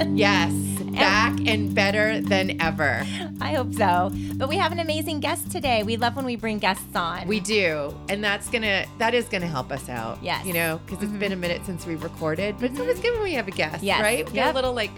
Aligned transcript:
again. 0.00 0.16
Yes, 0.16 0.52
back 0.92 1.38
and 1.46 1.74
better 1.74 2.20
than 2.20 2.60
ever. 2.60 3.04
I 3.40 3.54
hope 3.54 3.74
so. 3.74 4.10
But 4.34 4.48
we 4.48 4.56
have 4.56 4.72
an 4.72 4.78
amazing 4.78 5.20
guest 5.20 5.50
today. 5.50 5.82
We 5.82 5.96
love 5.96 6.16
when 6.16 6.24
we 6.24 6.36
bring 6.36 6.58
guests 6.58 6.94
on. 6.94 7.26
We 7.26 7.40
do, 7.40 7.94
and 8.08 8.22
that's 8.22 8.48
gonna 8.48 8.86
that 8.98 9.14
is 9.14 9.26
gonna 9.26 9.46
help 9.46 9.70
us 9.70 9.88
out. 9.88 10.22
Yes. 10.22 10.44
you 10.44 10.52
know, 10.52 10.80
because 10.84 11.02
it's 11.02 11.12
been 11.12 11.32
a 11.32 11.34
mm-hmm. 11.34 11.40
minute 11.40 11.66
since 11.66 11.86
we've 11.86 12.02
recorded, 12.02 12.56
but 12.56 12.66
it's 12.66 12.74
mm-hmm. 12.74 12.82
always 12.82 13.00
good 13.00 13.12
when 13.14 13.22
we 13.22 13.34
have 13.34 13.48
a 13.48 13.52
guest, 13.52 13.82
Yes. 13.82 14.00
right? 14.00 14.26
We 14.26 14.36
got 14.36 14.46
Yep. 14.46 14.54
a 14.54 14.56
little 14.56 14.72
like 14.72 14.90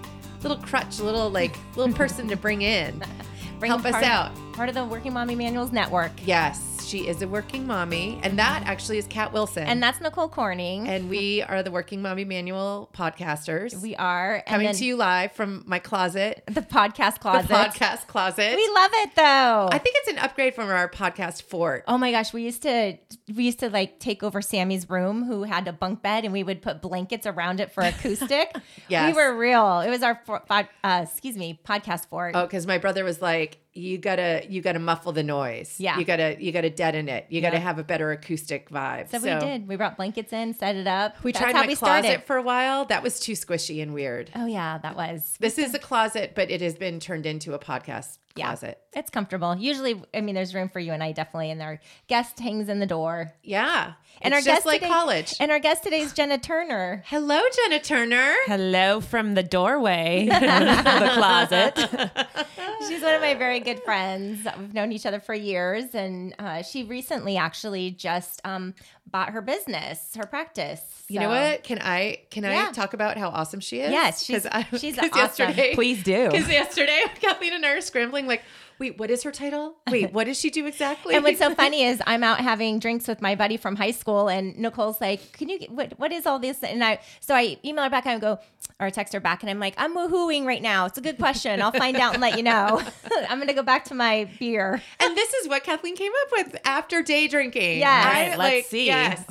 little 0.42 0.58
crutch, 0.58 0.98
a 0.98 1.04
little 1.04 1.30
like 1.30 1.56
little 1.76 1.94
person 1.94 2.28
to 2.28 2.36
bring 2.36 2.62
in, 2.62 3.02
Bring 3.58 3.70
help 3.70 3.84
us 3.84 4.02
out. 4.02 4.32
Of, 4.32 4.52
part 4.54 4.68
of 4.68 4.74
the 4.74 4.84
Working 4.84 5.12
Mommy 5.12 5.36
Manuals 5.36 5.70
Network. 5.70 6.10
Yes, 6.24 6.60
she 6.88 7.06
is 7.08 7.22
a 7.22 7.28
working 7.28 7.66
mommy, 7.66 8.18
and 8.22 8.38
that 8.38 8.62
actually 8.66 8.98
is 8.98 9.06
Kat 9.06 9.32
Wilson, 9.32 9.64
And 9.64 9.82
that's 9.82 10.00
Nicole 10.00 10.28
Corning. 10.28 10.88
and 10.88 11.08
we 11.08 11.42
are 11.42 11.62
the 11.62 11.70
Working 11.70 12.02
Mommy 12.02 12.24
Manual 12.24 12.90
podcasters. 12.94 13.80
we 13.80 13.94
are 13.96 14.42
coming 14.46 14.72
to 14.74 14.84
you 14.84 14.96
live 14.96 15.32
from 15.32 15.62
my 15.66 15.78
closet, 15.78 16.42
the 16.46 16.62
podcast 16.62 17.20
closet. 17.20 17.48
the 17.48 17.54
podcast 17.54 18.06
closet. 18.06 18.54
We 18.56 18.70
love 18.74 18.90
it 18.94 19.10
though. 19.16 19.68
I 19.72 19.78
think 19.78 19.96
it's 20.00 20.08
an 20.12 20.18
upgrade 20.18 20.54
from 20.54 20.68
our 20.70 20.88
podcast 20.88 21.42
fort. 21.42 21.84
Oh 21.88 21.98
my 21.98 22.10
gosh, 22.10 22.32
we 22.32 22.42
used 22.42 22.62
to 22.62 22.98
we 23.34 23.44
used 23.44 23.60
to 23.60 23.70
like 23.70 23.98
take 23.98 24.22
over 24.22 24.40
Sammy's 24.42 24.88
room 24.90 25.24
who 25.24 25.44
had 25.44 25.68
a 25.68 25.72
bunk 25.72 26.02
bed 26.02 26.24
and 26.24 26.32
we 26.32 26.42
would 26.42 26.62
put 26.62 26.80
blankets 26.82 27.26
around 27.26 27.60
it 27.60 27.72
for 27.72 27.82
acoustic. 27.82 28.54
Yes. 28.88 29.14
We 29.14 29.22
were 29.22 29.36
real. 29.36 29.80
It 29.80 29.88
was 29.90 30.02
our 30.02 30.20
for, 30.26 30.42
uh, 30.50 30.64
excuse 31.04 31.36
me, 31.36 31.58
podcast 31.64 32.08
fort. 32.08 32.34
Oh, 32.36 32.42
because 32.42 32.66
my 32.66 32.78
brother 32.78 33.04
was 33.04 33.22
like, 33.22 33.58
you 33.74 33.96
gotta 33.98 34.42
you 34.48 34.60
gotta 34.60 34.78
muffle 34.78 35.12
the 35.12 35.22
noise. 35.22 35.76
Yeah. 35.78 35.98
You 35.98 36.04
gotta 36.04 36.36
you 36.38 36.52
gotta 36.52 36.68
deaden 36.70 37.08
it. 37.08 37.26
You 37.30 37.40
gotta 37.40 37.58
have 37.58 37.78
a 37.78 37.84
better 37.84 38.12
acoustic 38.12 38.68
vibe. 38.70 39.10
so, 39.10 39.18
we 39.18 39.40
did. 39.40 39.66
We 39.66 39.76
brought 39.76 39.96
blankets 39.96 40.32
in, 40.32 40.52
set 40.54 40.76
it 40.76 40.86
up. 40.86 41.22
We 41.24 41.32
That's 41.32 41.42
tried 41.42 41.54
how 41.54 41.62
my 41.62 41.66
we 41.68 41.76
closet 41.76 42.04
started. 42.04 42.24
for 42.26 42.36
a 42.36 42.42
while. 42.42 42.84
That 42.86 43.02
was 43.02 43.18
too 43.18 43.32
squishy 43.32 43.82
and 43.82 43.94
weird. 43.94 44.30
Oh 44.34 44.46
yeah, 44.46 44.78
that 44.78 44.94
was. 44.96 45.36
This 45.40 45.58
is 45.58 45.72
a 45.74 45.78
closet, 45.78 46.32
but 46.34 46.50
it 46.50 46.60
has 46.60 46.74
been 46.74 47.00
turned 47.00 47.24
into 47.24 47.54
a 47.54 47.58
podcast 47.58 48.18
Yeah. 48.36 48.46
closet. 48.48 48.78
It's 48.94 49.10
comfortable. 49.10 49.56
Usually, 49.56 50.02
I 50.14 50.20
mean, 50.20 50.34
there's 50.34 50.54
room 50.54 50.68
for 50.68 50.80
you 50.80 50.92
and 50.92 51.02
I 51.02 51.12
definitely, 51.12 51.50
and 51.50 51.62
our 51.62 51.80
guest 52.08 52.38
hangs 52.40 52.68
in 52.68 52.78
the 52.78 52.86
door. 52.86 53.32
Yeah. 53.42 53.92
And 54.20 54.32
it's 54.34 54.46
our 54.46 54.52
just 54.52 54.58
guest 54.58 54.66
like 54.66 54.80
today, 54.82 54.92
college. 54.92 55.34
And 55.40 55.50
our 55.50 55.58
guest 55.58 55.82
today 55.82 56.00
is 56.00 56.12
Jenna 56.12 56.38
Turner. 56.38 57.02
Hello, 57.06 57.40
Jenna 57.56 57.80
Turner. 57.80 58.32
Hello 58.46 59.00
from 59.00 59.34
the 59.34 59.42
doorway, 59.42 60.26
the 60.30 61.10
closet. 61.14 61.76
She's 62.88 63.02
one 63.02 63.14
of 63.14 63.20
my 63.20 63.34
very 63.34 63.58
good 63.60 63.80
friends. 63.82 64.46
We've 64.58 64.74
known 64.74 64.92
each 64.92 65.06
other 65.06 65.18
for 65.20 65.34
years, 65.34 65.94
and 65.94 66.34
uh, 66.38 66.62
she 66.62 66.84
recently 66.84 67.36
actually 67.36 67.90
just 67.92 68.40
um, 68.44 68.74
bought 69.10 69.30
her 69.30 69.40
business, 69.42 70.14
her 70.16 70.26
practice. 70.26 70.82
You 71.08 71.20
know 71.20 71.28
what? 71.28 71.64
Can 71.64 71.78
I 71.80 72.18
can 72.30 72.44
Yeah. 72.44 72.68
I 72.68 72.72
talk 72.72 72.94
about 72.94 73.16
how 73.18 73.28
awesome 73.30 73.60
she 73.60 73.80
is? 73.80 73.90
Yes, 73.90 74.22
she's- 74.24 74.42
'Cause 74.44 74.50
I- 74.52 74.76
she's 74.78 74.94
'cause 74.96 75.10
awesome. 75.12 75.48
Yesterday, 75.48 75.74
Please 75.74 76.02
do. 76.02 76.30
Because 76.30 76.48
yesterday, 76.48 77.02
Kathleen 77.20 77.54
and 77.54 77.66
I 77.66 77.72
are 77.72 77.80
scrambling. 77.80 78.26
Like, 78.26 78.42
wait, 78.82 78.98
what 78.98 79.10
is 79.12 79.22
her 79.22 79.30
title? 79.30 79.76
Wait, 79.92 80.12
what 80.12 80.24
does 80.24 80.40
she 80.40 80.50
do 80.50 80.66
exactly? 80.66 81.14
And 81.14 81.22
what's 81.22 81.38
so 81.38 81.54
funny 81.54 81.84
is 81.90 82.02
I'm 82.04 82.24
out 82.24 82.40
having 82.40 82.80
drinks 82.80 83.06
with 83.06 83.22
my 83.22 83.36
buddy 83.36 83.56
from 83.56 83.76
high 83.76 83.92
school, 83.92 84.28
and 84.28 84.58
Nicole's 84.58 85.00
like, 85.00 85.32
"Can 85.32 85.48
you 85.48 85.58
get 85.60 85.70
what? 85.70 85.98
What 85.98 86.10
is 86.10 86.26
all 86.26 86.40
this?" 86.40 86.62
And 86.64 86.82
I 86.82 86.98
so 87.20 87.34
I 87.34 87.58
email 87.64 87.84
her 87.84 87.90
back 87.90 88.06
and 88.06 88.16
I 88.16 88.18
go, 88.18 88.40
or 88.80 88.90
text 88.90 89.12
her 89.12 89.20
back, 89.20 89.42
and 89.42 89.50
I'm 89.50 89.60
like, 89.60 89.74
"I'm 89.76 89.94
woohooing 89.96 90.44
right 90.44 90.60
now. 90.62 90.86
It's 90.86 90.98
a 90.98 91.00
good 91.00 91.18
question. 91.18 91.62
I'll 91.62 91.70
find 91.70 91.96
out 91.96 92.14
and 92.14 92.20
let 92.20 92.36
you 92.36 92.42
know. 92.42 92.82
I'm 93.28 93.38
gonna 93.38 93.54
go 93.54 93.62
back 93.62 93.84
to 93.86 93.94
my 93.94 94.28
beer." 94.40 94.82
And 94.98 95.16
this 95.16 95.32
is 95.34 95.48
what 95.48 95.62
Kathleen 95.62 95.94
came 95.94 96.12
up 96.22 96.32
with 96.32 96.60
after 96.64 97.02
day 97.02 97.28
drinking. 97.28 97.78
Yes. 97.78 98.06
I, 98.06 98.28
Right, 98.30 98.38
let's 98.38 98.68
see. 98.68 98.86
Yes. 98.86 99.24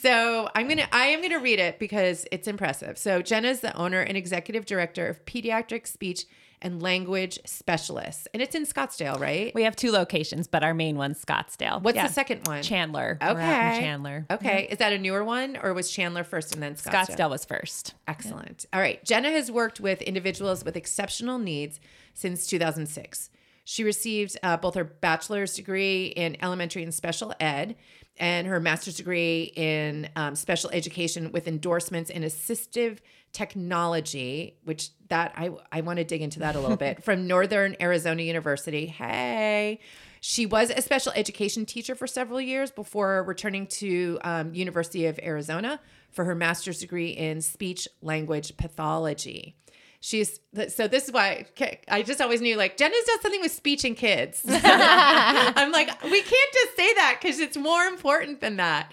so 0.00 0.48
I'm 0.54 0.66
gonna 0.66 0.88
I 0.92 1.08
am 1.08 1.20
gonna 1.20 1.40
read 1.40 1.58
it 1.58 1.78
because 1.78 2.26
it's 2.32 2.48
impressive. 2.48 2.96
So 2.96 3.20
Jenna 3.20 3.48
is 3.48 3.60
the 3.60 3.76
owner 3.76 4.00
and 4.00 4.16
executive 4.16 4.64
director 4.64 5.08
of 5.08 5.24
Pediatric 5.26 5.86
Speech 5.86 6.24
and 6.64 6.82
Language 6.82 7.38
Specialists, 7.44 8.26
and 8.34 8.42
it's 8.42 8.54
in 8.54 8.64
Scottsdale, 8.66 9.20
right? 9.20 9.54
We 9.54 9.62
have 9.64 9.76
two 9.76 9.92
locations, 9.92 10.48
but 10.48 10.64
our 10.64 10.74
main 10.74 10.96
one's 10.96 11.24
Scottsdale. 11.24 11.80
What's 11.82 11.94
Yeah. 11.96 12.08
the 12.08 12.12
second 12.12 12.46
one? 12.48 12.62
Chandler. 12.62 13.18
We're 13.20 13.26
out 13.28 13.36
in 13.36 13.42
Okay. 13.42 13.80
Chandler. 13.80 14.26
Okay, 14.30 14.66
is 14.70 14.78
that 14.78 14.92
a 14.92 14.98
newer 14.98 15.22
one 15.22 15.56
or 15.62 15.72
was 15.74 15.90
Chandler 15.90 16.24
first 16.24 16.54
and 16.54 16.62
then 16.62 16.74
Scottsdale? 16.74 17.06
Scottsdale 17.16 17.30
was 17.30 17.44
first. 17.44 17.94
Excellent. 18.08 18.66
All 18.72 18.80
right. 18.80 19.04
Jenna 19.04 19.30
has 19.30 19.50
worked 19.52 19.78
with 19.78 20.02
individuals 20.02 20.64
with 20.64 20.76
exceptional 20.76 21.38
needs 21.38 21.78
since 22.14 22.46
2006. 22.46 23.30
She 23.66 23.84
received 23.84 24.36
uh, 24.42 24.56
both 24.56 24.74
her 24.74 24.84
bachelor's 24.84 25.54
degree 25.54 26.06
in 26.06 26.36
elementary 26.42 26.82
and 26.82 26.92
special 26.92 27.34
ed 27.40 27.76
and 28.16 28.46
her 28.46 28.60
master's 28.60 28.96
degree 28.96 29.52
in 29.56 30.08
um, 30.16 30.34
special 30.36 30.70
education 30.70 31.32
with 31.32 31.48
endorsements 31.48 32.10
in 32.10 32.22
assistive 32.22 32.98
technology, 33.34 34.56
which 34.64 34.88
that 35.08 35.34
I, 35.36 35.50
I 35.70 35.82
want 35.82 35.98
to 35.98 36.04
dig 36.04 36.22
into 36.22 36.38
that 36.38 36.56
a 36.56 36.60
little 36.60 36.78
bit 36.78 37.02
from 37.04 37.26
Northern 37.26 37.76
Arizona 37.80 38.22
University. 38.22 38.86
Hey. 38.86 39.80
She 40.20 40.46
was 40.46 40.70
a 40.70 40.80
special 40.80 41.12
education 41.14 41.66
teacher 41.66 41.94
for 41.94 42.06
several 42.06 42.40
years 42.40 42.70
before 42.70 43.22
returning 43.24 43.66
to 43.66 44.18
um, 44.22 44.54
University 44.54 45.04
of 45.04 45.20
Arizona 45.22 45.78
for 46.12 46.24
her 46.24 46.34
master's 46.34 46.78
degree 46.78 47.10
in 47.10 47.42
speech 47.42 47.86
language 48.00 48.56
pathology. 48.56 49.54
She's 50.00 50.38
so 50.68 50.86
this 50.86 51.08
is 51.08 51.12
why 51.12 51.46
I 51.88 52.02
just 52.02 52.20
always 52.20 52.40
knew 52.40 52.56
like 52.56 52.76
Jenna's 52.76 53.04
does 53.06 53.20
something 53.20 53.40
with 53.40 53.52
speech 53.52 53.84
and 53.84 53.96
kids. 53.96 54.42
I'm 54.48 55.72
like 55.72 56.02
we 56.04 56.22
can't 56.22 56.52
just 56.52 56.76
say 56.76 56.94
that 56.94 57.18
because 57.20 57.38
it's 57.38 57.56
more 57.56 57.84
important 57.84 58.40
than 58.40 58.56
that. 58.56 58.92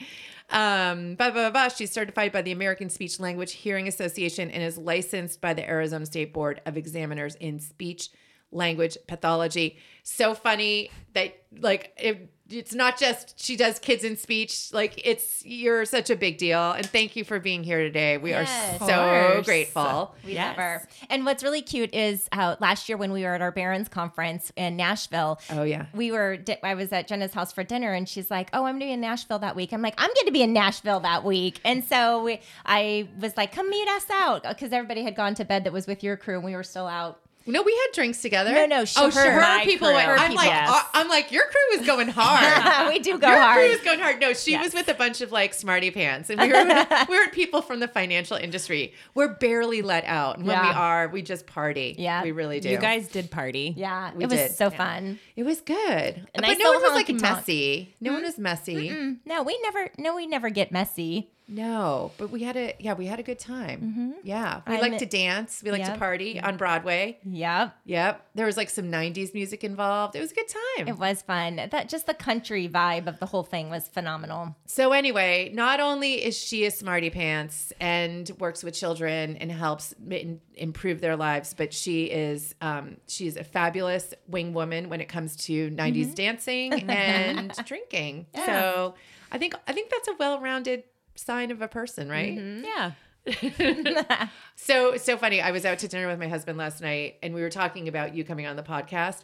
Um, 0.51 1.15
blah, 1.15 1.31
blah, 1.31 1.49
blah. 1.49 1.69
She's 1.69 1.91
certified 1.91 2.31
by 2.31 2.41
the 2.41 2.51
American 2.51 2.89
Speech 2.89 3.19
Language 3.19 3.53
Hearing 3.53 3.87
Association 3.87 4.51
and 4.51 4.61
is 4.61 4.77
licensed 4.77 5.39
by 5.39 5.53
the 5.53 5.67
Arizona 5.67 6.05
State 6.05 6.33
Board 6.33 6.61
of 6.65 6.77
Examiners 6.77 7.35
in 7.35 7.59
Speech 7.59 8.09
Language 8.51 8.97
Pathology. 9.07 9.77
So 10.03 10.33
funny 10.33 10.91
that 11.13 11.43
like 11.57 11.93
it, 11.97 12.29
it's 12.51 12.73
not 12.73 12.97
just 12.99 13.39
she 13.39 13.55
does 13.55 13.79
kids 13.79 14.03
in 14.03 14.17
speech. 14.17 14.71
Like 14.73 15.01
it's 15.05 15.45
you're 15.45 15.85
such 15.85 16.09
a 16.09 16.15
big 16.15 16.37
deal, 16.37 16.71
and 16.71 16.85
thank 16.85 17.15
you 17.15 17.23
for 17.23 17.39
being 17.39 17.63
here 17.63 17.79
today. 17.79 18.17
We 18.17 18.31
Yes. 18.31 18.81
are 18.81 18.87
so 18.87 19.41
grateful. 19.43 20.15
We 20.25 20.33
Yes. 20.33 20.47
love 20.49 20.55
her. 20.57 20.87
And 21.09 21.25
what's 21.25 21.43
really 21.43 21.61
cute 21.61 21.93
is 21.93 22.27
how 22.31 22.57
last 22.59 22.87
year 22.89 22.97
when 22.97 23.11
we 23.11 23.23
were 23.23 23.33
at 23.35 23.41
our 23.41 23.51
Barron's 23.51 23.89
conference 23.89 24.51
in 24.55 24.75
Nashville, 24.75 25.39
Oh 25.49 25.63
yeah. 25.63 25.85
we 25.93 26.11
were 26.11 26.37
I 26.63 26.75
was 26.75 26.91
at 26.91 27.07
Jenna's 27.07 27.33
house 27.33 27.51
for 27.53 27.63
dinner 27.63 27.93
and 27.93 28.07
she's 28.07 28.29
like, 28.29 28.49
"Oh, 28.53 28.65
I'm 28.65 28.73
going 28.73 28.79
to 28.81 28.85
be 28.87 28.91
in 28.93 29.01
Nashville 29.01 29.39
that 29.39 29.55
week." 29.55 29.71
I'm 29.73 29.81
like, 29.81 29.95
"I'm 29.97 30.09
going 30.15 30.25
to 30.27 30.31
be 30.31 30.41
in 30.41 30.53
Nashville 30.53 30.99
that 31.01 31.23
week." 31.23 31.59
And 31.63 31.83
so 31.83 32.23
we, 32.23 32.39
I 32.65 33.07
was 33.19 33.35
like, 33.37 33.51
"Come 33.53 33.69
meet 33.69 33.87
us 33.89 34.05
out" 34.11 34.43
because 34.43 34.71
everybody 34.73 35.03
had 35.03 35.15
gone 35.15 35.35
to 35.35 35.45
bed 35.45 35.63
that 35.63 35.73
was 35.73 35.87
with 35.87 36.03
your 36.03 36.17
crew 36.17 36.35
and 36.35 36.43
we 36.45 36.55
were 36.55 36.63
still 36.63 36.87
out. 36.87 37.19
No, 37.45 37.61
we 37.63 37.71
had 37.73 37.95
drinks 37.95 38.21
together. 38.21 38.51
No, 38.53 38.65
no, 38.65 38.85
she- 38.85 38.99
oh, 38.99 39.09
her- 39.09 39.31
her, 39.31 39.63
people 39.63 39.87
crew. 39.87 39.95
went. 39.95 40.07
Her 40.07 40.13
I'm 40.15 40.29
people, 40.29 40.35
like, 40.35 40.45
yes. 40.51 40.69
uh, 40.69 40.81
I'm 40.93 41.07
like, 41.09 41.31
your 41.31 41.43
crew 41.45 41.79
is 41.79 41.85
going 41.87 42.07
hard. 42.07 42.87
we 42.93 42.99
do 42.99 43.17
go 43.17 43.27
Your 43.29 43.39
hard. 43.39 43.55
crew 43.57 43.65
is 43.65 43.81
going 43.81 43.99
hard. 43.99 44.19
No, 44.19 44.33
she 44.33 44.57
was 44.57 44.73
with 44.73 44.87
a 44.89 44.93
bunch 44.93 45.21
of 45.21 45.31
like 45.31 45.53
smarty 45.53 45.89
pants, 45.91 46.29
and 46.29 46.39
we 46.39 46.47
were 46.51 46.85
we 47.09 47.17
were 47.19 47.29
people 47.31 47.61
from 47.61 47.79
the 47.79 47.87
financial 47.87 48.37
industry. 48.37 48.93
We're 49.15 49.33
barely 49.35 49.81
let 49.81 50.05
out, 50.05 50.37
and 50.37 50.45
when 50.47 50.61
we 50.61 50.67
are, 50.69 51.07
we 51.07 51.21
just 51.21 51.47
party. 51.47 51.95
Yeah. 51.97 52.21
we 52.23 52.31
really 52.31 52.59
do. 52.59 52.69
You 52.69 52.77
guys 52.77 53.07
did 53.07 53.31
party. 53.31 53.73
yeah, 53.75 54.13
We 54.13 54.23
it 54.25 54.29
was 54.29 54.39
did. 54.39 54.51
so 54.51 54.65
Yeah. 54.71 54.77
fun. 54.77 55.19
it 55.35 55.43
was 55.43 55.61
good, 55.61 55.77
A 55.79 56.25
but 56.35 56.41
nice 56.41 56.57
no 56.59 56.71
one 56.73 56.81
was 56.83 56.93
like 56.93 57.07
honky 57.07 57.19
tonk. 57.19 57.37
messy. 57.37 57.95
No 57.99 58.13
one 58.13 58.23
was 58.23 58.37
messy. 58.37 58.89
Mm, 58.89 59.17
No, 59.25 59.43
we 59.43 59.59
never. 59.63 59.89
No, 59.97 60.15
we 60.15 60.27
never 60.27 60.49
get 60.49 60.71
messy. 60.71 61.31
No, 61.53 62.11
but 62.17 62.29
we 62.31 62.43
had 62.43 62.55
a 62.55 62.73
yeah, 62.79 62.93
we 62.93 63.05
had 63.07 63.19
a 63.19 63.23
good 63.23 63.37
time. 63.39 64.15
Yeah, 64.23 64.61
we 64.65 64.79
like 64.79 64.97
to 64.99 65.05
dance. 65.05 65.61
We 65.63 65.69
like 65.71 65.81
to 65.81 65.91
Mm-hmm. 65.91 65.91
Yep. 65.91 65.99
party 65.99 66.39
on 66.39 66.55
Broadway. 66.57 67.17
Yep. 67.25 67.75
Yep, 67.85 68.25
there 68.35 68.45
was 68.45 68.55
like 68.55 68.69
some 68.69 68.85
'90s 68.85 69.33
music 69.33 69.63
involved. 69.65 70.15
It 70.15 70.21
was 70.21 70.31
a 70.31 70.35
good 70.35 70.47
time. 70.77 70.87
It 70.87 70.97
was 70.97 71.21
fun. 71.21 71.57
That 71.57 71.89
just 71.89 72.07
the 72.07 72.13
country 72.13 72.69
vibe 72.69 73.07
of 73.07 73.19
the 73.19 73.25
whole 73.25 73.43
thing 73.43 73.69
was 73.69 73.87
phenomenal. 73.89 74.55
So 74.65 74.93
anyway, 74.93 75.51
not 75.53 75.81
only 75.81 76.23
is 76.23 76.37
she 76.37 76.65
a 76.65 76.71
smarty 76.71 77.09
pants 77.09 77.73
and 77.81 78.31
works 78.39 78.63
with 78.63 78.73
children 78.73 79.35
and 79.37 79.51
helps 79.51 79.93
m- 80.09 80.39
improve 80.55 81.01
their 81.01 81.17
lives, 81.17 81.53
but 81.53 81.73
she 81.73 82.05
is 82.05 82.55
um, 82.61 82.95
she's 83.07 83.35
a 83.35 83.43
fabulous 83.43 84.13
wing 84.27 84.53
woman 84.53 84.87
when 84.87 85.01
it 85.01 85.09
comes 85.09 85.35
to 85.47 85.69
90s 85.71 86.15
dancing 86.15 86.71
and 86.89 87.51
drinking. 87.65 88.27
So 88.45 88.95
I 89.33 89.37
think 89.37 89.55
I 89.67 89.73
think 89.73 89.89
that's 89.89 90.07
a 90.07 90.13
well-rounded 90.17 90.83
sign 91.25 91.51
of 91.51 91.61
a 91.61 91.67
person, 91.67 92.09
right? 92.09 92.37
Mm-hmm. 92.37 92.65
Yeah. 92.65 92.91
So 94.55 94.95
so 94.97 95.17
funny. 95.17 95.41
I 95.41 95.51
was 95.51 95.65
out 95.65 95.79
to 95.79 95.87
dinner 95.87 96.07
with 96.07 96.19
my 96.19 96.27
husband 96.27 96.57
last 96.57 96.81
night, 96.81 97.15
and 97.23 97.33
we 97.33 97.41
were 97.41 97.49
talking 97.49 97.87
about 97.87 98.13
you 98.13 98.23
coming 98.23 98.45
on 98.45 98.55
the 98.55 98.63
podcast, 98.63 99.23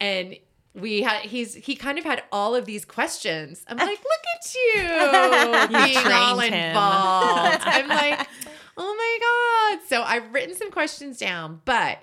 and 0.00 0.36
we 0.74 1.00
had 1.02 1.22
he's 1.22 1.54
he 1.54 1.76
kind 1.76 1.98
of 1.98 2.04
had 2.04 2.22
all 2.30 2.54
of 2.54 2.66
these 2.66 2.84
questions. 2.84 3.64
I'm 3.68 3.76
like, 3.88 3.88
look 3.88 4.24
at 4.36 4.54
you 5.72 5.78
being 5.86 5.96
all 6.12 6.36
trained 6.36 6.54
him. 6.54 6.68
involved. 6.68 7.62
I'm 7.62 7.88
like, 7.88 8.28
oh 8.76 8.94
my 8.94 9.78
god. 9.78 9.86
So 9.88 10.02
I've 10.02 10.32
written 10.34 10.54
some 10.54 10.70
questions 10.70 11.18
down, 11.18 11.62
but 11.64 11.98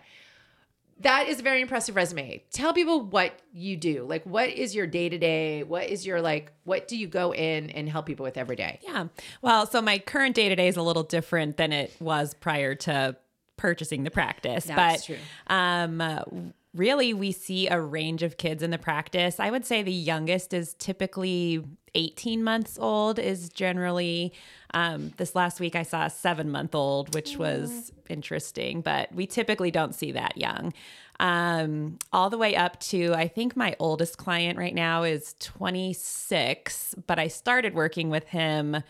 that 1.01 1.27
is 1.27 1.39
a 1.39 1.43
very 1.43 1.61
impressive 1.61 1.95
resume. 1.95 2.43
Tell 2.51 2.73
people 2.73 3.01
what 3.01 3.33
you 3.53 3.77
do. 3.77 4.03
Like, 4.03 4.25
what 4.25 4.49
is 4.49 4.73
your 4.73 4.87
day 4.87 5.09
to 5.09 5.17
day? 5.17 5.63
What 5.63 5.87
is 5.89 6.05
your 6.05 6.21
like? 6.21 6.51
What 6.63 6.87
do 6.87 6.97
you 6.97 7.07
go 7.07 7.33
in 7.33 7.69
and 7.69 7.87
help 7.87 8.05
people 8.05 8.23
with 8.23 8.37
every 8.37 8.55
day? 8.55 8.79
Yeah. 8.81 9.07
Well, 9.41 9.67
so 9.67 9.81
my 9.81 9.99
current 9.99 10.35
day 10.35 10.49
to 10.49 10.55
day 10.55 10.67
is 10.67 10.77
a 10.77 10.81
little 10.81 11.03
different 11.03 11.57
than 11.57 11.71
it 11.71 11.93
was 11.99 12.33
prior 12.33 12.75
to 12.75 13.15
purchasing 13.57 14.03
the 14.03 14.11
practice. 14.11 14.65
That's 14.65 15.05
but 15.05 15.05
true. 15.05 15.17
um 15.47 16.53
really 16.77 17.13
we 17.13 17.31
see 17.31 17.67
a 17.67 17.79
range 17.79 18.23
of 18.23 18.37
kids 18.37 18.63
in 18.63 18.71
the 18.71 18.77
practice. 18.77 19.39
I 19.39 19.51
would 19.51 19.65
say 19.65 19.83
the 19.83 19.91
youngest 19.91 20.53
is 20.53 20.73
typically 20.75 21.63
18 21.95 22.43
months 22.43 22.77
old 22.79 23.17
is 23.17 23.49
generally 23.49 24.33
um, 24.73 25.11
this 25.17 25.33
last 25.35 25.59
week 25.59 25.75
I 25.75 25.83
saw 25.83 26.05
a 26.05 26.09
7 26.09 26.49
month 26.49 26.75
old 26.75 27.13
which 27.13 27.37
was 27.37 27.91
interesting, 28.09 28.81
but 28.81 29.11
we 29.13 29.25
typically 29.25 29.71
don't 29.71 29.95
see 29.95 30.11
that 30.11 30.37
young. 30.37 30.73
Um, 31.19 31.97
all 32.13 32.29
the 32.29 32.37
way 32.37 32.55
up 32.55 32.79
to 32.81 33.13
I 33.15 33.27
think 33.27 33.55
my 33.55 33.75
oldest 33.79 34.17
client 34.17 34.59
right 34.59 34.75
now 34.75 35.03
is 35.03 35.33
26, 35.39 36.95
but 37.07 37.17
I 37.17 37.27
started 37.27 37.73
working 37.73 38.09
with 38.09 38.27
him 38.27 38.83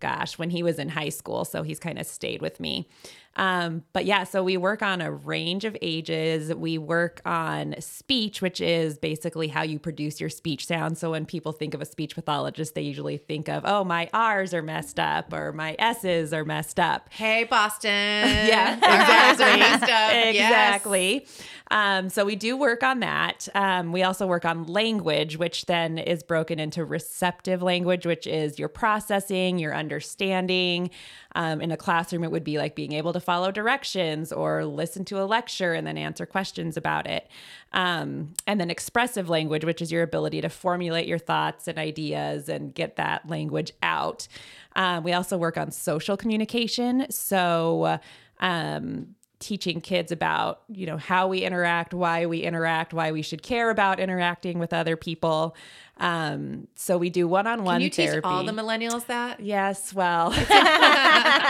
gosh, 0.00 0.38
when 0.38 0.50
he 0.50 0.62
was 0.62 0.78
in 0.78 0.88
high 0.88 1.10
school. 1.10 1.44
So 1.44 1.62
he's 1.62 1.78
kind 1.78 1.98
of 1.98 2.06
stayed 2.06 2.42
with 2.42 2.58
me. 2.58 2.88
Um, 3.36 3.84
but 3.92 4.04
yeah, 4.04 4.24
so 4.24 4.42
we 4.42 4.56
work 4.56 4.82
on 4.82 5.00
a 5.00 5.10
range 5.10 5.64
of 5.64 5.76
ages. 5.80 6.52
We 6.52 6.78
work 6.78 7.22
on 7.24 7.74
speech, 7.78 8.42
which 8.42 8.60
is 8.60 8.98
basically 8.98 9.48
how 9.48 9.62
you 9.62 9.78
produce 9.78 10.20
your 10.20 10.30
speech 10.30 10.66
sound. 10.66 10.98
So 10.98 11.12
when 11.12 11.24
people 11.26 11.52
think 11.52 11.72
of 11.72 11.80
a 11.80 11.84
speech 11.84 12.14
pathologist, 12.14 12.74
they 12.74 12.82
usually 12.82 13.18
think 13.18 13.48
of, 13.48 13.62
oh, 13.64 13.84
my 13.84 14.10
R's 14.12 14.52
are 14.52 14.62
messed 14.62 14.98
up 14.98 15.32
or 15.32 15.52
my 15.52 15.76
S's 15.78 16.32
are 16.32 16.44
messed 16.44 16.80
up. 16.80 17.08
Hey, 17.12 17.44
Boston. 17.44 17.90
Yeah, 18.50 18.74
exactly. 19.40 20.28
exactly. 20.30 21.26
Um, 21.70 22.08
so 22.08 22.24
we 22.24 22.34
do 22.36 22.56
work 22.56 22.82
on 22.82 23.00
that. 23.00 23.48
Um, 23.54 23.92
we 23.92 24.02
also 24.02 24.26
work 24.26 24.44
on 24.44 24.64
language, 24.66 25.36
which 25.36 25.66
then 25.66 25.98
is 25.98 26.22
broken 26.22 26.58
into 26.58 26.84
receptive 26.84 27.62
language, 27.62 28.06
which 28.06 28.26
is 28.26 28.58
your 28.58 28.68
processing, 28.68 29.58
your 29.58 29.74
understanding. 29.74 30.90
Um, 31.34 31.60
in 31.60 31.70
a 31.70 31.76
classroom, 31.76 32.24
it 32.24 32.30
would 32.30 32.44
be 32.44 32.58
like 32.58 32.74
being 32.74 32.92
able 32.92 33.12
to 33.12 33.20
follow 33.20 33.50
directions 33.52 34.32
or 34.32 34.64
listen 34.64 35.04
to 35.06 35.22
a 35.22 35.24
lecture 35.24 35.74
and 35.74 35.86
then 35.86 35.96
answer 35.96 36.26
questions 36.26 36.76
about 36.76 37.06
it. 37.06 37.28
Um, 37.72 38.34
and 38.46 38.60
then 38.60 38.70
expressive 38.70 39.28
language, 39.28 39.64
which 39.64 39.80
is 39.80 39.92
your 39.92 40.02
ability 40.02 40.40
to 40.40 40.48
formulate 40.48 41.06
your 41.06 41.18
thoughts 41.18 41.68
and 41.68 41.78
ideas 41.78 42.48
and 42.48 42.74
get 42.74 42.96
that 42.96 43.28
language 43.28 43.72
out. 43.82 44.26
Um, 44.74 45.04
we 45.04 45.12
also 45.12 45.36
work 45.36 45.56
on 45.56 45.70
social 45.70 46.16
communication. 46.16 47.06
So, 47.10 47.98
um, 48.40 49.14
teaching 49.40 49.80
kids 49.80 50.12
about 50.12 50.60
you 50.68 50.86
know 50.86 50.98
how 50.98 51.26
we 51.26 51.40
interact 51.40 51.92
why 51.94 52.26
we 52.26 52.40
interact 52.42 52.92
why 52.92 53.10
we 53.10 53.22
should 53.22 53.42
care 53.42 53.70
about 53.70 53.98
interacting 53.98 54.58
with 54.58 54.72
other 54.72 54.96
people 54.96 55.56
um, 55.96 56.66
so 56.76 56.96
we 56.96 57.10
do 57.10 57.28
one-on-one 57.28 57.74
Can 57.76 57.82
you 57.82 57.90
therapy 57.90 58.16
teach 58.16 58.24
all 58.24 58.44
the 58.44 58.52
millennials 58.52 59.06
that? 59.06 59.40
yes 59.40 59.92
well 59.92 60.30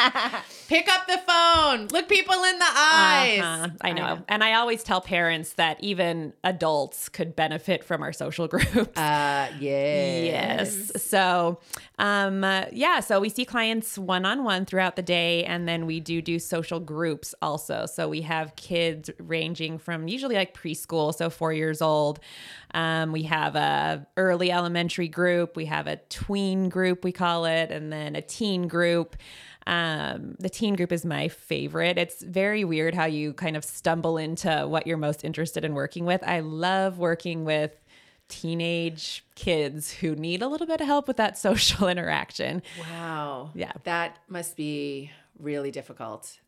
Pick 0.70 0.88
up 0.88 1.06
the 1.08 1.18
phone. 1.26 1.88
Look 1.88 2.08
people 2.08 2.34
in 2.44 2.58
the 2.58 2.64
eyes. 2.64 3.40
Uh-huh. 3.40 3.68
I 3.80 3.92
know. 3.92 4.22
And 4.28 4.44
I 4.44 4.54
always 4.54 4.84
tell 4.84 5.00
parents 5.00 5.54
that 5.54 5.82
even 5.82 6.32
adults 6.44 7.08
could 7.08 7.34
benefit 7.34 7.82
from 7.82 8.02
our 8.02 8.12
social 8.12 8.46
groups. 8.48 8.76
Uh, 8.96 9.50
yeah. 9.58 10.20
Yes. 10.20 10.92
So, 11.02 11.58
um, 11.98 12.44
uh, 12.44 12.66
yeah. 12.70 13.00
So 13.00 13.18
we 13.18 13.30
see 13.30 13.44
clients 13.44 13.98
one 13.98 14.24
on 14.24 14.44
one 14.44 14.64
throughout 14.64 14.94
the 14.94 15.02
day, 15.02 15.44
and 15.44 15.66
then 15.66 15.86
we 15.86 15.98
do 15.98 16.22
do 16.22 16.38
social 16.38 16.78
groups 16.78 17.34
also. 17.42 17.79
So 17.86 18.08
we 18.08 18.22
have 18.22 18.56
kids 18.56 19.10
ranging 19.18 19.78
from 19.78 20.08
usually 20.08 20.34
like 20.34 20.54
preschool, 20.54 21.14
so 21.14 21.30
four 21.30 21.52
years 21.52 21.82
old. 21.82 22.20
Um, 22.74 23.12
we 23.12 23.24
have 23.24 23.56
a 23.56 24.06
early 24.16 24.50
elementary 24.50 25.08
group. 25.08 25.56
We 25.56 25.66
have 25.66 25.86
a 25.86 25.96
tween 26.08 26.68
group, 26.68 27.04
we 27.04 27.12
call 27.12 27.44
it, 27.44 27.70
and 27.70 27.92
then 27.92 28.16
a 28.16 28.22
teen 28.22 28.68
group. 28.68 29.16
Um, 29.66 30.36
the 30.38 30.48
teen 30.48 30.74
group 30.74 30.92
is 30.92 31.04
my 31.04 31.28
favorite. 31.28 31.98
It's 31.98 32.22
very 32.22 32.64
weird 32.64 32.94
how 32.94 33.04
you 33.04 33.32
kind 33.34 33.56
of 33.56 33.64
stumble 33.64 34.16
into 34.16 34.66
what 34.66 34.86
you're 34.86 34.96
most 34.96 35.24
interested 35.24 35.64
in 35.64 35.74
working 35.74 36.04
with. 36.04 36.22
I 36.26 36.40
love 36.40 36.98
working 36.98 37.44
with 37.44 37.76
teenage 38.28 39.24
kids 39.34 39.92
who 39.92 40.14
need 40.14 40.40
a 40.40 40.48
little 40.48 40.66
bit 40.66 40.80
of 40.80 40.86
help 40.86 41.06
with 41.06 41.18
that 41.18 41.36
social 41.46 41.88
interaction. 41.88 42.62
Wow. 42.80 43.50
Yeah. 43.54 43.72
That 43.84 44.16
must 44.28 44.56
be 44.56 45.10
really 45.38 45.70
difficult. 45.70 46.38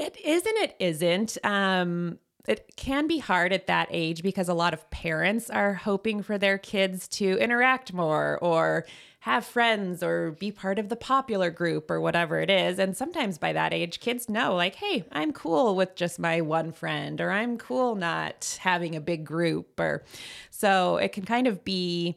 It 0.00 0.16
isn't, 0.24 0.56
it 0.56 0.76
isn't. 0.78 1.36
Um, 1.44 2.18
it 2.48 2.72
can 2.76 3.06
be 3.06 3.18
hard 3.18 3.52
at 3.52 3.66
that 3.66 3.88
age 3.90 4.22
because 4.22 4.48
a 4.48 4.54
lot 4.54 4.72
of 4.72 4.88
parents 4.90 5.50
are 5.50 5.74
hoping 5.74 6.22
for 6.22 6.38
their 6.38 6.56
kids 6.56 7.06
to 7.08 7.36
interact 7.38 7.92
more 7.92 8.38
or 8.40 8.86
have 9.20 9.44
friends 9.44 10.02
or 10.02 10.30
be 10.30 10.50
part 10.50 10.78
of 10.78 10.88
the 10.88 10.96
popular 10.96 11.50
group 11.50 11.90
or 11.90 12.00
whatever 12.00 12.40
it 12.40 12.48
is. 12.48 12.78
And 12.78 12.96
sometimes 12.96 13.36
by 13.36 13.52
that 13.52 13.74
age, 13.74 14.00
kids 14.00 14.30
know, 14.30 14.54
like, 14.54 14.76
hey, 14.76 15.04
I'm 15.12 15.32
cool 15.34 15.76
with 15.76 15.94
just 15.96 16.18
my 16.18 16.40
one 16.40 16.72
friend, 16.72 17.20
or 17.20 17.30
I'm 17.30 17.58
cool 17.58 17.94
not 17.94 18.58
having 18.62 18.96
a 18.96 19.00
big 19.02 19.26
group. 19.26 19.78
Or 19.78 20.02
so 20.50 20.96
it 20.96 21.12
can 21.12 21.26
kind 21.26 21.46
of 21.46 21.62
be 21.62 22.16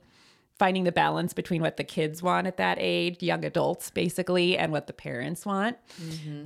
finding 0.58 0.86
the 0.86 0.94
balance 0.94 1.34
between 1.34 1.62
what 1.62 1.76
the 1.76 1.84
kids 1.84 2.24
want 2.24 2.48
at 2.48 2.56
that 2.56 2.78
age, 2.80 3.22
young 3.22 3.44
adults 3.44 3.90
basically, 3.90 4.58
and 4.58 4.72
what 4.72 4.88
the 4.88 4.94
parents 4.94 5.46
want. 5.46 5.76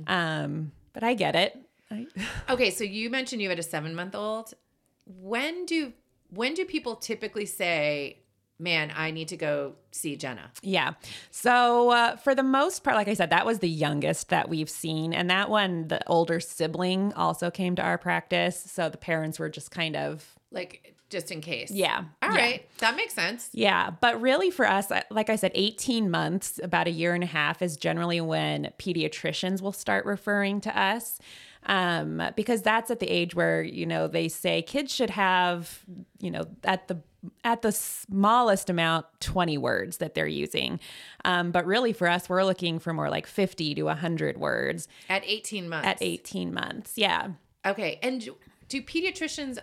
Um, 0.08 0.72
but 0.98 1.06
I 1.06 1.14
get 1.14 1.36
it. 1.36 1.56
I, 1.92 2.06
Okay, 2.50 2.70
so 2.70 2.82
you 2.82 3.08
mentioned 3.08 3.40
you 3.40 3.48
had 3.48 3.60
a 3.60 3.62
seven 3.62 3.94
month 3.94 4.16
old. 4.16 4.52
When 5.06 5.64
do 5.64 5.92
when 6.30 6.54
do 6.54 6.64
people 6.64 6.96
typically 6.96 7.46
say, 7.46 8.18
"Man, 8.58 8.92
I 8.96 9.12
need 9.12 9.28
to 9.28 9.36
go 9.36 9.74
see 9.92 10.16
Jenna"? 10.16 10.50
Yeah. 10.60 10.94
So 11.30 11.90
uh, 11.90 12.16
for 12.16 12.34
the 12.34 12.42
most 12.42 12.82
part, 12.82 12.96
like 12.96 13.06
I 13.06 13.14
said, 13.14 13.30
that 13.30 13.46
was 13.46 13.60
the 13.60 13.68
youngest 13.68 14.30
that 14.30 14.48
we've 14.48 14.68
seen, 14.68 15.14
and 15.14 15.30
that 15.30 15.48
one, 15.50 15.86
the 15.86 16.00
older 16.08 16.40
sibling, 16.40 17.12
also 17.12 17.48
came 17.48 17.76
to 17.76 17.82
our 17.82 17.96
practice. 17.96 18.60
So 18.60 18.88
the 18.88 18.98
parents 18.98 19.38
were 19.38 19.48
just 19.48 19.70
kind 19.70 19.94
of 19.94 20.36
Like 20.50 20.96
just 21.10 21.30
in 21.30 21.40
case. 21.40 21.70
yeah. 21.70 22.04
All 22.22 22.34
yeah. 22.34 22.40
right, 22.40 22.68
that 22.78 22.96
makes 22.96 23.14
sense. 23.14 23.48
Yeah, 23.52 23.90
but 24.00 24.20
really 24.20 24.50
for 24.50 24.66
us, 24.66 24.90
like 25.10 25.30
I 25.30 25.36
said, 25.36 25.52
18 25.54 26.10
months, 26.10 26.60
about 26.62 26.86
a 26.86 26.90
year 26.90 27.14
and 27.14 27.22
a 27.24 27.26
half 27.28 27.62
is 27.62 27.76
generally 27.76 28.20
when 28.20 28.72
pediatricians 28.78 29.62
will 29.62 29.72
start 29.72 30.04
referring 30.04 30.60
to 30.62 30.78
us. 30.78 31.18
Um, 31.66 32.22
because 32.36 32.62
that's 32.62 32.90
at 32.90 33.00
the 33.00 33.10
age 33.10 33.34
where, 33.34 33.62
you 33.62 33.84
know, 33.84 34.06
they 34.06 34.28
say 34.28 34.62
kids 34.62 34.94
should 34.94 35.10
have, 35.10 35.80
you 36.20 36.30
know, 36.30 36.46
at 36.64 36.88
the 36.88 37.02
at 37.42 37.62
the 37.62 37.72
smallest 37.72 38.70
amount 38.70 39.04
20 39.20 39.58
words 39.58 39.96
that 39.96 40.14
they're 40.14 40.26
using. 40.28 40.78
Um, 41.24 41.50
but 41.50 41.66
really 41.66 41.92
for 41.92 42.06
us, 42.06 42.28
we're 42.28 42.44
looking 42.44 42.78
for 42.78 42.92
more 42.94 43.10
like 43.10 43.26
50 43.26 43.74
to 43.74 43.82
100 43.82 44.38
words 44.38 44.86
At 45.08 45.24
18 45.26 45.68
months. 45.68 45.88
at 45.88 45.98
18 46.00 46.54
months. 46.54 46.92
Yeah. 46.96 47.30
Okay, 47.66 47.98
and 48.02 48.26
do 48.68 48.80
pediatricians 48.80 49.58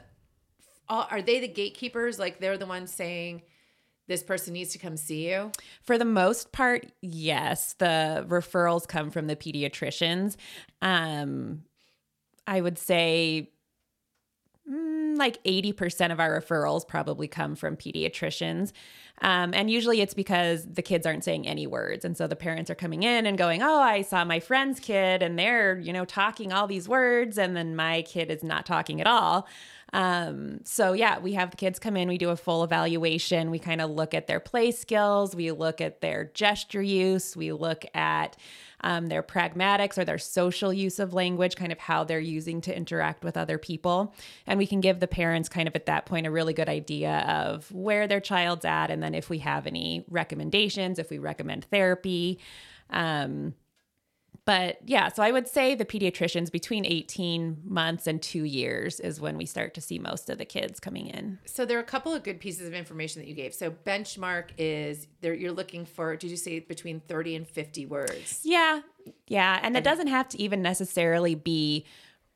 are 0.89 1.22
they 1.22 1.39
the 1.39 1.48
gatekeepers? 1.48 2.20
Like 2.20 2.39
they're 2.39 2.58
the 2.58 2.65
ones 2.65 2.92
saying 2.92 3.42
this 4.08 4.24
person 4.24 4.54
needs 4.54 4.72
to 4.74 4.77
come 4.77 4.98
see 4.98 5.30
you? 5.30 5.51
For 5.82 5.98
the 5.98 6.06
most 6.06 6.51
part, 6.51 6.92
yes. 7.01 7.74
The 7.74 8.25
referrals 8.27 8.88
come 8.88 9.10
from 9.10 9.27
the 9.27 9.36
pediatricians. 9.36 10.36
Um, 10.82 11.63
I 12.46 12.62
would 12.62 12.77
say 12.77 13.50
mm, 14.70 15.18
like 15.18 15.44
80% 15.44 16.12
of 16.12 16.20
our 16.20 16.39
referrals 16.39 16.88
probably 16.88 17.27
come 17.27 17.56
from 17.56 17.75
pediatricians. 17.75 18.72
Um, 19.22 19.54
and 19.56 19.72
usually 19.72 20.01
it's 20.01 20.13
because 20.13 20.65
the 20.65 20.82
kids 20.82 21.08
aren't 21.08 21.24
saying 21.24 21.48
any 21.48 21.65
words. 21.65 22.06
And 22.06 22.15
so 22.15 22.27
the 22.27 22.36
parents 22.36 22.70
are 22.70 22.75
coming 22.75 23.01
in 23.04 23.25
and 23.25 23.38
going, 23.38 23.63
Oh, 23.63 23.80
I 23.80 24.01
saw 24.01 24.24
my 24.25 24.39
friend's 24.39 24.80
kid 24.80 25.24
and 25.24 25.39
they're, 25.39 25.80
you 25.80 25.94
know, 25.94 26.06
talking 26.06 26.54
all 26.54 26.68
these 26.68 26.88
words. 26.88 27.38
And 27.39 27.56
then 27.56 27.75
my 27.75 28.04
kid 28.04 28.30
is 28.30 28.44
not 28.44 28.65
talking 28.65 29.01
at 29.01 29.08
all. 29.08 29.48
Um, 29.96 30.60
so 30.66 30.92
yeah, 30.92 31.20
we 31.20 31.36
have 31.36 31.52
the 31.52 31.56
kids 31.56 31.80
come 31.80 31.96
in, 31.96 32.10
we 32.10 32.18
do 32.18 32.30
a 32.30 32.36
full 32.36 32.66
evaluation. 32.66 33.50
We 33.50 33.60
kind 33.60 33.80
of 33.80 33.90
look 33.90 34.14
at 34.14 34.28
their 34.28 34.42
play 34.42 34.72
skills, 34.72 35.34
we 35.34 35.52
look 35.52 35.80
at 35.80 36.02
their 36.02 36.25
gesture 36.34 36.82
use, 36.82 37.38
we 37.38 37.54
look 37.54 37.86
at 37.94 38.36
um, 38.82 39.08
their 39.08 39.24
pragmatics 39.24 39.98
or 39.98 40.04
their 40.04 40.18
social 40.18 40.74
use 40.74 41.00
of 41.00 41.14
language, 41.14 41.56
kind 41.56 41.72
of 41.72 41.80
how 41.80 42.04
they're 42.04 42.20
using 42.20 42.60
to 42.62 42.75
interact 42.75 43.24
with 43.24 43.38
other 43.38 43.58
people. 43.58 44.14
And 44.46 44.58
we 44.58 44.68
can 44.68 44.82
give 44.82 45.00
the 45.00 45.08
parents 45.08 45.48
kind 45.48 45.66
of 45.66 45.75
at 45.78 45.86
that 45.86 46.06
point 46.06 46.28
a 46.28 46.32
really 46.32 46.54
good 46.54 46.68
idea 46.68 47.20
of 47.20 47.72
where 47.72 48.06
their 48.06 48.20
child's 48.20 48.66
at. 48.66 48.92
And 48.92 49.02
then 49.02 49.16
if 49.16 49.30
we 49.30 49.40
have 49.40 49.66
any 49.66 50.04
recommendations, 50.10 51.00
if 51.00 51.10
we 51.10 51.20
recommend 51.20 51.64
therapy. 51.72 52.40
Um, 52.90 53.54
but 54.46 54.78
yeah, 54.86 55.10
so 55.10 55.24
I 55.24 55.32
would 55.32 55.48
say 55.48 55.74
the 55.74 55.86
pediatricians 55.86 56.52
between 56.52 56.86
18 56.86 57.64
months 57.66 58.06
and 58.06 58.22
two 58.22 58.44
years 58.44 59.00
is 59.00 59.20
when 59.20 59.38
we 59.38 59.46
start 59.48 59.74
to 59.74 59.82
see 59.82 59.98
most 59.98 60.30
of 60.30 60.38
the 60.38 60.46
kids 60.46 60.80
coming 60.80 61.08
in. 61.08 61.40
So 61.46 61.66
there 61.66 61.78
are 61.80 61.82
a 61.82 61.86
couple 61.86 62.14
of 62.14 62.24
good 62.24 62.40
pieces 62.40 62.68
of 62.68 62.74
information 62.74 63.22
that 63.22 63.28
you 63.28 63.34
gave. 63.34 63.56
So 63.56 63.72
benchmark 63.72 64.50
is 64.60 65.08
there 65.22 65.34
you're 65.34 65.52
looking 65.52 65.86
for 65.86 66.16
did 66.16 66.30
you 66.30 66.38
say 66.38 66.60
between 66.60 67.00
30 67.00 67.36
and 67.38 67.48
50 67.48 67.88
words? 67.88 68.42
Yeah. 68.44 68.82
Yeah. 69.28 69.60
And 69.64 69.75
it 69.75 69.84
doesn't 69.84 70.08
have 70.08 70.30
to 70.30 70.42
even 70.42 70.62
necessarily 70.62 71.34
be 71.34 71.86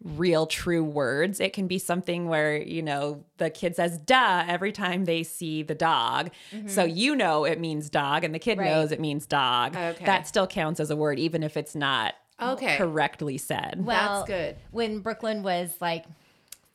real 0.04 0.46
true 0.48 0.84
words. 0.84 1.40
It 1.40 1.52
can 1.54 1.68
be 1.68 1.78
something 1.78 2.28
where, 2.30 2.56
you 2.56 2.82
know, 2.82 3.26
the 3.38 3.50
kid 3.50 3.76
says 3.76 3.98
duh 3.98 4.46
every 4.48 4.72
time 4.72 5.06
they 5.06 5.24
see 5.24 5.62
the 5.64 5.76
dog. 5.76 6.30
Mm-hmm. 6.54 6.68
So 6.70 6.86
you 6.86 7.16
know 7.16 7.44
it 7.46 7.60
means 7.60 7.90
dog 7.90 8.24
and 8.24 8.34
the 8.34 8.40
kid 8.40 8.58
Right. 8.58 8.66
knows 8.70 8.92
it 8.92 9.00
means 9.00 9.26
dog. 9.26 9.76
Okay. 9.76 10.06
That 10.06 10.28
still 10.28 10.48
counts 10.48 10.80
as 10.80 10.90
a 10.90 10.96
word, 10.96 11.20
even 11.20 11.44
if 11.44 11.58
it's 11.58 11.76
not 11.76 12.16
Okay. 12.42 12.78
correctly 12.78 13.38
said. 13.38 13.84
Well, 13.86 14.20
That's 14.26 14.28
good. 14.30 14.56
When 14.72 15.00
Brooklyn 15.00 15.44
was 15.44 15.76
like 15.82 16.06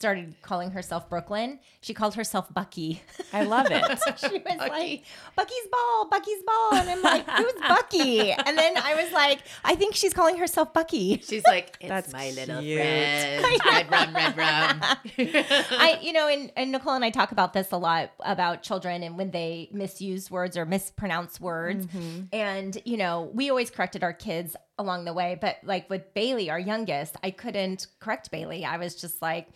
started 0.04 0.34
calling 0.42 0.70
herself 0.72 1.08
Brooklyn, 1.08 1.58
she 1.80 1.94
called 1.94 2.14
herself 2.14 2.52
Bucky. 2.52 3.00
I 3.32 3.44
love 3.44 3.68
it. 3.70 3.82
she 4.18 4.36
was 4.36 4.58
like, 4.58 5.02
Bucky's 5.34 5.66
ball, 5.72 6.08
Bucky's 6.10 6.42
ball. 6.46 6.74
And 6.74 6.90
I'm 6.90 7.00
like, 7.00 7.26
who's 7.26 7.54
Bucky? 7.66 8.30
And 8.32 8.58
then 8.58 8.76
I 8.76 9.02
was 9.02 9.10
like, 9.12 9.40
I 9.64 9.76
think 9.76 9.94
she's 9.94 10.12
calling 10.12 10.36
herself 10.36 10.74
Bucky. 10.74 11.22
She's 11.24 11.42
like, 11.46 11.78
it's 11.80 11.88
That's 11.88 12.12
my 12.12 12.28
little 12.32 12.56
friend. 12.56 13.62
red 13.64 13.90
rum, 13.90 14.14
red 14.14 14.36
rum. 14.36 14.80
I, 14.82 15.98
you 16.02 16.12
know, 16.12 16.28
and, 16.28 16.52
and 16.54 16.70
Nicole 16.70 16.92
and 16.92 17.04
I 17.04 17.08
talk 17.08 17.32
about 17.32 17.54
this 17.54 17.72
a 17.72 17.78
lot 17.78 18.10
about 18.20 18.62
children 18.62 19.02
and 19.02 19.16
when 19.16 19.30
they 19.30 19.70
misuse 19.72 20.30
words 20.30 20.58
or 20.58 20.66
mispronounce 20.66 21.40
words. 21.40 21.86
Mm-hmm. 21.86 22.24
And, 22.30 22.76
you 22.84 22.98
know, 22.98 23.30
we 23.32 23.48
always 23.48 23.70
corrected 23.70 24.04
our 24.04 24.12
kids 24.12 24.54
along 24.78 25.04
the 25.04 25.12
way. 25.12 25.38
But 25.40 25.56
like 25.64 25.88
with 25.88 26.14
Bailey, 26.14 26.50
our 26.50 26.58
youngest, 26.58 27.16
I 27.22 27.30
couldn't 27.30 27.86
correct 28.00 28.30
Bailey. 28.30 28.64
I 28.64 28.76
was 28.76 28.94
just 28.94 29.22
like, 29.22 29.48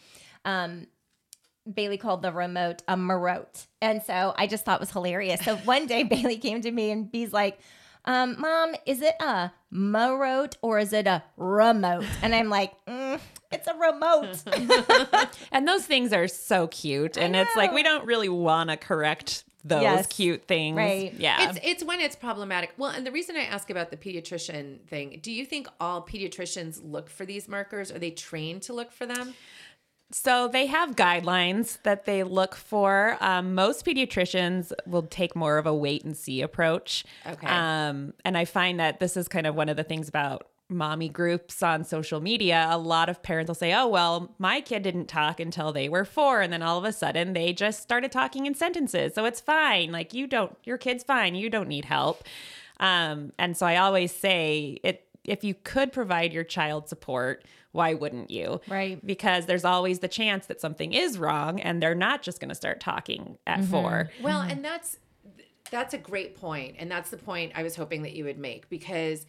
um, 0.45 0.87
Bailey 1.73 1.99
called 1.99 2.23
the 2.23 2.33
remote 2.33 2.83
a 2.89 2.97
marote. 2.97 3.67
And 3.83 4.03
so 4.03 4.35
I 4.37 4.47
just 4.47 4.65
thought 4.65 4.77
it 4.77 4.81
was 4.81 4.91
hilarious. 4.91 5.45
So 5.45 5.57
one 5.57 5.87
day 5.87 6.03
Bailey 6.05 6.39
came 6.39 6.63
to 6.63 6.71
me 6.71 6.91
and 6.91 7.11
B's 7.11 7.33
like, 7.33 7.59
um, 8.05 8.37
Mom, 8.39 8.75
is 8.87 9.03
it 9.03 9.15
a 9.21 9.53
marote 9.71 10.57
or 10.63 10.79
is 10.79 10.93
it 10.95 11.07
a 11.07 11.23
remote? 11.37 12.07
And 12.23 12.35
I'm 12.35 12.49
like, 12.49 12.73
mm, 12.87 13.21
it's 13.53 13.67
a 13.67 13.75
remote. 13.75 14.43
And 15.53 15.67
those 15.67 15.85
things 15.85 16.13
are 16.13 16.29
so 16.29 16.69
cute. 16.69 17.17
And 17.17 17.35
it's 17.35 17.55
like 17.57 17.73
we 17.73 17.83
don't 17.83 18.07
really 18.07 18.29
want 18.29 18.71
to 18.71 18.77
correct 18.77 19.45
those 19.65 19.83
Yes. 19.83 20.07
cute 20.07 20.47
things. 20.47 20.77
Right. 20.77 21.13
Yeah. 21.15 21.51
It's 21.51 21.59
it's 21.63 21.85
when 21.85 22.01
it's 22.01 22.17
problematic. 22.17 22.73
Well, 22.77 22.91
and 22.91 23.07
the 23.07 23.13
reason 23.13 23.37
I 23.37 23.45
ask 23.45 23.71
about 23.71 23.91
the 23.91 23.97
pediatrician 23.97 24.81
thing, 24.87 25.19
do 25.23 25.33
you 25.33 25.45
think 25.45 25.69
all 25.81 26.07
pediatricians 26.07 26.81
look 26.83 27.11
for 27.11 27.27
these 27.27 27.49
markers? 27.49 27.91
Are 27.91 27.99
they 27.99 28.11
trained 28.11 28.63
to 28.63 28.73
look 28.73 28.93
for 28.93 29.07
them? 29.07 29.35
So 30.11 30.49
they 30.49 30.67
have 30.67 30.97
guidelines 30.97 31.83
that 31.83 32.07
they 32.07 32.23
look 32.23 32.55
for. 32.55 33.19
Um, 33.21 33.55
most 33.55 33.85
pediatricians 33.85 34.73
will 34.87 35.03
take 35.03 35.37
more 35.37 35.59
of 35.59 35.67
a 35.67 35.75
wait 35.75 36.03
and 36.03 36.17
see 36.17 36.41
approach. 36.41 37.05
Okay. 37.27 37.47
Um, 37.47 38.15
and 38.25 38.39
I 38.39 38.47
find 38.47 38.81
that 38.81 39.01
this 39.01 39.19
is 39.19 39.29
kind 39.29 39.47
of 39.47 39.55
one 39.55 39.69
of 39.69 39.77
the 39.77 39.85
things 39.85 40.09
about 40.09 40.49
mommy 40.71 41.09
groups 41.09 41.63
on 41.63 41.83
social 41.85 42.21
media. 42.21 42.67
A 42.71 42.79
lot 42.79 43.09
of 43.09 43.23
parents 43.23 43.49
will 43.49 43.55
say, 43.55 43.73
"Oh, 43.73 43.87
well, 43.89 44.35
my 44.39 44.61
kid 44.61 44.83
didn't 44.83 45.07
talk 45.07 45.41
until 45.41 45.73
they 45.73 45.89
were 45.89 46.05
four, 46.05 46.41
and 46.41 46.53
then 46.53 46.63
all 46.63 46.79
of 46.79 46.85
a 46.85 46.93
sudden 46.93 47.33
they 47.33 47.53
just 47.53 47.83
started 47.83 48.13
talking 48.13 48.47
in 48.47 48.55
sentences, 48.55 49.15
so 49.15 49.25
it's 49.25 49.41
fine. 49.41 49.93
Like 49.93 50.13
you 50.15 50.27
don't, 50.27 50.57
your 50.65 50.77
kid's 50.79 51.05
fine. 51.05 51.35
You 51.35 51.49
don't 51.51 51.69
need 51.69 51.87
help." 51.87 52.23
Um, 52.81 53.33
and 53.39 53.57
so 53.57 53.67
I 53.67 53.77
always 53.77 54.13
say 54.15 54.79
it. 54.85 55.05
If 55.25 55.45
you 55.45 55.53
could 55.55 55.93
provide 55.93 56.33
your 56.33 56.45
child 56.45 56.89
support, 56.89 57.45
why 57.73 57.93
wouldn't 57.93 58.31
you? 58.31 58.63
Right. 58.67 59.05
because 59.05 59.45
there's 59.45 59.65
always 59.65 59.99
the 59.99 60.09
chance 60.09 60.47
that 60.47 60.59
something 60.59 60.95
is 60.95 61.19
wrong 61.19 61.61
and 61.61 61.83
they're 61.83 61.95
not 61.95 62.23
just 62.23 62.41
going 62.41 62.49
to 62.49 62.55
start 62.55 62.81
talking 62.81 63.37
at 63.47 63.59
Mm-hmm. 63.61 63.71
four. 63.71 64.11
Well, 64.23 64.41
and 64.41 64.65
that's 64.65 64.97
that's 65.71 65.93
a 65.93 65.99
great 65.99 66.35
point, 66.37 66.77
and 66.79 66.91
that's 66.91 67.11
the 67.11 67.19
point 67.19 67.53
I 67.55 67.63
was 67.63 67.77
hoping 67.77 68.03
that 68.05 68.15
you 68.15 68.25
would 68.25 68.39
make 68.39 68.71
because 68.71 69.27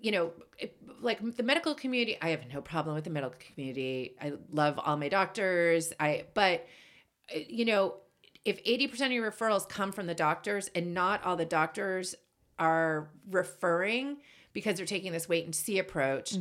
you 0.00 0.12
know, 0.12 0.32
it, 0.58 0.76
like 1.00 1.36
the 1.36 1.42
medical 1.42 1.74
community, 1.74 2.16
I 2.20 2.30
have 2.30 2.42
no 2.52 2.60
problem 2.60 2.94
with 2.94 3.04
the 3.04 3.10
medical 3.10 3.38
community. 3.38 4.16
I 4.20 4.32
love 4.52 4.78
all 4.78 4.96
my 4.96 5.08
doctors. 5.08 5.92
I 6.00 6.24
but 6.34 6.66
uh, 7.34 7.40
you 7.48 7.64
know, 7.64 7.94
if 8.44 8.62
80% 8.64 9.06
of 9.06 9.12
your 9.12 9.30
referrals 9.30 9.68
come 9.68 9.92
from 9.92 10.06
the 10.06 10.14
doctors 10.14 10.70
and 10.74 10.94
not 10.94 11.24
all 11.24 11.36
the 11.36 11.44
doctors 11.44 12.14
are 12.58 13.08
referring 13.30 14.18
because 14.52 14.76
they're 14.76 14.86
taking 14.86 15.12
this 15.12 15.28
wait 15.28 15.44
and 15.44 15.54
see 15.54 15.78
approach, 15.78 16.34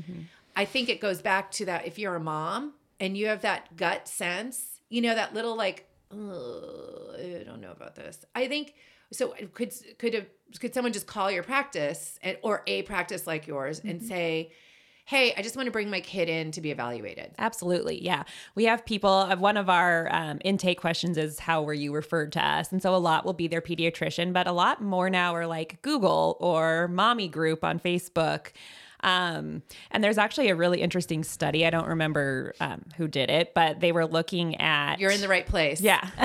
I 0.55 0.65
think 0.65 0.89
it 0.89 0.99
goes 1.01 1.21
back 1.21 1.51
to 1.51 1.65
that 1.65 1.85
if 1.85 1.99
you're 1.99 2.15
a 2.15 2.19
mom 2.19 2.73
and 2.99 3.17
you 3.17 3.27
have 3.27 3.41
that 3.41 3.75
gut 3.75 4.07
sense, 4.07 4.81
you 4.89 5.01
know, 5.01 5.13
that 5.15 5.33
little 5.33 5.55
like, 5.55 5.87
I 6.11 7.43
don't 7.45 7.61
know 7.61 7.71
about 7.71 7.95
this. 7.95 8.25
I 8.33 8.47
think 8.47 8.73
so. 9.11 9.33
Could 9.53 9.73
could 9.97 10.13
have, 10.13 10.25
could 10.59 10.73
someone 10.73 10.93
just 10.93 11.07
call 11.07 11.31
your 11.31 11.43
practice 11.43 12.19
and, 12.21 12.37
or 12.41 12.63
a 12.67 12.83
practice 12.83 13.27
like 13.27 13.47
yours 13.47 13.81
and 13.83 14.01
say, 14.01 14.51
"Hey, 15.05 15.33
I 15.37 15.41
just 15.41 15.55
want 15.55 15.67
to 15.67 15.71
bring 15.71 15.89
my 15.89 16.01
kid 16.01 16.29
in 16.29 16.51
to 16.51 16.61
be 16.61 16.71
evaluated." 16.71 17.31
Absolutely. 17.37 18.03
Yeah. 18.03 18.23
We 18.55 18.65
have 18.65 18.85
people, 18.85 19.09
uh, 19.09 19.35
one 19.37 19.57
of 19.57 19.69
our 19.69 20.07
um, 20.13 20.39
intake 20.43 20.79
questions 20.79 21.17
is, 21.17 21.39
How 21.39 21.61
were 21.63 21.73
you 21.73 21.93
referred 21.93 22.31
to 22.33 22.45
us? 22.45 22.71
And 22.71 22.81
so 22.81 22.95
a 22.95 22.97
lot 22.97 23.25
will 23.25 23.33
be 23.33 23.47
their 23.47 23.61
pediatrician, 23.61 24.33
but 24.33 24.47
a 24.47 24.51
lot 24.51 24.81
more 24.81 25.09
now 25.09 25.33
are 25.35 25.47
like 25.47 25.81
Google 25.81 26.37
or 26.39 26.87
Mommy 26.87 27.27
Group 27.27 27.63
on 27.63 27.79
Facebook. 27.79 28.51
Um, 29.01 29.63
and 29.91 30.03
there's 30.03 30.17
actually 30.17 30.49
a 30.49 30.55
really 30.55 30.81
interesting 30.81 31.23
study. 31.23 31.65
I 31.65 31.69
don't 31.69 31.87
remember 31.87 32.53
um, 32.59 32.83
who 32.97 33.07
did 33.07 33.29
it, 33.29 33.53
but 33.53 33.79
they 33.79 33.91
were 33.91 34.05
looking 34.05 34.59
at. 34.59 34.99
You're 34.99 35.11
in 35.11 35.21
the 35.21 35.27
right 35.27 35.45
place. 35.45 35.81
Yeah. 35.81 36.01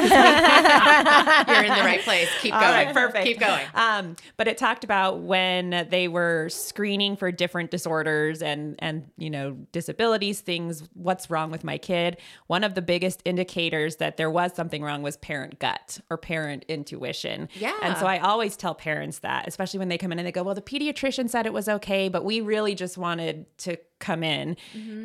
You're 1.48 1.64
in 1.64 1.74
the 1.74 1.84
right 1.84 2.00
place. 2.00 2.28
Keep 2.40 2.52
going. 2.52 2.64
Right, 2.64 2.94
perfect. 2.94 3.24
Keep 3.24 3.40
going. 3.40 3.64
Um, 3.74 4.16
but 4.36 4.48
it 4.48 4.58
talked 4.58 4.84
about 4.84 5.20
when 5.20 5.86
they 5.90 6.08
were 6.08 6.48
screening 6.48 7.16
for 7.16 7.30
different 7.30 7.70
disorders 7.70 8.42
and 8.42 8.76
and 8.78 9.10
you 9.16 9.30
know 9.30 9.52
disabilities, 9.72 10.40
things. 10.40 10.82
What's 10.94 11.30
wrong 11.30 11.50
with 11.50 11.64
my 11.64 11.78
kid? 11.78 12.18
One 12.46 12.64
of 12.64 12.74
the 12.74 12.82
biggest 12.82 13.20
indicators 13.24 13.96
that 13.96 14.16
there 14.16 14.30
was 14.30 14.54
something 14.54 14.82
wrong 14.82 15.02
was 15.02 15.16
parent 15.16 15.58
gut 15.58 16.00
or 16.10 16.16
parent 16.16 16.64
intuition. 16.68 17.48
Yeah. 17.54 17.76
And 17.82 17.96
so 17.96 18.06
I 18.06 18.18
always 18.18 18.56
tell 18.56 18.74
parents 18.74 19.20
that, 19.20 19.46
especially 19.46 19.78
when 19.78 19.88
they 19.88 19.98
come 19.98 20.12
in 20.12 20.18
and 20.18 20.26
they 20.26 20.32
go, 20.32 20.42
"Well, 20.42 20.54
the 20.54 20.62
pediatrician 20.62 21.28
said 21.28 21.46
it 21.46 21.52
was 21.52 21.68
okay, 21.68 22.08
but 22.08 22.24
we 22.24 22.40
really 22.40 22.63
just 22.74 22.96
wanted 22.96 23.46
to." 23.58 23.76
come 24.00 24.22
in 24.22 24.54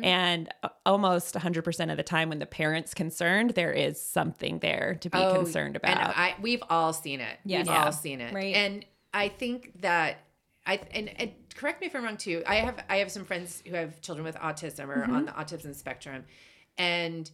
and 0.02 0.50
uh, 0.62 0.68
almost 0.84 1.34
100% 1.34 1.90
of 1.90 1.96
the 1.96 2.02
time 2.02 2.28
when 2.28 2.38
the 2.38 2.44
parent's 2.44 2.92
concerned 2.92 3.50
there 3.52 3.72
is 3.72 3.98
something 3.98 4.58
there 4.58 4.98
to 5.00 5.08
be 5.08 5.16
Oh, 5.16 5.36
concerned 5.36 5.74
about 5.76 5.90
And 5.96 6.00
I 6.00 6.34
we've 6.42 6.62
all 6.68 6.92
seen 6.92 7.20
it. 7.20 7.38
Yes. 7.46 7.60
We've 7.66 7.74
Yeah. 7.74 7.84
all 7.86 7.92
seen 7.92 8.20
it. 8.20 8.34
Right. 8.34 8.54
And 8.54 8.84
I 9.14 9.28
think 9.28 9.80
that 9.80 10.18
I 10.66 10.80
and, 10.90 11.08
and 11.18 11.30
correct 11.54 11.80
me 11.80 11.86
if 11.86 11.96
I'm 11.96 12.04
wrong 12.04 12.18
too. 12.18 12.42
I 12.46 12.56
have 12.56 12.84
I 12.90 12.96
have 12.98 13.10
some 13.10 13.24
friends 13.24 13.62
who 13.66 13.74
have 13.74 14.02
children 14.02 14.22
with 14.26 14.36
autism 14.36 14.88
or 14.88 15.00
Mm-hmm. 15.00 15.14
on 15.14 15.24
the 15.24 15.32
autism 15.32 15.74
spectrum, 15.74 16.26
and 16.76 17.30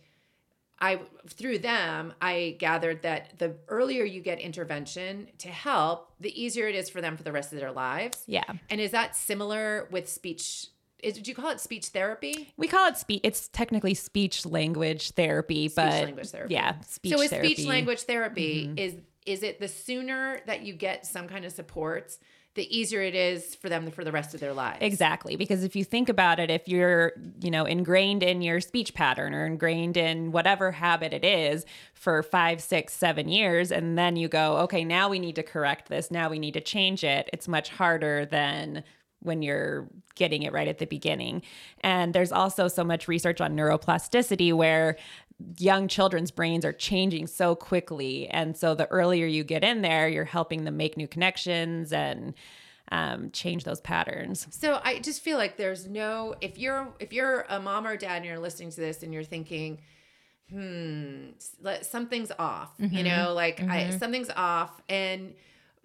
I 0.78 1.00
through 1.28 1.59
them 1.59 2.12
I 2.21 2.56
gathered 2.59 3.02
that 3.02 3.38
the 3.38 3.54
earlier 3.68 4.04
you 4.04 4.21
get 4.21 4.40
intervention 4.40 5.28
to 5.38 5.49
help, 5.49 6.12
the 6.21 6.40
easier 6.40 6.68
it 6.68 6.75
is 6.75 6.90
for 6.90 7.00
them 7.00 7.16
for 7.16 7.23
the 7.23 7.33
rest 7.33 7.52
of 7.52 7.59
their 7.59 7.73
lives. 7.73 8.23
yeah 8.26 8.45
And 8.68 8.80
is 8.80 8.90
that 8.90 9.16
similar 9.16 9.88
with 9.90 10.09
speech? 10.09 10.68
Is, 11.02 11.14
did 11.14 11.28
you 11.28 11.35
call 11.35 11.50
it 11.50 11.61
speech 11.61 11.88
therapy? 11.88 12.52
We 12.56 12.68
call 12.68 12.88
it 12.88 12.97
speech. 12.97 13.21
It's 13.23 13.49
technically 13.49 13.95
speech 13.95 14.47
language 14.47 15.11
therapy, 15.12 15.68
but 15.68 15.92
language 15.92 16.30
therapy. 16.30 16.54
yeah, 16.54 16.80
speech 16.80 17.14
so 17.14 17.23
is 17.23 17.30
therapy. 17.30 17.54
speech 17.54 17.66
language 17.66 18.02
therapy 18.02 18.66
mm-hmm. 18.66 18.78
is 18.78 18.97
is 19.25 19.42
it 19.42 19.59
the 19.59 19.68
sooner 19.68 20.40
that 20.47 20.62
you 20.62 20.73
get 20.73 21.04
some 21.04 21.26
kind 21.26 21.45
of 21.45 21.52
supports 21.52 22.18
the 22.57 22.77
easier 22.77 23.01
it 23.03 23.15
is 23.15 23.55
for 23.55 23.69
them 23.69 23.91
for 23.91 24.03
the 24.03 24.13
rest 24.13 24.35
of 24.35 24.41
their 24.41 24.53
lives 24.53 24.79
Exactly, 24.81 25.37
because 25.37 25.63
if 25.63 25.77
you 25.77 25.85
think 25.85 26.09
about 26.09 26.41
it, 26.41 26.51
if 26.51 26.67
you're, 26.67 27.13
you 27.41 27.51
know, 27.51 27.65
ingrained 27.65 28.23
in 28.23 28.43
your 28.43 28.61
speech 28.61 28.95
pattern 28.95 29.35
or 29.35 29.47
ingrained 29.47 29.97
in 29.97 30.33
whatever 30.33 30.73
habit 30.73 31.13
it 31.13 31.25
is 31.25 31.65
for 31.95 32.23
five, 32.23 32.61
six, 32.61 32.93
seven 32.93 33.29
years, 33.29 33.71
and 33.71 33.99
then 33.99 34.17
you 34.17 34.29
go, 34.29 34.57
okay, 34.59 34.85
now 34.85 35.09
we 35.09 35.19
need 35.19 35.37
to 35.37 35.43
correct 35.43 35.89
this, 35.89 36.11
now 36.11 36.29
we 36.29 36.39
need 36.39 36.55
to 36.55 36.61
change 36.61 37.05
it, 37.05 37.29
it's 37.33 37.47
much 37.47 37.69
harder 37.69 38.25
than 38.27 38.83
when 39.21 39.43
you're 39.43 39.89
getting 40.15 40.43
it 40.43 40.53
right 40.53 40.69
at 40.69 40.79
the 40.79 40.87
beginning. 40.87 41.43
And 41.81 42.15
there's 42.15 42.33
also 42.33 42.69
so 42.69 42.85
much 42.85 43.09
research 43.09 43.41
on 43.41 43.57
neuroplasticity 43.57 44.53
where 44.53 44.97
young 45.59 45.88
children's 45.88 46.31
brains 46.31 46.64
are 46.64 46.73
changing 46.73 47.26
so 47.26 47.55
quickly. 47.55 48.26
And 48.28 48.57
so 48.57 48.75
the 48.75 48.87
earlier 48.88 49.26
you 49.26 49.45
get 49.45 49.62
in 49.64 49.83
there, 49.83 50.09
you're 50.09 50.25
helping 50.25 50.64
them 50.64 50.76
make 50.76 50.97
new 50.97 51.07
connections 51.09 51.93
and 51.93 52.35
um, 52.93 53.31
change 53.33 53.64
those 53.64 53.81
patterns. 53.81 54.47
so 54.50 54.81
i 54.85 55.00
just 55.00 55.21
feel 55.21 55.37
like 55.38 55.57
there's 55.57 55.88
no 55.88 56.37
if 56.40 56.57
you're 56.57 56.87
if 57.00 57.12
you're 57.12 57.45
a 57.49 57.59
mom 57.59 57.85
or 57.85 57.97
dad 57.97 58.19
and 58.19 58.25
you're 58.25 58.38
listening 58.38 58.71
to 58.71 58.81
this 58.81 59.02
and 59.02 59.12
you're 59.12 59.25
thinking 59.25 59.81
hmm 60.49 61.31
something's 61.83 62.31
off 62.38 62.71
you 62.78 63.02
know 63.02 63.33
like 63.35 63.61
I, 63.69 63.90
something's 63.90 64.31
off 64.37 64.81
and 64.88 65.35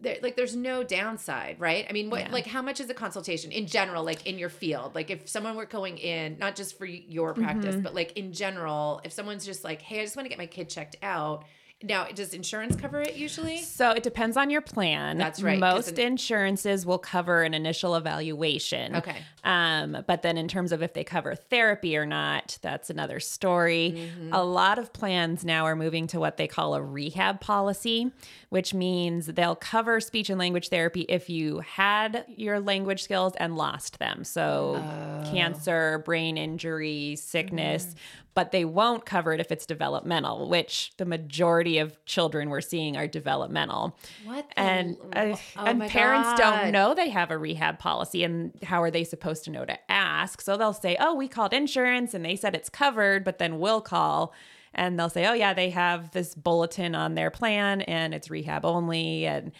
there, 0.01 0.17
like 0.21 0.35
there's 0.35 0.55
no 0.55 0.83
downside 0.83 1.59
right? 1.59 1.85
I 1.89 1.93
mean 1.93 2.09
what 2.09 2.21
Yeah. 2.21 2.31
like 2.31 2.45
how 2.45 2.61
much 2.61 2.79
is 2.79 2.89
a 2.89 2.93
consultation 2.93 3.51
in 3.51 3.67
general 3.67 4.03
like 4.03 4.25
in 4.25 4.37
your 4.37 4.49
field? 4.49 4.95
Like 4.95 5.09
if 5.09 5.29
someone 5.29 5.55
were 5.55 5.65
going 5.65 5.97
in 5.97 6.37
not 6.39 6.55
just 6.55 6.77
for 6.77 6.85
your 6.85 7.33
practice 7.33 7.75
mm-hmm. 7.75 7.83
but 7.83 7.95
like 7.95 8.17
in 8.17 8.33
general 8.33 9.01
if 9.03 9.11
someone's 9.11 9.45
just 9.45 9.63
like 9.63 9.81
hey 9.81 9.99
i 10.01 10.03
just 10.03 10.15
want 10.15 10.25
to 10.25 10.29
get 10.29 10.37
my 10.37 10.45
kid 10.45 10.69
checked 10.69 10.97
out 11.01 11.45
now 11.83 12.05
does 12.05 12.33
insurance 12.33 12.75
cover 12.75 13.01
it 13.01 13.15
usually? 13.15 13.57
So 13.57 13.91
it 13.91 14.03
depends 14.03 14.37
on 14.37 14.49
your 14.49 14.61
plan. 14.61 15.17
That's 15.17 15.41
right. 15.41 15.59
Most 15.59 15.97
an- 15.97 16.07
insurances 16.07 16.85
will 16.85 16.97
cover 16.99 17.41
an 17.43 17.53
initial 17.53 17.95
evaluation. 17.95 18.95
Okay. 18.97 19.17
Um, 19.43 20.03
but 20.07 20.21
then 20.21 20.37
in 20.37 20.47
terms 20.47 20.71
of 20.71 20.83
if 20.83 20.93
they 20.93 21.03
cover 21.03 21.33
therapy 21.35 21.97
or 21.97 22.05
not, 22.05 22.57
that's 22.61 22.89
another 22.89 23.19
story. 23.19 23.93
Mm-hmm. 23.95 24.33
A 24.33 24.43
lot 24.43 24.77
of 24.77 24.93
plans 24.93 25.43
now 25.43 25.65
are 25.65 25.75
moving 25.75 26.07
to 26.07 26.19
what 26.19 26.37
they 26.37 26.47
call 26.47 26.75
a 26.75 26.81
rehab 26.81 27.41
policy, 27.41 28.11
which 28.49 28.73
means 28.73 29.25
they'll 29.27 29.55
cover 29.55 29.99
speech 29.99 30.29
and 30.29 30.37
language 30.37 30.69
therapy 30.69 31.01
if 31.09 31.29
you 31.29 31.59
had 31.59 32.25
your 32.27 32.59
language 32.59 33.01
skills 33.03 33.33
and 33.37 33.55
lost 33.55 33.99
them. 33.99 34.23
So 34.23 34.51
Oh. 34.81 35.31
cancer, 35.31 36.01
brain 36.05 36.37
injury, 36.37 37.15
sickness. 37.17 37.85
Mm-hmm. 37.85 37.97
But 38.33 38.51
they 38.51 38.63
won't 38.63 39.05
cover 39.05 39.33
it 39.33 39.41
if 39.41 39.51
it's 39.51 39.65
developmental, 39.65 40.47
which 40.47 40.93
the 40.97 41.05
majority 41.05 41.79
of 41.79 42.03
children 42.05 42.49
we're 42.49 42.61
seeing 42.61 42.95
are 42.95 43.05
developmental 43.07 43.97
What? 44.23 44.47
the 44.49 44.59
and 44.59 44.97
uh, 45.13 45.35
oh 45.57 45.65
and 45.65 45.81
parents 45.81 46.29
God. 46.29 46.37
don't 46.37 46.71
know 46.71 46.93
they 46.93 47.09
have 47.09 47.29
a 47.29 47.37
rehab 47.37 47.77
policy 47.79 48.23
and 48.23 48.53
how 48.63 48.81
are 48.81 48.91
they 48.91 49.03
supposed 49.03 49.43
to 49.45 49.51
know 49.51 49.65
to 49.65 49.77
ask 49.91 50.39
so 50.41 50.55
they'll 50.55 50.71
say 50.73 50.95
oh 50.99 51.13
we 51.13 51.27
called 51.27 51.53
insurance 51.53 52.13
and 52.13 52.23
they 52.23 52.35
said 52.37 52.55
it's 52.55 52.69
covered 52.69 53.23
but 53.25 53.37
then 53.37 53.59
we'll 53.59 53.81
call 53.81 54.33
and 54.73 54.97
they'll 54.99 55.09
say 55.09 55.25
oh 55.27 55.33
yeah 55.33 55.53
they 55.53 55.69
have 55.69 56.11
this 56.11 56.33
bulletin 56.35 56.95
on 56.95 57.15
their 57.15 57.29
plan 57.31 57.81
and 57.81 58.13
it's 58.13 58.29
rehab 58.29 58.65
only 58.65 59.25
and 59.25 59.51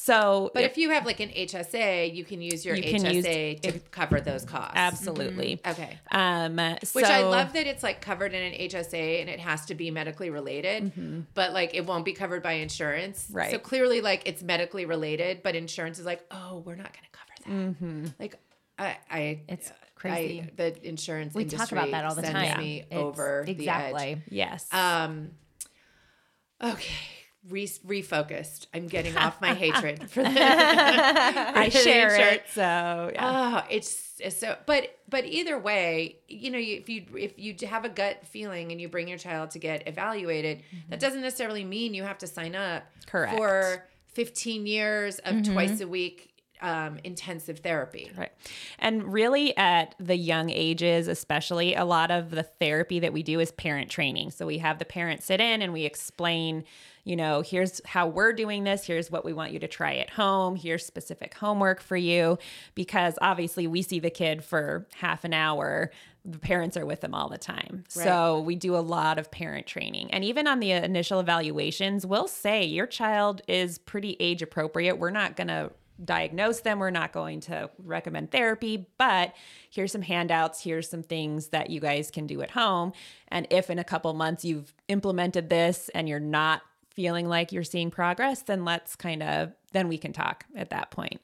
so 0.00 0.52
But 0.54 0.62
if 0.62 0.78
you 0.78 0.90
have 0.90 1.04
like 1.06 1.18
an 1.18 1.30
HSA, 1.30 2.14
you 2.14 2.24
can 2.24 2.40
use 2.40 2.64
your 2.64 2.76
You 2.76 2.84
can 2.84 3.04
use- 3.14 3.24
HSA 3.26 3.60
to 3.62 3.78
cover 3.90 4.20
those 4.20 4.44
costs. 4.44 4.74
absolutely 4.76 5.60
Okay. 5.66 5.98
um 6.12 6.56
Which 6.92 7.04
I 7.04 7.22
love 7.24 7.52
that 7.54 7.66
it's 7.66 7.82
like 7.82 8.00
covered 8.00 8.32
in 8.32 8.40
an 8.40 8.52
HSA 8.68 9.20
and 9.20 9.28
it 9.28 9.40
has 9.40 9.66
to 9.66 9.74
be 9.74 9.90
medically 9.90 10.30
related, 10.30 11.26
but 11.34 11.52
like 11.52 11.74
it 11.74 11.84
won't 11.84 12.04
be 12.04 12.12
covered 12.12 12.44
by 12.44 12.52
insurance. 12.52 13.24
Mm-hmm. 13.24 13.36
Right. 13.36 13.50
So 13.50 13.58
clearly, 13.58 14.00
like 14.00 14.22
it's 14.24 14.40
medically 14.40 14.84
related, 14.84 15.42
but 15.42 15.56
insurance 15.56 15.98
is 15.98 16.06
like, 16.06 16.22
oh, 16.30 16.62
we're 16.64 16.76
not 16.76 16.92
going 16.92 17.04
to 17.04 17.10
cover 17.10 17.32
that. 17.44 17.50
Mm-hmm. 17.52 18.06
Like, 18.20 18.36
I, 18.78 18.96
I, 19.10 19.40
It's 19.48 19.70
I- 19.70 19.74
crazy. 19.94 20.48
the 20.56 20.86
insurance 20.86 21.34
we 21.34 21.42
industry 21.42 21.58
talk 21.58 21.72
about 21.72 21.90
that 21.90 22.04
all 22.04 22.14
the 22.14 22.22
sends 22.22 22.50
time. 22.50 22.60
me 22.60 22.78
It's- 22.80 22.98
over 22.98 23.44
exactly. 23.46 24.22
yes 24.30 24.64
the 24.64 24.76
edge. 24.76 24.82
Um, 24.82 25.30
okay. 26.62 26.94
Re- 27.48 27.66
refocused. 27.66 28.66
I'm 28.74 28.88
getting 28.88 29.16
off 29.16 29.40
my 29.40 29.54
hatred 29.54 30.10
for 30.10 30.22
the. 30.22 30.28
i 30.36 31.68
share 31.70 32.14
it 32.16 32.44
so 32.52 33.10
yeah 33.14 33.62
Oh, 33.64 33.66
it's, 33.70 34.08
it's 34.20 34.38
so. 34.38 34.56
But 34.66 34.98
but 35.08 35.24
either 35.24 35.58
way, 35.58 36.18
you 36.28 36.50
know, 36.50 36.58
if 36.58 36.88
you 36.88 37.06
if 37.16 37.38
you 37.38 37.54
have 37.66 37.84
a 37.84 37.88
gut 37.88 38.26
feeling 38.26 38.72
and 38.72 38.80
you 38.80 38.88
bring 38.88 39.08
your 39.08 39.18
child 39.18 39.52
to 39.52 39.58
get 39.58 39.86
evaluated, 39.86 40.58
that 40.58 40.96
mm-hmm. 40.96 40.98
doesn't 40.98 41.22
necessarily 41.22 41.64
mean 41.64 41.94
you 41.94 42.02
have 42.02 42.18
to 42.18 42.26
sign 42.26 42.54
up 42.54 42.82
Correct. 43.06 43.36
for 43.36 43.86
15 44.08 44.66
years 44.66 45.18
of 45.20 45.36
mm-hmm. 45.36 45.52
twice 45.52 45.80
a 45.80 45.88
week 45.88 46.37
um, 46.60 46.98
intensive 47.04 47.60
therapy. 47.60 48.10
Right. 48.16 48.32
And 48.78 49.12
really, 49.12 49.56
at 49.56 49.94
the 49.98 50.16
young 50.16 50.50
ages, 50.50 51.08
especially, 51.08 51.74
a 51.74 51.84
lot 51.84 52.10
of 52.10 52.30
the 52.30 52.42
therapy 52.42 53.00
that 53.00 53.12
we 53.12 53.22
do 53.22 53.40
is 53.40 53.50
parent 53.52 53.90
training. 53.90 54.30
So 54.30 54.46
we 54.46 54.58
have 54.58 54.78
the 54.78 54.84
parent 54.84 55.22
sit 55.22 55.40
in 55.40 55.62
and 55.62 55.72
we 55.72 55.84
explain, 55.84 56.64
you 57.04 57.16
know, 57.16 57.42
here's 57.42 57.80
how 57.84 58.06
we're 58.06 58.32
doing 58.32 58.64
this. 58.64 58.86
Here's 58.86 59.10
what 59.10 59.24
we 59.24 59.32
want 59.32 59.52
you 59.52 59.58
to 59.60 59.68
try 59.68 59.96
at 59.96 60.10
home. 60.10 60.56
Here's 60.56 60.84
specific 60.84 61.34
homework 61.34 61.80
for 61.80 61.96
you. 61.96 62.38
Because 62.74 63.18
obviously, 63.20 63.66
we 63.66 63.82
see 63.82 64.00
the 64.00 64.10
kid 64.10 64.44
for 64.44 64.86
half 64.96 65.24
an 65.24 65.32
hour. 65.32 65.90
The 66.24 66.38
parents 66.38 66.76
are 66.76 66.84
with 66.84 67.00
them 67.00 67.14
all 67.14 67.30
the 67.30 67.38
time. 67.38 67.84
So 67.88 68.40
we 68.40 68.54
do 68.54 68.76
a 68.76 68.80
lot 68.80 69.18
of 69.18 69.30
parent 69.30 69.66
training. 69.66 70.10
And 70.10 70.22
even 70.24 70.46
on 70.46 70.60
the 70.60 70.72
initial 70.72 71.20
evaluations, 71.20 72.04
we'll 72.04 72.28
say 72.28 72.64
your 72.64 72.86
child 72.86 73.40
is 73.48 73.78
pretty 73.78 74.14
age 74.20 74.42
appropriate. 74.42 74.98
We're 74.98 75.08
not 75.10 75.36
going 75.36 75.48
to 75.48 75.70
diagnose 76.04 76.60
them. 76.60 76.78
We're 76.78 76.90
not 76.90 77.12
going 77.12 77.40
to 77.42 77.70
recommend 77.78 78.30
therapy, 78.30 78.86
but 78.98 79.34
here's 79.70 79.92
some 79.92 80.02
handouts. 80.02 80.62
Here's 80.62 80.88
some 80.88 81.02
things 81.02 81.48
that 81.48 81.70
you 81.70 81.80
guys 81.80 82.10
can 82.10 82.26
do 82.26 82.42
at 82.42 82.52
home. 82.52 82.92
And 83.28 83.46
if 83.50 83.70
in 83.70 83.78
a 83.78 83.84
couple 83.84 84.12
months 84.14 84.44
you've 84.44 84.72
implemented 84.88 85.50
this 85.50 85.88
and 85.94 86.08
you're 86.08 86.20
not 86.20 86.62
feeling 86.90 87.28
like 87.28 87.52
you're 87.52 87.64
seeing 87.64 87.90
progress, 87.90 88.42
then 88.42 88.64
let's 88.64 88.96
kind 88.96 89.22
of, 89.22 89.52
then 89.72 89.88
we 89.88 89.98
can 89.98 90.12
talk 90.12 90.44
at 90.56 90.70
that 90.70 90.90
point. 90.90 91.20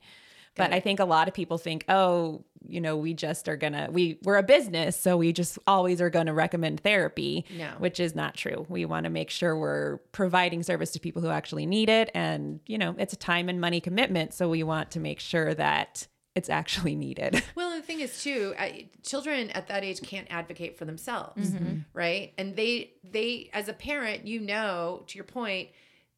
But 0.57 0.73
I 0.73 0.79
think 0.79 1.01
a 1.01 1.05
lot 1.05 1.27
of 1.27 1.35
people 1.35 1.59
think, 1.59 1.85
oh, 1.89 2.45
you 2.69 2.81
know, 2.81 2.97
we 2.97 3.15
just 3.15 3.49
are 3.49 3.57
gonna 3.57 3.89
we 3.91 4.19
we're 4.23 4.37
a 4.37 4.43
business, 4.43 4.99
so 4.99 5.17
we 5.17 5.33
just 5.33 5.59
always 5.67 6.01
are 6.01 6.11
gonna 6.11 6.35
recommend 6.35 6.81
therapy. 6.81 7.45
No. 7.57 7.71
Which 7.79 8.01
is 8.01 8.15
not 8.15 8.35
true. 8.35 8.67
We 8.69 8.85
want 8.85 9.05
to 9.05 9.11
make 9.11 9.31
sure 9.31 9.57
we're 9.57 9.99
providing 10.13 10.63
service 10.63 10.91
to 10.93 11.01
people 11.01 11.23
who 11.23 11.29
actually 11.29 11.67
need 11.67 11.89
it. 11.89 12.11
And, 12.15 12.61
you 12.67 12.79
know, 12.79 12.95
it's 12.99 13.13
a 13.13 13.17
time 13.17 13.49
and 13.49 13.61
money 13.61 13.81
commitment. 13.81 14.35
So 14.35 14.49
we 14.49 14.63
want 14.63 14.91
to 14.93 15.01
make 15.01 15.21
sure 15.21 15.55
that 15.55 16.07
it's 16.35 16.49
actually 16.51 16.95
needed. 16.97 17.43
Well, 17.55 17.73
and 17.73 17.83
the 17.83 17.87
thing 17.87 18.01
is 18.01 18.23
too, 18.23 18.55
I, 18.59 18.89
children 19.03 19.51
at 19.51 19.69
that 19.69 19.85
age 19.85 20.03
can't 20.03 20.27
advocate 20.31 20.77
for 20.79 20.85
themselves, 20.85 21.51
mm-hmm. 21.51 21.79
right? 21.93 22.33
And 22.39 22.57
they 22.57 22.93
they 23.03 23.51
as 23.53 23.69
a 23.69 23.73
parent, 23.73 24.27
you 24.27 24.41
know, 24.41 25.05
to 25.07 25.17
your 25.17 25.25
point, 25.25 25.71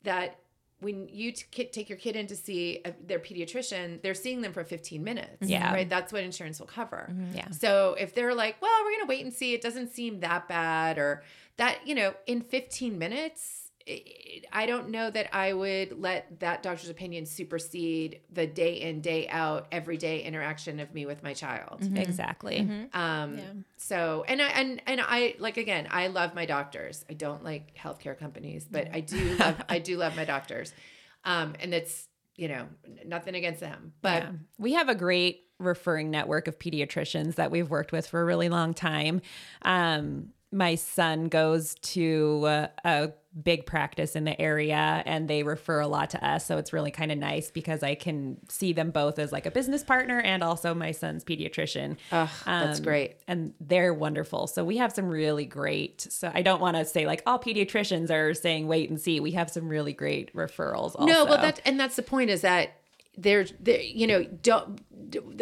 that 0.04 0.38
when 0.80 1.08
you 1.08 1.32
t- 1.32 1.64
take 1.64 1.88
your 1.88 1.98
kid 1.98 2.16
in 2.16 2.26
to 2.26 2.36
see 2.36 2.80
a, 2.84 2.92
their 3.04 3.18
pediatrician, 3.18 4.02
they're 4.02 4.14
seeing 4.14 4.42
them 4.42 4.52
for 4.52 4.62
15 4.62 5.02
minutes. 5.02 5.48
Yeah. 5.48 5.72
Right. 5.72 5.88
That's 5.88 6.12
what 6.12 6.22
insurance 6.22 6.60
will 6.60 6.66
cover. 6.66 7.08
Mm-hmm. 7.10 7.36
Yeah. 7.36 7.50
So 7.50 7.96
if 7.98 8.14
they're 8.14 8.34
like, 8.34 8.60
well, 8.60 8.70
we're 8.84 8.90
going 8.92 9.06
to 9.06 9.08
wait 9.08 9.24
and 9.24 9.32
see, 9.32 9.54
it 9.54 9.62
doesn't 9.62 9.92
seem 9.92 10.20
that 10.20 10.48
bad, 10.48 10.98
or 10.98 11.22
that, 11.56 11.78
you 11.86 11.94
know, 11.94 12.14
in 12.26 12.42
15 12.42 12.98
minutes, 12.98 13.65
i- 13.88 14.03
I 14.53 14.66
don't 14.66 14.90
know 14.90 15.11
that 15.11 15.35
I 15.35 15.53
would 15.53 16.01
let 16.01 16.40
that 16.40 16.62
doctor's 16.62 16.88
opinion 16.88 17.27
supersede 17.27 18.20
the 18.33 18.46
day 18.46 18.81
in, 18.81 19.01
day 19.01 19.29
out, 19.29 19.66
everyday 19.72 20.22
interaction 20.22 20.81
of 20.81 20.92
me 20.94 21.05
with 21.07 21.22
my 21.22 21.35
child. 21.35 21.83
Exactly. 21.94 22.68
Um, 22.92 23.64
so, 23.77 24.25
and 24.29 24.40
I, 24.40 24.49
and, 24.49 24.83
and 24.87 25.01
I, 25.01 25.35
like, 25.38 25.57
again, 25.57 25.88
I 25.90 26.07
love 26.09 26.35
my 26.35 26.46
doctors. 26.46 27.05
I 27.11 27.14
don't 27.14 27.44
like 27.44 27.77
healthcare 27.77 28.18
companies, 28.18 28.66
but 28.70 28.88
I 28.92 29.01
do 29.01 29.35
love, 29.37 29.62
I 29.68 29.79
do 29.79 29.96
love 29.96 30.16
my 30.20 30.25
doctors. 30.25 30.72
Um, 31.25 31.55
and 31.61 31.75
it's, 31.75 32.09
you 32.37 32.49
know, 32.49 32.66
nothing 33.05 33.35
against 33.35 33.61
them, 33.61 33.92
but 34.03 34.22
Yeah. 34.22 34.31
We 34.59 34.72
have 34.75 34.88
a 34.88 34.94
great 34.94 35.42
referring 35.59 36.11
network 36.11 36.49
of 36.49 36.59
pediatricians 36.59 37.37
that 37.37 37.51
we've 37.51 37.70
worked 37.70 37.90
with 37.92 38.07
for 38.07 38.20
a 38.20 38.25
really 38.25 38.49
long 38.51 38.75
time. 38.75 39.22
Um, 39.62 40.33
my 40.52 40.74
son 40.76 41.28
goes 41.28 41.74
to 41.82 42.44
uh, 42.46 42.66
a 42.85 43.12
big 43.42 43.66
practice 43.66 44.16
in 44.16 44.24
the 44.24 44.40
area 44.40 45.02
and 45.04 45.28
they 45.28 45.42
refer 45.42 45.80
a 45.80 45.87
lot 45.87 46.09
to 46.11 46.26
us. 46.26 46.46
So 46.46 46.56
it's 46.56 46.72
really 46.72 46.90
kind 46.90 47.12
of 47.12 47.18
nice 47.18 47.50
because 47.50 47.82
I 47.82 47.94
can 47.94 48.38
see 48.48 48.72
them 48.72 48.90
both 48.90 49.18
as 49.18 49.30
like 49.30 49.44
a 49.44 49.50
business 49.50 49.85
partner 49.85 50.18
and 50.20 50.42
also 50.42 50.72
my 50.72 50.92
son's 50.92 51.22
pediatrician. 51.22 51.98
Ugh, 52.12 52.28
that's 52.46 52.78
Um, 52.78 52.85
great. 52.85 53.16
And 53.28 53.52
they're 53.61 53.92
wonderful. 53.92 54.46
So 54.46 54.64
we 54.64 54.78
have 54.78 54.92
some 54.92 55.06
really 55.06 55.44
great. 55.44 56.06
So 56.11 56.30
I 56.32 56.40
don't 56.40 56.61
want 56.61 56.76
to 56.76 56.85
say 56.87 57.04
like 57.06 57.22
all 57.26 57.38
pediatricians 57.38 58.11
are 58.11 58.32
saying 58.32 58.68
wait 58.68 58.88
and 58.88 58.98
see. 58.98 59.20
We 59.20 59.32
have 59.32 59.50
some 59.50 59.68
really 59.68 59.92
great 59.92 60.35
referrals. 60.35 60.94
Also. 60.94 61.04
No, 61.04 61.24
well, 61.26 61.38
that 61.42 61.61
and 61.66 61.78
that's 61.78 61.96
the 61.96 62.02
point 62.02 62.30
is 62.30 62.40
that 62.40 62.70
there's, 63.18 63.52
there, 63.61 63.80
you 63.80 64.06
know, 64.06 64.24
don't. 64.24 64.80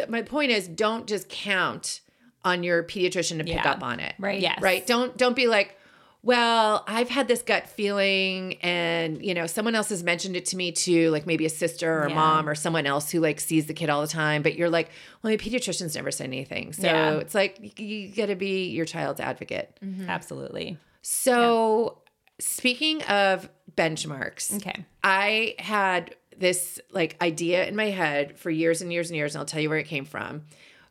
My 0.08 0.22
point 0.22 0.50
is, 0.50 0.68
don't 0.68 1.06
just 1.06 1.28
count 1.28 2.00
on 2.44 2.62
your 2.62 2.82
pediatrician 2.82 3.38
to 3.38 3.44
pick 3.44 3.54
Yeah. 3.64 3.70
up 3.70 3.82
on 3.82 4.00
it. 4.00 4.14
Right. 4.18 4.40
Yes. 4.40 4.60
Right. 4.60 4.86
Don't 4.86 5.16
don't 5.16 5.34
be 5.36 5.46
like, 5.46 5.78
well, 6.22 6.84
I've 6.86 7.10
had 7.10 7.28
this 7.28 7.42
gut 7.42 7.68
feeling, 7.68 8.54
and 8.62 9.22
you 9.24 9.34
know, 9.34 9.46
someone 9.46 9.74
else 9.74 9.90
has 9.90 10.02
mentioned 10.02 10.36
it 10.36 10.46
to 10.46 10.56
me 10.56 10.72
too, 10.72 11.10
like 11.10 11.26
maybe 11.26 11.44
a 11.44 11.50
sister 11.50 11.92
or 11.92 12.02
a 12.04 12.08
Yeah. 12.08 12.14
mom 12.14 12.48
or 12.48 12.54
someone 12.54 12.86
else 12.86 13.10
who 13.10 13.20
like 13.20 13.40
sees 13.40 13.66
the 13.66 13.74
kid 13.74 13.90
all 13.90 14.00
the 14.00 14.06
time. 14.06 14.42
But 14.42 14.54
you're 14.56 14.70
like, 14.70 14.90
well, 15.22 15.32
my 15.32 15.36
pediatrician's 15.36 15.94
never 15.94 16.10
said 16.10 16.24
anything, 16.28 16.72
so 16.72 16.82
Yeah. 16.86 17.14
it's 17.18 17.34
like 17.34 17.58
you, 17.78 17.86
you 17.86 18.08
got 18.14 18.26
to 18.26 18.36
be 18.36 18.68
your 18.70 18.86
child's 18.86 19.20
advocate. 19.20 19.78
Mm-hmm. 19.84 20.08
Absolutely. 20.08 20.78
So, 21.02 21.98
speaking 22.38 23.02
of 23.04 23.48
benchmarks, 23.76 24.54
Okay. 24.56 24.84
I 25.02 25.54
had 25.58 26.14
this 26.36 26.80
like 26.90 27.16
idea 27.22 27.66
in 27.66 27.76
my 27.76 27.90
head 27.90 28.38
for 28.38 28.50
years 28.50 28.80
and 28.82 28.92
years 28.92 29.10
and 29.10 29.16
years, 29.16 29.34
and 29.34 29.40
I'll 29.40 29.46
tell 29.46 29.60
you 29.60 29.68
where 29.68 29.78
it 29.78 29.86
came 29.86 30.04
from, 30.04 30.42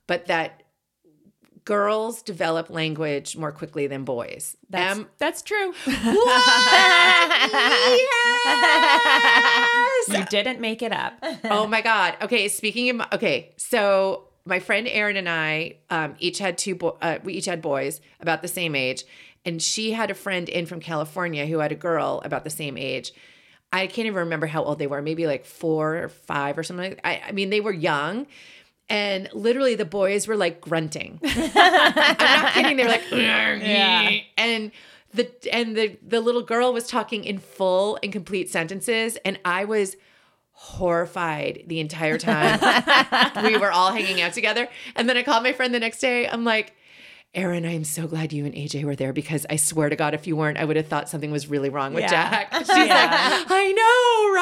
but 0.07 0.27
that 0.27 0.62
girls 1.65 2.21
develop 2.21 2.69
language 2.69 3.37
more 3.37 3.51
quickly 3.51 3.87
than 3.87 4.03
boys. 4.03 4.57
That's, 4.69 4.97
Am- 4.99 5.09
that's 5.17 5.41
true. 5.41 5.73
yes! 10.07 10.19
You 10.19 10.25
didn't 10.25 10.59
make 10.59 10.81
it 10.81 10.91
up. 10.91 11.13
oh 11.45 11.67
my 11.67 11.81
god. 11.81 12.17
Okay, 12.21 12.47
speaking 12.47 12.89
of 12.89 13.07
okay, 13.13 13.53
so 13.57 14.27
my 14.45 14.59
friend 14.59 14.87
Erin 14.87 15.15
and 15.17 15.29
I 15.29 15.77
um, 15.89 16.15
each 16.19 16.39
had 16.39 16.57
two. 16.57 16.75
Bo- 16.75 16.97
uh, 17.01 17.19
we 17.23 17.33
each 17.33 17.45
had 17.45 17.61
boys 17.61 18.01
about 18.19 18.41
the 18.41 18.47
same 18.47 18.75
age, 18.75 19.05
and 19.45 19.61
she 19.61 19.91
had 19.91 20.11
a 20.11 20.15
friend 20.15 20.49
in 20.49 20.65
from 20.65 20.79
California 20.79 21.45
who 21.45 21.59
had 21.59 21.71
a 21.71 21.75
girl 21.75 22.21
about 22.25 22.43
the 22.43 22.49
same 22.49 22.77
age. 22.77 23.13
I 23.71 23.87
can't 23.87 24.05
even 24.05 24.19
remember 24.19 24.45
how 24.45 24.63
old 24.63 24.77
they 24.77 24.87
were. 24.87 25.01
Maybe 25.01 25.25
like 25.25 25.45
four 25.45 25.95
or 25.97 26.09
five 26.09 26.57
or 26.57 26.63
something. 26.63 26.95
I, 27.03 27.21
I 27.27 27.31
mean, 27.31 27.49
they 27.49 27.61
were 27.61 27.73
young. 27.73 28.27
And 28.89 29.29
literally, 29.33 29.75
the 29.75 29.85
boys 29.85 30.27
were 30.27 30.35
like 30.35 30.59
grunting. 30.61 31.19
I'm 31.23 32.17
not 32.17 32.53
kidding. 32.53 32.77
They're 32.77 32.87
like, 32.87 33.11
and 34.37 34.71
the 35.13 35.29
and 35.51 35.75
the 35.75 35.97
the 36.05 36.19
little 36.19 36.41
girl 36.43 36.73
was 36.73 36.87
talking 36.87 37.23
in 37.23 37.37
full 37.39 37.97
and 38.03 38.11
complete 38.11 38.49
sentences 38.49 39.15
and 39.23 39.39
I 39.45 39.65
was 39.65 39.95
horrified 40.53 41.63
the 41.67 41.79
entire 41.79 42.17
time 42.17 42.59
we 43.43 43.57
were 43.57 43.71
all 43.71 43.91
hanging 43.91 44.21
out 44.21 44.33
together. 44.33 44.67
And 44.95 45.07
then 45.09 45.17
I 45.17 45.23
called 45.23 45.43
my 45.43 45.53
friend 45.53 45.73
the 45.73 45.79
next 45.79 45.99
day. 45.99 46.27
I'm 46.27 46.43
like, 46.43 46.73
Erin, 47.35 47.65
I 47.65 47.73
am 47.73 47.83
so 47.83 48.07
glad 48.07 48.31
you 48.31 48.45
and 48.45 48.53
AJ 48.53 48.83
were 48.83 48.95
there 48.95 49.11
because 49.13 49.45
I 49.49 49.55
swear 49.55 49.89
to 49.89 49.95
God, 49.95 50.13
if 50.13 50.27
you 50.27 50.35
weren't, 50.35 50.57
I 50.57 50.65
would 50.65 50.75
have 50.77 50.87
thought 50.87 51.09
something 51.09 51.31
was 51.31 51.47
really 51.47 51.69
wrong 51.69 51.93
with 51.93 52.03
Yeah. 52.03 52.09
Jack. 52.11 52.53
She's 52.59 52.67
like, 52.69 52.87
I 52.89 53.71
know, 53.75 54.33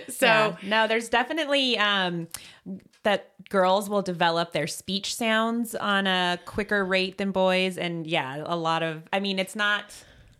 right? 0.00 0.02
So 0.12 0.26
Yeah. 0.26 0.56
no, 0.62 0.88
there's 0.88 1.08
definitely 1.10 1.76
um, 1.78 2.28
that 3.04 3.32
girls 3.48 3.88
will 3.90 4.02
develop 4.02 4.52
their 4.52 4.66
speech 4.66 5.14
sounds 5.14 5.74
on 5.74 6.06
a 6.06 6.38
quicker 6.46 6.84
rate 6.84 7.18
than 7.18 7.32
boys, 7.32 7.76
and 7.78 8.06
yeah, 8.06 8.42
a 8.46 8.56
lot 8.56 8.82
of. 8.82 9.02
I 9.12 9.20
mean, 9.20 9.38
it's 9.38 9.56
not 9.56 9.92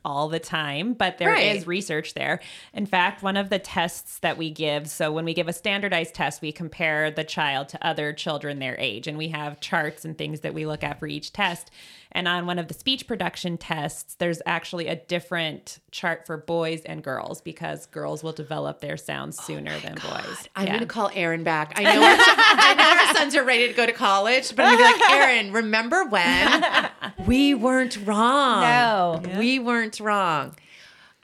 all 0.05 0.29
the 0.29 0.41
time, 0.41 0.95
but 0.95 1.19
there 1.19 1.33
is 1.37 1.59
Right. 1.59 1.67
research 1.69 2.15
there. 2.15 2.41
In 2.75 2.87
fact, 2.87 3.23
one 3.23 3.37
of 3.37 3.51
the 3.51 3.61
tests 3.61 4.19
that 4.19 4.37
we 4.37 4.51
give, 4.51 4.89
so 4.89 5.13
when 5.13 5.25
we 5.25 5.33
give 5.33 5.47
a 5.47 5.53
standardized 5.53 6.13
test, 6.15 6.43
we 6.43 6.51
compare 6.51 7.11
the 7.13 7.23
child 7.23 7.69
to 7.69 7.87
other 7.87 8.13
children 8.13 8.59
their 8.59 8.77
age, 8.81 9.07
and 9.07 9.17
we 9.17 9.29
have 9.29 9.61
charts 9.61 10.05
and 10.05 10.19
things 10.19 10.41
that 10.41 10.55
we 10.55 10.67
look 10.67 10.83
at 10.83 10.99
for 10.99 11.07
each 11.07 11.33
test. 11.33 11.71
And 12.15 12.29
on 12.29 12.47
one 12.47 12.59
of 12.59 12.69
the 12.69 12.75
speech 12.75 13.07
production 13.07 13.57
tests, 13.59 14.15
there's 14.17 14.43
actually 14.47 14.87
a 14.89 14.97
different 14.97 15.79
chart 15.91 16.27
for 16.27 16.37
boys 16.37 16.83
and 16.83 17.03
girls 17.03 17.41
because 17.41 17.87
girls 17.87 18.23
will 18.23 18.33
develop 18.33 18.81
their 18.81 18.97
sounds 18.97 19.39
oh 19.41 19.45
sooner 19.45 19.79
than 19.81 19.95
boys. 19.95 20.49
I'm 20.55 20.67
Yeah. 20.67 20.75
gonna 20.75 20.87
call 20.87 21.11
Erin 21.15 21.43
back. 21.43 21.73
I 21.77 21.83
know, 21.85 22.03
our, 22.03 22.17
I 22.19 22.75
know 22.77 23.09
our 23.09 23.15
sons 23.17 23.35
are 23.35 23.45
ready 23.45 23.67
to 23.69 23.73
go 23.75 23.87
to 23.87 23.93
college, 23.93 24.55
but 24.55 24.67
I'm 24.67 24.79
gonna 24.79 24.95
be 24.95 25.01
like, 25.01 25.11
Erin, 25.11 25.53
remember 25.53 26.05
when 26.05 26.91
we 27.27 27.55
weren't 27.55 27.99
wrong? 28.05 28.61
No. 28.63 29.39
we 29.39 29.59
weren't 29.59 29.99
wrong. 29.99 30.55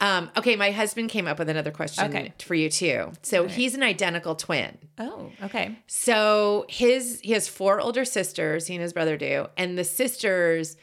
Um, 0.00 0.30
okay, 0.37 0.54
my 0.54 0.70
husband 0.70 1.11
came 1.11 1.26
up 1.26 1.38
with 1.40 1.48
another 1.48 1.72
question 1.72 2.08
Okay. 2.08 2.32
for 2.38 2.54
you 2.54 2.70
too. 2.70 3.11
So 3.22 3.48
he's 3.48 3.74
an 3.74 3.82
identical 3.82 4.37
twin. 4.37 4.78
Oh, 4.98 5.32
okay. 5.42 5.76
So 5.88 6.66
his 6.68 7.20
he 7.20 7.32
has 7.32 7.48
four 7.48 7.80
older 7.80 8.04
sisters, 8.04 8.66
he 8.68 8.74
and 8.74 8.82
his 8.82 8.92
brother 8.92 9.16
do, 9.16 9.46
and 9.56 9.76
the 9.76 9.84
sisters 9.84 10.76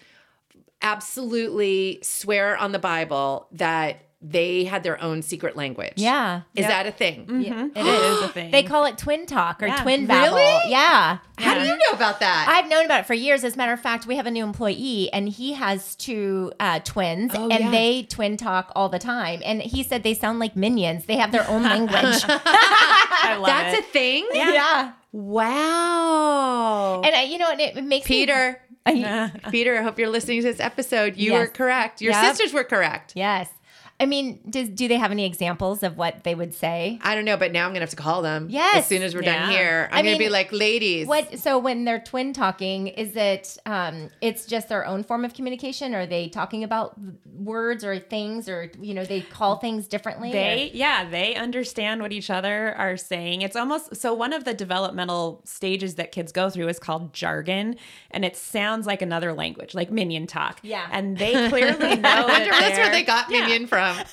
absolutely 0.81 1.99
swear 2.03 2.57
on 2.57 2.71
the 2.71 2.79
Bible 2.79 3.47
that 3.53 4.04
they 4.27 4.63
had 4.63 4.81
their 4.81 4.99
own 5.03 5.21
secret 5.21 5.55
language. 5.55 5.93
Yeah. 5.97 6.41
Is 6.55 6.61
Yep. 6.63 6.69
that 6.69 6.87
a 6.87 6.91
thing? 6.91 7.41
Yeah, 7.41 7.67
It 7.75 7.85
is 7.85 8.21
a 8.23 8.27
thing. 8.29 8.49
They 8.49 8.63
call 8.63 8.85
it 8.85 8.97
twin 8.97 9.27
talk 9.27 9.61
or 9.61 9.67
Yeah. 9.67 9.83
twin 9.83 10.07
babble. 10.07 10.35
Really? 10.37 10.71
Yeah. 10.71 11.19
How 11.37 11.53
do 11.53 11.59
you 11.61 11.67
know 11.75 11.91
about 11.93 12.19
that? 12.21 12.45
I've 12.49 12.67
known 12.69 12.85
about 12.85 13.01
it 13.01 13.05
for 13.05 13.13
years. 13.13 13.43
As 13.43 13.53
a 13.53 13.57
matter 13.57 13.73
of 13.73 13.79
fact, 13.81 14.07
we 14.07 14.15
have 14.15 14.25
a 14.25 14.31
new 14.31 14.43
employee 14.43 15.09
and 15.13 15.29
he 15.29 15.53
has 15.53 15.95
two 15.95 16.51
uh, 16.59 16.79
twins 16.83 17.33
Oh, 17.35 17.49
and 17.49 17.65
yeah. 17.65 17.71
they 17.71 18.03
twin 18.03 18.35
talk 18.37 18.71
all 18.75 18.89
the 18.89 18.99
time. 18.99 19.41
And 19.45 19.61
he 19.61 19.83
said 19.83 20.01
they 20.03 20.13
sound 20.15 20.39
like 20.39 20.55
minions. 20.55 21.05
They 21.05 21.17
have 21.17 21.31
their 21.31 21.47
own 21.49 21.61
language. 21.73 22.23
I 22.27 23.35
love 23.37 23.45
That's 23.45 23.77
it. 23.77 23.79
a 23.81 23.83
thing? 23.87 24.27
yeah. 24.33 24.93
Wow. 25.11 27.01
And 27.03 27.15
I, 27.15 27.23
you 27.23 27.37
know, 27.37 27.51
and 27.51 27.59
it, 27.61 27.77
it 27.77 27.83
makes 27.83 28.07
Peter, 28.07 28.61
I- 28.85 29.31
Peter, 29.51 29.77
I 29.77 29.81
hope 29.81 29.97
you're 29.99 30.09
listening 30.09 30.41
to 30.41 30.47
this 30.47 30.59
episode. 30.59 31.17
You 31.17 31.31
Yes. 31.31 31.39
were 31.39 31.47
correct. 31.53 32.01
Your 32.01 32.13
Yep. 32.13 32.25
sisters 32.35 32.53
were 32.53 32.63
correct. 32.63 33.13
yes. 33.15 33.49
I 33.97 34.05
mean, 34.05 34.41
does 34.49 34.67
do 34.67 34.89
they 34.89 34.97
have 34.97 35.11
any 35.11 35.25
examples 35.25 35.81
of 35.81 35.95
what 35.97 36.25
they 36.25 36.35
would 36.35 36.53
say? 36.53 36.99
I 37.01 37.15
don't 37.15 37.23
know, 37.23 37.37
but 37.37 37.53
now 37.53 37.63
I'm 37.65 37.69
gonna 37.71 37.79
have 37.79 37.91
to 37.91 37.95
call 37.95 38.21
them. 38.21 38.47
Yes. 38.49 38.75
As 38.79 38.87
soon 38.87 39.01
as 39.03 39.15
we're 39.15 39.21
done 39.21 39.49
here, 39.51 39.87
I'm 39.89 39.99
I 39.99 40.01
gonna 40.03 40.17
be 40.17 40.27
like, 40.27 40.51
ladies. 40.51 41.07
What 41.07 41.39
so 41.39 41.57
when 41.57 41.85
they're 41.85 42.01
twin 42.01 42.33
talking, 42.33 42.87
is 42.87 43.15
it 43.15 43.57
um 43.65 44.09
it's 44.19 44.45
just 44.47 44.67
their 44.67 44.85
own 44.85 45.03
form 45.03 45.23
of 45.23 45.33
communication? 45.33 45.95
Are 45.95 46.05
they 46.05 46.27
talking 46.27 46.65
about 46.65 46.99
words 47.37 47.85
or 47.85 47.97
things 47.99 48.49
or 48.49 48.69
you 48.81 48.93
know, 48.93 49.05
they 49.05 49.21
call 49.21 49.57
things 49.59 49.87
differently? 49.87 50.29
They, 50.33 50.71
yeah, 50.73 51.09
they 51.09 51.35
understand 51.35 52.01
what 52.01 52.11
each 52.11 52.29
other 52.29 52.75
are 52.77 52.97
saying. 52.97 53.43
It's 53.43 53.55
almost 53.55 53.95
so 53.95 54.13
one 54.13 54.33
of 54.33 54.43
the 54.43 54.53
developmental 54.53 55.41
stages 55.45 55.95
that 55.95 56.11
kids 56.11 56.33
go 56.33 56.49
through 56.49 56.67
is 56.67 56.79
called 56.79 57.13
jargon, 57.13 57.77
and 58.11 58.25
it 58.25 58.35
sounds 58.35 58.85
like 58.85 59.01
another 59.01 59.31
language, 59.31 59.73
like 59.73 59.89
minion 59.89 60.27
talk. 60.27 60.59
Yeah. 60.63 60.89
and 60.91 61.17
they 61.17 61.47
clearly 61.47 61.95
know 61.95 62.09
I 62.09 62.25
wonder 62.25 62.51
that 62.51 62.59
that's 62.59 62.77
where 62.77 62.85
they're- 62.87 62.91
they 62.91 63.03
got 63.03 63.31
yeah, 63.31 63.41
Minion 63.41 63.67
from. 63.67 63.84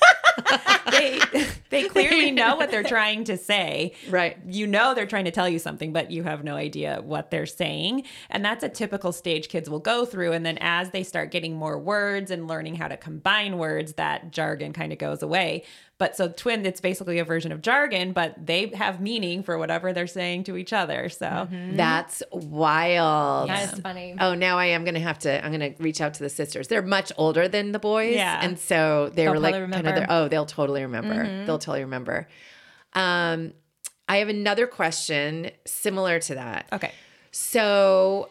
They 0.91 1.19
they 1.69 1.83
clearly 1.87 2.29
know 2.31 2.55
what 2.55 2.69
they're 2.69 2.83
trying 2.83 3.23
to 3.25 3.37
say. 3.37 3.93
Right. 4.09 4.37
You 4.45 4.67
know 4.67 4.93
they're 4.93 5.07
trying 5.07 5.25
to 5.25 5.31
tell 5.31 5.49
you 5.49 5.57
something, 5.57 5.91
but 5.91 6.11
you 6.11 6.23
have 6.23 6.43
no 6.43 6.55
idea 6.55 7.01
what 7.03 7.31
they're 7.31 7.45
saying. 7.47 8.03
And 8.29 8.45
that's 8.45 8.63
a 8.63 8.69
typical 8.69 9.11
stage 9.11 9.47
kids 9.49 9.69
will 9.69 9.79
go 9.79 10.05
through. 10.05 10.33
And 10.33 10.45
then 10.45 10.57
as 10.59 10.91
they 10.91 11.03
start 11.03 11.31
getting 11.31 11.55
more 11.55 11.79
words 11.79 12.29
and 12.31 12.47
learning 12.47 12.75
how 12.75 12.87
to 12.89 12.97
combine 12.97 13.57
words, 13.57 13.93
that 13.93 14.31
jargon 14.31 14.73
kind 14.73 14.91
of 14.91 14.99
goes 14.99 15.23
away. 15.23 15.63
But 16.03 16.17
so 16.17 16.27
twin, 16.27 16.65
it's 16.65 16.81
basically 16.81 17.17
a 17.19 17.23
version 17.23 17.53
of 17.53 17.61
jargon, 17.61 18.11
but 18.11 18.35
they 18.45 18.67
have 18.75 18.99
meaning 18.99 19.41
for 19.41 19.57
whatever 19.57 19.93
they're 19.93 20.05
saying 20.05 20.43
to 20.43 20.57
each 20.57 20.73
other. 20.73 21.07
So 21.07 21.47
That's 21.71 22.21
wild. 22.29 23.47
That's 23.47 23.79
funny. 23.79 24.13
Oh, 24.19 24.33
now 24.35 24.57
I 24.57 24.65
am 24.65 24.83
gonna 24.83 24.99
have 24.99 25.17
to. 25.19 25.45
I'm 25.45 25.53
gonna 25.53 25.73
reach 25.79 26.01
out 26.01 26.15
to 26.15 26.19
the 26.23 26.27
sisters. 26.29 26.67
They're 26.67 26.81
much 26.81 27.13
older 27.17 27.47
than 27.47 27.71
the 27.71 27.79
boys, 27.79 28.15
Yeah. 28.15 28.41
and 28.43 28.59
so 28.59 29.11
they 29.13 29.23
They'll 29.23 29.31
were 29.31 29.39
like 29.39 29.53
probably 29.55 29.73
kind 29.75 29.87
of. 29.87 29.95
Their, 29.95 30.07
oh, 30.09 30.27
they'll 30.27 30.45
totally 30.45 30.81
remember. 30.81 31.45
They'll 31.45 31.57
totally 31.57 31.85
remember. 31.85 32.27
Um, 32.91 33.53
I 34.09 34.17
have 34.17 34.27
another 34.27 34.67
question 34.67 35.51
similar 35.65 36.19
to 36.19 36.35
that. 36.35 36.67
okay. 36.73 36.91
So 37.31 38.29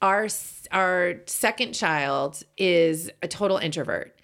our 0.00 0.28
our 0.70 1.14
second 1.26 1.72
child 1.72 2.42
is 2.56 3.10
a 3.20 3.26
total 3.26 3.56
introvert. 3.56 4.16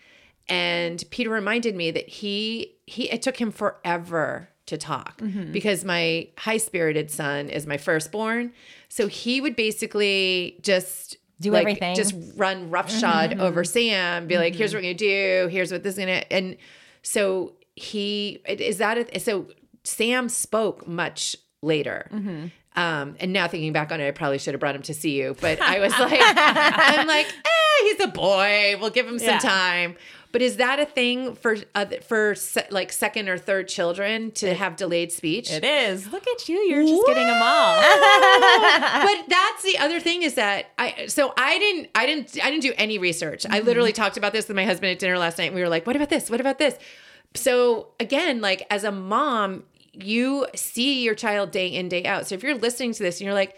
And 0.48 1.02
Peter 1.10 1.30
reminded 1.30 1.74
me 1.74 1.90
that 1.90 2.08
he 2.08 2.75
he 2.86 3.10
it 3.10 3.22
took 3.22 3.36
him 3.40 3.50
forever 3.50 4.48
to 4.66 4.76
talk 4.76 5.18
Mm-hmm. 5.20 5.52
because 5.52 5.84
my 5.84 6.28
high-spirited 6.38 7.10
son 7.10 7.48
is 7.48 7.66
my 7.66 7.76
firstborn. 7.76 8.52
So 8.88 9.06
he 9.06 9.40
would 9.40 9.54
basically 9.56 10.58
just 10.62 11.16
Do 11.40 11.50
like, 11.52 11.60
everything. 11.62 11.94
Just 11.94 12.14
run 12.36 12.70
roughshod 12.70 13.38
over 13.38 13.62
Sam, 13.64 14.26
be 14.26 14.38
like, 14.38 14.54
here's 14.54 14.72
what 14.72 14.78
we're 14.78 14.82
gonna 14.88 14.94
do, 14.94 15.48
here's 15.50 15.70
what 15.70 15.82
this 15.82 15.94
is 15.94 15.98
gonna 16.00 16.24
and 16.30 16.56
so 17.02 17.52
he 17.76 18.40
is 18.48 18.78
that 18.78 18.98
a, 19.14 19.20
so 19.20 19.46
Sam 19.84 20.28
spoke 20.28 20.88
much 20.88 21.36
later. 21.62 22.08
Um, 22.74 23.16
and 23.20 23.32
now 23.32 23.48
thinking 23.48 23.72
back 23.72 23.90
on 23.92 24.00
it, 24.00 24.08
I 24.08 24.10
probably 24.10 24.38
should 24.38 24.52
have 24.52 24.60
brought 24.60 24.74
him 24.76 24.82
to 24.82 24.92
see 24.94 25.12
you, 25.12 25.34
but 25.40 25.60
I 25.60 25.78
was 25.80 25.92
like, 25.98 26.20
I'm 26.20 27.06
like, 27.06 27.26
eh, 27.26 27.50
he's 27.82 28.00
a 28.00 28.08
boy. 28.08 28.76
We'll 28.80 28.90
give 28.90 29.06
him 29.06 29.18
some 29.18 29.28
Yeah. 29.34 29.38
time. 29.38 29.96
But 30.32 30.42
is 30.42 30.56
that 30.58 30.78
a 30.78 30.84
thing 30.84 31.34
for 31.34 31.56
uh, 31.74 31.86
for 32.06 32.34
se- 32.34 32.66
like 32.70 32.92
second 32.92 33.28
or 33.30 33.38
third 33.38 33.68
children 33.68 34.32
to 34.32 34.52
have 34.54 34.76
delayed 34.76 35.10
speech? 35.10 35.50
It 35.50 35.64
is. 35.64 36.12
Look 36.12 36.26
at 36.28 36.46
you. 36.48 36.56
You're 36.58 36.84
just 36.84 37.06
getting 37.06 37.26
them 37.26 37.40
all. 37.42 37.80
but 37.80 39.24
that's 39.28 39.62
the 39.62 39.78
other 39.78 39.98
thing 39.98 40.22
is 40.22 40.34
that 40.34 40.66
I 40.78 41.06
so 41.06 41.32
I 41.38 41.58
didn't 41.58 41.88
I 41.94 42.04
didn't 42.04 42.36
I 42.44 42.50
didn't 42.50 42.62
do 42.62 42.74
any 42.76 42.98
research. 42.98 43.46
I 43.48 43.60
literally 43.60 43.92
talked 43.92 44.16
about 44.18 44.32
this 44.34 44.46
with 44.48 44.56
my 44.56 44.64
husband 44.64 44.90
at 44.92 44.98
dinner 44.98 45.16
last 45.16 45.38
night. 45.38 45.54
We 45.54 45.60
were 45.62 45.68
like, 45.70 45.86
"What 45.86 45.96
about 45.96 46.10
this? 46.10 46.28
What 46.28 46.40
about 46.40 46.58
this?" 46.58 46.76
So 47.34 47.88
again, 47.98 48.40
like 48.42 48.66
as 48.70 48.84
a 48.84 48.92
mom, 48.92 49.64
you 49.94 50.46
see 50.54 51.02
your 51.02 51.14
child 51.14 51.50
day 51.50 51.68
in 51.68 51.88
day 51.88 52.04
out. 52.04 52.26
So 52.26 52.34
if 52.34 52.42
you're 52.42 52.56
listening 52.56 52.92
to 52.92 53.02
this 53.02 53.20
and 53.20 53.24
you're 53.26 53.34
like, 53.34 53.56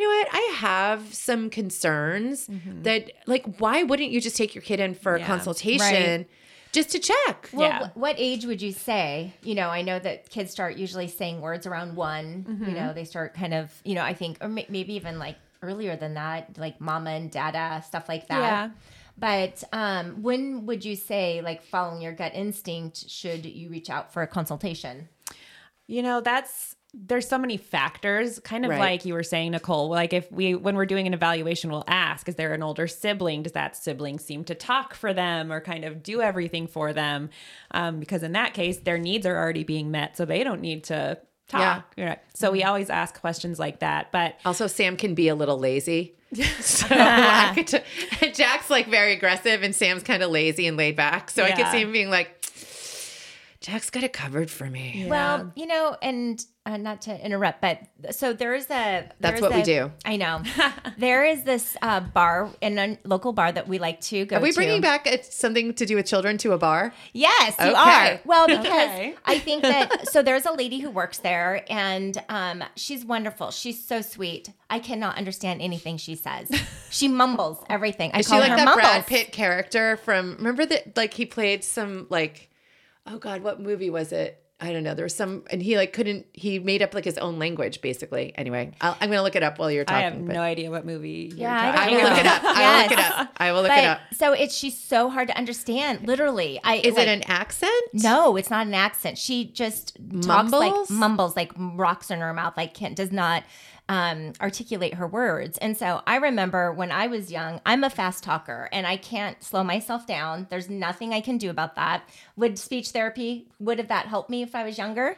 you 0.00 0.08
know 0.08 0.16
what? 0.16 0.28
I 0.32 0.52
have 0.56 1.12
some 1.14 1.50
concerns 1.50 2.48
that 2.82 3.10
like 3.26 3.44
why 3.58 3.82
wouldn't 3.82 4.10
you 4.10 4.20
just 4.20 4.36
take 4.36 4.54
your 4.54 4.62
kid 4.62 4.80
in 4.80 4.94
for 4.94 5.14
a 5.16 5.20
Yeah. 5.20 5.26
consultation 5.26 6.26
just 6.72 6.90
to 6.90 6.98
check? 6.98 7.50
Well, 7.52 7.68
Yeah. 7.68 7.88
wh- 7.88 7.96
what 7.96 8.14
age 8.18 8.44
would 8.46 8.62
you 8.62 8.72
say? 8.72 9.34
You 9.42 9.54
know, 9.54 9.68
I 9.68 9.82
know 9.82 9.98
that 9.98 10.30
kids 10.30 10.50
start 10.52 10.76
usually 10.76 11.08
saying 11.08 11.40
words 11.40 11.66
around 11.66 11.96
one. 11.96 12.46
Mm-hmm. 12.48 12.64
You 12.68 12.74
know, 12.74 12.92
they 12.92 13.04
start 13.04 13.34
kind 13.34 13.52
of, 13.54 13.72
you 13.84 13.94
know, 13.94 14.02
I 14.02 14.14
think, 14.14 14.38
or 14.40 14.48
may- 14.48 14.66
maybe 14.68 14.94
even 14.94 15.18
like 15.18 15.36
earlier 15.62 15.96
than 15.96 16.14
that, 16.14 16.56
like 16.56 16.80
mama 16.80 17.10
and 17.10 17.30
dada, 17.30 17.82
stuff 17.86 18.08
like 18.08 18.28
that. 18.28 18.40
Yeah. 18.40 18.70
But 19.18 19.62
um, 19.74 20.22
when 20.22 20.64
would 20.66 20.82
you 20.84 20.96
say, 20.96 21.42
like 21.42 21.62
following 21.62 22.00
your 22.00 22.12
gut 22.14 22.32
instinct, 22.34 23.10
should 23.10 23.44
you 23.44 23.68
reach 23.68 23.90
out 23.90 24.12
for 24.14 24.22
a 24.22 24.26
consultation? 24.26 25.08
You 25.86 26.02
know, 26.02 26.20
that's 26.22 26.76
there's 26.92 27.28
so 27.28 27.38
many 27.38 27.56
factors, 27.56 28.38
kind 28.40 28.64
of 28.64 28.70
Right. 28.70 28.80
like 28.80 29.04
you 29.04 29.14
were 29.14 29.22
saying, 29.22 29.52
Nicole. 29.52 29.88
Like 29.88 30.12
if 30.12 30.30
we 30.32 30.54
when 30.54 30.74
we're 30.76 30.86
doing 30.86 31.06
an 31.06 31.14
evaluation, 31.14 31.70
we'll 31.70 31.84
ask, 31.86 32.28
is 32.28 32.34
there 32.34 32.52
an 32.52 32.62
older 32.62 32.86
sibling? 32.88 33.42
Does 33.42 33.52
that 33.52 33.76
sibling 33.76 34.18
seem 34.18 34.44
to 34.44 34.54
talk 34.54 34.94
for 34.94 35.12
them 35.12 35.52
or 35.52 35.60
kind 35.60 35.84
of 35.84 36.02
do 36.02 36.20
everything 36.20 36.66
for 36.66 36.92
them? 36.92 37.30
Um, 37.70 38.00
because 38.00 38.22
in 38.22 38.32
that 38.32 38.54
case, 38.54 38.78
their 38.78 38.98
needs 38.98 39.24
are 39.26 39.36
already 39.36 39.64
being 39.64 39.90
met, 39.90 40.16
so 40.16 40.24
they 40.24 40.42
don't 40.42 40.60
need 40.60 40.84
to 40.84 41.18
talk. 41.48 41.92
Yeah. 41.96 42.16
So 42.34 42.50
we 42.50 42.62
always 42.64 42.90
ask 42.90 43.20
questions 43.20 43.58
like 43.58 43.80
that. 43.80 44.10
But 44.12 44.36
Also, 44.44 44.66
Sam 44.66 44.96
can 44.96 45.14
be 45.14 45.28
a 45.28 45.34
little 45.34 45.58
lazy. 45.58 46.14
so 46.60 46.86
t- 46.86 47.78
Jack's 48.32 48.70
like 48.70 48.86
very 48.86 49.14
aggressive 49.14 49.62
and 49.64 49.74
Sam's 49.74 50.04
kind 50.04 50.22
of 50.22 50.30
lazy 50.30 50.66
and 50.68 50.76
laid 50.76 50.94
back. 50.94 51.28
So 51.30 51.42
I 51.42 51.50
could 51.52 51.66
see 51.68 51.80
him 51.80 51.90
being 51.92 52.08
like, 52.10 52.39
Jack's 53.60 53.90
got 53.90 54.02
it 54.02 54.14
covered 54.14 54.50
for 54.50 54.64
me. 54.70 55.06
Well, 55.06 55.52
you 55.54 55.66
know, 55.66 55.94
and 56.00 56.42
uh, 56.64 56.78
not 56.78 57.02
to 57.02 57.24
interrupt, 57.24 57.60
but 57.60 57.80
so 58.10 58.32
there 58.32 58.54
is 58.54 58.64
a. 58.66 58.68
That's 58.70 59.16
there's 59.20 59.40
what 59.42 59.52
we 59.52 59.62
do. 59.62 59.92
I 60.02 60.16
know. 60.16 60.42
there 60.98 61.26
is 61.26 61.42
this 61.42 61.76
uh, 61.82 62.00
bar 62.00 62.48
in 62.62 62.78
a 62.78 62.98
local 63.04 63.34
bar 63.34 63.52
that 63.52 63.68
we 63.68 63.78
like 63.78 64.00
to 64.02 64.24
go 64.24 64.36
to. 64.36 64.40
Are 64.40 64.42
we 64.42 64.52
to. 64.52 64.56
bringing 64.56 64.80
back 64.80 65.06
uh, 65.06 65.18
something 65.22 65.74
to 65.74 65.84
do 65.84 65.96
with 65.96 66.06
children 66.06 66.38
to 66.38 66.52
a 66.52 66.58
bar? 66.58 66.94
Yes, 67.12 67.54
you 67.60 67.74
are. 67.74 68.20
Well, 68.24 68.46
because 68.46 68.66
Okay. 68.66 69.14
I 69.26 69.38
think 69.38 69.60
that 69.62 70.08
so 70.12 70.22
there's 70.22 70.46
a 70.46 70.52
lady 70.52 70.78
who 70.78 70.90
works 70.90 71.18
there 71.18 71.64
and 71.68 72.16
um 72.30 72.64
she's 72.76 73.04
wonderful. 73.04 73.50
She's 73.50 73.84
so 73.84 74.00
sweet. 74.00 74.50
I 74.70 74.78
cannot 74.78 75.18
understand 75.18 75.60
anything 75.60 75.96
she 75.98 76.14
says. 76.14 76.50
She 76.90 77.08
mumbles 77.08 77.62
everything. 77.68 78.10
I 78.14 78.20
Is 78.20 78.26
she 78.28 78.32
like 78.32 78.50
her 78.50 78.56
that 78.56 78.64
mumbles. 78.64 78.86
Brad 78.86 79.06
Pitt 79.06 79.32
character 79.32 79.96
from? 79.98 80.36
Remember 80.36 80.64
that? 80.64 80.96
Like 80.96 81.12
he 81.14 81.26
played 81.26 81.64
some 81.64 82.06
like, 82.10 82.49
oh 83.10 83.18
god, 83.18 83.42
what 83.42 83.60
movie 83.60 83.90
was 83.90 84.12
it? 84.12 84.36
I 84.62 84.74
don't 84.74 84.82
know. 84.84 84.92
There 84.94 85.06
was 85.06 85.14
some, 85.14 85.44
and 85.50 85.62
he 85.62 85.78
like 85.78 85.94
couldn't. 85.94 86.26
He 86.34 86.58
made 86.58 86.82
up 86.82 86.92
like 86.94 87.06
his 87.06 87.16
own 87.16 87.38
language, 87.38 87.80
basically. 87.80 88.34
Anyway, 88.36 88.72
I'll, 88.82 88.94
I'm 89.00 89.08
gonna 89.08 89.22
look 89.22 89.34
it 89.34 89.42
up 89.42 89.58
while 89.58 89.70
you're 89.70 89.86
talking. 89.86 89.96
I 89.98 90.10
have 90.10 90.26
but 90.26 90.34
no 90.34 90.42
idea 90.42 90.70
what 90.70 90.84
movie. 90.84 91.30
you're 91.30 91.38
Yeah, 91.48 91.74
I 91.78 91.86
I 91.86 91.90
will 91.90 92.02
look 92.10 92.18
it 92.18 92.26
up. 92.26 92.42
I 92.44 92.52
will 92.76 92.82
look 92.82 92.92
it 92.92 92.98
up. 92.98 93.30
I 93.38 93.52
will 93.52 93.62
look 93.62 93.68
But 93.70 93.78
it 93.78 93.84
up. 93.86 94.00
so 94.12 94.32
it's 94.34 94.54
she's 94.54 94.76
so 94.78 95.08
hard 95.08 95.28
to 95.28 95.38
understand. 95.38 96.06
Literally, 96.06 96.60
I 96.62 96.74
Is 96.76 96.94
like, 96.94 97.06
it 97.06 97.08
an 97.08 97.22
accent? 97.26 97.72
No, 97.94 98.36
it's 98.36 98.50
not 98.50 98.66
an 98.66 98.74
accent. 98.74 99.16
She 99.16 99.46
just 99.50 99.96
talks 100.20 100.50
Mumbles? 100.50 100.60
like 100.60 100.90
mumbles, 100.90 101.36
like 101.36 101.52
rocks 101.56 102.10
in 102.10 102.18
her 102.20 102.34
mouth, 102.34 102.52
like 102.58 102.74
can't 102.74 102.94
does 102.94 103.12
not 103.12 103.44
um, 103.90 104.34
articulate 104.40 104.94
her 104.94 105.06
words. 105.08 105.58
And 105.58 105.76
so 105.76 106.00
I 106.06 106.16
remember 106.16 106.72
when 106.72 106.92
I 106.92 107.08
was 107.08 107.32
young, 107.32 107.60
I'm 107.66 107.82
a 107.82 107.90
fast 107.90 108.22
talker 108.22 108.68
and 108.70 108.86
I 108.86 108.96
can't 108.96 109.42
slow 109.42 109.64
myself 109.64 110.06
down. 110.06 110.46
There's 110.48 110.70
nothing 110.70 111.12
I 111.12 111.20
can 111.20 111.38
do 111.38 111.50
about 111.50 111.74
that. 111.74 112.08
Would 112.36 112.56
speech 112.56 112.90
therapy 112.90 113.48
would 113.58 113.78
have 113.78 113.88
that 113.88 114.06
helped 114.06 114.30
me 114.30 114.42
if 114.42 114.54
I 114.54 114.62
was 114.62 114.78
younger? 114.78 115.16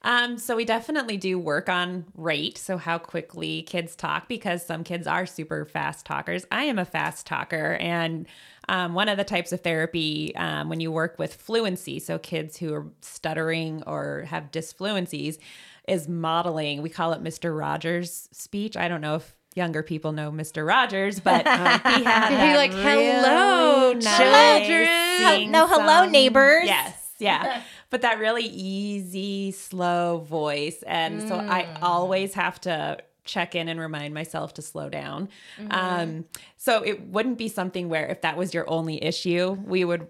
Um, 0.00 0.38
so 0.38 0.56
we 0.56 0.64
definitely 0.64 1.18
do 1.18 1.38
work 1.38 1.68
on 1.68 2.06
rate, 2.14 2.58
so 2.58 2.78
how 2.78 2.96
quickly 2.96 3.62
kids 3.62 3.96
talk, 3.96 4.28
because 4.28 4.64
some 4.64 4.84
kids 4.84 5.06
are 5.06 5.26
super 5.26 5.64
fast 5.64 6.06
talkers. 6.06 6.46
I 6.52 6.64
am 6.64 6.78
a 6.78 6.84
fast 6.84 7.26
talker, 7.26 7.76
and 7.80 8.26
um, 8.68 8.94
one 8.94 9.08
of 9.08 9.16
the 9.16 9.24
types 9.24 9.52
of 9.52 9.62
therapy 9.62 10.34
um, 10.36 10.68
when 10.68 10.80
you 10.80 10.92
work 10.92 11.18
with 11.18 11.34
fluency, 11.34 11.98
so 11.98 12.18
kids 12.18 12.56
who 12.56 12.72
are 12.72 12.86
stuttering 13.00 13.82
or 13.86 14.26
have 14.28 14.52
disfluencies, 14.52 15.38
is 15.86 16.08
modeling. 16.08 16.82
We 16.82 16.88
call 16.90 17.12
it 17.12 17.22
Mr. 17.22 17.56
Rogers' 17.56 18.28
speech. 18.32 18.76
I 18.76 18.88
don't 18.88 19.00
know 19.00 19.16
if 19.16 19.36
younger 19.54 19.82
people 19.82 20.12
know 20.12 20.30
Mr. 20.30 20.66
Rogers, 20.66 21.20
but 21.20 21.46
uh, 21.46 21.78
he 21.96 22.04
had 22.04 22.28
be 22.28 22.56
like, 22.56 22.72
"Hello, 22.72 23.88
really 23.92 24.00
children." 24.02 25.22
nice 25.22 25.48
no, 25.48 25.66
hello, 25.66 26.02
song- 26.04 26.12
neighbors. 26.12 26.64
Yes, 26.66 27.12
yeah. 27.18 27.62
but 27.90 28.02
that 28.02 28.18
really 28.18 28.44
easy, 28.46 29.52
slow 29.52 30.18
voice. 30.18 30.82
And 30.86 31.26
so 31.28 31.36
I 31.36 31.62
Mm. 31.64 31.78
always 31.82 32.34
have 32.34 32.60
to 32.62 32.98
check 33.24 33.54
in 33.54 33.68
and 33.68 33.80
remind 33.80 34.14
myself 34.14 34.54
to 34.54 34.62
slow 34.62 34.88
down. 34.88 35.28
Mm-hmm. 35.58 35.72
Um, 35.72 36.24
so 36.56 36.82
it 36.82 37.08
wouldn't 37.08 37.38
be 37.38 37.48
something 37.48 37.88
where 37.88 38.06
if 38.06 38.20
that 38.20 38.36
was 38.36 38.54
your 38.54 38.68
only 38.70 39.02
issue, 39.02 39.52
we 39.64 39.84
would 39.84 40.06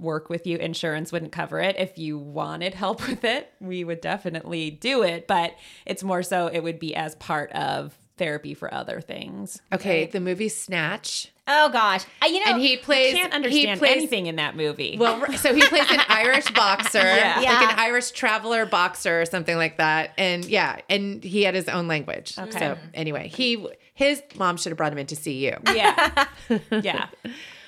work 0.00 0.28
with 0.30 0.46
you. 0.46 0.56
Insurance 0.58 1.12
wouldn't 1.12 1.32
cover 1.32 1.60
it. 1.60 1.76
If 1.78 1.98
you 1.98 2.18
wanted 2.18 2.74
help 2.74 3.06
with 3.08 3.24
it, 3.24 3.52
we 3.60 3.84
would 3.84 4.00
definitely 4.00 4.70
do 4.70 5.02
it. 5.02 5.26
But 5.26 5.54
it's 5.86 6.02
more 6.02 6.22
so 6.22 6.46
it 6.48 6.62
would 6.62 6.78
be 6.78 6.94
as 6.94 7.14
part 7.16 7.52
of 7.52 7.96
therapy 8.16 8.52
for 8.54 8.72
other 8.72 9.00
things. 9.00 9.60
Okay, 9.72 10.06
the 10.06 10.20
movie 10.20 10.48
Snatch, 10.50 11.30
Oh 11.52 11.68
gosh, 11.70 12.04
I, 12.22 12.26
you 12.26 12.44
know, 12.44 12.52
and 12.52 12.60
he 12.60 12.76
plays. 12.76 13.12
Can't 13.14 13.32
understand 13.32 13.80
plays, 13.80 13.96
anything 13.96 14.26
in 14.26 14.36
that 14.36 14.56
movie. 14.56 14.96
Well, 15.00 15.32
so 15.32 15.52
he 15.52 15.66
plays 15.66 15.90
an 15.90 15.98
Irish 16.08 16.48
boxer, 16.52 16.98
Yeah. 17.00 17.36
like 17.40 17.72
an 17.72 17.78
Irish 17.78 18.12
traveler 18.12 18.66
boxer 18.66 19.20
or 19.20 19.24
something 19.26 19.56
like 19.56 19.78
that. 19.78 20.12
And 20.16 20.44
yeah, 20.44 20.80
and 20.88 21.24
he 21.24 21.42
had 21.42 21.54
his 21.56 21.68
own 21.68 21.88
language. 21.88 22.38
Okay. 22.38 22.56
So 22.58 22.78
anyway, 22.94 23.26
he 23.28 23.66
his 23.94 24.22
mom 24.36 24.58
should 24.58 24.70
have 24.70 24.76
brought 24.76 24.92
him 24.92 24.98
in 24.98 25.06
to 25.08 25.16
see 25.16 25.44
you. 25.44 25.56
yeah. 25.74 26.26
yeah. 26.70 27.06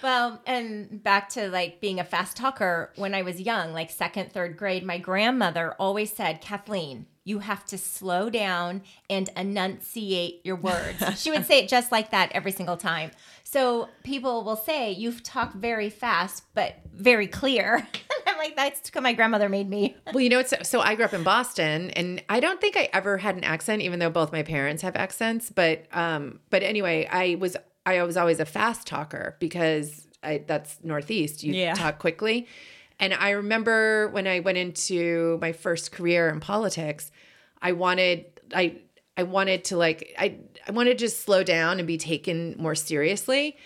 Well, 0.02 0.42
and 0.46 1.02
back 1.02 1.28
to 1.30 1.48
like 1.48 1.80
being 1.80 2.00
a 2.00 2.04
fast 2.04 2.36
talker 2.36 2.92
when 2.96 3.14
I 3.14 3.22
was 3.22 3.40
young, 3.40 3.72
like 3.72 3.90
second, 3.90 4.32
third 4.32 4.56
grade, 4.56 4.84
my 4.84 4.98
grandmother 4.98 5.74
always 5.78 6.12
said, 6.12 6.40
Kathleen, 6.40 7.06
you 7.24 7.38
have 7.38 7.64
to 7.66 7.78
slow 7.78 8.28
down 8.28 8.82
and 9.08 9.30
enunciate 9.36 10.44
your 10.44 10.56
words. 10.56 11.02
she 11.20 11.30
would 11.30 11.46
say 11.46 11.60
it 11.60 11.68
just 11.68 11.92
like 11.92 12.10
that 12.10 12.32
every 12.32 12.50
single 12.50 12.76
time. 12.76 13.12
So 13.44 13.88
people 14.02 14.42
will 14.44 14.56
say, 14.56 14.90
You've 14.90 15.22
talked 15.22 15.54
very 15.54 15.90
fast, 15.90 16.44
but 16.54 16.76
very 16.92 17.26
clear. 17.28 17.86
I'm 18.26 18.38
like, 18.38 18.56
That's 18.56 18.92
what 18.92 19.04
my 19.04 19.12
grandmother 19.12 19.48
made 19.48 19.68
me. 19.68 19.96
Well, 20.12 20.20
you 20.20 20.30
know, 20.30 20.40
it's 20.40 20.54
so 20.68 20.80
I 20.80 20.94
grew 20.96 21.04
up 21.04 21.14
in 21.14 21.22
Boston, 21.22 21.90
and 21.90 22.22
I 22.28 22.40
don't 22.40 22.60
think 22.60 22.76
I 22.76 22.88
ever 22.92 23.18
had 23.18 23.36
an 23.36 23.44
accent, 23.44 23.82
even 23.82 23.98
though 24.00 24.10
both 24.10 24.32
my 24.32 24.42
parents 24.42 24.82
have 24.82 24.96
accents. 24.96 25.50
But 25.50 25.86
um, 25.92 26.40
but 26.50 26.62
anyway, 26.62 27.06
I 27.10 27.36
was 27.36 27.56
I 27.84 28.02
was 28.02 28.16
always 28.16 28.40
a 28.40 28.44
fast 28.44 28.86
talker 28.86 29.36
because 29.40 30.06
I 30.22 30.44
that's 30.46 30.78
Northeast. 30.82 31.42
You 31.42 31.54
Yeah. 31.54 31.74
talk 31.74 31.98
quickly, 31.98 32.46
and 33.00 33.12
I 33.12 33.30
remember 33.30 34.08
when 34.08 34.26
I 34.26 34.40
went 34.40 34.58
into 34.58 35.38
my 35.40 35.52
first 35.52 35.92
career 35.92 36.28
in 36.28 36.40
politics, 36.40 37.10
I 37.60 37.72
wanted 37.72 38.26
I 38.54 38.76
I 39.16 39.24
wanted 39.24 39.64
to 39.64 39.76
like 39.76 40.14
I 40.18 40.36
I 40.66 40.72
wanted 40.72 40.98
to 40.98 41.04
just 41.04 41.20
slow 41.22 41.42
down 41.42 41.78
and 41.78 41.86
be 41.86 41.98
taken 41.98 42.54
more 42.58 42.74
seriously, 42.74 43.56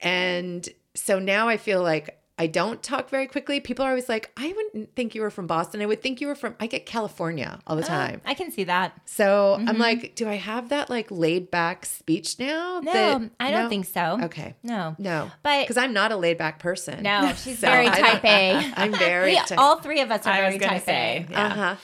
and 0.00 0.66
so 0.94 1.18
now 1.18 1.48
I 1.48 1.56
feel 1.56 1.82
like 1.82 2.17
I 2.38 2.46
don't 2.46 2.82
talk 2.82 3.10
very 3.10 3.26
quickly. 3.26 3.58
People 3.60 3.84
are 3.84 3.88
always 3.88 4.08
like, 4.08 4.30
I 4.36 4.52
wouldn't 4.52 4.94
think 4.94 5.14
you 5.14 5.22
were 5.22 5.30
from 5.30 5.46
Boston. 5.46 5.82
I 5.82 5.86
would 5.86 6.00
think 6.00 6.20
you 6.20 6.28
were 6.28 6.34
from, 6.34 6.54
I 6.60 6.66
get 6.66 6.86
California 6.86 7.58
all 7.66 7.74
the 7.76 7.82
time. 7.82 8.20
I 8.24 8.34
can 8.34 8.52
see 8.52 8.64
that. 8.64 8.98
So 9.06 9.56
I'm 9.58 9.78
like, 9.78 10.14
do 10.14 10.28
I 10.28 10.34
have 10.36 10.68
that 10.68 10.88
like 10.88 11.10
laid 11.10 11.50
back 11.50 11.84
speech 11.84 12.38
now? 12.38 12.80
No, 12.82 12.92
that- 12.92 13.30
I 13.40 13.50
don't 13.50 13.64
no? 13.64 13.68
think 13.68 13.86
so. 13.86 14.18
Okay. 14.22 14.54
No. 14.62 14.94
No. 14.98 15.30
But- 15.42 15.62
because 15.62 15.76
I'm 15.76 15.92
not 15.92 16.12
a 16.12 16.16
laid 16.16 16.38
back 16.38 16.58
person. 16.60 17.02
No, 17.02 17.32
she's 17.36 17.58
So 17.60 17.66
very 17.66 17.86
type 17.86 18.24
A. 18.24 18.72
I'm 18.76 18.94
very 18.94 19.32
We, 19.32 19.40
all 19.56 19.80
three 19.80 20.00
of 20.00 20.10
us 20.10 20.26
are 20.26 20.32
I 20.32 20.40
very 20.40 20.58
type 20.58 20.84
say, 20.84 21.26
A. 21.28 21.32
yeah. 21.32 21.46
Uh-huh. 21.46 21.76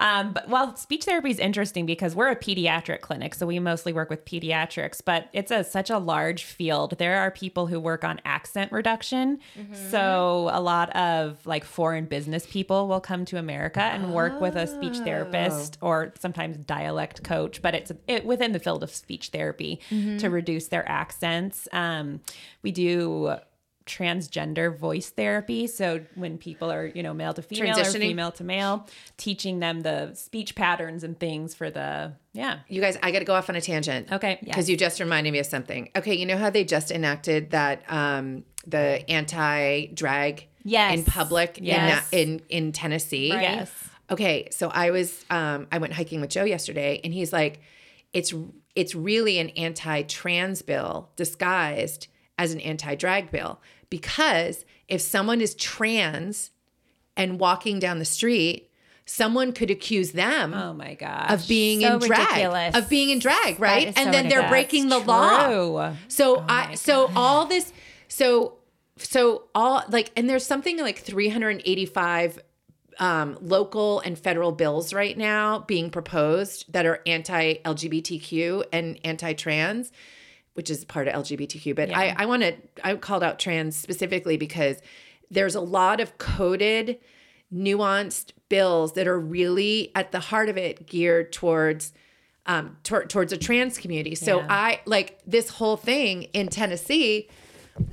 Um, 0.00 0.32
but 0.32 0.48
well, 0.48 0.76
speech 0.76 1.04
therapy 1.04 1.30
is 1.30 1.38
interesting 1.38 1.84
because 1.86 2.14
we're 2.14 2.28
a 2.28 2.36
pediatric 2.36 3.00
clinic, 3.00 3.34
so 3.34 3.46
we 3.46 3.58
mostly 3.58 3.92
work 3.92 4.10
with 4.10 4.24
pediatrics. 4.24 5.00
But 5.04 5.28
it's 5.32 5.50
a 5.50 5.64
such 5.64 5.90
a 5.90 5.98
large 5.98 6.44
field. 6.44 6.96
There 6.98 7.18
are 7.18 7.30
people 7.30 7.66
who 7.66 7.80
work 7.80 8.04
on 8.04 8.20
accent 8.24 8.70
reduction. 8.72 9.40
So 9.90 10.50
a 10.52 10.60
lot 10.60 10.94
of 10.94 11.44
like 11.46 11.64
foreign 11.64 12.04
business 12.06 12.46
people 12.46 12.86
will 12.88 13.00
come 13.00 13.24
to 13.26 13.38
America 13.38 13.80
and 13.82 14.14
work 14.14 14.40
with 14.40 14.54
a 14.56 14.66
speech 14.66 14.98
therapist 14.98 15.78
or 15.80 16.12
sometimes 16.18 16.56
dialect 16.58 17.22
coach. 17.24 17.60
But 17.60 17.74
it's 17.74 17.92
it, 18.06 18.24
within 18.24 18.52
the 18.52 18.60
field 18.60 18.82
of 18.82 18.90
speech 18.90 19.28
therapy 19.28 19.80
to 20.18 20.28
reduce 20.30 20.68
their 20.68 20.88
accents. 20.88 21.66
Um, 21.72 22.20
we 22.62 22.70
do 22.70 23.36
transgender 23.88 24.76
voice 24.76 25.08
therapy 25.08 25.66
so 25.66 26.00
when 26.14 26.36
people 26.36 26.70
are 26.70 26.86
you 26.86 27.02
know 27.02 27.14
male 27.14 27.32
to 27.32 27.40
female 27.42 27.78
or 27.80 27.84
female 27.84 28.30
to 28.30 28.44
male 28.44 28.86
teaching 29.16 29.58
them 29.60 29.80
the 29.80 30.12
speech 30.14 30.54
patterns 30.54 31.02
and 31.02 31.18
things 31.18 31.54
for 31.54 31.70
the 31.70 32.12
yeah 32.34 32.58
You 32.68 32.80
guys, 32.80 32.96
I 33.02 33.10
got 33.10 33.20
to 33.20 33.24
go 33.24 33.34
off 33.34 33.48
on 33.48 33.56
a 33.56 33.60
tangent. 33.60 34.12
okay 34.12 34.38
Because 34.44 34.68
you 34.70 34.76
just 34.76 35.00
reminded 35.00 35.32
me 35.32 35.38
of 35.40 35.46
something. 35.46 35.88
Okay, 35.96 36.14
you 36.14 36.26
know 36.26 36.36
how 36.36 36.50
they 36.50 36.64
just 36.64 36.90
enacted 36.90 37.50
that 37.50 37.82
um 37.90 38.44
the 38.66 39.08
anti 39.10 39.86
drag 39.86 40.46
Yes. 40.64 40.98
in 40.98 41.04
public 41.04 41.58
Yes. 41.62 42.08
in, 42.12 42.40
in 42.50 42.66
in 42.66 42.72
Tennessee. 42.72 43.32
Right. 43.32 43.42
yes 43.42 43.72
Okay, 44.10 44.48
so 44.50 44.68
I 44.68 44.90
was 44.90 45.24
um 45.30 45.66
I 45.72 45.78
went 45.78 45.94
hiking 45.94 46.20
with 46.20 46.30
Joe 46.30 46.44
yesterday 46.44 47.00
and 47.02 47.12
he's 47.14 47.32
like 47.32 47.60
it's 48.12 48.32
it's 48.74 48.94
really 48.94 49.38
an 49.38 49.48
anti-trans 49.50 50.62
bill 50.62 51.10
disguised 51.16 52.06
as 52.38 52.52
an 52.52 52.60
anti-drag 52.60 53.30
bill 53.30 53.60
because 53.90 54.64
if 54.86 55.00
someone 55.00 55.40
is 55.40 55.54
trans 55.54 56.50
and 57.16 57.38
walking 57.40 57.78
down 57.78 57.98
the 57.98 58.04
street, 58.04 58.70
someone 59.04 59.52
could 59.52 59.70
accuse 59.70 60.12
them 60.12 60.54
oh 60.54 60.72
my 60.74 60.94
gosh 60.94 61.30
of 61.30 61.48
being 61.48 61.80
So 61.80 61.94
in 61.94 61.98
drag 62.00 62.28
ridiculous. 62.28 62.76
of 62.76 62.88
being 62.88 63.10
in 63.10 63.18
drag, 63.18 63.58
right? 63.58 63.86
And 63.88 63.96
so 63.96 64.10
then 64.10 64.28
they're 64.28 64.48
breaking 64.48 64.88
the 64.88 64.98
law. 64.98 65.46
True. 65.46 65.96
So 66.08 66.44
I 66.48 66.74
so 66.74 67.10
all 67.16 67.46
this 67.46 67.72
so 68.08 68.54
so 68.98 69.44
all 69.54 69.82
like 69.88 70.10
and 70.16 70.28
there's 70.28 70.44
something 70.46 70.78
like 70.78 70.98
385 70.98 72.40
um, 72.98 73.38
local 73.40 74.00
and 74.00 74.18
federal 74.18 74.50
bills 74.52 74.92
right 74.92 75.16
now 75.16 75.60
being 75.60 75.88
proposed 75.88 76.70
that 76.72 76.84
are 76.84 77.00
anti-LGBTQ 77.06 78.64
and 78.72 78.98
anti-trans, 79.04 79.92
which 80.54 80.70
is 80.70 80.84
part 80.84 81.08
of 81.08 81.14
LGBTQ. 81.14 81.74
But 81.76 81.94
I 81.94 82.14
I 82.16 82.26
want 82.26 82.42
to 82.42 82.54
I 82.82 82.94
called 82.96 83.22
out 83.22 83.38
trans 83.38 83.76
specifically 83.76 84.36
because 84.36 84.80
there's 85.30 85.54
a 85.54 85.60
lot 85.60 86.00
of 86.00 86.18
coded, 86.18 86.98
nuanced 87.54 88.32
bills 88.48 88.92
that 88.94 89.06
are 89.06 89.18
really 89.18 89.90
at 89.94 90.12
the 90.12 90.20
heart 90.20 90.48
of 90.48 90.56
it 90.56 90.86
geared 90.86 91.32
towards 91.32 91.92
um, 92.46 92.78
tor- 92.82 93.04
towards 93.04 93.32
a 93.32 93.36
trans 93.36 93.76
community. 93.78 94.14
So 94.14 94.38
Yeah. 94.40 94.46
I 94.48 94.80
like 94.86 95.20
this 95.26 95.50
whole 95.50 95.76
thing 95.76 96.24
in 96.32 96.48
Tennessee 96.48 97.28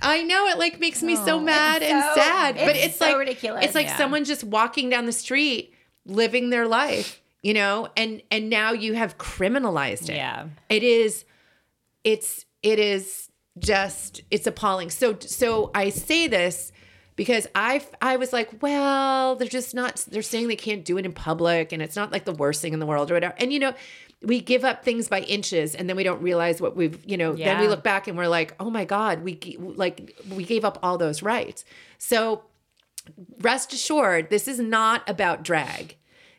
I 0.02 0.24
know 0.24 0.48
it 0.48 0.58
like 0.58 0.80
makes 0.80 1.04
me 1.04 1.16
so 1.16 1.40
mad 1.40 1.84
and 1.84 2.04
so- 2.04 2.16
sad, 2.22 2.56
but 2.56 2.76
it's 2.76 2.86
it's 2.86 2.98
so 2.98 3.06
like 3.06 3.18
ridiculous. 3.18 3.66
It's 3.66 3.76
like 3.76 3.86
Yeah. 3.86 3.98
someone 3.98 4.24
just 4.26 4.44
walking 4.44 4.90
down 4.90 5.06
the 5.06 5.12
street, 5.12 5.76
living 6.08 6.50
their 6.50 6.68
life, 6.68 7.22
you 7.44 7.54
know, 7.54 7.90
and 7.96 8.22
and 8.32 8.50
now 8.50 8.72
you 8.72 8.94
have 8.94 9.18
criminalized 9.20 10.10
it. 10.10 10.16
Yeah. 10.16 10.48
It 10.70 10.82
is, 10.82 11.26
it's 12.06 12.46
it 12.64 12.80
is 12.80 13.30
just 13.60 14.22
it's 14.32 14.48
appalling. 14.48 14.90
So 14.90 15.18
so 15.20 15.72
I 15.76 15.90
say 15.90 16.28
this 16.28 16.72
because 17.18 17.48
I 17.54 17.86
I 18.02 18.16
was 18.16 18.32
like, 18.32 18.62
well, 18.62 19.36
they're 19.36 19.50
just 19.50 19.76
not. 19.76 20.06
They're 20.10 20.22
saying 20.22 20.48
they 20.48 20.56
can't 20.56 20.86
do 20.86 20.98
it 20.98 21.06
in 21.06 21.12
public, 21.12 21.74
and 21.74 21.82
it's 21.82 21.98
not 21.98 22.14
like 22.14 22.24
the 22.24 22.32
worst 22.34 22.62
thing 22.62 22.72
in 22.72 22.80
the 22.80 22.86
world 22.86 23.12
or 23.12 23.16
whatever. 23.16 23.36
And 23.38 23.52
you 23.52 23.60
know. 23.60 23.74
We 24.22 24.40
give 24.40 24.64
up 24.64 24.84
things 24.84 25.08
by 25.08 25.20
inches, 25.20 25.76
and 25.76 25.88
then 25.88 25.96
we 25.96 26.04
don't 26.04 26.22
realize 26.22 26.60
what 26.60 26.76
we've, 26.76 27.04
you 27.06 27.16
know. 27.16 27.36
yeah. 27.36 27.54
Then 27.54 27.62
we 27.62 27.68
look 27.68 27.84
back 27.84 28.08
and 28.08 28.18
we're 28.18 28.30
like, 28.30 28.56
"Oh 28.60 28.72
my 28.72 28.84
God, 28.84 29.24
we 29.24 29.58
like 29.60 30.18
we 30.32 30.44
gave 30.46 30.66
up 30.66 30.80
all 30.82 30.98
those 30.98 31.22
rights." 31.22 31.64
So 32.00 32.42
rest 33.42 33.72
assured, 33.74 34.30
this 34.32 34.48
is 34.48 34.58
not 34.58 35.08
about 35.08 35.44
drag. 35.44 35.98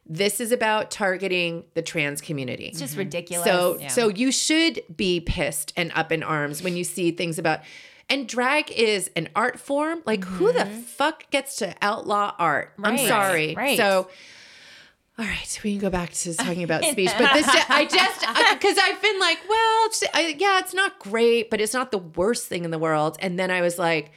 This 0.08 0.40
is 0.40 0.52
about 0.52 0.90
targeting 0.90 1.64
the 1.74 1.82
trans 1.82 2.20
community. 2.20 2.66
It's 2.66 2.78
just 2.78 2.96
ridiculous. 2.96 3.44
So 3.46 3.78
Yeah. 3.80 3.88
so 3.88 4.08
you 4.08 4.30
should 4.30 4.80
be 4.96 5.20
pissed 5.20 5.72
and 5.76 5.90
up 5.94 6.12
in 6.12 6.22
arms 6.22 6.62
when 6.62 6.76
you 6.76 6.84
see 6.84 7.10
things 7.10 7.38
about 7.38 7.60
and 8.08 8.28
drag 8.28 8.70
is 8.70 9.10
an 9.16 9.28
art 9.34 9.58
form. 9.58 10.02
Like 10.06 10.22
who 10.24 10.52
the 10.52 10.66
fuck 10.66 11.28
gets 11.30 11.56
to 11.56 11.74
outlaw 11.82 12.34
art? 12.38 12.72
I'm 12.82 12.96
Mm-hmm. 12.96 13.08
Sorry. 13.08 13.54
Right. 13.56 13.76
So 13.76 14.08
all 15.18 15.24
right, 15.24 15.60
we 15.64 15.72
can 15.72 15.80
go 15.80 15.88
back 15.88 16.12
to 16.12 16.34
talking 16.34 16.62
about 16.62 16.84
speech, 16.92 17.10
but 17.18 17.32
this 17.32 17.48
I 17.48 17.86
just 17.86 18.20
because 18.20 18.78
I've 18.82 19.00
been 19.00 19.18
like, 19.18 19.38
well, 19.48 19.88
I, 20.12 20.36
yeah, 20.38 20.58
it's 20.58 20.74
not 20.74 20.98
great, 20.98 21.48
but 21.50 21.58
it's 21.60 21.72
not 21.72 21.90
the 21.90 21.98
worst 21.98 22.48
thing 22.48 22.64
in 22.66 22.70
the 22.70 22.78
world. 22.78 23.16
And 23.20 23.38
then 23.38 23.50
I 23.50 23.62
was 23.62 23.78
like, 23.78 24.12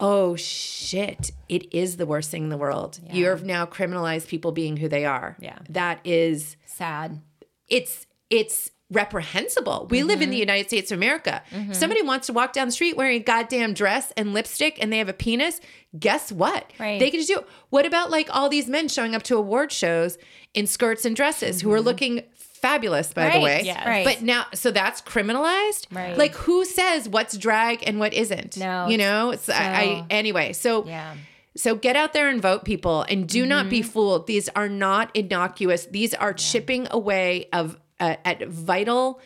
oh 0.00 0.34
shit, 0.36 1.30
it 1.48 1.72
is 1.74 1.96
the 1.98 2.06
worst 2.06 2.30
thing 2.30 2.44
in 2.44 2.48
the 2.48 2.56
world. 2.56 2.98
You 3.12 3.26
have 3.26 3.44
now 3.44 3.66
criminalized 3.66 4.26
people 4.28 4.52
being 4.52 4.76
who 4.78 4.88
they 4.88 5.04
are. 5.04 5.36
Yeah. 5.40 5.58
that 5.68 6.00
is 6.04 6.56
sad. 6.66 7.20
it's 7.68 8.06
it's 8.30 8.70
reprehensible. 8.92 9.86
We 9.90 10.02
live 10.02 10.16
Mm-hmm. 10.16 10.22
in 10.24 10.30
the 10.30 10.36
United 10.36 10.66
States 10.68 10.90
of 10.90 10.98
America. 10.98 11.42
If 11.52 11.76
somebody 11.76 12.02
wants 12.02 12.26
to 12.26 12.32
walk 12.32 12.52
down 12.52 12.66
the 12.68 12.72
street 12.72 12.96
wearing 12.96 13.20
a 13.20 13.24
goddamn 13.24 13.72
dress 13.74 14.12
and 14.16 14.32
lipstick 14.34 14.78
and 14.82 14.92
they 14.92 14.98
have 14.98 15.08
a 15.08 15.12
penis, 15.12 15.60
guess 15.98 16.32
what? 16.32 16.70
Right. 16.78 16.98
They 16.98 17.10
can 17.10 17.20
just 17.20 17.28
do 17.28 17.38
it. 17.38 17.46
What 17.70 17.86
about 17.86 18.10
like 18.10 18.28
all 18.34 18.48
these 18.48 18.68
men 18.68 18.88
showing 18.88 19.14
up 19.14 19.22
to 19.24 19.36
award 19.36 19.70
shows 19.72 20.18
in 20.54 20.66
skirts 20.66 21.04
and 21.04 21.14
dresses 21.14 21.60
who 21.60 21.72
are 21.72 21.80
looking 21.80 22.22
fabulous, 22.60 23.12
by 23.12 23.24
the 23.24 23.28
Mm-hmm. 23.30 23.36
Right. 23.36 23.42
way? 23.42 23.62
Yes. 23.64 23.86
Right. 23.86 24.04
But 24.04 24.22
now, 24.22 24.46
so 24.54 24.70
that's 24.70 25.00
criminalized. 25.02 25.86
Right. 25.92 26.16
Like, 26.16 26.34
who 26.34 26.64
says 26.64 27.08
what's 27.08 27.36
drag 27.36 27.82
and 27.86 27.98
what 27.98 28.12
isn't? 28.14 28.56
No, 28.56 28.88
you 28.88 28.98
know. 28.98 29.30
It's 29.30 29.48
I, 29.48 29.54
I 29.64 30.06
anyway. 30.10 30.52
So 30.52 30.84
Yeah. 30.86 31.14
so 31.56 31.74
get 31.74 31.96
out 31.96 32.12
there 32.12 32.28
and 32.28 32.40
vote, 32.40 32.64
people, 32.64 33.02
and 33.08 33.28
do 33.28 33.44
not 33.46 33.62
Mm-hmm. 33.62 33.70
be 33.70 33.82
fooled. 33.82 34.26
These 34.26 34.48
are 34.50 34.68
not 34.68 35.14
innocuous. 35.14 35.86
These 35.86 36.14
are 36.14 36.32
chipping 36.32 36.86
away 36.90 37.48
of 37.52 37.78
uh, 37.98 38.16
at 38.24 38.46
vital 38.48 39.20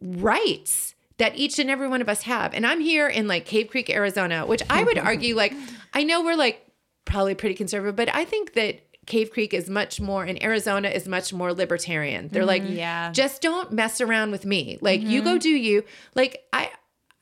rights 0.00 0.94
that 1.18 1.36
each 1.36 1.58
and 1.58 1.70
every 1.70 1.88
one 1.88 2.00
of 2.02 2.08
us 2.08 2.22
have. 2.22 2.52
And 2.54 2.66
I'm 2.66 2.80
here 2.80 3.08
in 3.08 3.26
like 3.26 3.46
Cave 3.46 3.68
Creek, 3.68 3.88
Arizona, 3.88 4.44
which 4.46 4.62
I 4.68 4.84
would 4.84 4.98
argue, 5.12 5.34
like, 5.34 5.54
I 5.94 6.04
know 6.04 6.22
we're 6.22 6.36
like 6.36 6.62
probably 7.04 7.34
pretty 7.34 7.54
conservative, 7.54 7.96
but 7.96 8.14
I 8.14 8.24
think 8.24 8.52
that 8.54 8.80
Cave 9.06 9.30
Creek 9.30 9.54
is 9.54 9.70
much 9.70 10.00
more, 10.00 10.24
and 10.24 10.42
Arizona 10.42 10.88
is 10.88 11.06
much 11.06 11.32
more 11.32 11.52
libertarian. 11.52 12.28
They're 12.28 12.44
like, 12.44 12.62
mm-hmm. 12.62 12.76
Yeah. 12.76 13.12
just 13.12 13.40
don't 13.40 13.72
mess 13.72 14.00
around 14.00 14.32
with 14.32 14.44
me. 14.44 14.78
Like, 14.80 15.00
you 15.00 15.22
go 15.22 15.30
mm-hmm. 15.30 15.38
do 15.38 15.50
you. 15.50 15.84
Like, 16.14 16.42
I, 16.52 16.70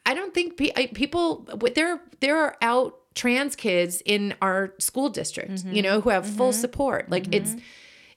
I 0.07 0.15
don't 0.15 0.35
think 0.35 0.57
pe- 0.57 0.73
I, 0.77 0.87
people 0.87 1.47
there 1.75 2.01
there 2.21 2.39
are 2.39 2.57
out 2.61 2.99
trans 3.15 3.57
kids 3.57 4.03
in 4.05 4.35
our 4.43 4.75
school 4.79 5.09
district, 5.09 5.51
you 5.51 5.57
mm-hmm. 5.57 5.81
know, 5.81 6.01
who 6.01 6.11
have 6.11 6.27
full 6.27 6.53
support. 6.53 7.11
Like 7.11 7.35
it's 7.35 7.55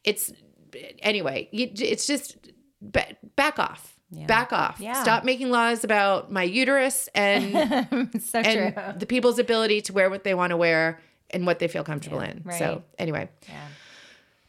it's 0.03 0.33
anyway, 0.99 1.49
you, 1.51 1.69
it's 1.75 2.07
just 2.07 2.37
ba- 2.81 3.15
back 3.35 3.59
off. 3.59 3.93
Back 4.09 4.53
off. 4.53 4.79
Yeah. 4.79 5.03
Stop 5.03 5.25
making 5.25 5.49
laws 5.49 5.83
about 5.83 6.31
my 6.31 6.43
uterus 6.43 7.09
and 7.13 8.21
so 8.23 8.39
and 8.39 8.73
true. 8.73 8.93
the 8.99 9.05
people's 9.05 9.37
ability 9.37 9.81
to 9.81 9.93
wear 9.93 10.09
what 10.09 10.23
they 10.23 10.33
want 10.33 10.51
to 10.51 10.57
wear 10.57 11.01
and 11.31 11.45
what 11.45 11.59
they 11.59 11.67
feel 11.67 11.83
comfortable 11.83 12.19
in. 12.21 12.43
So, 12.57 12.83
anyway, 12.97 13.29
Yeah. 13.47 13.67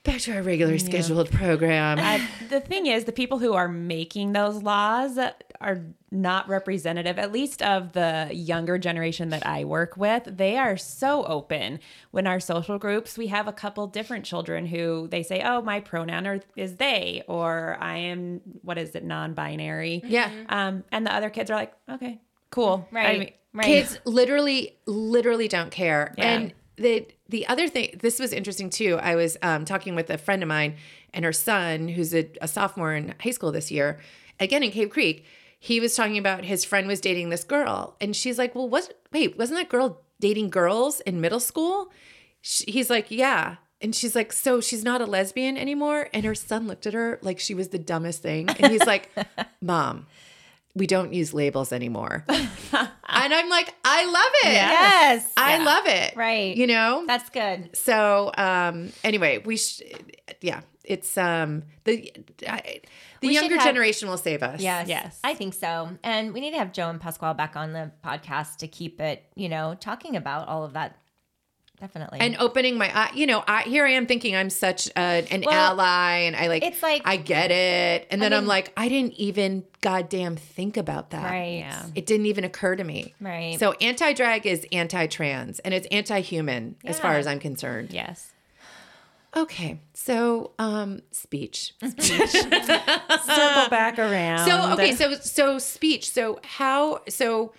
back 0.04 0.20
to 0.22 0.34
our 0.36 0.42
regular 0.42 0.78
scheduled 0.78 1.30
program. 1.30 1.98
I, 1.98 2.26
the 2.48 2.60
thing 2.60 2.86
is, 2.86 3.04
the 3.04 3.12
people 3.12 3.38
who 3.38 3.52
are 3.54 3.68
making 3.68 4.32
those 4.32 4.62
laws 4.62 5.18
are 5.60 5.80
not 6.12 6.48
representative, 6.48 7.18
at 7.18 7.32
least 7.32 7.60
of 7.62 7.92
the 7.92 8.30
younger 8.32 8.78
generation 8.78 9.30
that 9.30 9.44
I 9.44 9.64
work 9.64 9.96
with. 9.96 10.22
They 10.24 10.56
are 10.56 10.76
so 10.76 11.24
open. 11.24 11.80
When 12.12 12.26
our 12.28 12.38
social 12.40 12.78
groups, 12.78 13.18
we 13.18 13.26
have 13.26 13.48
a 13.48 13.52
couple 13.52 13.86
different 13.88 14.24
children 14.24 14.66
who 14.66 15.08
they 15.10 15.24
say, 15.24 15.42
"Oh, 15.44 15.60
my 15.62 15.80
pronoun 15.80 16.26
are, 16.28 16.40
is 16.54 16.76
they," 16.76 17.24
or 17.26 17.76
"I 17.80 17.96
am 17.98 18.40
what 18.62 18.78
is 18.78 18.94
it, 18.94 19.04
non-binary." 19.04 20.02
yeah. 20.06 20.30
Um, 20.48 20.84
and 20.92 21.04
the 21.04 21.12
other 21.12 21.28
kids 21.28 21.50
are 21.50 21.54
like, 21.56 21.74
"Okay, 21.90 22.20
cool." 22.50 22.86
I 22.92 22.94
Right. 22.94 23.18
mean, 23.18 23.32
right. 23.52 23.66
kids 23.66 23.98
literally 24.04 24.76
literally 24.86 25.48
don't 25.48 25.72
care 25.72 26.14
Yeah. 26.16 26.24
and 26.24 26.52
the 26.78 27.06
the 27.28 27.46
other 27.46 27.68
thing 27.68 27.98
this 28.00 28.18
was 28.18 28.32
interesting 28.32 28.70
too. 28.70 28.98
I 29.00 29.16
was 29.16 29.36
um, 29.42 29.64
talking 29.64 29.94
with 29.94 30.10
a 30.10 30.18
friend 30.18 30.42
of 30.42 30.48
mine 30.48 30.76
and 31.12 31.24
her 31.24 31.32
son 31.32 31.88
who's 31.88 32.14
a, 32.14 32.30
a 32.40 32.48
sophomore 32.48 32.94
in 32.94 33.14
high 33.20 33.30
school 33.30 33.52
this 33.52 33.70
year 33.70 34.00
again 34.40 34.62
in 34.62 34.70
cave 34.70 34.90
creek. 34.90 35.24
He 35.60 35.80
was 35.80 35.96
talking 35.96 36.18
about 36.18 36.44
his 36.44 36.64
friend 36.64 36.86
was 36.86 37.00
dating 37.00 37.30
this 37.30 37.44
girl 37.44 37.96
and 38.00 38.14
she's 38.14 38.38
like 38.38 38.54
well 38.54 38.68
was 38.68 38.90
wait 39.12 39.36
wasn't 39.36 39.58
that 39.58 39.68
girl 39.68 40.02
dating 40.20 40.50
girls 40.50 41.00
in 41.00 41.20
middle 41.20 41.40
school? 41.40 41.90
Sh 42.40 42.62
he's 42.68 42.90
like 42.90 43.10
yeah. 43.10 43.56
And 43.80 43.94
she's 43.94 44.16
like 44.16 44.32
so 44.32 44.60
she's 44.60 44.84
not 44.84 45.00
a 45.00 45.06
lesbian 45.06 45.56
anymore? 45.56 46.08
And 46.12 46.24
her 46.24 46.34
son 46.34 46.66
looked 46.66 46.86
at 46.86 46.94
her 46.94 47.18
like 47.22 47.38
she 47.38 47.54
was 47.54 47.68
the 47.68 47.78
dumbest 47.78 48.22
thing. 48.22 48.48
And 48.48 48.72
he's 48.72 48.86
like 48.86 49.10
mom 49.60 50.06
we 50.78 50.86
don't 50.86 51.12
use 51.12 51.34
labels 51.34 51.72
anymore 51.72 52.24
and 52.28 53.34
i'm 53.34 53.48
like 53.50 53.74
i 53.84 54.04
love 54.04 54.32
it 54.44 54.52
Yes. 54.54 55.32
I 55.36 55.56
Yeah. 55.58 55.64
love 55.64 55.86
it. 55.86 56.16
Right. 56.16 56.56
You 56.56 56.66
know? 56.66 57.04
That's 57.06 57.28
good. 57.30 57.76
so 57.76 58.30
um 58.36 58.92
anyway, 59.04 59.38
we 59.44 59.56
sh- 59.56 59.82
yeah, 60.40 60.60
it's 60.84 61.16
um 61.16 61.62
the 61.84 62.12
I, 62.46 62.80
the 63.20 63.28
We 63.28 63.34
younger 63.34 63.56
have- 63.56 63.64
generation 63.64 64.08
will 64.08 64.18
save 64.18 64.42
us. 64.42 64.60
Yes. 64.60 64.88
Yes. 64.88 65.18
I 65.24 65.34
think 65.34 65.54
so. 65.54 65.90
And 66.04 66.32
we 66.34 66.40
need 66.40 66.52
to 66.52 66.58
have 66.58 66.72
Joe 66.72 66.88
and 66.90 67.00
Pasquale 67.00 67.34
back 67.34 67.56
on 67.56 67.72
the 67.72 67.90
podcast 68.04 68.56
to 68.58 68.68
keep 68.68 69.00
it, 69.00 69.24
you 69.34 69.48
know, 69.48 69.76
talking 69.80 70.16
about 70.16 70.48
all 70.48 70.64
of 70.64 70.72
that. 70.74 70.96
Definitely. 71.80 72.18
And 72.20 72.36
opening 72.40 72.76
my 72.76 72.90
eye, 72.96 73.10
you 73.14 73.26
know, 73.26 73.44
I 73.46 73.62
here 73.62 73.86
I 73.86 73.90
am 73.92 74.06
thinking 74.06 74.34
I'm 74.34 74.50
such 74.50 74.88
a, 74.96 75.00
an 75.30 75.42
Well, 75.46 75.54
ally 75.72 76.18
and 76.26 76.34
I 76.34 76.48
like 76.48 76.64
it's 76.64 76.82
like- 76.82 77.02
I 77.04 77.16
get 77.16 77.50
it. 77.52 78.06
And 78.10 78.20
then 78.20 78.32
I'm 78.32 78.40
mean- 78.42 78.48
like, 78.48 78.72
I 78.76 78.88
didn't 78.88 79.14
even 79.14 79.64
goddamn 79.80 80.34
think 80.36 80.76
about 80.76 81.10
that. 81.10 81.30
right. 81.30 81.58
Yeah. 81.58 81.86
It 81.94 82.04
didn't 82.06 82.26
even 82.26 82.42
occur 82.44 82.74
to 82.74 82.82
me. 82.82 83.14
Right. 83.20 83.58
So 83.60 83.72
anti 83.80 84.12
drag 84.12 84.44
is 84.46 84.66
anti 84.72 85.06
trans 85.06 85.60
and 85.60 85.72
it's 85.72 85.86
anti 85.88 86.20
human 86.20 86.76
as 86.84 86.98
far 86.98 87.14
as 87.16 87.26
I'm 87.26 87.38
concerned. 87.38 87.90
yes. 87.92 88.32
Okay. 89.36 89.78
So 89.94 90.52
um 90.58 91.02
speech. 91.12 91.74
Circle 91.82 93.68
back 93.68 93.98
around. 93.98 94.48
So 94.48 94.72
okay, 94.72 94.94
so 94.94 95.14
so 95.14 95.58
speech. 95.58 96.10
So 96.10 96.40
how 96.42 97.02
so 97.08 97.52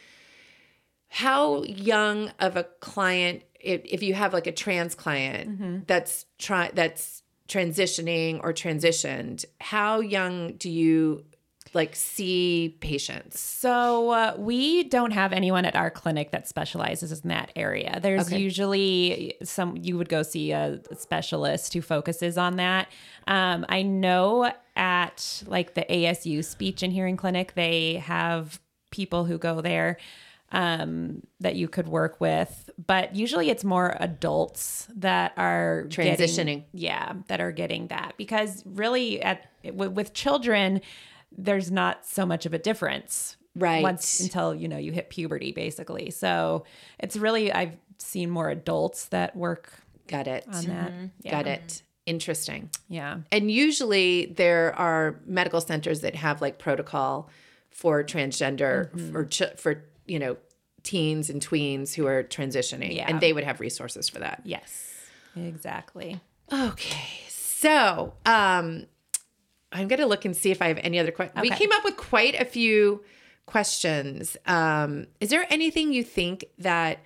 how 1.10 1.64
young 1.64 2.32
of 2.40 2.56
a 2.58 2.64
client 2.80 3.44
if, 3.60 3.82
if 3.86 4.04
you 4.04 4.14
have 4.14 4.34
like 4.34 4.48
a 4.48 4.52
trans 4.52 4.96
client 4.96 5.86
that's 5.88 6.26
try 6.38 6.72
that's 6.74 7.24
transitioning 7.48 8.40
or 8.44 8.54
transitioned, 8.54 9.46
how 9.60 10.00
young 10.00 10.54
do 10.54 10.70
you 10.70 11.24
like 11.74 11.96
see 11.96 12.78
patients? 12.82 13.40
So 13.40 14.10
uh, 14.10 14.34
we 14.40 14.84
don't 14.86 15.12
have 15.12 15.32
anyone 15.34 15.66
at 15.66 15.76
our 15.76 15.92
clinic 15.92 16.32
that 16.32 16.48
specializes 16.48 17.12
in 17.22 17.28
that 17.30 17.52
area. 17.56 18.00
There's 18.02 18.28
Okay. 18.28 18.40
usually 18.40 19.36
some 19.44 19.78
you 19.78 19.96
would 19.98 20.10
go 20.10 20.24
see 20.24 20.52
a 20.52 20.80
specialist 20.98 21.74
who 21.74 21.82
focuses 21.82 22.38
on 22.40 22.56
that. 22.56 22.88
Um, 23.28 23.66
I 23.70 23.84
know 23.84 24.52
at 24.76 25.44
like 25.46 25.76
the 25.76 25.86
ASU 25.90 26.44
speech 26.44 26.82
and 26.82 26.92
hearing 26.92 27.18
clinic, 27.18 27.54
they 27.54 27.96
have 27.98 28.60
people 28.92 29.26
who 29.26 29.38
go 29.38 29.62
there 29.62 29.98
um, 30.52 31.22
that 31.40 31.56
you 31.56 31.68
could 31.68 31.88
work 31.88 32.20
with, 32.20 32.70
but 32.86 33.16
usually 33.16 33.50
it's 33.50 33.64
more 33.64 33.96
adults 34.00 34.88
that 34.96 35.34
are 35.38 35.84
getting- 35.90 36.16
Transitioning. 36.16 36.64
yeah, 36.74 37.14
that 37.28 37.40
are 37.40 37.52
getting 37.52 37.88
that 37.88 38.14
because 38.18 38.64
really 38.66 39.22
at 39.22 39.46
with, 39.74 39.92
with 39.92 40.14
children, 40.14 40.82
there's 41.38 41.70
not 41.72 42.06
so 42.06 42.26
much 42.26 42.46
of 42.46 42.54
a 42.54 42.60
difference, 42.60 43.36
Right. 43.56 43.84
Once 43.84 44.20
until 44.22 44.54
you 44.56 44.68
know 44.68 44.78
you 44.78 44.92
hit 44.92 45.10
puberty, 45.10 45.52
basically. 45.52 46.12
So 46.12 46.64
it's 47.00 47.18
really 47.18 47.52
I've 47.52 47.76
seen 47.98 48.30
more 48.30 48.50
adults 48.50 49.06
that 49.08 49.36
work 49.36 49.74
Got 50.08 50.28
it. 50.28 50.46
on 50.54 50.66
that. 50.66 50.92
Yeah. 51.22 51.32
Got 51.32 51.48
it. 51.48 51.84
Interesting. 52.06 52.70
Yeah. 52.88 53.18
And 53.32 53.52
usually 53.52 54.28
there 54.38 54.74
are 54.76 55.20
medical 55.26 55.62
centers 55.62 56.02
that 56.02 56.16
have 56.16 56.42
like 56.42 56.58
protocol 56.58 57.30
for 57.70 58.04
transgender 58.04 59.12
for 59.12 59.26
ch- 59.26 59.58
for 59.58 59.84
you 60.10 60.20
know 60.20 60.38
teens 60.84 61.30
and 61.30 61.42
tweens 61.42 61.94
who 61.94 62.08
are 62.08 62.24
transitioning, 62.24 62.96
Yeah. 62.96 63.06
and 63.08 63.20
they 63.22 63.34
would 63.34 63.44
have 63.44 63.60
resources 63.60 64.10
for 64.10 64.20
that. 64.20 64.42
Yes, 64.46 64.96
exactly. 65.36 66.20
Okay, 66.52 67.10
so 67.28 68.14
um, 68.26 68.86
I'm 69.72 69.88
gonna 69.88 70.06
look 70.08 70.26
and 70.26 70.36
see 70.36 70.52
if 70.52 70.62
I 70.62 70.68
have 70.70 70.80
any 70.82 71.00
other 71.00 71.12
questions. 71.12 71.42
We 71.42 71.50
came 71.52 71.72
up 71.74 71.84
with 71.84 71.98
quite 71.98 72.36
a 72.40 72.46
few 72.46 73.04
questions. 73.46 74.38
Um, 74.46 75.08
is 75.20 75.30
there 75.30 75.46
anything 75.50 75.94
you 75.94 76.04
think 76.04 76.46
that 76.60 77.00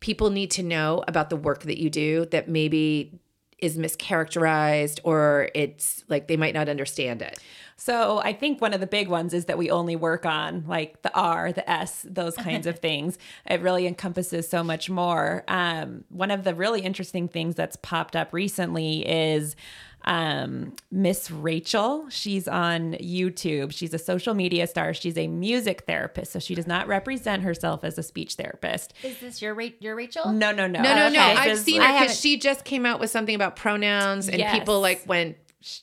people 0.00 0.30
need 0.30 0.50
to 0.52 0.62
know 0.62 1.02
about 1.08 1.30
the 1.30 1.36
work 1.36 1.62
that 1.62 1.78
you 1.80 1.90
do 1.90 2.26
that 2.26 2.48
maybe 2.48 3.18
is 3.58 3.78
mischaracterized 3.78 5.00
or 5.04 5.48
it's 5.54 6.04
like 6.08 6.28
they 6.28 6.36
might 6.36 6.54
not 6.54 6.68
understand 6.68 7.22
it? 7.22 7.38
So 7.78 8.18
I 8.18 8.32
think 8.32 8.60
one 8.60 8.72
of 8.72 8.80
the 8.80 8.86
big 8.86 9.08
ones 9.08 9.34
is 9.34 9.44
that 9.46 9.58
we 9.58 9.70
only 9.70 9.96
work 9.96 10.24
on 10.24 10.64
like 10.66 11.02
the 11.02 11.14
R, 11.14 11.52
the 11.52 11.68
S, 11.70 12.06
those 12.08 12.34
kinds 12.34 12.66
of 12.66 12.78
things. 12.80 13.18
It 13.44 13.60
really 13.60 13.86
encompasses 13.86 14.48
so 14.48 14.64
much 14.64 14.88
more. 14.88 15.44
Um, 15.46 16.04
one 16.08 16.30
of 16.30 16.44
the 16.44 16.54
really 16.54 16.80
interesting 16.80 17.28
things 17.28 17.54
that's 17.54 17.76
popped 17.76 18.16
up 18.16 18.32
recently 18.32 19.06
is 19.06 19.56
um, 20.06 20.74
Miss 20.90 21.30
Rachel. 21.30 22.06
She's 22.10 22.46
on 22.46 22.92
YouTube. 22.94 23.72
She's 23.72 23.92
a 23.92 23.98
social 23.98 24.34
media 24.34 24.66
star. 24.66 24.94
She's 24.94 25.18
a 25.18 25.26
music 25.26 25.82
therapist, 25.86 26.32
so 26.32 26.38
she 26.38 26.54
does 26.54 26.66
not 26.66 26.86
represent 26.86 27.42
herself 27.42 27.82
as 27.84 27.98
a 27.98 28.02
speech 28.02 28.34
therapist. 28.34 28.94
Is 29.02 29.18
this 29.18 29.42
your 29.42 29.54
Ra- 29.54 29.66
your 29.80 29.96
Rachel? 29.96 30.32
No, 30.32 30.52
no, 30.52 30.66
no, 30.66 30.80
No, 30.80 30.94
no, 30.94 31.08
no. 31.08 31.20
I've 31.20 31.58
seen 31.58 31.80
I 31.82 31.92
her 31.98 32.00
because 32.04 32.20
she 32.20 32.38
just 32.38 32.64
came 32.64 32.86
out 32.86 33.00
with 33.00 33.10
something 33.10 33.34
about 33.34 33.56
pronouns 33.56 34.28
and 34.28 34.38
Yes. 34.38 34.56
people 34.58 34.80
like 34.80 35.02
went 35.06 35.36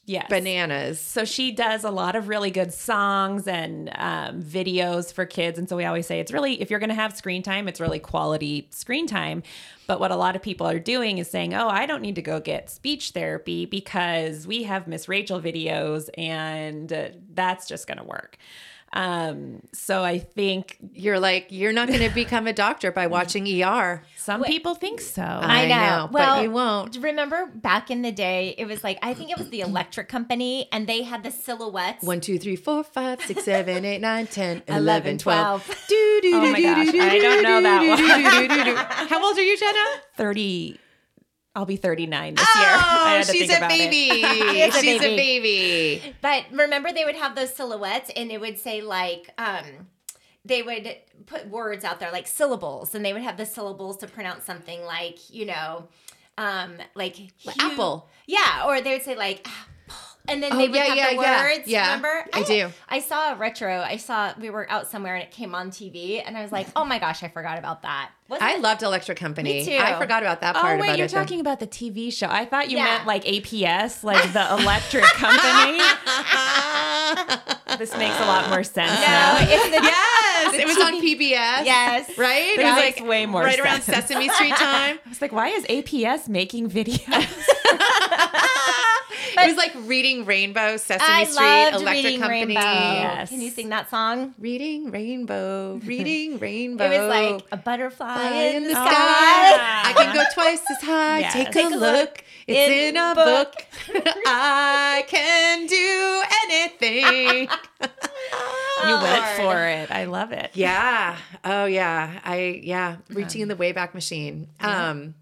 yes. 0.05 0.27
bananas. 0.29 0.99
So 0.99 1.25
she 1.25 1.51
does 1.51 1.83
a 1.83 1.91
lot 1.91 2.15
of 2.15 2.27
really 2.27 2.51
good 2.51 2.73
songs 2.73 3.47
and 3.47 3.89
um, 3.95 4.41
videos 4.41 5.11
for 5.13 5.25
kids. 5.25 5.59
And 5.59 5.67
so 5.67 5.75
we 5.75 5.85
always 5.85 6.07
say 6.07 6.19
it's 6.19 6.31
really, 6.31 6.61
if 6.61 6.69
you're 6.69 6.79
going 6.79 6.89
to 6.89 6.95
have 6.95 7.15
screen 7.15 7.43
time, 7.43 7.67
it's 7.67 7.79
really 7.79 7.99
quality 7.99 8.67
screen 8.71 9.07
time. 9.07 9.43
But 9.87 9.99
what 9.99 10.11
a 10.11 10.15
lot 10.15 10.35
of 10.35 10.41
people 10.41 10.67
are 10.67 10.79
doing 10.79 11.17
is 11.17 11.29
saying, 11.29 11.53
oh, 11.53 11.67
I 11.67 11.85
don't 11.85 12.01
need 12.01 12.15
to 12.15 12.21
go 12.21 12.39
get 12.39 12.69
speech 12.69 13.11
therapy 13.11 13.65
because 13.65 14.47
we 14.47 14.63
have 14.63 14.87
Miss 14.87 15.09
Rachel 15.09 15.41
videos 15.41 16.09
and 16.17 16.91
uh, 16.91 17.09
that's 17.33 17.67
just 17.67 17.87
going 17.87 17.97
to 17.97 18.05
work. 18.05 18.37
Um, 18.95 19.61
so 19.73 20.03
I 20.03 20.19
think 20.19 20.77
You're 20.93 21.19
like, 21.19 21.47
you're 21.49 21.73
not 21.73 21.87
going 21.87 22.07
to 22.07 22.13
become 22.13 22.45
a 22.45 22.53
doctor 22.53 22.91
by 22.91 23.07
watching 23.07 23.47
ER. 23.63 24.03
some 24.17 24.43
people 24.43 24.75
think 24.75 25.01
so. 25.01 25.23
I 25.23 25.63
I 25.63 25.67
know. 25.67 25.75
know, 26.05 26.09
but 26.11 26.43
you 26.43 26.51
won't. 26.51 26.95
Remember 26.97 27.47
back 27.55 27.89
in 27.89 28.03
the 28.03 28.11
day, 28.11 28.53
it 28.57 28.65
was 28.67 28.83
like 28.83 28.99
I 29.01 29.13
think 29.15 29.31
it 29.31 29.37
was 29.39 29.49
the 29.49 29.61
electric 29.61 30.09
company, 30.09 30.67
and 30.71 30.85
they 30.85 31.01
had 31.01 31.23
the 31.23 31.31
silhouettes. 31.31 32.03
one, 32.03 32.21
two, 32.21 32.37
three, 32.37 32.55
four, 32.55 32.83
five, 32.83 33.19
six, 33.21 33.43
seven, 33.43 33.83
eight, 33.83 33.99
nine, 34.01 34.27
ten, 34.27 34.61
eleven, 34.67 35.17
twelve. 35.25 35.63
11, 35.65 35.65
eleven, 35.65 35.65
twelve. 35.65 35.65
12. 35.65 35.87
Do, 35.87 36.19
do, 36.21 36.35
Oh 36.35 36.41
do, 36.45 36.51
my 36.51 36.57
do, 36.59 36.91
do, 36.91 37.01
I 37.01 37.09
do, 37.09 37.21
don't 37.21 37.43
know 37.43 37.61
that 37.61 37.87
one. 37.87 37.97
do, 37.97 38.47
do, 38.47 38.63
do, 38.63 38.63
do. 38.71 38.75
How 39.09 39.25
old 39.25 39.37
are 39.37 39.41
you, 39.41 39.57
Jenna? 39.57 39.85
30, 40.17 40.79
I'll 41.55 41.65
be 41.65 41.75
39 41.75 42.35
this 42.35 42.55
year. 42.55 42.65
Oh, 42.75 43.05
had 43.05 43.27
she's 43.27 43.49
a 43.49 43.59
baby. 43.67 43.95
is 44.25 44.75
She's 44.75 45.01
a 45.01 45.15
baby. 45.15 45.99
baby. 45.99 46.15
But 46.21 46.45
remember, 46.51 46.91
they 46.91 47.05
would 47.05 47.15
have 47.15 47.35
those 47.35 47.53
silhouettes, 47.53 48.09
and 48.15 48.31
it 48.31 48.41
would 48.41 48.57
say 48.57 48.81
like, 48.81 49.29
um, 49.37 49.65
they 50.45 50.63
would 50.63 50.95
put 51.27 51.47
words 51.49 51.83
out 51.85 51.99
there 51.99 52.11
like 52.11 52.27
syllables, 52.27 52.95
and 52.95 53.05
they 53.05 53.13
would 53.13 53.21
have 53.21 53.37
the 53.37 53.45
syllables 53.45 53.97
to 53.97 54.07
pronounce 54.07 54.45
something 54.45 54.83
like, 54.83 55.29
you 55.29 55.45
know, 55.45 55.87
um, 56.37 56.73
like 56.95 57.15
hu- 57.17 57.51
apple. 57.59 58.09
Yeah, 58.25 58.63
or 58.65 58.81
they 58.81 58.93
would 58.93 59.03
say 59.03 59.15
like. 59.15 59.47
apple. 59.47 59.59
And 60.25 60.41
then 60.41 60.53
Oh, 60.53 60.57
they 60.57 60.69
would 60.69 60.75
yeah, 60.77 60.85
have 60.85 60.95
yeah, 60.97 61.09
the 61.11 61.17
words. 61.17 61.67
Yeah, 61.67 61.85
remember? 61.95 62.25
I 62.31 62.43
do. 62.43 62.69
I 62.87 62.99
saw 63.01 63.33
a 63.33 63.35
retro. 63.35 63.81
I 63.81 63.97
saw 63.97 64.33
we 64.39 64.49
were 64.49 64.65
out 64.71 64.87
somewhere 64.89 65.15
and 65.15 65.23
it 65.23 65.31
came 65.31 65.53
on 65.53 65.69
TV, 65.69 66.23
and 66.25 66.37
I 66.37 66.41
was 66.41 66.51
like, 66.51 66.67
"Oh 66.77 66.85
my 66.85 66.97
gosh, 66.97 67.23
I 67.23 67.27
forgot 67.27 67.59
about 67.59 67.81
that." 67.81 68.11
Wasn't 68.33 68.49
I 68.49 68.55
it- 68.55 68.61
loved 68.61 68.83
Electric 68.83 69.17
Company. 69.17 69.53
Me 69.53 69.65
too. 69.65 69.77
I 69.77 69.97
forgot 69.99 70.21
about 70.23 70.41
that 70.41 70.53
part. 70.55 70.63
Oh 70.65 70.67
part 70.67 70.79
wait, 70.79 70.87
about 70.89 70.97
you're 70.97 71.05
it. 71.07 71.11
talking 71.11 71.39
about 71.39 71.59
the 71.59 71.67
TV 71.67 72.11
show. 72.11 72.27
I 72.29 72.45
thought 72.45 72.69
you 72.69 72.77
Yeah. 72.77 72.83
meant 72.85 73.07
like 73.07 73.23
APS, 73.25 74.03
like 74.03 74.33
the 74.33 74.45
electric 74.61 75.03
company. 75.05 75.79
this 77.77 77.95
makes 77.97 78.19
a 78.19 78.25
lot 78.25 78.49
more 78.49 78.63
sense 78.63 78.91
No, 78.91 79.05
now. 79.07 79.37
it's 79.39 79.65
the 79.65 79.81
yes, 79.83 80.53
it 80.55 80.67
was 80.67 80.77
on 80.77 81.01
PBS. 81.01 81.65
yes, 81.65 82.17
Right? 82.17 82.55
That 82.57 82.59
it 82.59 82.63
was 82.63 82.99
like 82.99 83.07
way 83.09 83.25
more 83.25 83.41
right 83.43 83.59
around. 83.59 83.81
Sesame 83.81 84.29
Street 84.29 84.55
time. 84.55 84.99
I 85.05 85.09
was 85.09 85.21
like, 85.21 85.31
why 85.31 85.49
is 85.49 85.63
APS 85.65 86.27
making 86.27 86.69
videos? 86.69 87.47
it 89.37 89.47
was 89.47 89.57
like 89.57 89.73
reading 89.87 90.25
Rainbow, 90.25 90.77
Sesame 90.77 91.03
I 91.07 91.23
Street, 91.25 91.43
loved 91.45 91.75
Electric 91.81 92.03
reading 92.05 92.19
Company. 92.19 92.45
Rainbow. 92.55 92.61
Yes. 92.61 93.29
Can 93.29 93.41
you 93.41 93.49
sing 93.49 93.69
that 93.69 93.89
song? 93.89 94.33
Reading 94.39 94.91
Rainbow, 94.91 95.79
reading 95.85 96.39
Rainbow. 96.39 96.85
It 96.85 96.99
was 96.99 97.09
like 97.09 97.45
a 97.51 97.57
butterfly 97.57 98.13
Fly 98.13 98.31
in, 98.55 98.63
the 98.63 98.69
Oh, 98.71 98.73
sky. 98.73 99.51
yeah. 99.51 99.83
I 99.85 99.93
can 99.95 100.13
go 100.15 100.23
twice 100.33 100.61
as 100.69 100.81
high. 100.81 101.19
Yes. 101.19 101.33
Take, 101.33 101.51
Take 101.51 101.65
a 101.71 101.75
a 101.75 101.77
look. 101.77 101.81
look 101.81 102.23
It's 102.47 102.71
in 102.71 102.95
in 102.95 102.97
a 102.97 103.15
book. 103.15 103.53
book. 103.93 104.05
I 104.25 105.03
can 105.07 105.65
do 105.67 106.23
anything. 106.49 107.49
you 108.87 108.97
went 109.01 109.25
for 109.37 109.67
it. 109.67 109.91
I 109.91 110.05
love 110.05 110.31
it. 110.31 110.51
yeah. 110.53 111.17
Oh 111.43 111.65
yeah. 111.65 112.19
I 112.23 112.61
yeah. 112.63 112.97
Reaching 113.09 113.41
in 113.41 113.47
the 113.47 113.55
Wayback 113.55 113.93
Machine. 113.93 114.47
Um. 114.61 115.15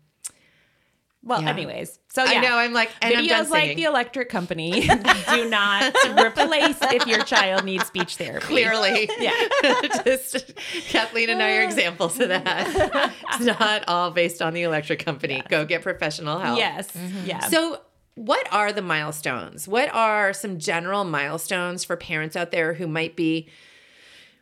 Well, 1.24 1.42
Yeah. 1.44 1.50
anyways, 1.50 2.00
so 2.12 2.24
yeah. 2.24 2.32
I 2.32 2.42
know. 2.42 2.58
I'm 2.58 2.74
like, 2.74 2.90
and 3.02 3.14
Videos 3.14 3.50
like 3.50 3.76
the 3.76 3.84
electric 3.84 4.30
company 4.30 4.82
do 5.34 5.50
not 5.50 5.94
replace 6.18 6.78
if 6.82 7.06
your 7.06 7.24
child 7.24 7.64
needs 7.64 7.86
speech 7.86 8.16
therapy. 8.16 8.46
Clearly, 8.48 9.08
Yeah. 9.20 9.32
Just 10.04 10.54
Kathleen 10.90 11.30
and 11.30 11.42
I 11.44 11.58
are 11.58 11.64
examples 11.64 12.20
of 12.20 12.30
that. 12.30 13.14
it's 13.34 13.40
not 13.46 13.84
all 13.88 14.10
based 14.10 14.42
on 14.42 14.54
the 14.54 14.64
electric 14.64 15.06
company. 15.06 15.44
Go 15.48 15.64
get 15.64 15.84
professional 15.84 16.40
help. 16.40 16.58
Yes. 16.58 16.92
Mm-hmm. 16.92 17.26
Yeah. 17.28 17.40
So, 17.42 17.82
what 18.16 18.46
are 18.52 18.74
the 18.74 18.82
milestones? 18.82 19.68
What 19.68 19.94
are 19.94 20.34
some 20.34 20.58
general 20.60 21.04
milestones 21.04 21.84
for 21.84 21.96
parents 21.96 22.36
out 22.36 22.52
there 22.52 22.74
who 22.74 22.88
might 22.88 23.16
be, 23.16 23.48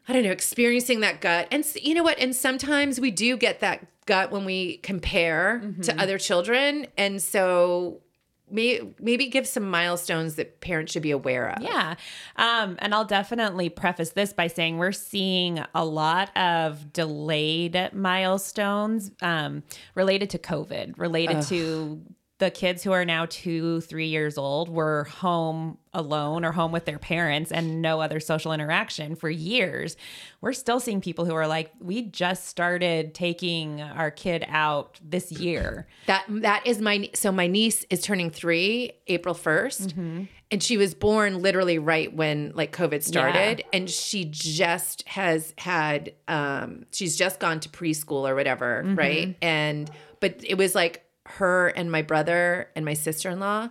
I 0.10 0.14
don't 0.14 0.24
know, 0.24 0.32
experiencing 0.32 1.02
that 1.02 1.22
gut? 1.22 1.48
And 1.52 1.64
you 1.76 1.94
know 1.94 2.04
what? 2.04 2.18
And 2.18 2.36
sometimes 2.36 3.00
we 3.00 3.12
do 3.12 3.38
get 3.38 3.60
that 3.60 3.86
gut 4.08 4.32
when 4.32 4.44
we 4.44 4.78
compare 4.78 5.62
to 5.84 6.02
other 6.02 6.18
children. 6.18 6.88
And 6.98 7.22
so, 7.22 8.02
may, 8.50 8.82
maybe 9.00 9.28
give 9.28 9.48
some 9.48 9.70
milestones 9.70 10.34
that 10.36 10.62
parents 10.62 10.94
should 10.94 11.04
be 11.04 11.12
aware 11.12 11.50
of. 11.50 11.62
Yeah. 11.62 11.94
Um, 12.36 12.78
and 12.80 12.96
I'll 12.96 13.06
definitely 13.06 13.70
preface 13.70 14.10
this 14.10 14.34
by 14.34 14.48
saying 14.48 14.80
we're 14.80 14.92
seeing 14.92 15.64
a 15.76 15.86
lot 15.86 16.36
of 16.36 16.92
delayed 16.92 17.92
milestones 17.94 19.12
um, 19.22 19.62
related 19.94 20.32
to 20.32 20.40
COVID, 20.40 20.98
related 20.98 21.44
to 21.44 22.02
the 22.40 22.50
kids 22.50 22.84
who 22.84 22.94
are 22.94 23.04
now 23.06 23.26
two, 23.30 23.82
three 23.82 24.08
years 24.08 24.38
old 24.38 24.70
were 24.70 25.04
home 25.04 25.78
alone 25.94 26.46
or 26.46 26.52
home 26.54 26.72
with 26.72 26.86
their 26.86 27.00
parents 27.00 27.52
and 27.52 27.82
no 27.82 28.00
other 28.00 28.20
social 28.20 28.54
interaction 28.54 29.16
for 29.16 29.30
years. 29.30 29.98
We're 30.40 30.54
still 30.54 30.80
seeing 30.80 31.02
people 31.02 31.26
who 31.26 31.34
are 31.36 31.48
like, 31.48 31.72
we 31.82 32.04
just 32.04 32.46
started 32.48 33.14
taking 33.14 33.82
our 33.82 34.10
kid 34.10 34.46
out 34.48 35.00
this 35.04 35.32
year. 35.32 35.88
That 36.06 36.26
that 36.30 36.66
is 36.66 36.82
my 36.82 37.10
so 37.14 37.32
my 37.32 37.46
niece 37.46 37.86
is 37.92 38.02
turning 38.02 38.32
three 38.32 38.94
April 39.08 39.36
1st 39.36 40.28
and 40.50 40.64
she 40.64 40.78
was 40.78 40.96
born 40.96 41.42
literally 41.42 41.78
right 41.78 42.12
when 42.12 42.52
like 42.56 42.76
COVID 42.76 43.04
started, 43.04 43.64
and 43.72 43.88
she 43.90 44.26
just 44.26 45.08
has 45.08 45.54
had 45.58 46.14
um 46.28 46.86
she's 46.92 47.16
just 47.16 47.40
gone 47.40 47.60
to 47.60 47.70
preschool 47.70 48.28
or 48.28 48.34
whatever, 48.34 48.84
right? 48.96 49.36
And 49.42 49.92
but 50.20 50.44
it 50.44 50.58
was 50.58 50.74
like 50.74 51.04
her 51.38 51.68
and 51.70 51.92
my 51.92 52.02
brother 52.02 52.70
and 52.76 52.86
my 52.86 52.94
sister 52.94 53.30
in 53.30 53.40
law, 53.40 53.70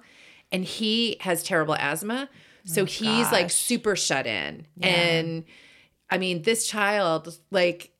and 0.53 0.65
he 0.65 1.17
has 1.21 1.43
terrible 1.43 1.75
asthma, 1.75 2.29
oh 2.33 2.37
so 2.65 2.85
he's 2.85 3.31
like 3.33 3.51
super 3.51 3.97
shut 3.97 4.27
in, 4.27 4.67
and 4.81 5.45
I 6.11 6.19
mean 6.19 6.43
this 6.43 6.67
child 6.67 7.39
like 7.51 7.91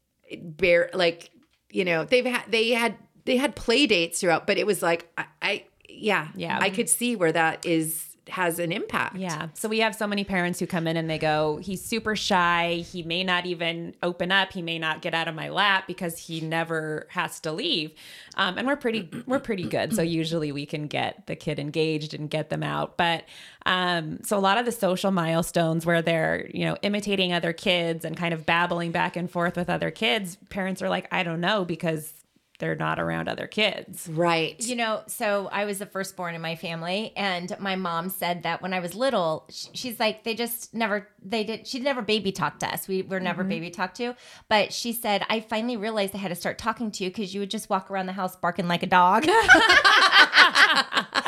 bear 0.43 0.91
like 0.95 1.31
you 1.71 1.85
know 1.85 2.05
they've 2.05 2.25
had 2.25 2.45
they 2.51 2.71
had 2.71 2.97
they 3.25 3.37
had 3.37 3.55
play 3.57 3.87
dates 3.87 4.21
throughout 4.21 4.47
but 4.47 4.57
it 4.59 4.67
was 4.67 4.83
like 4.83 5.11
i, 5.19 5.25
I 5.43 5.65
yeah 5.89 6.29
Yeah. 6.35 6.59
i 6.61 6.69
could 6.71 6.89
see 6.89 7.17
where 7.17 7.33
that 7.33 7.65
is 7.67 8.08
has 8.31 8.59
an 8.59 8.73
impact 8.73 9.17
Yeah. 9.17 9.49
So 9.55 9.69
we 9.69 9.81
have 9.81 9.95
so 9.95 10.07
many 10.07 10.25
parents 10.25 10.59
who 10.59 10.67
come 10.67 10.87
in 10.87 10.97
and 10.97 11.09
they 11.09 11.19
go, 11.19 11.59
he's 11.59 11.83
super 11.83 12.17
shy. 12.17 12.85
He 12.91 13.03
may 13.03 13.25
not 13.25 13.47
even 13.47 13.95
open 14.03 14.31
up. 14.33 14.53
He 14.53 14.63
may 14.63 14.79
not 14.79 15.03
get 15.03 15.15
out 15.15 15.29
of 15.29 15.35
my 15.35 15.49
lap 15.49 15.87
because 15.87 16.19
he 16.19 16.41
never 16.41 17.07
has 17.11 17.41
to 17.41 17.53
leave. 17.53 17.93
Um, 18.37 18.59
and 18.59 18.67
we're 18.67 18.77
pretty, 18.77 19.09
we're 19.27 19.41
pretty 19.41 19.65
good. 19.65 19.95
So 19.95 20.03
usually 20.03 20.53
we 20.53 20.67
can 20.67 20.87
get 20.87 21.27
the 21.27 21.37
kid 21.37 21.59
engaged 21.59 22.15
and 22.15 22.31
get 22.31 22.51
them 22.51 22.63
out. 22.63 22.97
But 22.97 23.25
um, 23.67 24.21
so 24.25 24.39
a 24.39 24.41
lot 24.41 24.59
of 24.59 24.65
the 24.65 24.73
social 24.73 25.11
milestones 25.11 25.85
where 25.85 26.03
they're, 26.03 26.49
you 26.53 26.65
know, 26.65 26.77
imitating 26.83 27.33
other 27.33 27.53
kids 27.53 28.05
and 28.05 28.17
kind 28.17 28.33
of 28.33 28.47
babbling 28.47 28.93
back 28.93 29.17
and 29.17 29.31
forth 29.31 29.57
with 29.57 29.69
other 29.69 29.91
kids, 29.91 30.39
parents 30.49 30.81
are 30.83 30.89
like, 30.89 31.09
I 31.13 31.23
don't 31.23 31.41
know 31.41 31.65
because 31.65 32.13
they're 32.59 32.75
not 32.75 32.99
around 32.99 33.29
other 33.29 33.47
kids. 33.47 34.09
Right. 34.09 34.61
You 34.61 34.77
know, 34.77 35.03
so 35.07 35.49
I 35.53 35.65
was 35.65 35.79
the 35.79 35.87
firstborn 35.87 36.35
in 36.35 36.41
my 36.41 36.57
family, 36.57 37.13
and 37.17 37.55
my 37.59 37.77
mom 37.77 38.11
said 38.11 38.43
that 38.43 38.63
when 38.63 38.73
I 38.73 38.81
was 38.81 38.95
little, 38.95 39.49
she's 39.49 40.01
like, 40.01 40.25
they 40.25 40.35
just 40.35 40.75
never, 40.75 41.09
they 41.23 41.45
did, 41.45 41.67
she 41.67 41.79
never 41.81 42.03
baby 42.03 42.33
talked 42.33 42.61
to 42.61 42.73
us. 42.73 42.89
We 42.89 43.03
were 43.03 43.21
never 43.21 43.43
mm-hmm. 43.43 43.51
baby 43.51 43.71
talked 43.71 43.97
to. 43.99 44.15
But 44.49 44.73
she 44.73 44.93
said, 44.93 45.25
I 45.29 45.41
finally 45.41 45.77
realized 45.77 46.15
I 46.15 46.19
had 46.19 46.29
to 46.29 46.35
start 46.35 46.59
talking 46.59 46.91
to 46.93 47.05
you 47.05 47.11
because 47.11 47.33
you 47.35 47.41
would 47.41 47.51
just 47.51 47.71
walk 47.71 47.91
around 47.91 48.07
the 48.07 48.13
house 48.13 48.37
barking 48.37 48.69
like 48.69 48.83
a 48.83 48.87
dog. 48.87 49.27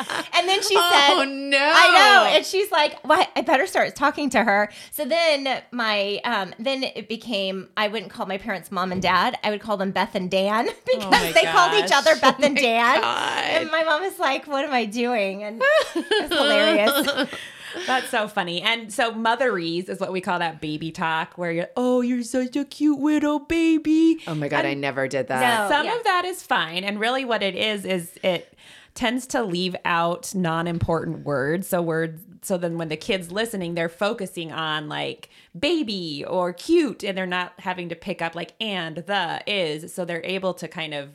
and 0.41 0.49
then 0.49 0.61
she 0.61 0.75
said, 0.75 1.09
oh 1.11 1.23
no. 1.23 1.57
I 1.57 1.91
know. 1.91 2.35
And 2.35 2.45
she's 2.45 2.71
like, 2.71 2.97
well, 3.07 3.25
I 3.35 3.41
better 3.41 3.67
start 3.67 3.95
talking 3.95 4.29
to 4.31 4.43
her. 4.43 4.69
So 4.91 5.05
then 5.05 5.61
my, 5.71 6.19
um, 6.23 6.53
then 6.59 6.83
it 6.83 7.07
became, 7.07 7.69
I 7.77 7.87
wouldn't 7.87 8.11
call 8.11 8.25
my 8.25 8.37
parents 8.37 8.71
mom 8.71 8.91
and 8.91 9.01
dad. 9.01 9.37
I 9.43 9.51
would 9.51 9.61
call 9.61 9.77
them 9.77 9.91
Beth 9.91 10.15
and 10.15 10.29
Dan 10.29 10.65
because 10.85 11.11
my 11.11 11.31
they 11.31 11.43
called 11.43 11.73
each 11.83 11.91
other 11.93 12.15
Beth 12.19 12.41
and 12.43 12.55
Dan. 12.55 13.01
God. 13.01 13.43
And 13.43 13.71
my 13.71 13.83
mom 13.83 14.01
was 14.01 14.19
like, 14.19 14.47
what 14.47 14.65
am 14.65 14.73
I 14.73 14.85
doing? 14.85 15.43
And 15.43 15.61
it's 15.95 16.33
hilarious. 16.33 17.29
That's 17.87 18.09
so 18.09 18.27
funny. 18.27 18.61
And 18.61 18.91
so 18.91 19.11
motherese 19.11 19.89
is 19.89 19.99
what 19.99 20.11
we 20.11 20.21
call 20.21 20.39
that 20.39 20.61
baby 20.61 20.91
talk 20.91 21.37
where 21.37 21.51
you're, 21.51 21.69
oh, 21.77 22.01
you're 22.01 22.23
such 22.23 22.55
a 22.55 22.65
cute 22.65 22.99
little 22.99 23.39
baby. 23.39 24.19
Oh 24.27 24.35
my 24.35 24.47
god, 24.47 24.65
I 24.65 24.73
never 24.73 25.07
did 25.07 25.27
that. 25.27 25.69
No. 25.69 25.75
Some 25.75 25.85
yeah. 25.85 25.95
of 25.95 26.03
that 26.03 26.25
is 26.25 26.43
fine. 26.43 26.83
And 26.83 26.99
really 26.99 27.25
what 27.25 27.43
it 27.43 27.55
is 27.55 27.85
is 27.85 28.11
it 28.23 28.50
tends 28.93 29.25
to 29.27 29.43
leave 29.43 29.75
out 29.85 30.33
non-important 30.35 31.25
words. 31.25 31.67
So 31.67 31.81
words 31.81 32.21
so 32.43 32.57
then 32.57 32.77
when 32.79 32.87
the 32.89 32.97
kids 32.97 33.31
listening, 33.31 33.75
they're 33.75 33.87
focusing 33.87 34.51
on 34.51 34.89
like 34.89 35.29
baby 35.57 36.25
or 36.27 36.53
cute 36.53 37.03
and 37.03 37.15
they're 37.15 37.27
not 37.27 37.53
having 37.59 37.89
to 37.89 37.95
pick 37.95 38.19
up 38.21 38.33
like 38.35 38.53
and 38.59 38.97
the 38.97 39.41
is. 39.45 39.93
So 39.93 40.05
they're 40.05 40.25
able 40.25 40.55
to 40.55 40.67
kind 40.67 40.93
of 40.95 41.09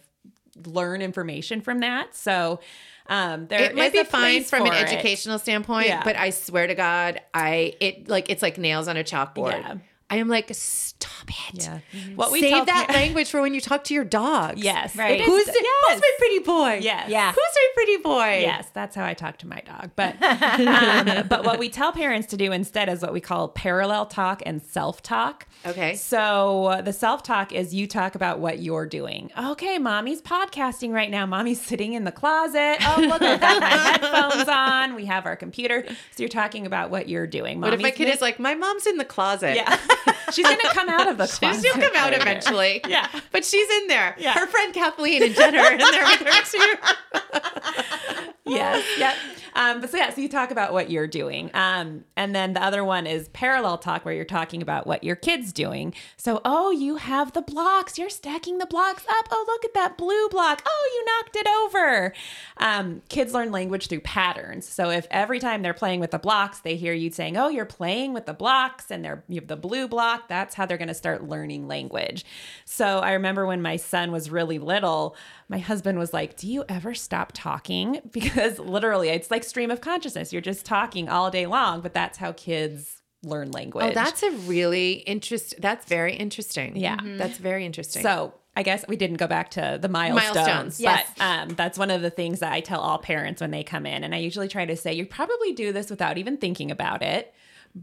learn 0.66 1.02
information 1.02 1.60
from 1.60 1.80
that. 1.80 2.14
So 2.14 2.60
um 3.08 3.46
there 3.48 3.62
it 3.62 3.74
might 3.76 3.92
be 3.92 4.04
fine 4.04 4.42
from 4.44 4.66
an 4.66 4.72
it. 4.72 4.82
educational 4.82 5.38
standpoint, 5.38 5.88
Yeah. 5.88 6.02
but 6.02 6.16
I 6.16 6.30
swear 6.30 6.66
to 6.66 6.74
God, 6.74 7.20
I 7.34 7.74
it 7.80 8.08
like 8.08 8.30
it's 8.30 8.40
like 8.42 8.56
nails 8.56 8.88
on 8.88 8.96
a 8.96 9.04
chalkboard. 9.04 9.52
Yeah. 9.60 9.74
I 10.08 10.16
am 10.18 10.28
like, 10.28 10.48
stop 10.54 11.28
it. 11.52 11.64
Yeah. 11.64 11.80
What 12.14 12.30
we 12.30 12.40
tell 12.40 12.60
Save 12.60 12.66
that 12.66 12.86
pa- 12.88 12.92
language 12.94 13.28
for 13.28 13.40
when 13.40 13.54
you 13.54 13.60
talk 13.60 13.82
to 13.84 13.94
your 13.94 14.04
dogs. 14.04 14.62
Yes. 14.62 14.94
Right. 14.94 15.20
It 15.20 15.22
is- 15.22 15.26
Who's, 15.26 15.46
yes. 15.48 15.56
who's 15.90 16.00
my 16.00 16.10
pretty 16.18 16.38
boy? 16.40 16.78
Yes. 16.80 17.08
Yeah. 17.10 17.30
Who's 17.32 17.36
my 17.36 17.68
pretty 17.74 17.96
boy? 17.98 18.38
Yes, 18.40 18.68
that's 18.72 18.94
how 18.94 19.04
I 19.04 19.14
talk 19.14 19.38
to 19.38 19.48
my 19.48 19.60
dog. 19.66 19.90
But 19.96 20.14
um, 20.22 21.24
but 21.28 21.44
what 21.44 21.58
we 21.58 21.68
tell 21.68 21.90
parents 21.92 22.28
to 22.28 22.36
do 22.36 22.52
instead 22.52 22.88
is 22.88 23.02
what 23.02 23.12
we 23.12 23.20
call 23.20 23.48
parallel 23.48 24.06
talk 24.06 24.42
and 24.46 24.62
self 24.62 25.02
talk. 25.02 25.46
Okay. 25.66 25.96
So 25.96 26.66
uh, 26.66 26.82
the 26.82 26.92
self 26.92 27.24
talk 27.24 27.52
is 27.52 27.74
you 27.74 27.88
talk 27.88 28.14
about 28.14 28.38
what 28.38 28.60
you're 28.60 28.86
doing. 28.86 29.32
Okay, 29.36 29.78
mommy's 29.78 30.22
podcasting 30.22 30.92
right 30.92 31.10
now. 31.10 31.26
Mommy's 31.26 31.60
sitting 31.60 31.94
in 31.94 32.04
the 32.04 32.12
closet. 32.12 32.76
Oh, 32.80 33.00
look, 33.08 33.22
I've 33.22 33.40
got 33.40 33.60
my 33.60 33.68
headphones 33.70 34.48
on. 34.48 34.94
We 34.94 35.06
have 35.06 35.26
our 35.26 35.34
computer. 35.36 35.84
So 35.88 35.94
you're 36.18 36.28
talking 36.28 36.64
about 36.64 36.90
what 36.90 37.08
you're 37.08 37.26
doing. 37.26 37.60
What 37.60 37.74
if 37.74 37.80
my 37.80 37.90
kid 37.90 38.06
ma- 38.06 38.14
is 38.14 38.20
like, 38.20 38.38
my 38.38 38.54
mom's 38.54 38.86
in 38.86 38.98
the 38.98 39.04
closet? 39.04 39.56
Yeah, 39.56 39.76
she's 40.32 40.44
gonna 40.46 40.58
come 40.72 40.88
out 40.88 41.08
of 41.08 41.18
the 41.18 41.26
closet. 41.26 41.62
She'll 41.62 41.74
come 41.74 41.94
out 41.96 42.10
later. 42.12 42.22
eventually. 42.22 42.80
Yeah. 42.88 43.08
But 43.32 43.44
she's 43.44 43.68
in 43.82 43.88
there. 43.88 44.14
Yeah. 44.18 44.32
Her 44.34 44.46
friend 44.46 44.72
Kathleen 44.72 45.22
and 45.22 45.34
Jenna 45.34 45.58
are 45.58 45.72
in 45.72 45.78
there 45.78 46.04
with 46.04 46.20
her 46.20 46.42
too. 46.44 48.32
yes. 48.46 48.84
Yep. 48.98 49.14
Um, 49.54 49.80
but 49.80 49.90
so 49.90 49.96
yeah, 49.96 50.12
so 50.12 50.20
you 50.20 50.28
talk 50.28 50.50
about 50.50 50.72
what 50.74 50.90
you're 50.90 51.06
doing. 51.06 51.50
Um, 51.54 52.04
and 52.14 52.34
then 52.34 52.52
the 52.52 52.62
other 52.62 52.84
one 52.84 53.06
is 53.06 53.28
parallel 53.28 53.78
talk 53.78 54.04
where 54.04 54.14
you're 54.14 54.26
talking 54.26 54.60
about 54.60 54.86
what 54.86 55.02
your 55.02 55.16
kid's 55.16 55.52
doing. 55.52 55.94
So, 56.18 56.42
oh, 56.44 56.70
you 56.70 56.96
have 56.96 57.32
the 57.32 57.40
blocks. 57.40 57.98
You're 57.98 58.10
stacking 58.10 58.58
the 58.58 58.66
blocks 58.66 59.04
up. 59.08 59.28
Oh, 59.30 59.44
look 59.48 59.64
at 59.64 59.72
that 59.74 59.96
blue 59.96 60.28
block. 60.28 60.62
Oh, 60.66 60.90
you 60.94 61.04
knocked 61.06 61.36
it 61.36 61.48
over. 61.64 62.12
Um, 62.58 63.02
kids 63.08 63.32
learn 63.32 63.50
language 63.50 63.88
through 63.88 64.00
patterns. 64.00 64.68
So 64.68 64.90
if 64.90 65.06
every 65.10 65.38
time 65.38 65.62
they're 65.62 65.72
playing 65.72 66.00
with 66.00 66.10
the 66.10 66.18
blocks, 66.18 66.60
they 66.60 66.76
hear 66.76 66.92
you 66.92 67.10
saying, 67.10 67.36
"Oh, 67.38 67.48
you're 67.48 67.64
playing 67.64 68.12
with 68.12 68.26
the 68.26 68.34
blocks," 68.34 68.90
and 68.90 69.04
they're 69.04 69.24
you 69.28 69.40
have 69.40 69.48
the 69.48 69.56
blue 69.56 69.88
block, 69.88 70.28
that's 70.28 70.54
how 70.54 70.66
they're 70.66 70.76
going 70.76 70.88
to 70.88 70.94
start 70.94 71.28
learning 71.28 71.66
language. 71.66 72.24
So 72.64 72.98
I 73.00 73.12
remember 73.12 73.46
when 73.46 73.62
my 73.62 73.76
son 73.76 74.12
was 74.12 74.30
really 74.30 74.58
little, 74.58 75.16
my 75.48 75.58
husband 75.58 75.98
was 75.98 76.12
like, 76.12 76.36
"Do 76.36 76.48
you 76.48 76.64
ever 76.68 76.94
stop 76.94 77.32
talking?" 77.34 78.00
Because 78.12 78.58
literally, 78.58 79.08
it's 79.10 79.30
like 79.30 79.44
stream 79.44 79.70
of 79.70 79.80
consciousness. 79.80 80.32
You're 80.32 80.42
just 80.42 80.64
talking 80.64 81.08
all 81.08 81.30
day 81.30 81.46
long, 81.46 81.80
but 81.80 81.94
that's 81.94 82.18
how 82.18 82.32
kids 82.32 83.02
learn 83.22 83.50
language. 83.50 83.84
Oh, 83.84 83.92
that's 83.92 84.22
a 84.22 84.30
really 84.30 84.92
interesting. 84.92 85.58
That's 85.60 85.86
very 85.86 86.14
interesting. 86.14 86.76
Yeah. 86.76 86.96
That's 87.02 87.38
very 87.38 87.66
interesting. 87.66 88.02
So 88.02 88.34
I 88.56 88.62
guess 88.62 88.84
we 88.88 88.96
didn't 88.96 89.18
go 89.18 89.26
back 89.26 89.50
to 89.52 89.78
the 89.80 89.88
milestones, 89.88 90.34
Milestones, 90.34 90.80
yes. 90.80 91.10
but 91.16 91.24
um, 91.24 91.48
that's 91.50 91.78
one 91.78 91.90
of 91.90 92.00
the 92.00 92.08
things 92.08 92.40
that 92.40 92.52
I 92.52 92.60
tell 92.60 92.80
all 92.80 92.98
parents 92.98 93.42
when 93.42 93.50
they 93.50 93.62
come 93.62 93.84
in. 93.84 94.02
And 94.02 94.14
I 94.14 94.18
usually 94.18 94.48
try 94.48 94.64
to 94.64 94.76
say, 94.76 94.94
you 94.94 95.04
probably 95.04 95.52
do 95.52 95.72
this 95.72 95.90
without 95.90 96.16
even 96.16 96.38
thinking 96.38 96.70
about 96.70 97.02
it, 97.02 97.34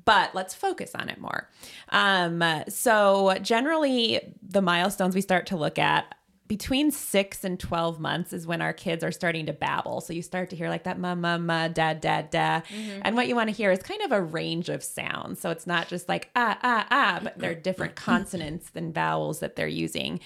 but 0.05 0.33
let's 0.33 0.55
focus 0.55 0.91
on 0.95 1.09
it 1.09 1.21
more. 1.21 1.47
Um, 1.89 2.43
so 2.69 3.37
generally, 3.43 4.33
the 4.41 4.63
milestones 4.63 5.13
we 5.13 5.21
start 5.21 5.45
to 5.47 5.55
look 5.55 5.77
at 5.77 6.15
between 6.47 6.91
six 6.91 7.43
and 7.43 7.59
12 7.59 7.99
months 7.99 8.33
is 8.33 8.45
when 8.45 8.61
our 8.61 8.73
kids 8.73 9.03
are 9.03 9.11
starting 9.11 9.45
to 9.45 9.53
babble. 9.53 10.01
So 10.01 10.13
you 10.13 10.21
start 10.21 10.49
to 10.49 10.55
hear 10.55 10.69
like 10.69 10.83
that 10.83 10.99
ma, 10.99 11.15
ma, 11.15 11.37
ma, 11.37 11.67
da, 11.69 11.93
da, 11.93 12.23
da. 12.23 12.61
And 13.01 13.15
what 13.15 13.27
you 13.27 13.35
want 13.35 13.49
to 13.49 13.55
hear 13.55 13.71
is 13.71 13.81
kind 13.81 14.01
of 14.01 14.11
a 14.11 14.21
range 14.21 14.69
of 14.69 14.83
sounds. 14.83 15.39
So 15.39 15.49
it's 15.51 15.65
not 15.65 15.87
just 15.87 16.09
like 16.09 16.29
ah, 16.35 16.57
ah, 16.61 16.87
ah, 16.91 17.19
but 17.23 17.37
they're 17.37 17.55
different 17.55 17.95
consonants 17.95 18.69
than 18.71 18.91
vowels 18.91 19.39
that 19.39 19.55
they're 19.55 19.67
using. 19.67 20.19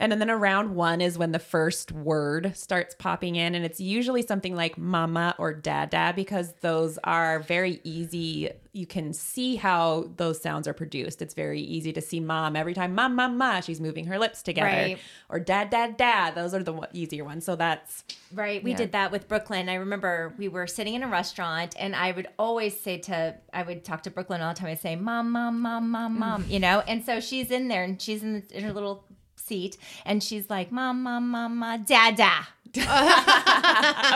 And 0.00 0.10
then 0.12 0.30
around 0.30 0.74
one 0.74 1.00
is 1.02 1.18
when 1.18 1.32
the 1.32 1.38
first 1.38 1.92
word 1.92 2.56
starts 2.56 2.94
popping 2.94 3.36
in. 3.36 3.54
And 3.54 3.64
it's 3.66 3.78
usually 3.80 4.22
something 4.22 4.56
like 4.56 4.78
mama 4.78 5.34
or 5.38 5.52
dada 5.52 6.14
because 6.16 6.54
those 6.62 6.98
are 7.04 7.40
very 7.40 7.80
easy. 7.84 8.50
You 8.72 8.86
can 8.86 9.12
see 9.12 9.56
how 9.56 10.10
those 10.16 10.40
sounds 10.40 10.66
are 10.66 10.72
produced. 10.72 11.20
It's 11.20 11.34
very 11.34 11.60
easy 11.60 11.92
to 11.92 12.00
see 12.00 12.18
mom 12.18 12.56
every 12.56 12.72
time 12.72 12.94
mom, 12.94 13.14
mom, 13.14 13.36
ma, 13.36 13.60
she's 13.60 13.80
moving 13.80 14.06
her 14.06 14.18
lips 14.18 14.42
together. 14.42 14.68
Right. 14.68 14.98
Or 15.28 15.38
dad, 15.38 15.68
dad, 15.68 15.98
dad. 15.98 16.34
Those 16.34 16.54
are 16.54 16.62
the 16.62 16.88
easier 16.94 17.24
ones. 17.24 17.44
So 17.44 17.54
that's, 17.54 18.04
Right. 18.32 18.62
We 18.64 18.70
Yeah. 18.70 18.76
did 18.78 18.92
that 18.92 19.12
with 19.12 19.28
Brooklyn. 19.28 19.68
I 19.68 19.74
remember 19.74 20.32
we 20.38 20.48
were 20.48 20.66
sitting 20.66 20.94
in 20.94 21.02
a 21.02 21.08
restaurant 21.08 21.74
and 21.78 21.94
I 21.94 22.12
would 22.12 22.28
always 22.38 22.78
say 22.80 22.96
to, 22.98 23.34
I 23.52 23.64
would 23.64 23.84
talk 23.84 24.04
to 24.04 24.10
Brooklyn 24.10 24.40
all 24.40 24.54
the 24.54 24.60
time. 24.60 24.68
I'd 24.70 24.80
say, 24.80 24.96
Mom, 24.96 25.30
Mom, 25.30 25.60
Mom, 25.60 25.90
Mom, 25.90 26.14
mm. 26.14 26.18
Mom, 26.18 26.44
you 26.48 26.58
know? 26.60 26.80
And 26.86 27.04
so 27.04 27.20
she's 27.20 27.50
in 27.50 27.68
there 27.68 27.82
and 27.84 28.00
she's 28.00 28.22
in, 28.22 28.32
the, 28.48 28.56
in 28.56 28.64
her 28.64 28.72
little 28.72 29.04
seat 29.50 29.76
and 30.06 30.22
she's 30.22 30.48
like, 30.48 30.70
Mom, 30.70 31.02
Mom, 31.02 31.28
Mom, 31.28 31.56
Mom, 31.56 31.82
Dada. 31.82 32.46
of 32.76 32.82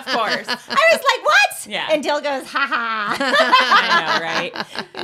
course. 0.07 0.47
I 0.49 0.85
was 0.93 1.03
like, 1.11 1.22
What? 1.24 1.66
Yeah. 1.66 1.89
And 1.91 2.03
Dill 2.05 2.20
goes, 2.20 2.47
Ha 2.47 2.66
ha. 2.72 3.16
I 3.18 4.18
know, 4.18 4.22
right? 4.22 4.53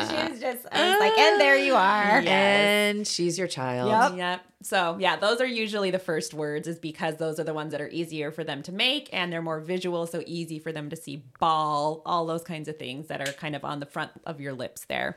she 0.09 0.31
was 0.31 0.41
just, 0.41 0.67
I 0.71 0.91
was 0.93 1.01
like, 1.01 1.19
And 1.19 1.41
there 1.41 1.57
you 1.57 1.75
are. 1.75 2.21
Yeah. 2.23 2.31
and 2.31 3.07
she's 3.07 3.37
your 3.37 3.49
child. 3.49 3.91
Yep. 3.91 4.19
Yep. 4.19 4.41
So 4.63 4.97
yeah, 5.01 5.17
those 5.17 5.41
are 5.41 5.47
usually 5.47 5.91
the 5.91 5.99
first 5.99 6.33
words, 6.33 6.69
is 6.69 6.79
because 6.79 7.17
those 7.17 7.41
are 7.41 7.45
the 7.45 7.55
ones 7.55 7.73
that 7.73 7.81
are 7.81 7.89
easier 7.89 8.31
for 8.31 8.45
them 8.45 8.63
to 8.65 8.73
make, 8.73 9.09
and 9.13 9.33
they're 9.33 9.43
more 9.43 9.59
visual, 9.61 10.07
so 10.07 10.23
easy 10.27 10.59
for 10.59 10.71
them 10.71 10.91
to 10.91 10.97
see 10.97 11.25
ball, 11.41 12.03
all 12.05 12.27
those 12.27 12.45
kinds 12.45 12.69
of 12.69 12.77
things 12.77 13.09
that 13.09 13.27
are 13.27 13.33
kind 13.33 13.57
of 13.57 13.65
on 13.65 13.81
the 13.81 13.87
front 13.87 14.13
of 14.27 14.41
your 14.41 14.53
lips 14.53 14.85
there. 14.85 15.17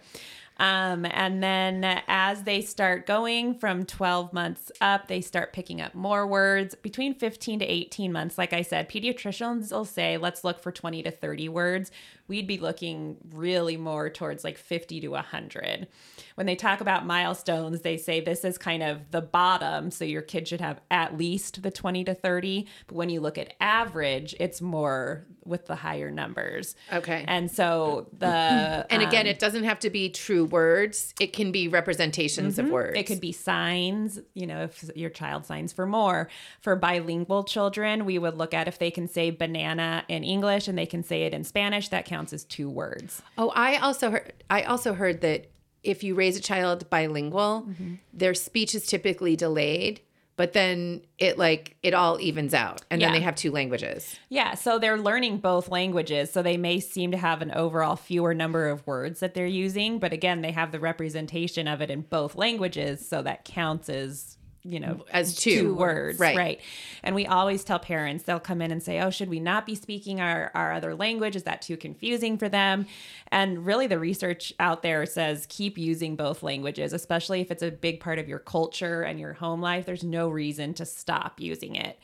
Um, 0.57 1.05
and 1.05 1.41
then 1.41 1.83
as 2.07 2.43
they 2.43 2.61
start 2.61 3.07
going 3.07 3.55
from 3.55 3.85
12 3.85 4.33
months 4.33 4.71
up, 4.81 5.07
they 5.07 5.21
start 5.21 5.53
picking 5.53 5.81
up 5.81 5.95
more 5.95 6.27
words 6.27 6.75
between 6.75 7.15
15 7.15 7.59
to 7.59 7.65
18 7.65 8.11
months. 8.11 8.37
Like 8.37 8.53
I 8.53 8.61
said, 8.61 8.89
pediatricians 8.89 9.71
will 9.71 9.85
say, 9.85 10.17
let's 10.17 10.43
look 10.43 10.61
for 10.61 10.71
20 10.71 11.03
to 11.03 11.11
30 11.11 11.49
words. 11.49 11.91
We'd 12.27 12.47
be 12.47 12.57
looking 12.57 13.17
really 13.33 13.77
more 13.77 14.09
towards 14.09 14.43
like 14.43 14.57
50 14.57 15.01
to 15.01 15.07
100. 15.09 15.87
When 16.35 16.47
they 16.47 16.55
talk 16.55 16.81
about 16.81 17.05
milestones, 17.05 17.81
they 17.81 17.97
say 17.97 18.21
this 18.21 18.43
is 18.43 18.57
kind 18.57 18.81
of 18.81 19.11
the 19.11 19.21
bottom. 19.21 19.91
So 19.91 20.05
your 20.05 20.21
kid 20.21 20.47
should 20.47 20.61
have 20.61 20.79
at 20.89 21.17
least 21.17 21.63
the 21.63 21.71
20 21.71 22.03
to 22.05 22.13
30. 22.13 22.67
But 22.87 22.95
when 22.95 23.09
you 23.09 23.19
look 23.19 23.37
at 23.37 23.53
average, 23.59 24.35
it's 24.39 24.61
more 24.61 25.25
with 25.45 25.65
the 25.65 25.75
higher 25.75 26.09
numbers. 26.09 26.75
Okay. 26.91 27.25
And 27.27 27.51
so 27.51 28.07
the. 28.17 28.85
And 28.93 29.01
again, 29.01 29.25
um, 29.25 29.27
it 29.27 29.39
doesn't 29.39 29.63
have 29.63 29.79
to 29.79 29.89
be 29.89 30.09
true 30.09 30.45
words. 30.45 31.15
It 31.19 31.33
can 31.33 31.51
be 31.51 31.67
representations 31.67 32.59
of 32.59 32.69
words. 32.69 32.89
Mm-hmm. 32.89 32.99
It 32.99 33.07
could 33.07 33.19
be 33.19 33.31
signs, 33.31 34.19
you 34.35 34.45
know, 34.45 34.63
if 34.63 34.89
your 34.95 35.09
child 35.09 35.45
signs 35.45 35.73
for 35.73 35.87
more. 35.87 36.29
For 36.61 36.75
bilingual 36.75 37.43
children, 37.43 38.05
we 38.05 38.19
would 38.19 38.37
look 38.37 38.53
at 38.53 38.67
if 38.67 38.77
they 38.77 38.91
can 38.91 39.07
say 39.07 39.31
banana 39.31 40.03
in 40.07 40.23
English 40.23 40.67
and 40.67 40.77
they 40.77 40.85
can 40.85 41.03
say 41.03 41.23
it 41.23 41.33
in 41.33 41.43
Spanish, 41.43 41.89
that 41.89 42.05
counts 42.13 42.31
as 42.33 42.43
two 42.45 42.69
words. 42.69 43.21
Oh, 43.37 43.49
I 43.55 43.77
also 43.77 44.11
heard. 44.11 44.33
I 44.49 44.61
also 44.63 44.93
heard 44.93 45.21
that 45.21 45.47
if 45.83 46.03
you 46.03 46.15
raise 46.15 46.37
a 46.37 46.41
child 46.41 46.89
bilingual, 46.89 47.65
Mm-hmm. 47.69 47.95
their 48.13 48.33
speech 48.33 48.73
is 48.75 48.85
typically 48.85 49.35
delayed, 49.35 49.99
but 50.35 50.53
then 50.53 51.01
it 51.17 51.37
like 51.37 51.75
it 51.83 51.93
all 51.93 52.19
evens 52.21 52.53
out, 52.53 52.81
and 52.89 53.01
then 53.01 53.11
they 53.13 53.19
have 53.21 53.35
two 53.35 53.51
languages. 53.51 54.17
Yeah, 54.29 54.53
so 54.55 54.79
they're 54.79 54.97
learning 54.97 55.37
both 55.39 55.69
languages. 55.69 56.31
So 56.31 56.41
they 56.41 56.57
may 56.57 56.79
seem 56.79 57.11
to 57.11 57.17
have 57.17 57.41
an 57.41 57.51
overall 57.51 57.95
fewer 57.95 58.33
number 58.33 58.69
of 58.69 58.85
words 58.87 59.19
that 59.19 59.33
they're 59.33 59.45
using, 59.65 59.99
but 59.99 60.13
again, 60.13 60.41
they 60.41 60.51
have 60.51 60.71
the 60.71 60.79
representation 60.79 61.67
of 61.67 61.81
it 61.81 61.89
in 61.91 62.01
both 62.01 62.35
languages, 62.35 63.07
so 63.07 63.21
that 63.23 63.43
counts 63.45 63.89
as 63.89 64.37
you 64.63 64.79
know, 64.79 65.03
As 65.11 65.35
two. 65.35 65.73
words, 65.75 66.19
Right. 66.19 66.37
right? 66.37 66.61
And 67.03 67.15
we 67.15 67.25
always 67.25 67.63
tell 67.63 67.79
parents 67.79 68.23
they'll 68.23 68.39
come 68.39 68.61
in 68.61 68.71
and 68.71 68.81
say, 68.81 68.99
"Oh, 69.01 69.09
should 69.09 69.29
we 69.29 69.39
not 69.39 69.65
be 69.65 69.75
speaking 69.75 70.21
our 70.21 70.51
our 70.53 70.71
other 70.73 70.95
language? 70.95 71.35
Is 71.35 71.43
that 71.43 71.61
too 71.61 71.75
confusing 71.77 72.37
for 72.37 72.47
them?" 72.49 72.85
And 73.31 73.65
really, 73.65 73.87
the 73.87 73.99
research 73.99 74.53
out 74.59 74.81
there 74.83 75.05
says 75.05 75.45
keep 75.49 75.77
using 75.77 76.15
both 76.15 76.43
languages, 76.43 76.93
especially 76.93 77.41
if 77.41 77.51
it's 77.51 77.63
a 77.63 77.71
big 77.71 77.99
part 77.99 78.19
of 78.19 78.27
your 78.29 78.39
culture 78.39 79.01
and 79.01 79.19
your 79.19 79.33
home 79.33 79.61
life. 79.61 79.85
There's 79.85 80.03
no 80.03 80.29
reason 80.29 80.73
to 80.75 80.85
stop 80.85 81.39
using 81.41 81.75
it. 81.75 81.99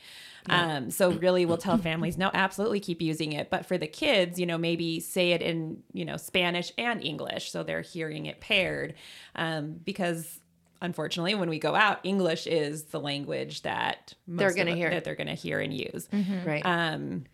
Um, 0.47 0.89
so 0.89 1.11
really 1.11 1.45
we'll 1.45 1.57
tell 1.57 1.77
families, 1.77 2.17
no, 2.17 2.31
absolutely 2.33 2.79
keep 2.79 3.01
using 3.03 3.33
it. 3.33 3.51
But 3.51 3.67
for 3.67 3.77
the 3.77 3.85
kids, 3.85 4.39
you 4.39 4.47
know, 4.47 4.57
maybe 4.57 4.99
say 4.99 5.31
it 5.33 5.43
in, 5.43 5.83
you 5.93 6.05
know, 6.05 6.17
Spanish 6.17 6.71
and 6.77 7.03
English. 7.03 7.51
So 7.51 7.61
they're 7.61 7.81
hearing 7.81 8.25
it 8.25 8.39
paired. 8.39 8.95
Um, 9.35 9.73
because 9.83 10.39
unfortunately, 10.81 11.35
when 11.35 11.49
we 11.49 11.59
go 11.59 11.75
out, 11.75 11.99
English 12.03 12.47
is 12.47 12.83
the 12.85 12.99
language 12.99 13.61
that 13.63 14.13
most 14.27 14.39
They're 14.39 14.53
gonna 14.53 14.75
hear. 14.75 14.89
that 14.89 15.03
they're 15.03 15.15
going 15.15 15.27
to 15.27 15.33
hear 15.33 15.59
and 15.59 15.73
use. 15.73 16.07
Right. 16.45 16.65
Um, 16.65 17.25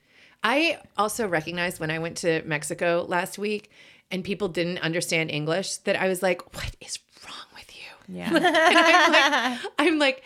I 0.43 0.79
also 0.97 1.27
recognized 1.27 1.79
when 1.79 1.89
I 1.91 1.99
went 1.99 2.17
to 2.17 2.43
Mexico 2.43 3.05
last 3.07 3.37
week 3.37 3.71
and 4.11 4.23
people 4.23 4.47
didn't 4.47 4.77
understand 4.79 5.31
English 5.31 5.77
that 5.77 5.95
I 5.99 6.07
was 6.07 6.21
like, 6.21 6.53
what 6.55 6.75
is 6.81 6.99
wrong 7.25 7.47
with 7.55 7.71
you? 7.75 8.15
yeah. 8.15 8.29
And 8.35 8.45
I'm 8.47 9.11
like, 9.11 9.71
I'm 9.79 9.99
like, 9.99 10.23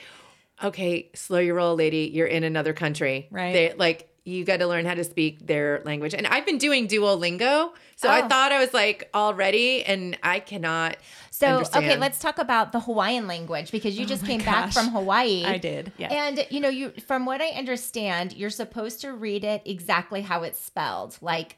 okay, 0.61 1.09
slow 1.15 1.39
your 1.39 1.55
roll, 1.55 1.76
lady. 1.76 2.11
You're 2.13 2.28
in 2.28 2.43
another 2.43 2.74
country. 2.74 3.28
Right. 3.32 3.53
They 3.53 3.74
like 3.74 4.09
you 4.30 4.45
got 4.45 4.57
to 4.57 4.67
learn 4.67 4.86
how 4.86 4.93
to 4.93 5.03
speak 5.03 5.45
their 5.45 5.82
language. 5.86 6.13
And 6.13 6.25
I've 6.27 6.45
been 6.45 6.57
doing 6.57 6.88
Duolingo. 6.88 7.71
So 7.95 8.07
I 8.09 8.21
Oh. 8.23 8.27
thought 8.30 8.51
I 8.51 8.59
was 8.59 8.73
like 8.73 9.09
all 9.13 9.34
ready 9.34 9.84
and 9.84 10.17
I 10.23 10.39
cannot 10.39 10.95
So 11.32 11.47
understand. 11.47 11.86
okay, 11.86 11.97
let's 11.97 12.19
talk 12.19 12.38
about 12.39 12.71
the 12.71 12.80
Hawaiian 12.82 13.27
language 13.27 13.71
because 13.71 13.97
you 13.99 14.05
oh 14.05 14.07
just 14.07 14.25
came 14.25 14.41
back 14.41 14.71
from 14.71 14.89
Hawaii. 14.89 15.43
I 15.45 15.57
did. 15.57 15.91
Yeah. 15.97 16.11
And 16.13 16.45
you 16.49 16.59
know, 16.61 16.69
you 16.69 16.91
from 17.07 17.25
what 17.25 17.41
I 17.41 17.49
understand, 17.49 18.34
you're 18.34 18.49
supposed 18.49 19.01
to 19.01 19.11
read 19.13 19.43
it 19.43 19.61
exactly 19.65 20.21
how 20.21 20.43
it's 20.43 20.59
spelled, 20.59 21.17
like 21.21 21.57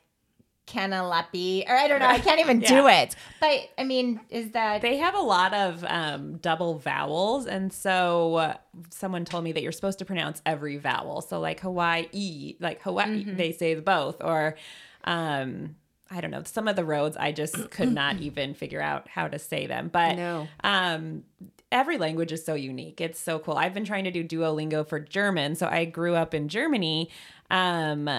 Kanalapi, 0.72 1.70
or 1.70 1.76
I 1.76 1.88
don't 1.88 2.00
know, 2.00 2.08
I 2.08 2.20
can't 2.20 2.40
even 2.40 2.60
do 2.76 2.88
it. 2.88 3.16
But 3.40 3.70
I 3.78 3.84
mean, 3.84 4.20
is 4.30 4.52
that 4.52 4.82
They 4.82 4.98
have 4.98 5.16
a 5.16 5.20
lot 5.22 5.54
of 5.54 5.84
um, 5.88 6.38
double 6.38 6.78
vowels, 6.80 7.46
and 7.46 7.72
so 7.74 8.36
uh, 8.36 8.54
someone 8.90 9.26
told 9.26 9.44
me 9.44 9.52
that 9.52 9.62
you're 9.64 9.72
supposed 9.72 10.00
to 10.00 10.06
pronounce 10.06 10.42
every 10.46 10.78
vowel. 10.78 11.22
So 11.22 11.40
like 11.40 11.60
Hawaii, 11.60 12.56
like 12.60 12.82
Hawaii, 12.84 13.24
Mm-hmm. 13.26 13.36
they 13.36 13.52
say 13.52 13.76
both, 13.76 14.24
or 14.24 14.56
um, 15.04 15.76
I 16.10 16.22
don't 16.22 16.32
know. 16.32 16.44
Some 16.44 16.68
of 16.68 16.76
the 16.76 16.86
roads 16.86 17.18
I 17.18 17.32
just 17.32 17.70
could 17.72 17.92
not 17.92 18.18
even 18.18 18.54
figure 18.54 18.82
out 18.82 19.08
how 19.08 19.28
to 19.28 19.40
say 19.40 19.66
them. 19.68 19.90
But 19.92 20.16
No. 20.16 20.48
um, 20.64 21.24
every 21.72 21.98
language 21.98 22.32
is 22.32 22.44
so 22.46 22.54
unique. 22.54 23.00
It's 23.02 23.20
so 23.20 23.40
cool. 23.40 23.56
I've 23.56 23.74
been 23.74 23.86
trying 23.86 24.04
to 24.06 24.12
do 24.12 24.24
Duolingo 24.24 24.88
for 24.88 25.00
German, 25.00 25.56
so 25.56 25.68
I 25.68 25.86
grew 25.86 26.16
up 26.16 26.34
in 26.34 26.48
Germany. 26.50 27.10
Um, 27.50 28.10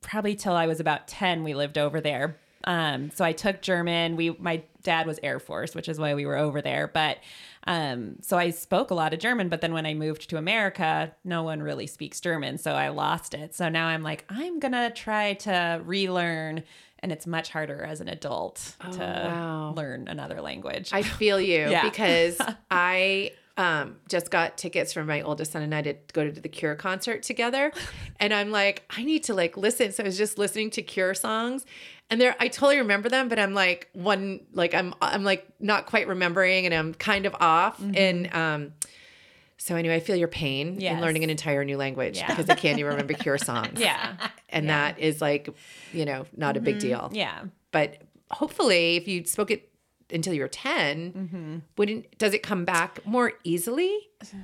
probably 0.00 0.34
till 0.34 0.54
I 0.54 0.66
was 0.66 0.80
about 0.80 1.08
10 1.08 1.44
we 1.44 1.54
lived 1.54 1.78
over 1.78 2.00
there. 2.00 2.36
Um, 2.64 3.10
so 3.14 3.24
I 3.24 3.32
took 3.32 3.62
German. 3.62 4.16
We 4.16 4.30
my 4.38 4.62
dad 4.82 5.06
was 5.06 5.18
Air 5.22 5.38
Force, 5.38 5.74
which 5.74 5.88
is 5.88 5.98
why 5.98 6.14
we 6.14 6.26
were 6.26 6.36
over 6.36 6.60
there. 6.60 6.88
But 6.88 7.18
um, 7.66 8.16
so 8.20 8.36
I 8.36 8.50
spoke 8.50 8.90
a 8.90 8.94
lot 8.94 9.12
of 9.14 9.20
German, 9.20 9.48
but 9.48 9.60
then 9.60 9.72
when 9.72 9.86
I 9.86 9.94
moved 9.94 10.28
to 10.30 10.36
America, 10.36 11.12
no 11.24 11.42
one 11.42 11.62
really 11.62 11.86
speaks 11.86 12.20
German, 12.20 12.58
so 12.58 12.72
I 12.72 12.88
lost 12.88 13.34
it. 13.34 13.54
So 13.54 13.68
now 13.68 13.86
I'm 13.86 14.02
like, 14.02 14.24
I'm 14.28 14.58
gonna 14.58 14.90
try 14.90 15.34
to 15.34 15.80
relearn, 15.84 16.64
and 16.98 17.12
it's 17.12 17.26
much 17.26 17.50
harder 17.50 17.82
as 17.82 18.00
an 18.00 18.08
adult 18.08 18.76
to 18.92 18.98
wow. 18.98 19.74
learn 19.76 20.08
another 20.08 20.40
language. 20.40 20.90
I 20.92 21.02
feel 21.02 21.40
you 21.40 21.58
Yeah. 21.70 21.82
because 21.82 22.38
I 22.70 23.32
um, 23.58 23.96
just 24.08 24.30
got 24.30 24.56
tickets 24.56 24.92
for 24.92 25.04
my 25.04 25.20
oldest 25.20 25.52
son 25.52 25.62
and 25.62 25.74
I 25.74 25.82
to 25.82 25.94
go 26.12 26.30
to 26.30 26.40
the 26.40 26.48
Cure 26.48 26.76
concert 26.76 27.22
together, 27.24 27.72
and 28.20 28.32
I'm 28.32 28.50
like, 28.50 28.84
I 28.88 29.02
need 29.04 29.24
to 29.24 29.34
like 29.34 29.56
listen. 29.56 29.92
So 29.92 30.04
I 30.04 30.06
was 30.06 30.16
just 30.16 30.38
listening 30.38 30.70
to 30.70 30.82
Cure 30.82 31.12
songs, 31.12 31.66
and 32.08 32.20
there 32.20 32.36
I 32.38 32.48
totally 32.48 32.78
remember 32.78 33.08
them, 33.08 33.28
but 33.28 33.38
I'm 33.38 33.54
like 33.54 33.88
one 33.92 34.40
like 34.54 34.74
I'm 34.74 34.94
I'm 35.02 35.24
like 35.24 35.46
not 35.60 35.86
quite 35.86 36.06
remembering, 36.08 36.64
and 36.64 36.74
I'm 36.74 36.94
kind 36.94 37.26
of 37.26 37.34
off, 37.38 37.78
and 37.82 38.32
um. 38.34 38.72
So 39.60 39.74
anyway, 39.74 39.96
I 39.96 40.00
feel 40.00 40.14
your 40.14 40.28
pain 40.28 40.80
in 40.80 41.00
learning 41.00 41.24
an 41.24 41.30
entire 41.30 41.64
new 41.64 41.76
language 41.76 42.16
Yeah. 42.16 42.28
because 42.28 42.48
I 42.48 42.54
can't 42.54 42.78
even 42.78 42.92
remember 42.92 43.14
Cure 43.14 43.38
songs. 43.38 43.80
yeah, 43.80 44.14
and 44.50 44.70
that 44.70 45.00
is 45.00 45.20
like, 45.20 45.48
you 45.92 46.04
know, 46.04 46.26
not 46.36 46.56
a 46.56 46.60
big 46.60 46.78
deal 46.78 47.10
yeah. 47.12 47.42
but 47.72 48.00
hopefully 48.30 48.96
if 48.96 49.08
you 49.08 49.24
spoke 49.24 49.50
it 49.50 49.67
until 50.12 50.32
you're 50.34 50.48
10 50.48 51.12
Mm-hmm. 51.12 51.56
wouldn't 51.76 52.18
does 52.18 52.34
it 52.34 52.42
come 52.42 52.64
back 52.64 53.04
more 53.06 53.32
easily 53.44 53.96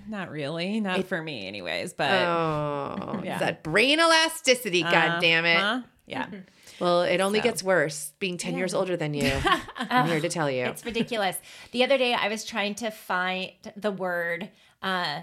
Not 0.08 0.30
really, 0.30 0.80
not 0.80 1.04
for 1.06 1.20
me, 1.22 1.46
anyways. 1.46 1.92
But 1.94 2.10
oh 2.12 3.20
Yeah. 3.24 3.38
that 3.38 3.62
brain 3.62 3.98
elasticity 4.00 4.82
god 4.82 5.20
damn 5.20 5.44
it 5.44 5.56
Uh-huh. 5.56 5.82
yeah. 6.06 6.26
well 6.80 7.02
it 7.02 7.20
only 7.20 7.38
So. 7.40 7.44
gets 7.44 7.62
worse 7.62 8.12
being 8.18 8.36
10 8.36 8.56
years 8.56 8.74
older 8.74 8.96
than 8.96 9.14
you 9.14 9.30
i'm 9.76 10.06
here 10.08 10.20
to 10.20 10.28
tell 10.28 10.50
you 10.50 10.64
It's 10.66 10.84
ridiculous. 10.84 11.36
the 11.72 11.84
other 11.84 11.96
day, 11.98 12.12
I 12.14 12.28
was 12.28 12.44
trying 12.44 12.74
to 12.76 12.90
find 12.90 13.52
the 13.76 13.90
word 13.92 14.50
uh, 14.82 15.20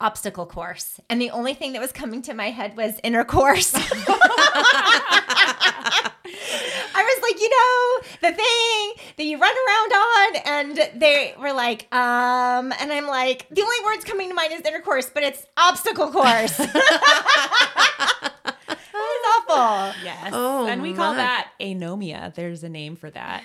obstacle 0.00 0.46
course, 0.46 0.98
and 1.10 1.20
the 1.20 1.30
only 1.30 1.52
thing 1.54 1.74
that 1.74 1.80
was 1.80 1.92
coming 1.92 2.22
to 2.22 2.32
my 2.34 2.50
head 2.50 2.74
was 2.76 2.98
intercourse. 3.04 3.72
I 7.10 7.14
was 7.18 7.22
like, 7.22 7.40
you 7.40 7.50
know, 7.50 8.30
the 8.30 8.36
thing 8.36 9.14
that 9.16 9.24
you 9.24 9.38
run 9.38 9.54
around 9.66 9.92
on, 9.92 10.36
and 10.46 11.00
they 11.00 11.34
were 11.38 11.52
like, 11.52 11.92
um, 11.94 12.72
and 12.80 12.92
I'm 12.92 13.06
like, 13.06 13.48
the 13.50 13.62
only 13.62 13.84
words 13.84 14.04
coming 14.04 14.28
to 14.28 14.34
mind 14.34 14.52
is 14.52 14.60
intercourse, 14.62 15.10
but 15.12 15.22
it's 15.22 15.46
obstacle 15.56 16.10
course. 16.12 16.60
it 16.60 16.74
was 18.94 19.44
awful. 19.48 19.94
Yes. 20.04 20.30
Oh, 20.32 20.66
and 20.66 20.82
we 20.82 20.92
call 20.94 21.12
my. 21.12 21.16
that 21.16 21.50
anomia. 21.60 22.34
There's 22.34 22.62
a 22.62 22.68
name 22.68 22.96
for 22.96 23.10
that. 23.10 23.42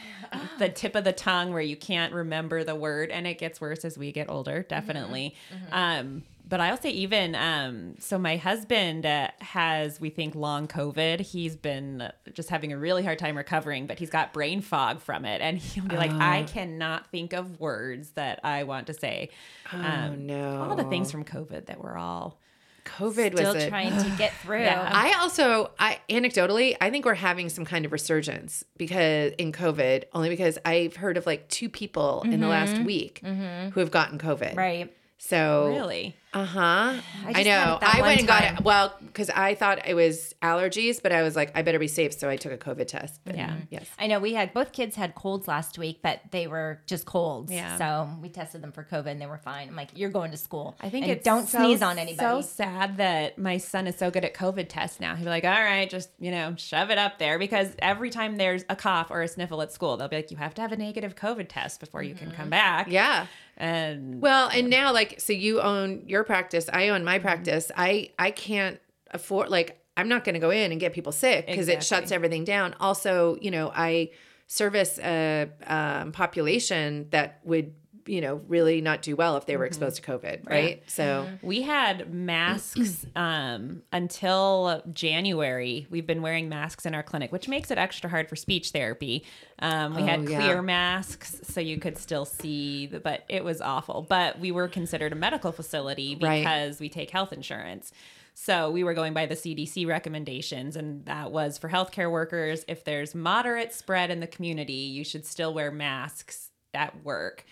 the 0.59 0.69
tip 0.69 0.95
of 0.95 1.03
the 1.03 1.13
tongue 1.13 1.51
where 1.51 1.61
you 1.61 1.75
can't 1.75 2.13
remember 2.13 2.63
the 2.63 2.75
word 2.75 3.09
and 3.09 3.25
it 3.25 3.37
gets 3.39 3.59
worse 3.59 3.83
as 3.85 3.97
we 3.97 4.11
get 4.11 4.29
older, 4.29 4.63
definitely. 4.63 5.35
Um 5.71 6.23
but 6.47 6.59
I'll 6.59 6.77
say 6.77 6.91
even 6.91 7.35
um 7.35 7.95
so 7.99 8.17
my 8.17 8.37
husband 8.37 9.05
uh, 9.05 9.29
has 9.39 9.99
we 9.99 10.09
think 10.09 10.35
long 10.35 10.67
covid. 10.67 11.19
He's 11.21 11.55
been 11.55 12.11
just 12.33 12.49
having 12.49 12.71
a 12.73 12.77
really 12.77 13.03
hard 13.03 13.19
time 13.19 13.35
recovering, 13.37 13.87
but 13.87 13.99
he's 13.99 14.09
got 14.09 14.33
brain 14.33 14.61
fog 14.61 15.01
from 15.01 15.25
it 15.25 15.41
and 15.41 15.57
he'll 15.59 15.85
be 15.85 15.97
like 15.97 16.11
I 16.11 16.43
cannot 16.43 17.07
think 17.11 17.33
of 17.33 17.59
words 17.59 18.11
that 18.11 18.39
I 18.43 18.63
want 18.63 18.87
to 18.87 18.93
say. 18.93 19.29
oh 19.73 20.15
no 20.17 20.67
All 20.69 20.75
the 20.75 20.83
things 20.85 21.11
from 21.11 21.23
covid 21.25 21.65
that 21.67 21.83
we're 21.83 21.97
all 21.97 22.39
covid 22.85 23.33
Still 23.33 23.53
was 23.53 23.63
a, 23.63 23.69
trying 23.69 23.97
to 23.97 24.09
get 24.17 24.31
through. 24.41 24.61
Yeah. 24.61 24.87
I 24.93 25.13
also, 25.19 25.71
I 25.79 25.99
anecdotally, 26.07 26.77
I 26.79 26.89
think 26.91 27.05
we're 27.05 27.15
having 27.15 27.49
some 27.49 27.65
kind 27.65 27.83
of 27.83 27.91
resurgence 27.91 28.63
because 28.77 29.33
in 29.39 29.51
COVID, 29.51 30.03
only 30.13 30.29
because 30.29 30.57
I've 30.63 30.95
heard 30.95 31.17
of 31.17 31.25
like 31.25 31.47
two 31.49 31.67
people 31.67 32.21
in 32.25 32.39
the 32.39 32.47
last 32.47 32.77
week 32.83 33.21
who 33.23 33.79
have 33.79 33.91
gotten 33.91 34.19
COVID. 34.19 34.55
Right. 34.55 34.93
So 35.17 35.69
really 35.69 36.15
Uh 36.35 36.43
huh. 36.43 36.59
I 36.59 37.31
I, 37.33 37.43
know. 37.43 37.79
I 37.81 38.01
went 38.01 38.19
and 38.19 38.27
got 38.27 38.43
it. 38.43 38.61
Well, 38.61 38.93
because 38.99 39.29
I 39.29 39.55
thought 39.55 39.87
it 39.87 39.93
was 39.93 40.35
allergies, 40.41 41.01
but 41.01 41.13
I 41.13 41.21
was 41.23 41.33
like, 41.33 41.51
I 41.55 41.61
better 41.61 41.79
be 41.79 41.87
safe, 41.87 42.13
so 42.13 42.29
I 42.29 42.35
took 42.35 42.51
a 42.51 42.57
COVID 42.57 42.87
test. 42.87 43.21
But 43.23 43.37
Yeah. 43.37 43.55
Yes. 43.69 43.87
I 43.97 44.07
know 44.07 44.19
we 44.19 44.33
had 44.33 44.53
both 44.53 44.73
kids 44.73 44.97
had 44.97 45.15
colds 45.15 45.47
last 45.47 45.77
week, 45.77 45.99
but 46.03 46.19
they 46.31 46.47
were 46.47 46.81
just 46.87 47.05
colds. 47.05 47.53
Yeah. 47.53 47.77
So 47.77 48.09
we 48.21 48.27
tested 48.27 48.61
them 48.61 48.73
for 48.73 48.83
COVID 48.83 49.07
and 49.07 49.21
they 49.21 49.27
were 49.27 49.37
fine. 49.37 49.69
I'm 49.69 49.77
like, 49.77 49.91
you're 49.95 50.09
going 50.09 50.31
to 50.31 50.37
school. 50.37 50.75
I 50.81 50.89
think 50.89 51.03
And 51.05 51.13
it's 51.13 51.23
don't 51.23 51.47
so- 51.47 51.59
sneeze 51.59 51.81
on 51.81 51.97
anybody. 51.97 52.41
So 52.41 52.45
sad 52.45 52.97
that 52.97 53.37
my 53.37 53.57
son 53.57 53.87
is 53.87 53.95
so 53.95 54.11
good 54.11 54.25
at 54.25 54.33
COVID 54.33 54.65
tests 54.67 54.99
now. 54.99 55.15
He'll 55.15 55.23
be 55.23 55.29
like, 55.29 55.45
"All 55.45 55.51
right, 55.51 55.89
just 55.89 56.09
you 56.19 56.31
know, 56.31 56.53
shove 56.57 56.89
it 56.91 56.97
up 56.97 57.17
there," 57.17 57.39
because 57.39 57.69
every 57.79 58.09
time 58.09 58.35
there's 58.35 58.65
a 58.69 58.75
cough 58.75 59.07
or 59.09 59.21
a 59.21 59.27
sniffle 59.29 59.61
at 59.61 59.71
school, 59.71 59.95
they'll 59.95 60.09
be 60.09 60.17
like, 60.17 60.31
"You 60.31 60.37
have 60.37 60.53
to 60.55 60.61
have 60.61 60.73
a 60.73 60.77
negative 60.77 61.15
COVID 61.15 61.45
test 61.47 61.79
before 61.79 62.03
you 62.03 62.13
can 62.13 62.31
come 62.31 62.49
back." 62.49 62.87
Yeah. 62.89 63.27
and 63.57 64.21
Well, 64.21 64.49
and 64.49 64.69
now 64.69 64.91
like, 64.91 65.21
so 65.21 65.31
you 65.31 65.61
own 65.61 66.03
your 66.07 66.24
practice. 66.25 66.69
I 66.71 66.89
own 66.89 67.03
my 67.03 67.19
practice. 67.19 67.71
I 67.75 68.11
I 68.19 68.31
can't 68.31 68.79
afford 69.11 69.49
like 69.49 69.81
I'm 69.97 70.09
not 70.09 70.23
going 70.23 70.33
to 70.33 70.39
go 70.39 70.49
in 70.49 70.71
and 70.71 70.79
get 70.79 70.93
people 70.93 71.11
sick 71.11 71.47
because 71.47 71.67
it 71.67 71.83
shuts 71.83 72.11
everything 72.11 72.43
down. 72.43 72.75
Also, 72.79 73.37
you 73.41 73.51
know, 73.51 73.71
I 73.73 74.11
service 74.47 74.99
a 74.99 75.49
um, 75.65 76.11
population 76.11 77.07
that 77.11 77.39
would 77.43 77.73
you 78.05 78.21
know 78.21 78.41
really 78.47 78.81
not 78.81 79.01
do 79.01 79.15
well 79.15 79.35
if 79.37 79.45
they 79.45 79.57
were 79.57 79.65
exposed 79.65 79.95
to 79.95 80.01
COVID, 80.01 80.49
right? 80.49 80.83
So. 80.87 81.27
we 81.41 81.61
had 81.63 82.13
masks 82.13 83.05
um, 83.15 83.81
until 83.91 84.83
January. 84.93 85.87
We've 85.89 86.05
been 86.05 86.21
wearing 86.21 86.49
masks 86.49 86.85
in 86.85 86.93
our 86.95 87.03
clinic, 87.03 87.31
which 87.31 87.47
makes 87.47 87.71
it 87.71 87.77
extra 87.77 88.09
hard 88.09 88.29
for 88.29 88.35
speech 88.35 88.71
therapy. 88.71 89.25
Um, 89.59 89.95
we 89.95 90.01
Oh, 90.03 90.05
had 90.05 90.29
yeah. 90.29 90.39
clear 90.41 90.61
masks 90.61 91.37
so 91.43 91.59
you 91.61 91.77
could 91.79 91.97
still 91.97 92.25
see, 92.25 92.87
the, 92.87 92.99
but 92.99 93.23
it 93.29 93.43
was 93.43 93.61
awful. 93.61 94.05
But 94.07 94.39
we 94.39 94.51
were 94.51 94.67
considered 94.67 95.11
a 95.11 95.15
medical 95.15 95.51
facility 95.51 96.17
Right. 96.21 96.39
because 96.41 96.79
we 96.79 96.89
take 96.89 97.09
health 97.09 97.33
insurance. 97.33 97.91
So 98.37 98.69
we 98.69 98.83
were 98.83 98.93
going 98.93 99.13
by 99.13 99.25
the 99.27 99.35
CDC 99.35 99.87
recommendations, 99.87 100.75
and 100.75 101.05
that 101.05 101.31
was 101.31 101.57
for 101.57 101.69
healthcare 101.69 102.11
workers. 102.11 102.65
If 102.67 102.83
there's 102.83 103.15
moderate 103.15 103.73
spread 103.73 104.11
in 104.11 104.19
the 104.19 104.27
community, 104.27 104.73
you 104.73 105.05
should 105.05 105.25
still 105.25 105.53
wear 105.53 105.71
masks 105.71 106.51
at 106.73 107.03
work. 107.05 107.45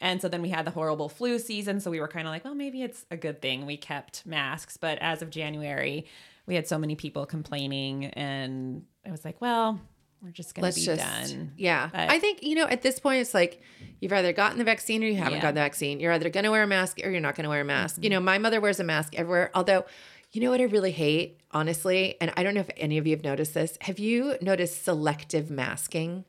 And 0.00 0.20
so 0.22 0.28
then 0.28 0.42
we 0.42 0.48
had 0.50 0.64
the 0.64 0.70
horrible 0.70 1.08
flu 1.08 1.38
season. 1.38 1.80
So 1.80 1.90
we 1.90 2.00
were 2.00 2.08
kind 2.08 2.26
of 2.26 2.32
like, 2.32 2.44
well, 2.44 2.54
maybe 2.54 2.82
it's 2.82 3.04
a 3.10 3.16
good 3.16 3.40
thing 3.42 3.66
we 3.66 3.76
kept 3.76 4.24
masks. 4.26 4.76
But 4.76 4.98
as 5.00 5.22
of 5.22 5.30
January, 5.30 6.06
we 6.46 6.54
had 6.54 6.66
so 6.68 6.78
many 6.78 6.94
people 6.96 7.26
complaining. 7.26 8.06
And 8.06 8.84
I 9.06 9.10
was 9.10 9.24
like, 9.24 9.40
well, 9.40 9.80
we're 10.22 10.30
just 10.30 10.54
going 10.54 10.70
to 10.70 10.74
be 10.74 10.84
just 10.84 11.00
done. 11.00 11.52
yeah 11.56 11.90
But- 11.92 12.10
i 12.10 12.18
think 12.18 12.42
you 12.42 12.56
know 12.56 12.66
at 12.66 12.82
this 12.82 12.98
point 12.98 13.20
it's 13.20 13.34
like 13.34 13.62
you've 14.00 14.12
either 14.12 14.32
gotten 14.32 14.58
the 14.58 14.64
vaccine 14.64 15.04
or 15.04 15.06
you 15.06 15.14
haven't 15.14 15.34
Yeah. 15.34 15.42
gotten 15.42 15.54
the 15.54 15.60
vaccine 15.60 16.00
you're 16.00 16.10
either 16.10 16.28
going 16.28 16.42
to 16.42 16.50
wear 16.50 16.64
a 16.64 16.66
mask 16.66 16.98
or 17.04 17.08
you're 17.10 17.20
not 17.20 17.36
going 17.36 17.44
to 17.44 17.48
wear 17.50 17.60
a 17.60 17.64
mask 17.64 17.94
Mm-hmm. 17.94 18.02
you 18.02 18.10
know 18.10 18.18
my 18.18 18.36
mother 18.36 18.60
wears 18.60 18.80
a 18.80 18.84
mask 18.84 19.14
everywhere 19.14 19.52
although 19.54 19.84
you 20.32 20.40
know 20.40 20.50
what 20.50 20.60
i 20.60 20.64
really 20.64 20.90
hate 20.90 21.38
honestly 21.52 22.16
and 22.20 22.32
i 22.36 22.42
don't 22.42 22.54
know 22.54 22.62
if 22.62 22.70
any 22.76 22.98
of 22.98 23.06
you 23.06 23.14
have 23.14 23.22
noticed 23.22 23.54
this 23.54 23.78
have 23.82 24.00
you 24.00 24.34
noticed 24.42 24.82
selective 24.84 25.50
masking 25.52 26.24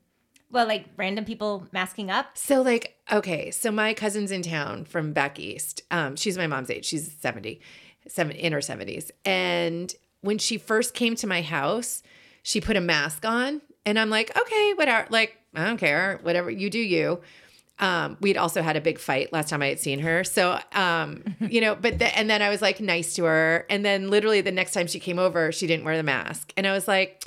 Well, 0.51 0.67
like 0.67 0.85
random 0.97 1.25
people 1.25 1.67
masking 1.71 2.09
up. 2.09 2.37
so 2.37 2.61
like 2.61 2.95
okay 3.11 3.51
so 3.51 3.71
my 3.71 3.93
cousin's 3.93 4.31
in 4.31 4.41
town 4.41 4.85
from 4.85 5.13
back 5.13 5.39
east 5.39 5.81
um 5.91 6.15
she's 6.15 6.37
my 6.37 6.47
mom's 6.47 6.69
age 6.69 6.85
she's 6.85 7.11
70 7.11 7.59
seven 8.07 8.35
in 8.35 8.53
her 8.53 8.59
70s 8.59 9.11
and 9.25 9.93
when 10.21 10.37
she 10.37 10.57
first 10.57 10.93
came 10.93 11.15
to 11.15 11.27
my 11.27 11.41
house 11.41 12.01
she 12.43 12.59
put 12.61 12.75
a 12.77 12.81
mask 12.81 13.25
on 13.25 13.61
and 13.85 13.97
i'm 13.99 14.09
like 14.09 14.35
okay 14.37 14.73
whatever 14.75 15.07
like 15.09 15.37
i 15.55 15.65
don't 15.65 15.77
care 15.77 16.19
whatever 16.23 16.49
you 16.49 16.69
do 16.69 16.79
you 16.79 17.21
um, 17.79 18.17
we'd 18.19 18.35
also 18.37 18.61
had 18.61 18.75
a 18.75 18.81
big 18.81 18.99
fight 18.99 19.31
last 19.31 19.47
time 19.49 19.61
I 19.61 19.67
had 19.67 19.79
seen 19.79 19.99
her. 19.99 20.25
So, 20.25 20.59
um, 20.73 21.23
you 21.39 21.61
know, 21.61 21.75
but 21.75 21.97
the, 21.97 22.13
and 22.17 22.29
then 22.29 22.41
I 22.41 22.49
was 22.49 22.61
like 22.61 22.81
nice 22.81 23.13
to 23.13 23.23
her. 23.23 23.65
And 23.69 23.85
then 23.85 24.09
literally 24.09 24.41
the 24.41 24.51
next 24.51 24.73
time 24.73 24.85
she 24.87 24.99
came 24.99 25.17
over, 25.17 25.53
she 25.53 25.65
didn't 25.65 25.85
wear 25.85 25.95
the 25.95 26.03
mask. 26.03 26.51
And 26.57 26.67
I 26.67 26.73
was 26.73 26.89
like, 26.89 27.23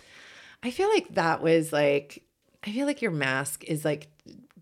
I 0.62 0.70
feel 0.70 0.90
like 0.90 1.14
that 1.14 1.42
was 1.42 1.72
like, 1.72 2.22
I 2.64 2.70
feel 2.72 2.86
like 2.86 3.02
your 3.02 3.10
mask 3.10 3.64
is 3.64 3.84
like, 3.84 4.08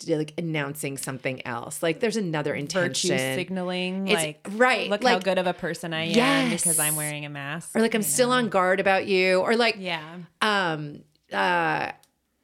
like 0.09 0.33
announcing 0.39 0.97
something 0.97 1.47
else. 1.47 1.83
Like 1.83 2.01
there's 2.01 2.17
another 2.17 2.55
intention. 2.55 3.11
Virtue 3.11 3.35
signaling, 3.35 4.09
It's- 4.09 4.25
like, 4.25 4.47
right, 4.53 4.89
look 4.89 5.05
how 5.05 5.19
good 5.19 5.39
of 5.39 5.47
a 5.47 5.53
person 5.53 5.93
I 5.93 6.05
am 6.05 6.11
Yes. 6.15 6.63
because 6.63 6.79
I'm 6.79 6.97
wearing 6.97 7.27
a 7.27 7.29
mask. 7.31 7.77
or 7.77 7.81
like 7.81 7.95
I'm 7.95 8.03
still 8.03 8.31
on 8.33 8.49
guard 8.49 8.81
about 8.81 9.07
you. 9.07 9.41
Or 9.41 9.57
like, 9.57 9.77
yeah. 9.79 10.03
um 10.41 11.03
uh 11.33 11.93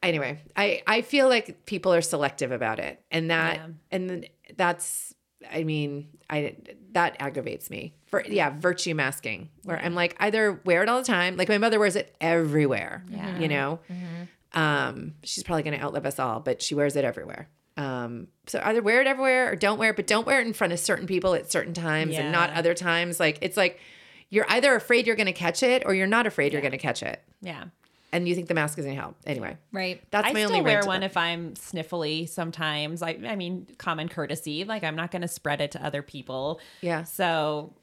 anyway 0.01 0.39
i 0.55 0.81
i 0.87 1.01
feel 1.01 1.27
like 1.27 1.65
people 1.65 1.93
are 1.93 2.01
selective 2.01 2.53
about 2.53 2.79
it 2.79 3.01
and 3.11 3.31
that 3.31 3.55
Yeah. 3.57 3.67
and 3.91 4.29
that's 4.55 5.13
i 5.51 5.63
mean 5.65 6.07
i 6.29 6.55
that 6.93 7.17
aggravates 7.19 7.69
me 7.69 7.95
for 8.05 8.23
yeah 8.25 8.53
virtue 8.57 8.95
masking 8.95 9.49
where 9.63 9.77
i'm 9.83 9.93
like 9.95 10.15
either 10.21 10.61
wear 10.63 10.83
it 10.83 10.87
all 10.87 10.99
the 10.99 11.05
time 11.05 11.35
like 11.35 11.49
my 11.49 11.57
mother 11.57 11.79
wears 11.79 11.97
it 11.97 12.15
everywhere 12.21 13.03
Yeah. 13.09 13.39
you 13.39 13.47
know 13.49 13.79
um 14.57 15.13
she's 15.23 15.43
probably 15.43 15.63
going 15.63 15.77
to 15.77 15.83
outlive 15.85 16.05
us 16.05 16.19
all 16.19 16.39
but 16.39 16.61
she 16.61 16.73
wears 16.75 16.95
it 16.95 17.05
everywhere 17.05 17.47
um 17.77 18.27
so 18.47 18.59
either 18.65 18.81
wear 18.81 18.99
it 19.01 19.07
everywhere 19.07 19.51
or 19.51 19.55
don't 19.55 19.77
wear 19.77 19.91
it 19.91 19.95
but 19.95 20.07
don't 20.07 20.25
wear 20.25 20.41
it 20.41 20.47
in 20.47 20.53
front 20.53 20.73
of 20.73 20.79
certain 20.79 21.05
people 21.05 21.33
at 21.35 21.51
certain 21.51 21.73
times 21.73 22.15
and 22.15 22.31
not 22.31 22.49
other 22.53 22.73
times 22.73 23.19
like 23.19 23.37
it's 23.41 23.55
like 23.57 23.79
you're 24.29 24.45
either 24.49 24.73
afraid 24.75 25.05
you're 25.07 25.15
going 25.15 25.27
to 25.27 25.31
catch 25.33 25.61
it 25.63 25.83
or 25.85 25.93
you're 25.93 26.07
not 26.07 26.25
afraid 26.27 26.51
you're 26.51 26.61
going 26.61 26.71
to 26.71 26.77
catch 26.77 27.01
it 27.03 27.21
Yeah. 27.41 27.65
and 28.11 28.27
you 28.27 28.33
think 28.35 28.47
the 28.47 28.53
mask 28.55 28.77
is 28.79 28.83
going 28.85 28.95
to 28.97 29.01
help. 29.01 29.15
Anyway, 29.25 29.57
Right. 29.71 30.01
that's 30.11 30.27
I 30.27 30.33
my 30.33 30.39
still 30.43 30.57
only 30.57 30.61
wear 30.69 30.83
one 30.83 30.99
that. 31.01 31.05
if 31.11 31.15
I'm 31.17 31.53
sniffly 31.53 32.27
sometimes. 32.27 33.01
I 33.01 33.17
I 33.25 33.35
mean, 33.35 33.67
common 33.77 34.09
courtesy. 34.09 34.63
Like 34.65 34.83
I'm 34.83 34.95
not 34.95 35.11
going 35.11 35.21
to 35.21 35.27
spread 35.29 35.61
it 35.61 35.71
to 35.73 35.85
other 35.85 36.01
people. 36.01 36.59
Yeah. 36.81 37.03
So, 37.03 37.73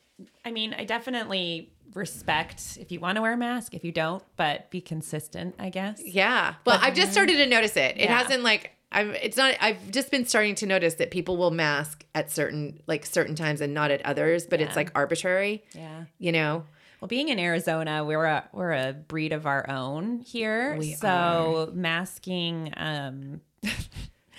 I 0.44 0.50
mean, 0.50 0.74
I 0.74 0.84
definitely 0.84 1.70
respect 1.92 2.78
if 2.80 2.90
you 2.90 3.00
want 3.00 3.16
to 3.16 3.22
wear 3.22 3.32
a 3.34 3.36
mask, 3.36 3.74
if 3.74 3.84
you 3.84 3.92
don't, 3.92 4.22
but 4.36 4.70
be 4.70 4.80
consistent, 4.80 5.54
I 5.58 5.68
guess. 5.68 6.00
Yeah. 6.04 6.54
Well, 6.64 6.78
I've 6.80 6.94
just 6.94 7.12
started 7.12 7.36
to 7.36 7.46
notice 7.46 7.76
it. 7.76 7.96
It 7.96 8.04
Yeah. 8.04 8.18
hasn't 8.18 8.42
like 8.42 8.70
I've 8.90 9.08
it's 9.10 9.36
not 9.36 9.54
I've 9.60 9.90
just 9.90 10.10
been 10.10 10.24
starting 10.24 10.54
to 10.56 10.66
notice 10.66 10.94
that 10.94 11.10
people 11.10 11.36
will 11.36 11.50
mask 11.50 12.04
at 12.14 12.30
certain 12.30 12.80
like 12.86 13.04
certain 13.04 13.34
times 13.34 13.60
and 13.60 13.74
not 13.74 13.90
at 13.90 14.00
others, 14.06 14.46
but 14.46 14.60
it's 14.60 14.76
like 14.76 14.90
arbitrary, 14.94 15.64
Yeah. 15.74 16.04
you 16.18 16.32
know. 16.32 16.64
Well, 17.00 17.08
being 17.08 17.28
in 17.28 17.38
Arizona, 17.38 18.04
we're 18.04 18.24
a 18.24 18.48
we're 18.52 18.72
a 18.72 18.92
breed 18.92 19.32
of 19.32 19.46
our 19.46 19.68
own 19.68 20.20
here. 20.20 20.76
We 20.78 20.94
so 20.94 21.70
masking 21.74 22.72
um 22.76 23.40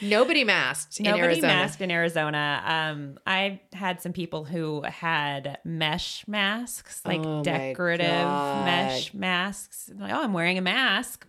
Nobody 0.02 0.44
masked 0.44 1.00
in 1.00 1.04
Nobody 1.06 1.24
Arizona. 1.24 1.48
masked 1.54 1.82
in 1.82 1.92
Arizona. 1.92 2.62
Um, 2.66 3.18
I 3.26 3.62
had 3.74 4.02
some 4.02 4.14
people 4.14 4.44
who 4.46 4.82
had 4.84 5.58
mesh 5.64 6.28
masks, 6.28 7.02
like 7.06 7.22
Oh 7.24 7.44
decorative 7.44 8.08
mesh 8.08 9.14
masks. 9.14 9.90
Like, 9.98 10.12
oh, 10.14 10.22
I'm 10.24 10.34
wearing 10.34 10.58
a 10.58 10.62
mask. 10.62 11.26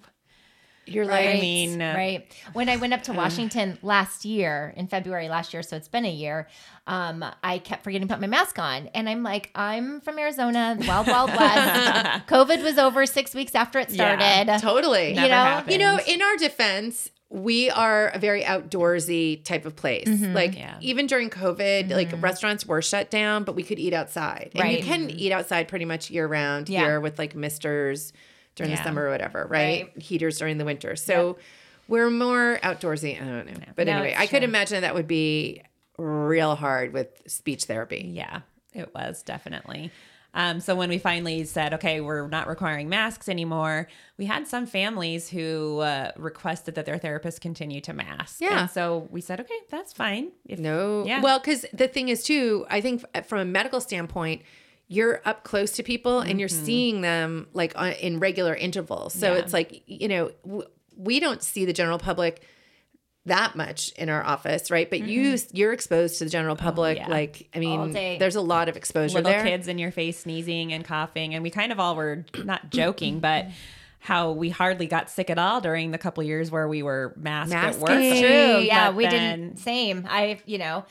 You're 0.88 1.04
Right. 1.04 1.26
like 1.26 1.36
I 1.38 1.40
mean, 1.40 1.82
uh, 1.82 1.94
right. 1.96 2.32
When 2.52 2.68
I 2.68 2.76
went 2.76 2.92
up 2.92 3.02
to 3.04 3.12
Washington 3.12 3.76
last 3.82 4.24
year 4.24 4.72
in 4.76 4.86
February 4.86 5.28
last 5.28 5.52
year, 5.52 5.64
so 5.64 5.74
it's 5.76 5.88
been 5.88 6.04
a 6.04 6.10
year, 6.12 6.46
um, 6.86 7.24
I 7.42 7.58
kept 7.58 7.82
forgetting 7.82 8.06
to 8.06 8.14
put 8.14 8.20
my 8.20 8.28
mask 8.28 8.56
on. 8.60 8.86
And 8.94 9.08
I'm 9.08 9.24
like, 9.24 9.50
I'm 9.56 10.00
from 10.00 10.16
Arizona, 10.16 10.76
the 10.78 10.86
wild, 10.86 11.08
wild 11.08 11.30
west. 11.30 12.26
COVID 12.28 12.62
was 12.62 12.78
over 12.78 13.04
six 13.04 13.34
weeks 13.34 13.56
after 13.56 13.80
it 13.80 13.90
Yeah. 13.90 14.44
started. 14.44 14.60
totally. 14.60 15.14
Never 15.14 15.28
know, 15.28 15.34
happened. 15.34 15.72
You 15.72 15.78
know, 15.78 15.98
in 16.06 16.22
our 16.22 16.36
defense, 16.36 17.10
we 17.28 17.70
are 17.70 18.08
a 18.08 18.18
very 18.18 18.42
outdoorsy 18.42 19.42
type 19.42 19.64
of 19.66 19.74
place. 19.74 20.06
Mm-hmm. 20.06 20.32
Like 20.32 20.56
Yeah. 20.56 20.76
even 20.80 21.06
during 21.06 21.28
COVID, 21.28 21.90
like 21.90 22.10
restaurants 22.22 22.64
were 22.64 22.80
shut 22.82 23.10
down, 23.10 23.42
but 23.44 23.56
we 23.56 23.62
could 23.64 23.78
eat 23.80 23.92
outside. 23.92 24.50
And 24.54 24.68
you 24.70 24.76
Right. 24.76 24.84
can 24.84 25.10
eat 25.10 25.32
outside 25.32 25.66
pretty 25.66 25.84
much 25.84 26.10
year 26.10 26.26
round 26.26 26.68
Yeah. 26.68 26.82
here 26.82 27.00
with 27.00 27.18
like 27.18 27.34
misters 27.34 28.12
during 28.54 28.70
the 28.70 28.82
summer 28.82 29.06
or 29.06 29.10
whatever, 29.10 29.40
right? 29.50 29.90
Right. 29.94 30.02
Heaters 30.02 30.38
during 30.38 30.56
the 30.58 30.64
winter. 30.64 30.94
So 30.96 31.36
we're 31.88 32.10
more 32.10 32.58
outdoorsy. 32.62 33.20
I 33.20 33.24
don't 33.24 33.46
know. 33.46 33.66
But 33.74 33.86
No, 33.88 33.94
anyway, 33.94 34.14
I 34.16 34.26
could 34.28 34.42
imagine 34.44 34.82
that 34.82 34.94
would 34.94 35.08
be 35.08 35.62
real 35.98 36.54
hard 36.54 36.92
with 36.92 37.22
speech 37.26 37.64
therapy. 37.64 38.08
yeah, 38.14 38.40
it 38.72 38.94
was 38.94 39.22
definitely. 39.22 39.90
Um, 40.36 40.60
so 40.60 40.76
when 40.76 40.90
we 40.90 40.98
finally 40.98 41.44
said, 41.44 41.72
okay, 41.74 42.00
we're 42.02 42.28
not 42.28 42.46
requiring 42.46 42.90
masks 42.90 43.26
anymore, 43.26 43.88
we 44.18 44.26
had 44.26 44.46
some 44.46 44.66
families 44.66 45.30
who 45.30 45.78
uh, 45.80 46.12
requested 46.16 46.74
that 46.74 46.84
their 46.84 46.98
therapist 46.98 47.40
continue 47.40 47.80
to 47.80 47.94
mask. 47.94 48.40
Yeah. 48.42 48.60
And 48.60 48.70
so 48.70 49.08
we 49.10 49.22
said, 49.22 49.40
okay, 49.40 49.58
that's 49.70 49.94
fine. 49.94 50.32
If, 50.44 50.58
No. 50.58 51.04
Yeah. 51.06 51.22
Well, 51.22 51.38
because 51.38 51.64
the 51.72 51.88
thing 51.88 52.08
is, 52.10 52.22
too, 52.22 52.66
I 52.68 52.82
think 52.82 53.02
from 53.26 53.38
a 53.40 53.44
medical 53.46 53.80
standpoint, 53.80 54.42
you're 54.88 55.22
up 55.24 55.42
close 55.42 55.72
to 55.72 55.82
people 55.82 56.20
and 56.20 56.38
you're 56.38 56.48
seeing 56.50 57.00
them 57.00 57.48
like 57.54 57.72
on, 57.74 57.92
in 57.92 58.20
regular 58.20 58.54
intervals. 58.54 59.14
So 59.14 59.32
Yeah. 59.32 59.38
it's 59.40 59.52
like, 59.54 59.82
you 59.86 60.06
know, 60.06 60.30
w- 60.44 60.68
we 60.96 61.18
don't 61.18 61.42
see 61.42 61.64
the 61.64 61.72
general 61.72 61.98
public 61.98 62.42
that 63.26 63.54
much 63.56 63.90
in 63.92 64.08
our 64.08 64.24
office, 64.24 64.70
right? 64.70 64.88
But 64.88 65.00
you 65.00 65.36
you're 65.52 65.72
exposed 65.72 66.18
to 66.18 66.24
the 66.24 66.30
general 66.30 66.56
public. 66.56 66.96
yeah. 66.96 67.08
Like, 67.08 67.48
I 67.54 67.58
mean, 67.58 67.92
there's 68.18 68.36
a 68.36 68.40
lot 68.40 68.68
of 68.68 68.76
exposure 68.76 69.16
little 69.16 69.30
there. 69.30 69.44
kids 69.44 69.68
in 69.68 69.78
your 69.78 69.90
face 69.90 70.20
sneezing 70.20 70.72
and 70.72 70.84
coughing 70.84 71.34
and 71.34 71.42
we 71.42 71.50
kind 71.50 71.72
of 71.72 71.78
all 71.80 71.94
were 71.96 72.24
not 72.44 72.70
joking 72.70 73.18
but 73.20 73.46
how 73.98 74.30
we 74.30 74.48
hardly 74.50 74.86
got 74.86 75.10
sick 75.10 75.30
at 75.30 75.38
all 75.38 75.60
during 75.60 75.90
the 75.90 75.98
couple 75.98 76.22
years 76.22 76.50
where 76.50 76.68
we 76.68 76.82
were 76.82 77.12
masked 77.16 77.52
at 77.54 77.76
work 77.78 77.88
True. 77.88 78.60
Yeah, 78.60 78.88
But 78.88 78.96
we 78.96 79.04
then- 79.06 79.40
didn't. 79.40 79.58
Same. 79.58 80.06
I, 80.08 80.38
you 80.46 80.58
know, 80.58 80.84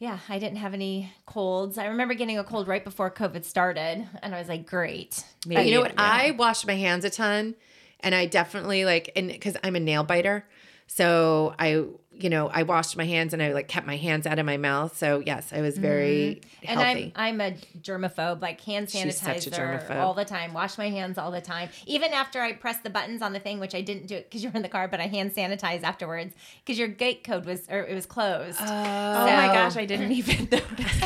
yeah, 0.00 0.18
I 0.28 0.40
didn't 0.40 0.56
have 0.58 0.74
any 0.74 1.12
colds. 1.26 1.78
I 1.78 1.86
remember 1.86 2.14
getting 2.14 2.36
a 2.38 2.42
cold 2.42 2.66
right 2.66 2.82
before 2.82 3.08
COVID 3.08 3.44
started, 3.44 4.04
and 4.20 4.34
I 4.34 4.38
was 4.40 4.48
like, 4.48 4.66
great. 4.66 5.22
Uh, 5.48 5.60
you 5.60 5.74
know 5.74 5.82
what? 5.82 5.92
Yeah. 5.92 5.98
I 6.02 6.30
wash 6.32 6.66
my 6.66 6.74
hands 6.74 7.04
a 7.04 7.10
ton, 7.10 7.54
and 8.00 8.12
I 8.12 8.26
definitely 8.26 8.84
like, 8.84 9.12
and 9.14 9.28
because 9.28 9.56
I'm 9.62 9.76
a 9.76 9.80
nail 9.80 10.02
biter, 10.02 10.44
so 10.86 11.54
I, 11.58 11.84
you 12.14 12.28
know, 12.28 12.48
I 12.48 12.62
washed 12.62 12.96
my 12.96 13.04
hands 13.04 13.32
and 13.32 13.42
I 13.42 13.52
like 13.52 13.68
kept 13.68 13.86
my 13.86 13.96
hands 13.96 14.26
out 14.26 14.38
of 14.38 14.46
my 14.46 14.56
mouth. 14.56 14.96
So 14.96 15.22
yes, 15.24 15.52
I 15.52 15.60
was 15.60 15.78
very 15.78 16.40
mm. 16.42 16.48
And 16.64 16.80
healthy. 16.80 17.12
I'm 17.16 17.40
I'm 17.40 17.52
a 17.52 17.56
germaphobe, 17.80 18.40
like 18.40 18.60
hand 18.60 18.90
She's 18.90 19.18
such 19.18 19.46
a 19.46 19.50
sanitizer 19.50 19.96
all 19.96 20.14
the 20.14 20.24
time. 20.24 20.52
Wash 20.52 20.78
my 20.78 20.90
hands 20.90 21.18
all 21.18 21.30
the 21.30 21.40
time. 21.40 21.70
Even 21.86 22.12
after 22.12 22.40
I 22.40 22.52
press 22.52 22.78
the 22.78 22.90
buttons 22.90 23.22
on 23.22 23.32
the 23.32 23.40
thing, 23.40 23.58
which 23.58 23.74
I 23.74 23.80
didn't 23.80 24.06
do 24.06 24.16
it 24.16 24.28
because 24.28 24.42
you 24.44 24.50
were 24.50 24.56
in 24.56 24.62
the 24.62 24.68
car, 24.68 24.86
but 24.86 25.00
I 25.00 25.06
hand 25.06 25.34
sanitize 25.34 25.82
afterwards 25.82 26.34
because 26.64 26.78
your 26.78 26.88
gate 26.88 27.24
code 27.24 27.46
was 27.46 27.68
or 27.68 27.80
it 27.80 27.94
was 27.94 28.06
closed. 28.06 28.58
oh, 28.60 28.64
oh 28.64 29.26
my 29.26 29.46
gosh 29.46 29.76
i 29.76 29.84
didn't 29.84 30.12
even 30.22 30.36
notice 30.50 31.02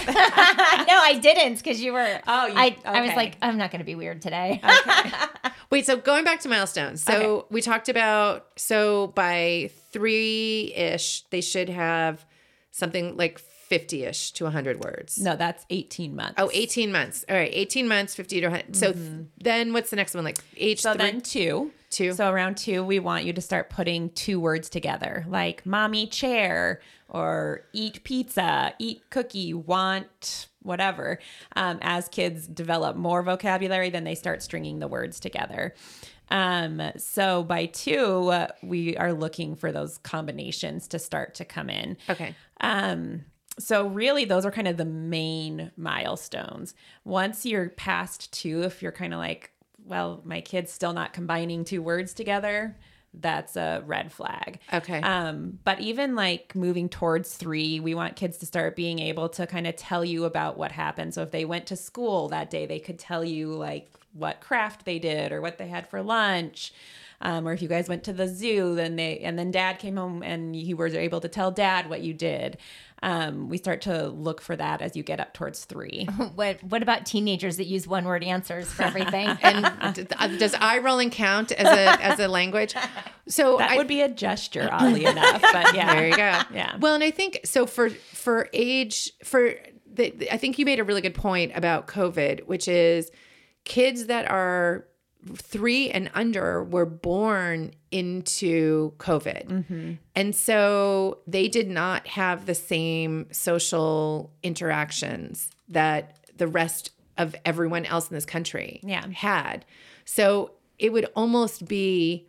no, 0.86 0.94
I 1.02 1.18
didn't 1.20 1.56
because 1.56 1.80
you 1.80 1.92
were. 1.92 2.20
Oh, 2.26 2.46
you- 2.46 2.54
I 2.56 2.76
I 2.84 3.00
was 3.02 3.14
like, 3.14 3.36
I'm 3.42 3.58
not 3.58 3.70
going 3.70 3.80
to 3.80 3.84
be 3.84 3.94
weird 3.94 4.22
today. 4.22 4.60
Wait, 5.70 5.84
so 5.86 5.96
going 5.96 6.24
back 6.24 6.40
to 6.40 6.48
milestones. 6.48 7.02
So 7.02 7.46
we 7.50 7.60
talked 7.60 7.88
about 7.88 8.46
so 8.56 9.08
by 9.08 9.70
three 9.92 10.72
ish, 10.76 11.22
they 11.30 11.40
should 11.40 11.68
have 11.68 12.24
something 12.70 13.16
like 13.16 13.38
50 13.38 14.04
ish 14.04 14.30
to 14.32 14.44
100 14.44 14.78
words. 14.84 15.18
no 15.18 15.34
that's 15.34 15.64
18 15.70 16.14
months 16.14 16.34
Oh, 16.38 16.50
18 16.52 16.92
months. 16.92 17.24
All 17.28 17.34
right, 17.34 17.50
18 17.52 17.88
months, 17.88 18.14
50 18.14 18.40
to 18.42 18.46
100. 18.46 18.76
So 18.76 18.92
th- 18.92 19.04
mm-hmm. 19.04 19.22
then 19.38 19.72
what's 19.72 19.90
the 19.90 19.96
next 19.96 20.14
one? 20.14 20.22
Like 20.24 20.38
age 20.56 20.80
so 20.82 20.92
three? 20.92 20.98
then 20.98 21.20
two 21.20 21.72
Two. 21.90 22.12
so 22.12 22.30
around 22.30 22.58
two 22.58 22.84
we 22.84 22.98
want 22.98 23.24
you 23.24 23.32
to 23.32 23.40
start 23.40 23.70
putting 23.70 24.10
two 24.10 24.38
words 24.38 24.68
together 24.68 25.24
like 25.28 25.64
mommy 25.64 26.06
chair 26.06 26.80
or 27.08 27.64
eat 27.72 28.02
pizza, 28.04 28.74
eat 28.78 29.02
cookie, 29.10 29.54
want 29.54 30.48
whatever. 30.62 31.18
Um, 31.54 31.78
as 31.80 32.08
kids 32.08 32.46
develop 32.46 32.96
more 32.96 33.22
vocabulary, 33.22 33.90
then 33.90 34.04
they 34.04 34.14
start 34.14 34.42
stringing 34.42 34.80
the 34.80 34.88
words 34.88 35.20
together. 35.20 35.74
Um, 36.28 36.82
so 36.96 37.44
by 37.44 37.66
two, 37.66 38.28
uh, 38.30 38.48
we 38.62 38.96
are 38.96 39.12
looking 39.12 39.54
for 39.54 39.70
those 39.70 39.98
combinations 39.98 40.88
to 40.88 40.98
start 40.98 41.34
to 41.36 41.44
come 41.44 41.70
in. 41.70 41.96
Okay. 42.10 42.34
Um, 42.60 43.24
so 43.58 43.86
really 43.86 44.24
those 44.24 44.44
are 44.44 44.50
kind 44.50 44.68
of 44.68 44.76
the 44.76 44.84
main 44.84 45.70
milestones. 45.76 46.74
Once 47.04 47.46
you're 47.46 47.70
past 47.70 48.32
two, 48.32 48.62
if 48.62 48.82
you're 48.82 48.92
kind 48.92 49.14
of 49.14 49.18
like, 49.18 49.52
well, 49.84 50.20
my 50.24 50.40
kid's 50.40 50.72
still 50.72 50.92
not 50.92 51.12
combining 51.12 51.64
two 51.64 51.80
words 51.80 52.12
together, 52.12 52.76
that's 53.20 53.56
a 53.56 53.82
red 53.86 54.12
flag. 54.12 54.60
Okay. 54.72 55.00
Um, 55.00 55.58
but 55.64 55.80
even 55.80 56.14
like 56.14 56.54
moving 56.54 56.88
towards 56.88 57.36
three, 57.36 57.80
we 57.80 57.94
want 57.94 58.16
kids 58.16 58.38
to 58.38 58.46
start 58.46 58.76
being 58.76 58.98
able 58.98 59.28
to 59.30 59.46
kind 59.46 59.66
of 59.66 59.76
tell 59.76 60.04
you 60.04 60.24
about 60.24 60.58
what 60.58 60.72
happened. 60.72 61.14
So 61.14 61.22
if 61.22 61.30
they 61.30 61.44
went 61.44 61.66
to 61.66 61.76
school 61.76 62.28
that 62.28 62.50
day, 62.50 62.66
they 62.66 62.78
could 62.78 62.98
tell 62.98 63.24
you 63.24 63.52
like 63.54 63.90
what 64.12 64.40
craft 64.40 64.84
they 64.84 64.98
did 64.98 65.32
or 65.32 65.40
what 65.40 65.58
they 65.58 65.68
had 65.68 65.88
for 65.88 66.02
lunch. 66.02 66.72
Um, 67.20 67.48
or 67.48 67.52
if 67.52 67.62
you 67.62 67.68
guys 67.68 67.88
went 67.88 68.04
to 68.04 68.12
the 68.12 68.28
zoo, 68.28 68.74
then 68.74 68.96
they 68.96 69.18
and 69.20 69.38
then 69.38 69.50
dad 69.50 69.78
came 69.78 69.96
home 69.96 70.22
and 70.22 70.54
you 70.54 70.76
were 70.76 70.88
able 70.88 71.20
to 71.20 71.28
tell 71.28 71.50
dad 71.50 71.88
what 71.88 72.02
you 72.02 72.14
did. 72.14 72.58
Um, 73.02 73.48
we 73.50 73.58
start 73.58 73.82
to 73.82 74.08
look 74.08 74.40
for 74.40 74.56
that 74.56 74.80
as 74.80 74.96
you 74.96 75.02
get 75.02 75.20
up 75.20 75.34
towards 75.34 75.64
three. 75.64 76.08
What 76.34 76.62
What 76.64 76.82
about 76.82 77.06
teenagers 77.06 77.56
that 77.56 77.66
use 77.66 77.86
one 77.86 78.04
word 78.04 78.24
answers 78.24 78.68
for 78.68 78.82
everything? 78.82 79.28
and 79.42 80.08
uh, 80.18 80.28
does 80.38 80.54
eye 80.54 80.78
rolling 80.78 81.10
count 81.10 81.52
as 81.52 81.66
a 81.66 82.04
as 82.04 82.18
a 82.18 82.28
language? 82.28 82.74
So 83.28 83.56
That 83.58 83.72
I, 83.72 83.76
would 83.76 83.86
be 83.86 84.02
a 84.02 84.08
gesture, 84.08 84.68
oddly 84.70 85.04
enough. 85.04 85.40
But 85.40 85.74
yeah, 85.74 85.94
there 85.94 86.08
you 86.08 86.16
go. 86.16 86.40
Yeah. 86.52 86.76
Well, 86.78 86.94
and 86.94 87.04
I 87.04 87.10
think 87.10 87.40
so 87.44 87.66
for 87.66 87.90
for 87.90 88.48
age 88.52 89.12
for 89.24 89.54
the, 89.92 90.28
I 90.30 90.36
think 90.36 90.58
you 90.58 90.64
made 90.64 90.78
a 90.78 90.84
really 90.84 91.00
good 91.00 91.14
point 91.14 91.52
about 91.54 91.86
COVID, 91.86 92.46
which 92.46 92.68
is 92.68 93.10
kids 93.64 94.06
that 94.06 94.30
are 94.30 94.86
three 95.34 95.90
and 95.90 96.10
under 96.14 96.62
were 96.62 96.86
born 96.86 97.72
into 97.90 98.92
COVID. 98.98 99.46
Mm-hmm. 99.48 99.92
And 100.14 100.34
so 100.34 101.18
they 101.26 101.48
did 101.48 101.68
not 101.68 102.06
have 102.06 102.46
the 102.46 102.54
same 102.54 103.26
social 103.32 104.32
interactions 104.42 105.50
that 105.68 106.18
the 106.36 106.46
rest 106.46 106.90
of 107.18 107.34
everyone 107.44 107.84
else 107.86 108.10
in 108.10 108.14
this 108.14 108.26
country 108.26 108.80
Yeah. 108.82 109.06
had. 109.08 109.64
So 110.04 110.52
it 110.78 110.92
would 110.92 111.06
almost 111.16 111.66
be 111.66 112.28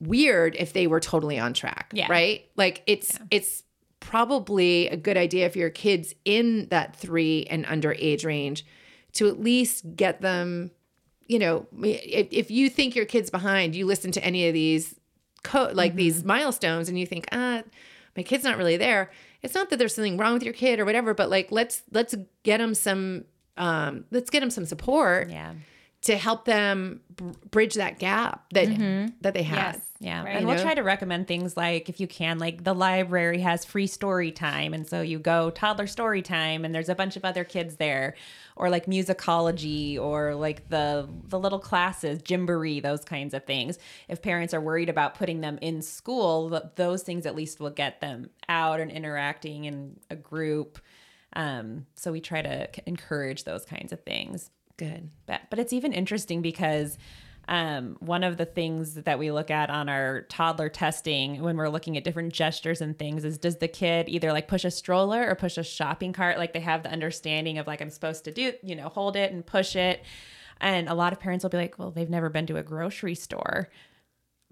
weird 0.00 0.54
if 0.58 0.72
they 0.72 0.86
were 0.86 1.00
totally 1.00 1.38
on 1.38 1.54
track, 1.54 1.90
Yeah. 1.94 2.06
right? 2.10 2.44
Like 2.56 2.82
it's 2.86 3.18
it's 3.30 3.62
probably 4.00 4.88
a 4.88 4.96
good 4.96 5.16
idea 5.16 5.46
if 5.46 5.54
your 5.56 5.70
kids 5.70 6.12
in 6.24 6.66
that 6.70 6.96
3 6.96 7.46
and 7.48 7.64
under 7.66 7.92
age 7.98 8.24
range 8.24 8.66
to 9.12 9.28
at 9.28 9.40
least 9.40 9.94
get 9.96 10.20
them 10.20 10.70
you 11.32 11.38
know, 11.38 11.66
if, 11.82 12.28
if 12.30 12.50
you 12.50 12.68
think 12.68 12.94
your 12.94 13.06
kid's 13.06 13.30
behind, 13.30 13.74
you 13.74 13.86
listen 13.86 14.12
to 14.12 14.24
any 14.24 14.46
of 14.48 14.52
these 14.52 14.94
co- 15.42 15.70
like 15.72 15.94
these 15.94 16.24
milestones 16.24 16.90
and 16.90 16.98
you 16.98 17.06
think, 17.06 17.26
ah, 17.32 17.62
my 18.16 18.22
kid's 18.22 18.44
not 18.44 18.58
really 18.58 18.76
there. 18.76 19.10
It's 19.40 19.54
not 19.54 19.70
that 19.70 19.78
there's 19.78 19.94
something 19.94 20.18
wrong 20.18 20.34
with 20.34 20.42
your 20.42 20.52
kid 20.52 20.78
or 20.78 20.84
whatever, 20.84 21.14
but 21.14 21.30
like 21.30 21.50
let's 21.50 21.82
let's 21.90 22.14
get 22.42 22.58
them 22.58 22.74
some 22.74 23.24
um 23.56 24.04
let's 24.10 24.30
get 24.30 24.40
them 24.40 24.50
some 24.50 24.64
support 24.64 25.28
yeah. 25.28 25.52
To 26.02 26.16
help 26.16 26.44
them 26.44 27.00
br- 27.14 27.30
bridge 27.50 27.74
that 27.74 27.98
gap 27.98 28.44
that 28.52 28.68
that 29.20 29.34
they 29.34 29.42
had. 29.42 29.74
Yes. 29.74 29.86
Yeah. 30.00 30.24
Right. 30.24 30.36
And 30.36 30.46
we'll 30.48 30.56
know? 30.56 30.62
try 30.62 30.74
to 30.74 30.82
recommend 30.82 31.28
things 31.28 31.56
like 31.56 31.88
if 31.88 32.00
you 32.00 32.08
can, 32.08 32.40
like 32.40 32.64
the 32.64 32.74
library 32.74 33.38
has 33.38 33.64
free 33.64 33.86
story 33.86 34.32
time. 34.32 34.74
And 34.74 34.84
so 34.84 35.00
you 35.00 35.20
go 35.20 35.50
toddler 35.50 35.86
story 35.86 36.20
time 36.20 36.64
and 36.64 36.74
there's 36.74 36.88
a 36.88 36.96
bunch 36.96 37.16
of 37.16 37.24
other 37.24 37.44
kids 37.44 37.76
there. 37.76 38.16
Or 38.56 38.68
like 38.68 38.86
musicology 38.86 39.98
or 39.98 40.34
like 40.34 40.68
the 40.68 41.08
the 41.28 41.38
little 41.38 41.60
classes, 41.60 42.20
Gymboree, 42.20 42.82
those 42.82 43.04
kinds 43.04 43.32
of 43.32 43.44
things. 43.44 43.78
If 44.08 44.20
parents 44.22 44.52
are 44.52 44.60
worried 44.60 44.88
about 44.88 45.14
putting 45.14 45.40
them 45.40 45.56
in 45.62 45.82
school, 45.82 46.60
those 46.74 47.04
things 47.04 47.26
at 47.26 47.36
least 47.36 47.60
will 47.60 47.70
get 47.70 48.00
them 48.00 48.28
out 48.48 48.80
and 48.80 48.90
interacting 48.90 49.64
in 49.64 50.00
a 50.10 50.16
group. 50.16 50.80
Um, 51.34 51.86
so 51.94 52.12
we 52.12 52.20
try 52.20 52.42
to 52.42 52.68
encourage 52.86 53.44
those 53.44 53.64
kinds 53.64 53.92
of 53.92 54.00
things 54.00 54.50
Good. 54.76 55.10
but 55.26 55.42
but 55.50 55.58
it's 55.58 55.72
even 55.72 55.92
interesting 55.92 56.42
because 56.42 56.98
um, 57.48 57.96
one 57.98 58.22
of 58.22 58.36
the 58.36 58.44
things 58.46 58.94
that 58.94 59.18
we 59.18 59.32
look 59.32 59.50
at 59.50 59.68
on 59.68 59.88
our 59.88 60.22
toddler 60.22 60.68
testing 60.68 61.42
when 61.42 61.56
we're 61.56 61.68
looking 61.68 61.96
at 61.96 62.04
different 62.04 62.32
gestures 62.32 62.80
and 62.80 62.96
things 62.96 63.24
is 63.24 63.36
does 63.36 63.56
the 63.56 63.66
kid 63.68 64.08
either 64.08 64.32
like 64.32 64.46
push 64.46 64.64
a 64.64 64.70
stroller 64.70 65.28
or 65.28 65.34
push 65.34 65.58
a 65.58 65.64
shopping 65.64 66.12
cart 66.12 66.38
like 66.38 66.52
they 66.52 66.60
have 66.60 66.84
the 66.84 66.90
understanding 66.90 67.58
of 67.58 67.66
like 67.66 67.80
i'm 67.82 67.90
supposed 67.90 68.24
to 68.24 68.30
do 68.32 68.52
you 68.62 68.76
know 68.76 68.88
hold 68.88 69.16
it 69.16 69.32
and 69.32 69.44
push 69.44 69.74
it 69.74 70.04
and 70.60 70.88
a 70.88 70.94
lot 70.94 71.12
of 71.12 71.18
parents 71.18 71.42
will 71.42 71.50
be 71.50 71.56
like 71.56 71.76
well 71.80 71.90
they've 71.90 72.08
never 72.08 72.28
been 72.30 72.46
to 72.46 72.56
a 72.56 72.62
grocery 72.62 73.16
store 73.16 73.68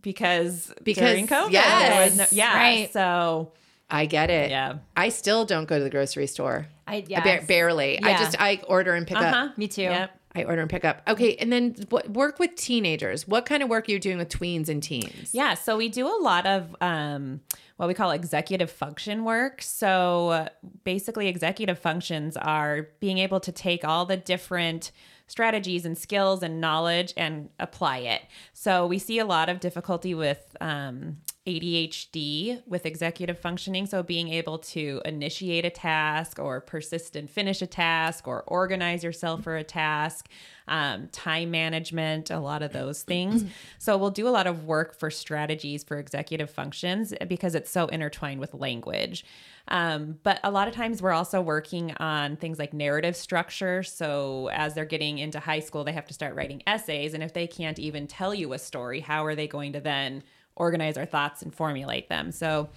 because 0.02 0.72
Because, 0.82 1.10
during 1.10 1.26
COVID, 1.28 1.52
yes. 1.52 2.16
no, 2.16 2.26
yeah, 2.32 2.56
Right. 2.56 2.92
so 2.92 3.52
I 3.90 4.06
get 4.06 4.30
it. 4.30 4.50
Yeah. 4.50 4.78
I 4.96 5.08
still 5.08 5.44
don't 5.44 5.66
go 5.66 5.78
to 5.78 5.84
the 5.84 5.90
grocery 5.90 6.26
store. 6.26 6.66
I 6.86 6.96
I 6.96 7.04
yes. 7.06 7.40
ba- 7.40 7.46
barely. 7.46 8.02
I 8.02 8.18
just 8.18 8.40
I 8.40 8.60
order 8.66 8.94
and 8.94 9.06
pick 9.06 9.16
uh-huh. 9.16 9.46
up. 9.46 9.58
Me 9.58 9.68
too. 9.68 9.82
Yep. 9.82 10.16
I 10.34 10.44
order 10.44 10.60
and 10.60 10.70
pick 10.70 10.84
up. 10.84 11.02
Okay, 11.08 11.34
and 11.36 11.52
then 11.52 11.74
what, 11.88 12.08
work 12.10 12.38
with 12.38 12.54
teenagers. 12.54 13.26
What 13.26 13.46
kind 13.46 13.64
of 13.64 13.68
work 13.68 13.88
are 13.88 13.92
you 13.92 13.98
doing 13.98 14.18
with 14.18 14.28
tweens 14.28 14.68
and 14.68 14.80
teens? 14.80 15.30
Yeah, 15.34 15.54
so 15.54 15.76
we 15.76 15.88
do 15.88 16.06
a 16.06 16.18
lot 16.22 16.46
of 16.46 16.76
um, 16.80 17.40
what 17.78 17.88
we 17.88 17.94
call 17.94 18.12
executive 18.12 18.70
function 18.70 19.24
work. 19.24 19.60
So 19.60 20.28
uh, 20.28 20.48
basically, 20.84 21.26
executive 21.26 21.80
functions 21.80 22.36
are 22.36 22.88
being 23.00 23.18
able 23.18 23.40
to 23.40 23.50
take 23.50 23.84
all 23.84 24.06
the 24.06 24.16
different 24.16 24.92
strategies 25.26 25.84
and 25.84 25.98
skills 25.98 26.42
and 26.42 26.60
knowledge 26.60 27.12
and 27.16 27.48
apply 27.58 27.98
it. 27.98 28.22
So 28.52 28.86
we 28.86 28.98
see 28.98 29.18
a 29.18 29.24
lot 29.24 29.48
of 29.48 29.58
difficulty 29.58 30.14
with 30.14 30.56
um, 30.60 31.18
ADHD 31.46 32.62
with 32.66 32.84
executive 32.84 33.38
functioning. 33.38 33.86
So 33.86 34.02
being 34.02 34.28
able 34.28 34.58
to 34.58 35.00
initiate 35.06 35.64
a 35.64 35.70
task 35.70 36.38
or 36.38 36.60
persist 36.60 37.16
and 37.16 37.30
finish 37.30 37.62
a 37.62 37.66
task 37.66 38.28
or 38.28 38.42
organize 38.46 39.02
yourself 39.02 39.42
for 39.42 39.56
a 39.56 39.64
task, 39.64 40.28
um, 40.68 41.08
time 41.08 41.50
management, 41.50 42.30
a 42.30 42.38
lot 42.38 42.62
of 42.62 42.72
those 42.72 43.02
things. 43.02 43.44
so 43.78 43.96
we'll 43.96 44.10
do 44.10 44.28
a 44.28 44.30
lot 44.30 44.46
of 44.46 44.64
work 44.64 44.94
for 44.94 45.10
strategies 45.10 45.82
for 45.82 45.98
executive 45.98 46.50
functions 46.50 47.14
because 47.26 47.54
it's 47.54 47.70
so 47.70 47.86
intertwined 47.86 48.38
with 48.38 48.52
language. 48.52 49.24
Um, 49.68 50.18
but 50.22 50.40
a 50.44 50.50
lot 50.50 50.68
of 50.68 50.74
times 50.74 51.00
we're 51.00 51.12
also 51.12 51.40
working 51.40 51.92
on 51.98 52.36
things 52.36 52.58
like 52.58 52.74
narrative 52.74 53.16
structure. 53.16 53.82
So 53.82 54.50
as 54.52 54.74
they're 54.74 54.84
getting 54.84 55.18
into 55.18 55.40
high 55.40 55.60
school, 55.60 55.84
they 55.84 55.92
have 55.92 56.06
to 56.06 56.14
start 56.14 56.34
writing 56.34 56.62
essays. 56.66 57.14
And 57.14 57.22
if 57.22 57.32
they 57.32 57.46
can't 57.46 57.78
even 57.78 58.06
tell 58.06 58.34
you 58.34 58.52
a 58.52 58.58
story, 58.58 59.00
how 59.00 59.24
are 59.24 59.34
they 59.34 59.46
going 59.46 59.72
to 59.72 59.80
then 59.80 60.22
organize 60.60 60.96
our 60.96 61.06
thoughts 61.06 61.42
and 61.42 61.52
formulate 61.54 62.08
them? 62.08 62.30
So 62.30 62.68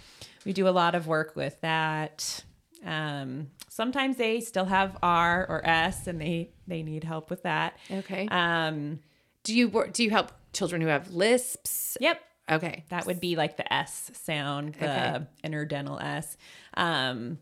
we 0.45 0.53
do 0.53 0.67
a 0.67 0.71
lot 0.71 0.95
of 0.95 1.05
work 1.05 1.35
with 1.35 1.59
that. 1.61 2.43
Um, 2.85 3.47
sometimes 3.69 4.17
they 4.17 4.39
still 4.39 4.65
have 4.65 4.97
R 5.03 5.45
or 5.47 5.61
S 5.67 6.07
and 6.07 6.19
they, 6.19 6.49
they 6.67 6.81
need 6.81 7.03
help 7.03 7.29
with 7.29 7.43
that. 7.43 7.77
Okay. 7.91 8.27
Um, 8.31 8.99
do 9.43 9.53
you? 9.53 9.85
Do 9.91 10.03
you 10.03 10.09
help 10.09 10.31
children 10.53 10.81
who 10.81 10.87
have 10.87 11.11
lisps? 11.13 11.97
yep. 11.99 12.19
Okay. 12.49 12.83
That 12.89 13.05
would 13.05 13.19
be 13.21 13.35
like 13.37 13.55
the 13.57 13.71
S 13.73 14.11
sound, 14.21 14.73
the 14.75 14.89
Okay. 14.89 15.25
interdental 15.45 16.01
S. 16.03 16.35
Um, 16.75 17.37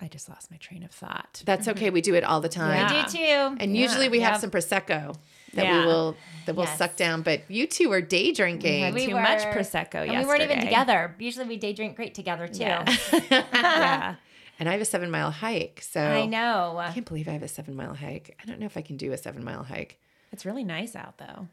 I 0.00 0.08
just 0.08 0.28
lost 0.28 0.50
my 0.50 0.56
train 0.56 0.82
of 0.82 0.90
thought. 0.92 1.42
That's 1.44 1.68
okay. 1.68 1.90
We 1.98 2.00
do 2.00 2.14
it 2.14 2.24
all 2.24 2.40
the 2.40 2.48
time. 2.48 2.76
Yeah. 2.76 3.02
I 3.02 3.06
do 3.06 3.18
too. 3.18 3.56
And 3.60 3.76
usually 3.76 4.08
we 4.08 4.20
have 4.20 4.34
Yep. 4.34 4.40
some 4.40 4.50
prosecco 4.50 5.16
that 5.54 5.64
Yeah. 5.64 5.80
we 5.80 5.86
will 5.86 6.16
that 6.46 6.56
we'll 6.56 6.66
Yes. 6.66 6.78
suck 6.78 6.96
down. 6.96 7.22
But 7.22 7.42
you 7.48 7.66
two 7.66 7.92
are 7.92 8.00
day 8.00 8.32
drinking. 8.32 8.94
We 8.94 9.06
Too 9.06 9.14
were- 9.14 9.20
much 9.20 9.42
prosecco 9.42 10.08
And 10.08 10.18
we 10.18 10.24
weren't 10.24 10.42
even 10.42 10.60
together. 10.60 11.14
Usually 11.18 11.46
we 11.46 11.56
day 11.56 11.72
drink 11.72 11.96
great 11.96 12.14
together 12.14 12.48
too. 12.48 12.60
Yeah. 12.60 12.96
yeah. 13.30 14.14
and 14.58 14.68
I 14.68 14.72
have 14.72 14.80
a 14.80 14.84
seven 14.86 15.10
mile 15.10 15.30
hike. 15.30 15.80
So 15.82 16.00
I 16.00 16.26
know. 16.26 16.78
I 16.78 16.92
can't 16.92 17.06
believe 17.06 17.28
I 17.28 17.32
have 17.32 17.42
a 17.42 17.48
seven 17.48 17.74
mile 17.76 17.94
hike. 17.94 18.36
I 18.42 18.46
don't 18.46 18.58
know 18.58 18.66
if 18.66 18.76
I 18.76 18.82
can 18.82 18.96
do 18.96 19.12
a 19.12 19.16
seven 19.18 19.44
mile 19.44 19.62
hike. 19.64 19.98
It's 20.32 20.44
really 20.46 20.64
nice 20.64 20.96
out 20.96 21.18
though. 21.18 21.48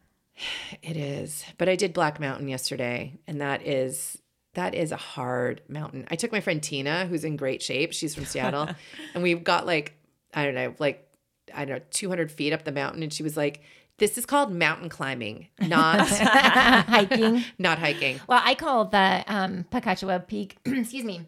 It 0.83 0.95
is. 0.97 1.43
But 1.57 1.67
I 1.67 1.75
did 1.75 1.93
Black 1.93 2.19
Mountain 2.19 2.47
yesterday, 2.47 3.13
and 3.27 3.41
that 3.41 3.65
is 3.65 4.19
that 4.53 4.73
is 4.73 4.91
a 4.91 4.97
hard 4.97 5.61
mountain. 5.67 6.07
I 6.09 6.15
took 6.15 6.31
my 6.31 6.39
friend 6.41 6.61
Tina, 6.63 7.05
who's 7.07 7.23
in 7.23 7.35
great 7.37 7.61
shape. 7.61 7.93
She's 7.93 8.15
from 8.15 8.25
Seattle, 8.25 8.69
and 9.13 9.21
we 9.23 9.33
got 9.35 9.65
like 9.65 9.93
I 10.33 10.45
don't 10.45 10.55
know, 10.55 10.75
like 10.79 11.03
I 11.53 11.65
don't 11.65 11.77
know, 11.79 11.83
200 11.91 12.31
feet 12.31 12.53
up 12.53 12.63
the 12.65 12.71
mountain, 12.71 13.01
and 13.03 13.11
she 13.11 13.23
was 13.23 13.35
like, 13.37 13.61
"This 13.97 14.17
is 14.17 14.25
called 14.25 14.51
mountain 14.53 14.89
climbing, 14.89 15.47
not 15.59 16.07
Hiking. 16.07 17.43
not 17.59 17.79
hiking." 17.79 18.19
Well, 18.27 18.41
I 18.43 18.55
call 18.55 18.85
the 18.85 19.23
um, 19.27 19.65
Pocatchewa 19.71 20.27
Peak, 20.27 20.57
excuse 20.65 21.03
me, 21.03 21.21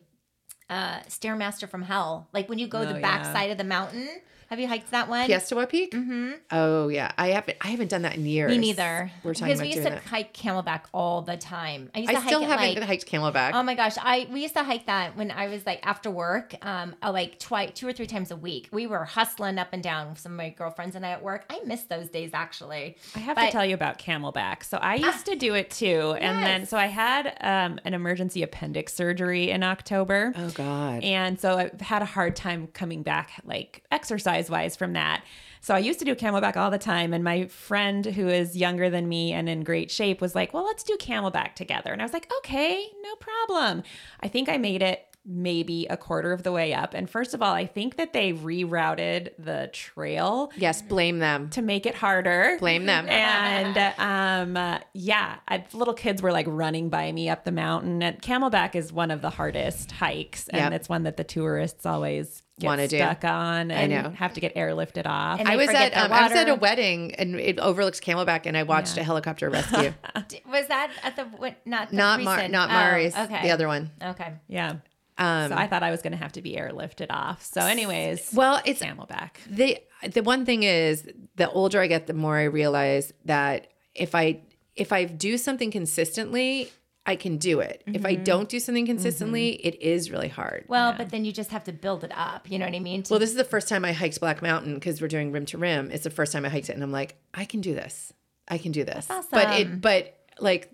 uh, 0.70 1.00
Stairmaster 1.08 1.68
from 1.70 1.82
Hell. 1.84 2.28
Like 2.34 2.50
when 2.50 2.60
you 2.60 2.68
go 2.68 2.80
Oh, 2.80 2.86
the 2.86 2.94
yeah. 2.96 3.02
back 3.02 3.26
side 3.26 3.52
of 3.52 3.58
the 3.58 3.64
mountain, 3.64 4.08
Have 4.50 4.60
you 4.60 4.68
hiked 4.68 4.92
that 4.92 5.08
one? 5.10 5.28
Piestewa 5.30 5.70
Peak. 5.70 5.92
Mm-hmm. 5.92 6.32
Oh 6.52 6.88
yeah, 6.88 7.12
I 7.18 7.30
haven't. 7.30 7.58
I 7.62 7.68
haven't 7.68 7.90
done 7.90 8.02
that 8.02 8.16
in 8.16 8.26
years. 8.26 8.50
Me 8.50 8.58
neither. 8.58 9.12
We're 9.24 9.34
talking 9.34 9.54
about 9.54 9.66
it. 9.66 9.70
because 9.70 9.78
we 9.78 9.82
used 9.82 9.88
to 9.88 9.94
that. 9.96 10.04
hike 10.10 10.34
Camelback 10.34 10.82
all 10.94 11.22
the 11.22 11.38
time. 11.38 11.92
I 11.94 12.00
used 12.00 12.12
to 12.12 12.18
I 12.18 12.20
hike 12.20 12.30
still 12.30 12.42
it 12.42 12.48
haven't 12.48 12.76
like, 12.76 12.84
hiked 12.84 13.06
Camelback. 13.12 13.52
Oh 13.54 13.62
my 13.64 13.76
gosh, 13.76 13.96
I 14.02 14.28
we 14.32 14.42
used 14.42 14.56
to 14.56 14.64
hike 14.64 14.88
that 14.88 15.16
when 15.16 15.30
I 15.32 15.48
was 15.50 15.66
like 15.66 15.80
after 15.86 16.10
work, 16.10 16.56
um, 16.66 16.96
uh, 17.04 17.12
like 17.12 17.38
twice, 17.40 17.72
two 17.76 17.88
or 17.88 17.94
three 17.94 18.08
times 18.08 18.32
a 18.32 18.36
week. 18.36 18.70
We 18.72 18.88
were 18.88 19.06
hustling 19.06 19.60
up 19.60 19.68
and 19.72 19.84
down 19.84 20.10
with 20.10 20.20
some 20.20 20.32
of 20.32 20.38
my 20.38 20.50
girlfriends 20.50 20.96
and 20.96 21.06
I 21.06 21.12
at 21.12 21.22
work. 21.24 21.46
I 21.50 21.60
miss 21.66 21.84
those 21.84 22.10
days 22.10 22.32
actually. 22.34 22.98
I 23.16 23.20
have 23.20 23.36
But- 23.36 23.48
to 23.48 23.52
tell 23.52 23.66
you 23.66 23.76
about 23.76 24.00
Camelback. 24.00 24.64
So 24.64 24.78
I 24.78 24.96
used 24.96 25.26
to 25.28 25.36
do 25.36 25.54
it 25.54 25.70
too, 25.70 26.16
and 26.20 26.44
then 26.44 26.66
so 26.66 26.78
I 26.78 26.88
had 26.88 27.38
um, 27.42 27.80
an 27.84 27.94
emergency 27.94 28.42
appendix 28.44 28.94
surgery 28.94 29.50
in 29.52 29.64
October. 29.64 30.34
oh 30.36 30.50
God. 30.52 31.04
And 31.04 31.40
so 31.40 31.58
I've 31.58 31.82
had 31.82 32.02
a 32.02 32.06
hard 32.06 32.36
time 32.36 32.68
coming 32.68 33.04
back, 33.04 33.32
like 33.44 33.84
exercise 33.92 34.39
wise, 34.48 34.76
from 34.76 34.94
that. 34.94 35.24
So 35.62 35.74
I 35.74 35.80
used 35.80 35.98
to 36.00 36.06
do 36.06 36.14
camelback 36.14 36.56
all 36.56 36.70
the 36.70 36.78
time. 36.78 37.14
And 37.14 37.24
my 37.24 37.48
friend, 37.48 38.06
who 38.06 38.28
is 38.28 38.56
younger 38.56 38.92
than 38.92 39.10
me 39.10 39.34
and 39.34 39.50
in 39.50 39.64
great 39.64 39.90
shape, 39.90 40.22
was 40.22 40.36
like, 40.36 40.54
Well, 40.54 40.66
let's 40.66 40.84
do 40.84 40.96
camelback 40.98 41.56
together. 41.56 41.92
And 41.92 42.00
I 42.02 42.06
was 42.06 42.14
like, 42.14 42.32
Okay, 42.40 42.86
no 43.02 43.16
problem. 43.16 43.82
I 44.20 44.28
think 44.28 44.48
I 44.50 44.58
made 44.58 44.84
it 44.84 45.06
maybe 45.26 45.86
a 45.90 45.98
quarter 45.98 46.32
of 46.32 46.44
the 46.44 46.52
way 46.52 46.74
up. 46.74 46.94
And 46.94 47.08
first 47.10 47.34
of 47.34 47.42
all, 47.42 47.54
I 47.54 47.66
think 47.66 47.98
that 47.98 48.14
they 48.14 48.32
rerouted 48.32 49.32
the 49.38 49.70
trail 49.74 50.50
yes, 50.56 50.82
blame 50.82 51.20
them. 51.20 51.50
to 51.52 51.62
make 51.62 51.86
it 51.86 51.94
harder. 51.94 52.56
Blame 52.60 52.86
them. 52.86 53.06
And 53.10 53.78
um, 54.00 54.56
uh, 54.58 54.80
yeah, 54.94 55.36
I, 55.48 55.66
little 55.74 55.94
kids 55.94 56.22
were 56.22 56.32
like 56.32 56.46
running 56.50 56.90
by 56.90 57.12
me 57.12 57.30
up 57.30 57.44
the 57.44 57.52
mountain. 57.52 58.02
And 58.02 58.20
Camelback 58.22 58.76
is 58.76 58.94
one 58.94 59.12
of 59.12 59.22
the 59.22 59.30
hardest 59.30 59.92
hikes, 59.92 60.48
and 60.48 60.72
Yep. 60.72 60.72
it's 60.74 60.90
one 60.90 61.04
that 61.04 61.18
the 61.18 61.24
tourists 61.26 61.86
always 61.86 62.42
get 62.60 62.68
Wanna 62.68 62.88
do. 62.88 62.98
stuck 62.98 63.24
on 63.24 63.72
and 63.72 63.92
know. 63.92 64.10
have 64.12 64.34
to 64.34 64.40
get 64.40 64.56
airlifted 64.56 65.06
off. 65.06 65.40
And 65.40 65.48
I 65.48 65.56
was 65.56 65.70
at 65.70 65.96
um, 65.98 66.12
I 66.12 66.24
was 66.24 66.34
at 66.34 66.50
a 66.50 66.56
wedding 66.56 67.16
and 67.16 67.36
it 67.40 67.60
overlooks 67.60 68.00
Camelback, 68.00 68.42
and 68.46 68.56
I 68.58 68.64
watched 68.64 68.98
a 68.98 69.04
helicopter 69.04 69.50
rescue. 69.50 69.94
Was 70.52 70.68
that 70.68 70.92
at 71.04 71.16
the 71.16 71.24
what? 71.26 71.56
Not 71.66 71.90
the 71.90 71.96
not 71.96 72.22
Mar, 72.22 72.36
recent- 72.36 72.52
not 72.52 72.70
oh, 72.70 72.74
Mari's, 72.74 73.16
okay. 73.16 73.42
the 73.44 73.52
other 73.52 73.68
one. 73.68 73.92
Okay. 74.02 74.34
yeah. 74.48 74.76
Um, 75.18 75.50
So 75.50 75.56
I 75.56 75.68
thought 75.68 75.84
I 75.84 75.92
was 75.92 76.02
going 76.02 76.12
to 76.12 76.18
have 76.18 76.32
to 76.34 76.42
be 76.42 76.56
airlifted 76.56 77.08
off. 77.10 77.44
So, 77.44 77.62
anyways, 77.62 78.32
well, 78.34 78.62
it's 78.66 78.82
Camelback. 78.82 79.32
the 79.50 79.78
the 80.14 80.24
one 80.24 80.46
thing 80.46 80.64
is 80.64 81.08
the 81.36 81.50
older 81.50 81.82
I 81.82 81.88
get, 81.88 82.08
the 82.08 82.14
more 82.14 82.38
I 82.38 82.44
realize 82.46 83.12
that 83.26 83.68
if 83.96 84.16
I 84.16 84.42
if 84.76 84.94
I 84.94 85.04
do 85.04 85.38
something 85.38 85.72
consistently, 85.72 86.72
I 87.10 87.16
can 87.16 87.38
do 87.38 87.60
it. 87.60 87.82
If 87.86 87.94
Mm-hmm. 87.96 88.06
I 88.06 88.16
don't 88.16 88.48
do 88.48 88.60
something 88.60 88.86
consistently, 88.86 89.50
it 89.66 89.82
is 89.82 90.12
really 90.12 90.28
hard. 90.30 90.66
Well, 90.68 90.94
but 90.98 91.10
then 91.10 91.26
you 91.26 91.32
just 91.32 91.50
have 91.52 91.64
to 91.66 91.74
build 91.74 92.04
it 92.04 92.12
up. 92.16 92.50
You 92.50 92.60
know 92.60 92.66
what 92.66 92.76
I 92.76 92.80
mean? 92.80 93.04
To- 93.04 93.14
Well, 93.14 93.20
this 93.20 93.30
is 93.32 93.36
the 93.36 93.44
first 93.44 93.68
time 93.68 93.84
I 93.84 93.92
hiked 93.94 94.20
Black 94.20 94.42
Mountain 94.42 94.76
because 94.76 95.02
we're 95.02 95.08
doing 95.08 95.32
rim 95.32 95.46
to 95.48 95.58
rim. 95.58 95.90
It's 95.92 96.04
the 96.04 96.10
first 96.10 96.32
time 96.32 96.46
I 96.46 96.50
hiked 96.50 96.70
it, 96.70 96.74
and 96.74 96.84
I'm 96.84 96.92
like, 96.92 97.16
I 97.34 97.46
can 97.46 97.62
do 97.62 97.74
this. 97.74 98.14
I 98.48 98.58
can 98.58 98.72
do 98.72 98.84
this. 98.84 99.06
That's 99.08 99.28
But 99.28 99.60
it, 99.60 99.82
but 99.82 100.16
like, 100.40 100.72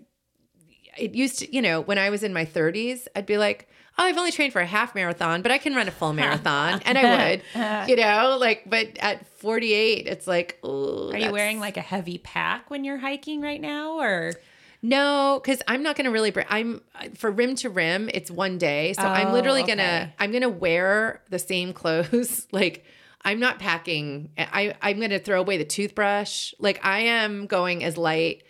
it 0.98 1.14
used 1.14 1.40
to, 1.40 1.54
you 1.54 1.60
know, 1.62 1.80
when 1.80 1.98
I 1.98 2.10
was 2.10 2.22
in 2.22 2.32
my 2.32 2.44
30s, 2.44 3.06
I'd 3.14 3.26
be 3.26 3.36
like, 3.38 3.68
oh, 3.98 4.04
I've 4.04 4.16
only 4.18 4.32
trained 4.32 4.52
for 4.52 4.60
a 4.60 4.66
half 4.66 4.94
marathon, 4.94 5.42
but 5.42 5.50
I 5.52 5.58
can 5.58 5.74
run 5.74 5.88
a 5.88 5.90
full 5.90 6.12
marathon, 6.22 6.80
and 6.86 6.96
I 6.98 7.02
would, 7.54 7.88
you 7.88 7.96
know, 7.96 8.36
like. 8.40 8.64
But 8.66 8.96
at 9.00 9.26
48, 9.38 10.06
it's 10.06 10.26
like, 10.26 10.58
oh, 10.62 11.10
Are 11.12 11.18
you 11.18 11.32
wearing 11.32 11.60
like 11.60 11.76
a 11.76 11.82
heavy 11.82 12.18
pack 12.18 12.70
when 12.70 12.84
you're 12.84 12.98
hiking 12.98 13.40
right 13.40 13.60
now? 13.60 13.98
Or 14.00 14.32
No, 14.88 15.40
because 15.42 15.62
I'm 15.66 15.82
not 15.82 15.96
gonna 15.96 16.10
really. 16.10 16.30
Bring, 16.30 16.46
I'm 16.48 16.80
for 17.16 17.30
rim 17.30 17.54
to 17.56 17.70
rim. 17.70 18.08
It's 18.14 18.30
one 18.30 18.58
day, 18.58 18.92
so 18.92 19.02
I'm 19.02 19.28
Oh, 19.28 19.32
literally 19.32 19.62
okay. 19.62 19.72
gonna. 19.76 20.12
I'm 20.18 20.32
gonna 20.32 20.48
wear 20.48 21.22
the 21.30 21.38
same 21.38 21.72
clothes. 21.72 22.46
like 22.52 22.84
I'm 23.24 23.40
not 23.40 23.58
packing. 23.58 24.30
I 24.38 24.74
I'm 24.80 25.00
gonna 25.00 25.18
throw 25.18 25.40
away 25.40 25.56
the 25.58 25.64
toothbrush. 25.64 26.54
Like 26.58 26.84
I 26.84 27.00
am 27.00 27.46
going 27.46 27.82
as 27.82 27.96
light 27.98 28.44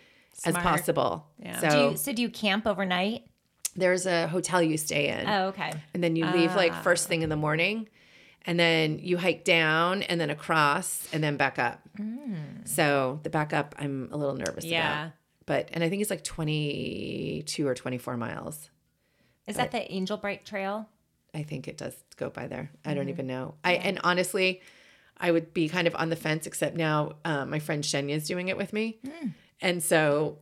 as 0.45 0.53
possible. 0.55 1.25
Yeah. 1.39 1.59
So 1.59 1.69
do 1.69 1.77
you, 1.91 1.97
so 1.97 2.13
do 2.13 2.21
you 2.21 2.29
camp 2.29 2.67
overnight? 2.67 3.23
there's 3.75 4.07
a 4.07 4.27
hotel 4.27 4.59
you 4.59 4.75
stay 4.75 5.07
in, 5.09 5.29
Oh, 5.29 5.47
okay. 5.49 5.71
and 5.93 6.03
then 6.03 6.15
you 6.15 6.25
leave 6.25 6.55
like 6.55 6.71
Ah. 6.73 6.81
first 6.81 7.07
thing 7.07 7.21
in 7.21 7.29
the 7.29 7.35
morning, 7.35 7.87
and 8.43 8.59
then 8.59 8.97
you 8.97 9.17
hike 9.17 9.43
down 9.43 10.01
and 10.01 10.19
then 10.19 10.31
across 10.31 11.07
and 11.13 11.23
then 11.23 11.37
back 11.37 11.59
up. 11.59 11.79
Mm. 11.99 12.67
So 12.67 13.19
the 13.21 13.29
back 13.29 13.53
up, 13.53 13.75
I'm 13.77 14.09
a 14.11 14.17
little 14.17 14.33
nervous 14.35 14.65
Yeah. 14.65 14.79
about. 15.03 15.13
But 15.47 15.69
and 15.73 15.83
I 15.83 15.89
think 15.89 16.01
it's 16.03 16.11
like 16.11 16.23
22 16.23 17.67
or 17.67 17.73
24 17.73 18.17
miles. 18.17 18.69
Is 19.47 19.55
that 19.55 19.71
the 19.71 19.89
Angel 19.91 20.17
Bright 20.17 20.45
Trail? 20.45 20.87
I 21.33 21.43
think 21.43 21.67
it 21.67 21.77
does 21.77 21.95
go 22.17 22.29
by 22.29 22.47
there. 22.47 22.69
I 22.85 22.89
Mm-hmm. 22.89 22.97
don't 22.97 23.09
even 23.09 23.27
know. 23.27 23.55
I 23.63 23.73
and 23.75 23.99
honestly, 24.03 24.61
I 25.17 25.31
would 25.31 25.53
be 25.53 25.67
kind 25.69 25.87
of 25.87 25.95
on 25.95 26.09
the 26.09 26.15
fence. 26.15 26.45
Except 26.47 26.75
now, 26.75 27.13
uh, 27.25 27.45
my 27.45 27.59
friend 27.59 27.83
Shenya 27.83 28.11
is 28.11 28.27
doing 28.27 28.49
it 28.49 28.57
with 28.57 28.73
me, 28.73 28.99
Mm. 29.05 29.33
and 29.61 29.81
so 29.83 30.37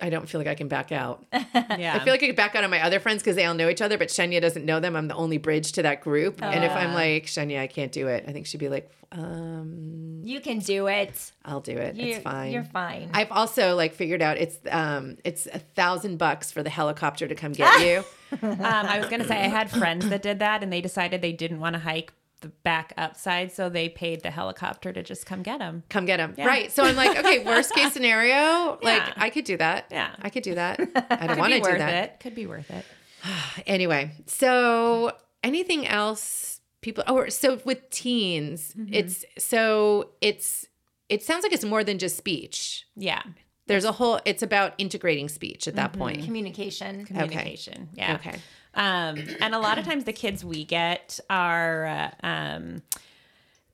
I 0.00 0.10
don't 0.10 0.28
feel 0.28 0.40
like 0.40 0.48
I 0.48 0.54
can 0.54 0.68
back 0.68 0.92
out. 0.92 1.24
yeah. 1.32 1.96
I 2.00 2.04
feel 2.04 2.12
like 2.12 2.22
I 2.22 2.26
could 2.26 2.36
back 2.36 2.54
out 2.54 2.64
on 2.64 2.70
my 2.70 2.80
other 2.82 3.00
friends 3.00 3.22
because 3.22 3.36
they 3.36 3.44
all 3.44 3.54
know 3.54 3.68
each 3.68 3.82
other, 3.82 3.98
but 3.98 4.08
Shenya 4.08 4.40
doesn't 4.40 4.64
know 4.64 4.80
them. 4.80 4.94
I'm 4.96 5.08
the 5.08 5.14
only 5.14 5.38
bridge 5.38 5.72
to 5.72 5.82
that 5.82 6.00
group. 6.00 6.42
and 6.42 6.64
if 6.64 6.72
I'm 6.72 6.90
Ah. 6.90 6.94
like 6.94 7.24
Shenya, 7.26 7.60
I 7.60 7.66
can't 7.66 7.92
do 7.92 8.08
it. 8.08 8.24
I 8.28 8.32
think 8.32 8.46
she'd 8.46 8.58
be 8.58 8.68
like, 8.68 8.90
um, 9.12 10.20
You 10.24 10.40
can 10.40 10.58
do 10.58 10.86
it. 10.88 11.32
I'll 11.44 11.60
do 11.60 11.76
it. 11.76 11.96
You, 11.96 12.14
it's 12.14 12.22
fine. 12.24 12.52
You're 12.52 12.64
fine. 12.64 13.10
I've 13.14 13.32
also 13.32 13.74
like 13.74 13.94
figured 13.94 14.20
out 14.22 14.36
it's 14.38 14.58
um 14.70 15.16
it's 15.24 15.46
a 15.46 15.58
thousand 15.58 16.18
bucks 16.18 16.50
for 16.52 16.62
the 16.62 16.70
helicopter 16.70 17.26
to 17.26 17.34
come 17.34 17.52
get 17.52 17.80
you. 17.80 18.04
um, 18.42 18.56
I 18.60 18.98
was 18.98 19.08
going 19.08 19.22
to 19.22 19.26
say 19.28 19.36
I 19.42 19.48
had 19.48 19.70
friends 19.70 20.08
that 20.10 20.20
did 20.20 20.40
that 20.40 20.62
and 20.62 20.70
they 20.70 20.82
decided 20.82 21.22
they 21.22 21.32
didn't 21.32 21.60
want 21.60 21.74
to 21.74 21.80
hike 21.80 22.12
the 22.40 22.48
back 22.48 22.92
upside, 22.96 23.50
so 23.52 23.68
they 23.68 23.88
paid 23.88 24.22
the 24.22 24.30
helicopter 24.30 24.92
to 24.92 25.02
just 25.02 25.26
come 25.26 25.42
get 25.42 25.60
him 25.60 25.82
come 25.88 26.04
get 26.06 26.20
him. 26.20 26.34
Right. 26.38 26.70
So 26.70 26.84
I'm 26.84 26.96
like, 26.96 27.18
okay, 27.18 27.44
worst 27.44 27.74
case 27.74 27.92
scenario, 27.96 28.78
like 28.82 29.02
Yeah. 29.02 29.12
I 29.16 29.30
could 29.30 29.44
do 29.44 29.56
that. 29.56 29.86
Yeah. 29.90 30.14
I 30.22 30.30
could 30.30 30.42
do 30.44 30.54
that. 30.54 30.78
I 31.10 31.26
don't 31.26 31.38
want 31.38 31.52
to 31.52 31.58
do 31.60 31.78
that. 31.78 32.04
it. 32.04 32.20
Could 32.20 32.34
be 32.34 32.46
worth 32.46 32.70
it. 32.70 32.84
Anyway, 33.66 34.12
so 34.26 35.12
anything 35.42 35.86
else 35.86 36.60
people 36.80 37.02
oh 37.08 37.28
so 37.28 37.58
with 37.64 37.88
teens, 37.90 38.72
Mm-hmm. 38.78 38.94
it's 38.94 39.24
so 39.38 40.10
it's 40.20 40.66
it 41.08 41.22
sounds 41.22 41.42
like 41.42 41.52
it's 41.52 41.64
more 41.64 41.82
than 41.84 41.98
just 41.98 42.16
speech. 42.16 42.86
Yeah. 42.96 43.22
There's 43.66 43.84
a 43.84 43.92
whole 43.92 44.20
it's 44.24 44.42
about 44.42 44.74
integrating 44.78 45.28
speech 45.28 45.66
at 45.68 45.74
that 45.76 45.92
point. 45.92 46.24
Communication. 46.24 47.04
Communication. 47.04 47.88
Yeah. 47.94 48.14
Okay. 48.14 48.38
Um, 48.74 49.18
and 49.40 49.54
a 49.54 49.58
lot 49.58 49.78
of 49.78 49.84
times 49.84 50.04
the 50.04 50.12
kids 50.12 50.44
we 50.44 50.64
get 50.64 51.18
are 51.28 51.86
uh, 51.86 52.10
um, 52.22 52.82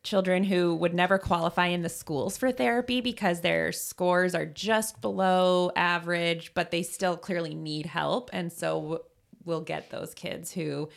children 0.03 0.45
who 0.45 0.75
would 0.77 0.95
never 0.95 1.19
qualify 1.19 1.67
in 1.67 1.83
the 1.83 1.89
schools 1.89 2.37
for 2.37 2.53
therapy 2.53 3.01
because 3.01 3.41
their 3.41 3.73
scores 3.73 4.35
are 4.35 4.47
just 4.47 5.01
below 5.01 5.71
average, 5.77 6.53
but 6.55 6.71
they 6.71 6.83
still 6.83 7.17
clearly 7.17 7.55
need 7.55 7.87
help. 7.87 8.31
And 8.33 8.53
so 8.53 9.05
we'll 9.45 9.61
get 9.61 9.91
those 9.91 10.15
kids 10.15 10.53
who 10.53 10.89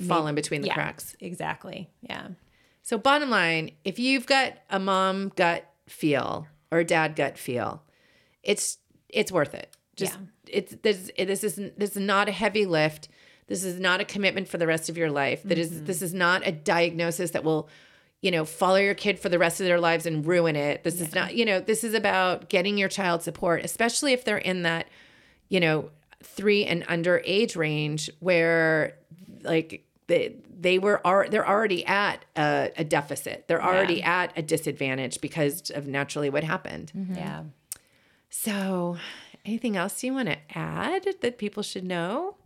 Fall 0.00 0.26
in 0.26 0.34
between 0.34 0.60
the 0.62 0.68
yeah, 0.68 0.74
cracks. 0.74 1.14
Exactly. 1.20 1.88
Yeah. 2.02 2.28
So 2.82 2.98
bottom 2.98 3.30
line, 3.30 3.70
if 3.84 3.98
you've 3.98 4.26
got 4.26 4.54
a 4.68 4.80
mom 4.80 5.30
gut 5.36 5.70
feel 5.88 6.48
or 6.72 6.80
a 6.80 6.84
dad 6.84 7.14
gut 7.14 7.38
feel, 7.38 7.82
it's 8.42 8.78
it's 9.08 9.30
worth 9.30 9.54
it. 9.54 9.70
Just 9.94 10.18
it's 10.48 10.74
this 10.82 11.10
this 11.16 11.44
isn't 11.44 11.78
this 11.78 11.92
is 11.92 12.02
not 12.02 12.28
a 12.28 12.32
heavy 12.32 12.66
lift. 12.66 13.08
This 13.46 13.64
is 13.64 13.78
not 13.78 14.00
a 14.00 14.04
commitment 14.04 14.48
for 14.48 14.58
the 14.58 14.66
rest 14.66 14.88
of 14.88 14.96
your 14.96 15.10
life. 15.10 15.42
That 15.42 15.58
is 15.58 15.82
this 15.82 15.98
mm-hmm. 15.98 16.04
is 16.04 16.14
not 16.14 16.46
a 16.46 16.52
diagnosis 16.52 17.32
that 17.32 17.44
will 17.44 17.68
you 18.20 18.30
know 18.30 18.44
follow 18.44 18.76
your 18.76 18.94
kid 18.94 19.18
for 19.18 19.28
the 19.28 19.38
rest 19.38 19.60
of 19.60 19.66
their 19.66 19.80
lives 19.80 20.06
and 20.06 20.26
ruin 20.26 20.56
it. 20.56 20.82
This 20.84 21.00
is 21.00 21.14
not 21.14 21.34
you 21.34 21.44
know 21.44 21.60
this 21.60 21.84
is 21.84 21.94
about 21.94 22.48
getting 22.48 22.78
your 22.78 22.88
child 22.88 23.22
support, 23.22 23.64
especially 23.64 24.12
if 24.12 24.24
they're 24.24 24.38
in 24.38 24.62
that 24.62 24.88
you 25.48 25.60
know 25.60 25.90
three 26.22 26.64
and 26.64 26.84
under 26.88 27.22
age 27.24 27.54
range 27.54 28.10
where 28.20 28.96
like 29.42 29.84
they 30.06 30.36
they 30.58 30.78
were 30.78 31.06
are 31.06 31.28
they're 31.28 31.46
already 31.46 31.84
at 31.86 32.24
a, 32.36 32.70
a 32.78 32.84
deficit. 32.84 33.46
They're 33.46 33.62
already 33.62 34.02
at 34.02 34.32
a 34.36 34.42
disadvantage 34.42 35.20
because 35.20 35.70
of 35.70 35.86
naturally 35.86 36.30
what 36.30 36.44
happened. 36.44 36.92
Mm-hmm. 36.96 37.14
Yeah. 37.14 37.42
so 38.30 38.96
anything 39.44 39.76
else 39.76 40.02
you 40.02 40.14
want 40.14 40.28
to 40.28 40.38
add 40.56 41.06
that 41.20 41.36
people 41.36 41.62
should 41.62 41.84
know? 41.84 42.36
I 42.36 42.43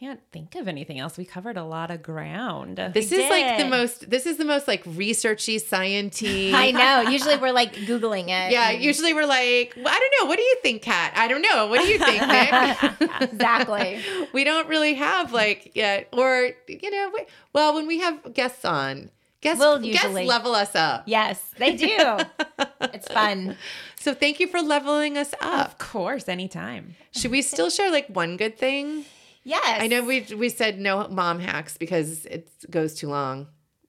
can't 0.00 0.20
think 0.32 0.54
of 0.54 0.66
anything 0.66 0.98
else. 0.98 1.18
We 1.18 1.26
covered 1.26 1.58
a 1.58 1.62
lot 1.64 1.90
of 1.90 2.02
ground. 2.02 2.78
this 2.94 3.12
is 3.12 3.28
like 3.28 3.58
the 3.58 3.66
most 3.68 4.08
this 4.08 4.24
is 4.24 4.38
the 4.38 4.46
most 4.46 4.66
like 4.66 4.82
researchy 4.84 5.56
sciency 5.62 6.54
I 6.54 6.70
know. 6.70 7.10
Usually 7.16 7.36
we're 7.36 7.52
like 7.52 7.74
Googling 7.74 8.24
it. 8.24 8.50
yeah 8.50 8.70
usually 8.70 9.12
we're 9.12 9.26
like 9.26 9.74
well, 9.76 9.88
i 9.88 9.98
don't 9.98 10.14
know 10.22 10.28
what 10.28 10.36
do 10.36 10.42
you 10.42 10.56
think 10.62 10.80
kat 10.82 11.12
i 11.16 11.28
don't 11.28 11.42
know 11.42 11.66
what 11.66 11.82
do 11.82 11.86
you 11.86 11.98
think 11.98 12.26
nick 12.26 13.10
Exactly. 13.20 14.00
we 14.32 14.42
don't 14.44 14.68
really 14.68 14.94
have 14.94 15.32
like 15.34 15.72
yeah 15.74 16.04
or 16.14 16.50
you 16.66 16.90
know 16.90 17.10
we, 17.14 17.26
well 17.52 17.74
when 17.74 17.86
we 17.86 17.98
have 18.00 18.32
guests 18.32 18.64
on 18.64 19.10
guests 19.42 19.60
We'll 19.60 19.78
guests 19.80 20.02
usually- 20.04 20.26
level 20.26 20.54
us 20.54 20.74
up 20.74 21.02
yes, 21.06 21.38
they 21.58 21.76
do. 21.76 22.18
It's 22.94 23.08
fun. 23.08 23.56
so 23.98 24.14
thank 24.14 24.40
you 24.40 24.46
for 24.46 24.60
leveling 24.62 25.18
us 25.18 25.34
up 25.42 25.66
of 25.66 25.78
course, 25.78 26.28
anytime. 26.28 26.96
should 27.12 27.30
we 27.30 27.42
still 27.42 27.68
share 27.70 27.90
like 27.90 28.06
one 28.08 28.36
good 28.38 28.56
thing 28.58 29.04
Yes. 29.44 29.82
i 29.82 29.86
know 29.86 30.04
we 30.04 30.26
we 30.36 30.48
said 30.48 30.78
no 30.78 31.08
mom 31.08 31.40
hacks 31.40 31.76
because 31.78 32.26
it 32.26 32.48
goes 32.70 32.94
too 32.94 33.08
long 33.08 33.46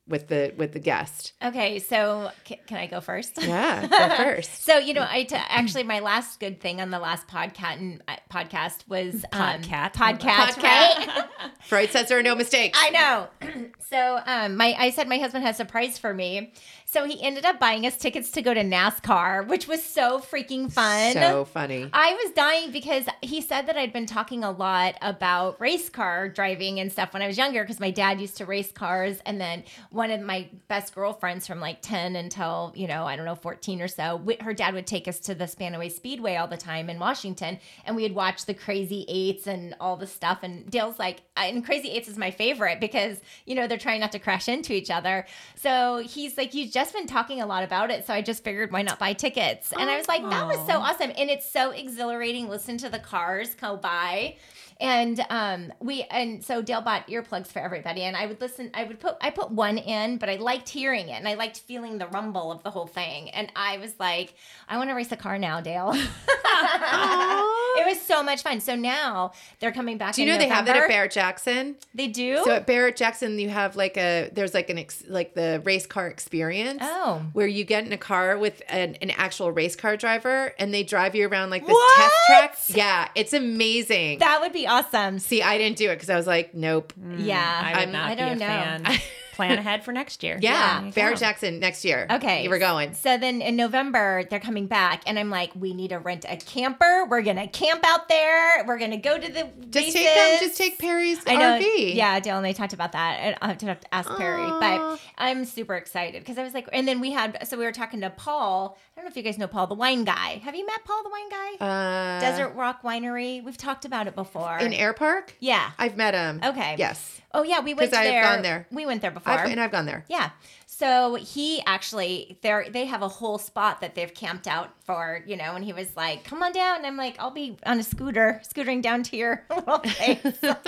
with 0.08 0.28
the 0.28 0.54
with 0.58 0.74
the 0.74 0.80
guest. 0.80 1.34
Okay, 1.44 1.80
so 1.80 2.32
c- 2.46 2.60
can 2.68 2.78
I 2.78 2.88
go 2.88 3.02
first? 3.02 3.42
Yeah, 3.42 3.88
go 3.88 4.16
first. 4.24 4.64
So 4.64 4.78
you 4.78 4.94
know, 4.94 5.06
I 5.08 5.24
t- 5.24 5.36
actually 5.36 5.84
my 5.84 6.00
last 6.00 6.40
good 6.40 6.60
thing 6.60 6.82
on 6.82 6.90
the 6.90 7.00
last 7.00 7.28
podcast 7.28 8.00
uh, 8.08 8.16
podcast 8.30 8.88
was 8.88 9.24
um, 9.32 9.62
Podcat. 9.62 9.94
podcast, 9.94 10.20
Podcat. 10.20 10.64
right? 10.64 11.26
Freud 11.64 11.90
says 11.92 12.10
there 12.10 12.20
are 12.20 12.24
no 12.24 12.36
mistakes. 12.36 12.78
I 12.82 12.90
know. 12.90 13.28
so 13.90 14.20
um, 14.26 14.58
my 14.58 14.76
I 14.78 14.90
said 14.90 15.08
my 15.08 15.18
husband 15.18 15.46
has 15.46 15.56
a 15.56 15.58
surprise 15.58 15.98
for 15.98 16.14
me. 16.14 16.54
So 16.92 17.06
he 17.06 17.24
ended 17.24 17.46
up 17.46 17.58
buying 17.58 17.86
us 17.86 17.96
tickets 17.96 18.32
to 18.32 18.42
go 18.42 18.54
to 18.54 18.60
NASCAR, 18.60 19.48
which 19.48 19.66
was 19.66 19.82
so 19.82 20.20
freaking 20.20 20.70
fun. 20.70 21.14
So 21.14 21.46
funny. 21.46 21.90
I 21.94 22.16
was 22.16 22.34
dying 22.34 22.74
because 22.74 23.06
he 23.22 23.40
said 23.40 23.68
that 23.68 23.78
I'd 23.78 23.94
been 23.94 24.06
talking 24.06 24.44
a 24.44 24.52
lot 24.52 24.96
about 25.02 25.62
race 25.62 25.88
car 25.88 26.28
driving 26.28 26.82
and 26.82 26.92
stuff 26.92 27.14
when 27.14 27.22
I 27.22 27.28
was 27.28 27.38
younger 27.38 27.64
because 27.64 27.80
my 27.80 27.92
dad 27.92 28.20
used 28.20 28.36
to 28.38 28.46
race 28.46 28.74
cars. 28.74 29.22
And 29.26 29.40
then 29.40 29.64
one 29.92 30.12
of 30.12 30.20
my 30.20 30.50
best 30.68 30.94
girlfriends 30.94 31.48
from 31.48 31.62
like 31.62 31.82
10 31.82 32.18
until, 32.18 32.74
you 32.76 32.88
know, 32.88 33.06
I 33.06 33.16
don't 33.16 33.24
know, 33.24 33.36
14 33.36 33.82
or 33.82 33.88
so, 33.88 34.22
her 34.42 34.54
dad 34.54 34.74
would 34.74 34.86
take 34.86 35.08
us 35.08 35.20
to 35.20 35.34
the 35.34 35.46
Spanaway 35.46 35.90
Speedway 35.94 36.36
all 36.36 36.50
the 36.50 36.58
time 36.58 36.90
in 36.90 37.00
Washington. 37.00 37.58
And 37.86 37.96
we 37.96 38.04
would 38.04 38.16
watch 38.16 38.48
the 38.48 38.54
Crazy 38.54 39.06
Eights 39.08 39.48
and 39.48 39.78
all 39.80 39.96
the 39.96 40.08
stuff. 40.08 40.40
And 40.44 40.70
Dale's 40.70 41.00
like, 41.00 41.22
and 41.38 41.64
Crazy 41.64 41.90
Eights 41.92 42.10
is 42.10 42.18
my 42.18 42.32
favorite 42.32 42.82
because, 42.82 43.22
you 43.46 43.56
know, 43.56 43.66
they're 43.66 43.78
trying 43.78 44.02
not 44.02 44.12
to 44.12 44.20
crash 44.20 44.50
into 44.50 44.74
each 44.74 44.92
other. 44.92 45.26
So 45.56 46.04
he's 46.06 46.36
like, 46.36 46.54
you 46.54 46.70
just 46.70 46.81
been 46.90 47.06
talking 47.06 47.42
a 47.42 47.46
lot 47.46 47.64
about 47.64 47.92
it. 47.92 48.08
So 48.08 48.14
I 48.14 48.22
just 48.22 48.44
figured, 48.44 48.72
why 48.72 48.82
not 48.82 48.98
buy 48.98 49.12
tickets? 49.14 49.74
And 49.74 49.90
I 49.90 49.98
was 49.98 50.08
like, 50.08 50.22
that 50.22 50.48
was 50.48 50.66
so 50.66 50.80
awesome. 50.80 51.12
And 51.18 51.30
it's 51.30 51.48
so 51.48 51.72
exhilarating. 51.72 52.48
Listen 52.48 52.78
to 52.78 52.90
the 52.90 52.98
cars 52.98 53.54
go 53.56 53.76
by. 53.76 54.38
And 54.82 55.24
um, 55.30 55.72
we 55.80 56.02
and 56.10 56.44
so 56.44 56.62
Dale 56.64 56.82
bought 56.82 57.08
earplugs 57.08 57.48
for 57.48 57.60
everybody, 57.60 58.02
and 58.02 58.18
I 58.18 58.26
would 58.26 58.42
listen. 58.42 58.72
I 58.74 58.84
would 58.84 59.00
put 59.00 59.16
I 59.22 59.30
put 59.30 59.52
one 59.52 59.78
in, 59.78 60.18
but 60.18 60.28
I 60.28 60.36
liked 60.38 60.68
hearing 60.70 61.08
it, 61.10 61.14
and 61.14 61.28
I 61.28 61.36
liked 61.36 61.60
feeling 61.60 62.00
the 62.00 62.08
rumble 62.08 62.52
of 62.52 62.64
the 62.64 62.72
whole 62.72 62.88
thing. 62.88 63.30
And 63.30 63.52
I 63.56 63.78
was 63.78 63.94
like, 64.00 64.34
I 64.68 64.78
want 64.78 64.90
to 64.90 64.96
race 64.96 65.12
a 65.12 65.18
car 65.18 65.38
now, 65.38 65.62
Dale. 65.62 65.94
it 65.96 67.86
was 67.88 68.02
so 68.02 68.24
much 68.24 68.42
fun. 68.44 68.60
So 68.60 68.76
now 68.76 69.32
they're 69.60 69.72
coming 69.72 69.98
back. 69.98 70.16
Do 70.16 70.24
you 70.24 70.32
know 70.32 70.38
they 70.38 70.48
have 70.48 70.66
that 70.66 70.76
at 70.76 70.88
Barrett 70.88 71.12
Jackson? 71.12 71.76
They 71.94 72.08
do. 72.08 72.42
So 72.44 72.52
at 72.52 72.66
Barrett 72.68 72.96
Jackson, 72.96 73.38
you 73.40 73.50
have 73.50 73.76
like 73.76 73.98
a 73.98 74.30
there's 74.34 74.54
like 74.54 74.70
an 74.70 74.78
ex, 74.80 75.04
like 75.08 75.34
the 75.36 75.62
race 75.64 75.86
car 75.86 76.08
experience. 76.08 76.80
Oh. 76.82 77.22
where 77.34 77.48
you 77.48 77.64
get 77.64 77.86
in 77.86 77.92
a 77.92 77.98
car 77.98 78.38
with 78.38 78.62
an, 78.68 78.96
an 79.02 79.12
actual 79.12 79.52
race 79.52 79.76
car 79.76 79.96
driver 79.98 80.54
and 80.58 80.74
they 80.74 80.84
drive 80.84 81.16
you 81.16 81.28
around 81.28 81.50
like 81.50 81.62
this 81.64 81.72
What? 81.72 81.98
test 82.02 82.16
track. 82.28 82.78
Yeah, 82.78 83.08
it's 83.16 83.34
amazing. 83.34 84.20
that 84.20 84.42
would 84.42 84.54
be 84.54 84.68
awesome. 84.72 85.20
See, 85.20 85.42
I 85.44 85.58
didn't 85.58 85.78
do 85.78 85.90
it 85.90 85.96
because 85.96 86.10
I 86.10 86.16
was 86.16 86.28
like, 86.28 86.54
nope. 86.56 86.94
yeah, 87.18 87.62
I 87.64 87.72
would 87.72 87.80
I'm- 87.80 87.92
not 87.92 88.10
I 88.12 88.16
don't 88.16 88.32
a 88.32 88.36
know. 88.36 88.46
fan. 88.48 89.00
Plan 89.42 89.58
ahead 89.58 89.84
for 89.84 89.92
next 89.92 90.24
year. 90.24 90.38
Yeah, 90.42 90.84
you 90.86 90.92
Barrett. 90.92 91.18
Jackson 91.20 91.60
next 91.60 91.84
year. 91.84 92.06
Okay. 92.10 92.48
were 92.48 92.60
going. 92.60 92.94
So 92.94 93.18
then 93.18 93.42
in 93.42 93.56
November, 93.56 94.24
they're 94.30 94.40
coming 94.40 94.68
back, 94.68 95.02
and 95.08 95.18
I'm 95.18 95.30
like, 95.30 95.52
we 95.56 95.74
need 95.74 95.90
to 95.90 96.00
rent 96.00 96.26
a 96.30 96.38
camper. 96.38 97.06
We're 97.10 97.22
gonna 97.24 97.48
camp 97.48 97.84
out 97.86 98.08
there. 98.08 98.64
We're 98.66 98.78
gonna 98.78 98.98
go 98.98 99.18
to 99.18 99.28
the 99.32 99.44
Just 99.62 99.72
bases. 99.72 99.94
take 99.94 100.16
them. 100.16 100.40
Just 100.40 100.58
take 100.58 100.78
Perry's 100.80 101.22
I 101.26 101.36
know. 101.36 101.60
RV. 101.60 101.96
Yeah, 101.96 102.20
Dale 102.20 102.38
and 102.38 102.46
I 102.46 102.52
talked 102.52 102.74
about 102.74 102.92
that. 102.92 103.18
And 103.22 103.36
I'll 103.42 103.50
have 103.50 103.58
to, 103.60 103.66
have 103.68 103.80
to 103.80 103.94
ask 103.96 104.10
Perry, 104.16 104.48
but 104.60 105.00
I'm 105.18 105.46
super 105.46 105.76
excited 105.76 106.22
because 106.22 106.38
I 106.38 106.44
was 106.44 106.54
like, 106.54 106.68
and 106.74 106.88
then 106.88 107.00
we 107.00 107.12
had, 107.12 107.48
so 107.48 107.58
we 107.58 107.66
were 107.66 107.72
talking 107.72 108.02
to 108.02 108.10
Paul. 108.10 108.78
I 108.96 109.00
don't 109.00 109.06
know 109.06 109.10
if 109.10 109.18
you 109.18 109.24
guys 109.24 109.38
know 109.38 109.48
Paul, 109.48 109.68
the 109.68 109.76
wine 109.76 110.04
guy. 110.04 110.42
Have 110.44 110.56
you 110.56 110.66
met 110.66 110.84
Paul, 110.86 111.02
the 111.04 111.10
wine 111.10 111.30
guy? 111.30 111.66
Uh, 111.66 112.20
Desert 112.20 112.54
Rock 112.56 112.84
Winery. 112.84 113.44
We've 113.44 113.58
talked 113.58 113.86
about 113.86 114.08
it 114.08 114.16
before. 114.16 114.58
in 114.60 114.74
Air 114.74 114.94
Park. 114.94 115.36
yeah. 115.40 115.72
I've 115.80 115.98
met 115.98 116.14
him. 116.14 116.42
Okay. 116.44 116.76
Yes, 116.78 117.21
Oh 117.34 117.44
yeah, 117.44 117.62
we 117.62 117.74
went 117.74 117.94
I've 117.94 118.04
there. 118.04 118.24
gone 118.24 118.42
there. 118.42 118.68
We 118.72 118.86
went 118.86 119.02
there 119.02 119.12
before. 119.12 119.34
I've, 119.34 119.50
and 119.50 119.60
I've 119.60 119.72
gone 119.72 119.86
there. 119.86 120.06
Yeah. 120.10 120.32
So 120.66 121.16
he 121.16 121.62
actually 121.66 122.38
they 122.42 122.70
they 122.70 122.86
have 122.86 123.02
a 123.02 123.08
whole 123.08 123.38
spot 123.38 123.82
that 123.82 123.96
they've 123.96 124.14
camped 124.14 124.48
out 124.48 124.70
for, 124.86 125.24
you 125.26 125.38
know, 125.38 125.56
and 125.56 125.64
he 125.64 125.74
was 125.74 125.96
like, 125.96 126.24
Come 126.24 126.42
on 126.44 126.52
down. 126.52 126.78
And 126.78 126.86
I'm 126.88 126.98
like, 126.98 127.16
I'll 127.20 127.32
be 127.32 127.58
on 127.66 127.80
a 127.80 127.84
scooter, 127.84 128.42
scootering 128.44 128.82
down 128.82 129.04
to 129.04 129.18
your 129.18 129.44
little 129.56 129.80
place. 129.80 130.20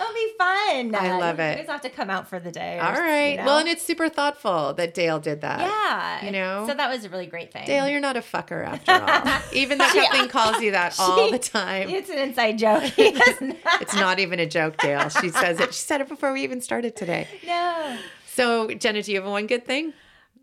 It'll 0.00 0.12
be 0.14 0.32
fun. 0.38 0.94
I 0.94 1.18
love 1.18 1.38
it. 1.38 1.58
You 1.58 1.64
guys 1.64 1.70
have 1.70 1.80
to 1.82 1.90
come 1.90 2.10
out 2.10 2.28
for 2.28 2.40
the 2.40 2.50
day. 2.50 2.78
All 2.78 2.92
right. 2.92 3.30
you 3.30 3.36
know. 3.38 3.44
Well, 3.44 3.58
and 3.58 3.68
it's 3.68 3.82
super 3.84 4.08
thoughtful 4.08 4.74
that 4.74 4.94
Dale 4.94 5.20
did 5.20 5.40
that. 5.42 5.60
yeah. 5.60 6.24
you 6.24 6.32
know? 6.32 6.64
So 6.66 6.74
that 6.74 6.90
was 6.90 7.04
a 7.04 7.08
really 7.08 7.26
great 7.26 7.52
thing. 7.52 7.66
Dale, 7.66 7.88
you're 7.88 8.00
not 8.00 8.16
a 8.16 8.20
fucker 8.20 8.66
after 8.66 8.92
all. 8.92 9.40
Even 9.52 9.78
though 9.78 9.88
Kathleen 9.88 10.28
calls 10.28 10.60
you 10.60 10.72
that 10.72 10.96
all 10.98 11.30
the 11.30 11.38
time. 11.38 11.88
It's 11.90 12.10
an 12.10 12.18
inside 12.18 12.58
joke. 12.58 12.82
Not. 12.98 13.82
It's 13.82 13.94
not 13.94 14.18
even 14.18 14.40
a 14.40 14.46
joke, 14.46 14.76
Dale. 14.78 15.08
She 15.08 15.28
says 15.28 15.60
it. 15.60 15.74
She 15.74 15.80
said 15.80 16.00
it 16.00 16.08
before 16.08 16.32
we 16.32 16.42
even 16.42 16.60
started 16.60 16.96
today. 16.96 17.28
no. 17.46 17.98
So, 18.26 18.68
Jenna, 18.68 19.02
do 19.02 19.12
you 19.12 19.20
have 19.20 19.30
one 19.30 19.46
good 19.46 19.64
thing? 19.64 19.92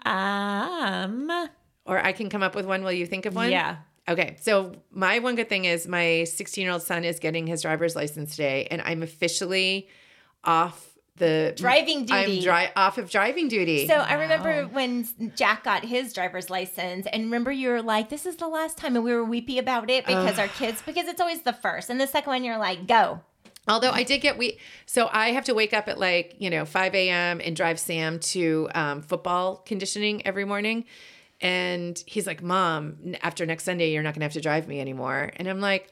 Um. 0.05 1.49
Or 1.85 1.99
I 2.03 2.11
can 2.13 2.29
come 2.29 2.43
up 2.43 2.55
with 2.55 2.65
one 2.65 2.83
while 2.83 2.91
you 2.91 3.05
think 3.05 3.25
of 3.25 3.35
one? 3.35 3.51
Yeah. 3.51 3.77
Okay. 4.07 4.35
So, 4.41 4.73
my 4.91 5.19
one 5.19 5.35
good 5.35 5.49
thing 5.49 5.65
is 5.65 5.87
my 5.87 6.23
16 6.23 6.63
year 6.63 6.71
old 6.71 6.81
son 6.81 7.05
is 7.05 7.19
getting 7.19 7.47
his 7.47 7.61
driver's 7.61 7.95
license 7.95 8.31
today, 8.31 8.67
and 8.71 8.81
I'm 8.81 9.03
officially 9.03 9.87
off 10.43 10.91
the 11.21 11.53
Driving 11.55 12.05
duty. 12.05 12.13
I'm 12.13 12.29
duty. 12.29 12.71
off 12.75 12.97
of 12.97 13.09
driving 13.09 13.47
duty. 13.47 13.87
So 13.87 13.93
I 13.93 14.13
remember 14.13 14.63
when 14.63 15.07
Jack 15.35 15.63
got 15.63 15.85
his 15.85 16.13
driver's 16.13 16.49
license, 16.49 17.05
and 17.05 17.23
remember 17.25 17.51
you 17.51 17.69
were 17.69 17.81
like, 17.81 18.09
"This 18.09 18.25
is 18.25 18.37
the 18.37 18.47
last 18.47 18.77
time," 18.77 18.95
and 18.95 19.05
we 19.05 19.13
were 19.13 19.23
weepy 19.23 19.59
about 19.59 19.89
it 19.89 20.05
because 20.05 20.39
our 20.39 20.47
kids, 20.47 20.81
because 20.85 21.07
it's 21.07 21.21
always 21.21 21.43
the 21.43 21.53
first, 21.53 21.89
and 21.89 22.01
the 22.01 22.07
second 22.07 22.31
one 22.31 22.43
you're 22.43 22.57
like, 22.57 22.87
"Go." 22.87 23.21
Although 23.67 23.91
I 23.91 24.03
did 24.03 24.19
get 24.19 24.37
we, 24.37 24.57
so 24.87 25.07
I 25.11 25.31
have 25.31 25.45
to 25.45 25.53
wake 25.53 25.73
up 25.73 25.87
at 25.87 25.99
like 25.99 26.35
you 26.39 26.49
know 26.49 26.65
5 26.65 26.95
a.m. 26.95 27.39
and 27.43 27.55
drive 27.55 27.79
Sam 27.79 28.19
to 28.19 28.69
um, 28.73 29.01
football 29.01 29.57
conditioning 29.57 30.25
every 30.25 30.45
morning, 30.45 30.85
and 31.41 32.01
he's 32.05 32.27
like, 32.27 32.41
"Mom, 32.43 33.15
after 33.21 33.45
next 33.45 33.63
Sunday, 33.63 33.91
you're 33.91 34.03
not 34.03 34.13
gonna 34.13 34.25
have 34.25 34.33
to 34.33 34.41
drive 34.41 34.67
me 34.67 34.79
anymore." 34.79 35.31
And 35.37 35.47
I'm 35.47 35.59
like, 35.59 35.91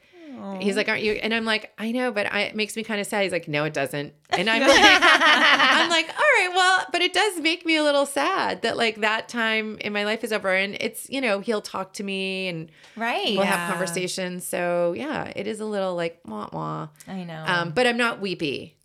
"He's 0.60 0.76
like, 0.76 0.88
aren't 0.88 1.02
you?" 1.02 1.12
And 1.14 1.34
I'm 1.34 1.44
like, 1.44 1.72
"I 1.78 1.90
know, 1.92 2.12
but 2.12 2.32
I, 2.32 2.42
it 2.42 2.54
makes 2.56 2.76
me 2.76 2.84
kind 2.84 3.00
of 3.00 3.06
sad." 3.06 3.24
He's 3.24 3.32
like, 3.32 3.48
"No, 3.48 3.64
it 3.64 3.74
doesn't." 3.74 4.14
And 4.30 4.48
I'm 4.48 4.60
like, 4.62 4.70
I'm 4.82 5.90
like, 5.90 6.08
"All 6.08 6.14
right, 6.14 6.50
well, 6.54 6.86
but 6.92 7.02
it 7.02 7.12
does 7.12 7.40
make 7.40 7.66
me 7.66 7.76
a 7.76 7.82
little 7.82 8.06
sad 8.06 8.62
that 8.62 8.76
like 8.76 9.00
that 9.00 9.28
time 9.28 9.76
in 9.80 9.92
my 9.92 10.04
life 10.04 10.22
is 10.24 10.32
over, 10.32 10.54
and 10.54 10.76
it's 10.80 11.08
you 11.10 11.20
know 11.20 11.40
he'll 11.40 11.60
talk 11.62 11.92
to 11.94 12.04
me 12.04 12.48
and 12.48 12.70
Right. 12.96 13.36
we'll 13.36 13.44
have 13.46 13.68
conversations. 13.70 14.46
So 14.46 14.94
yeah, 14.96 15.32
it 15.34 15.46
is 15.46 15.60
a 15.60 15.64
little 15.66 15.94
like 15.96 16.20
wah 16.24 16.48
wah." 16.52 16.88
I 17.08 17.24
know. 17.24 17.44
Um, 17.46 17.70
but 17.70 17.86
I'm 17.86 17.96
not 17.96 18.20
weepy. 18.20 18.76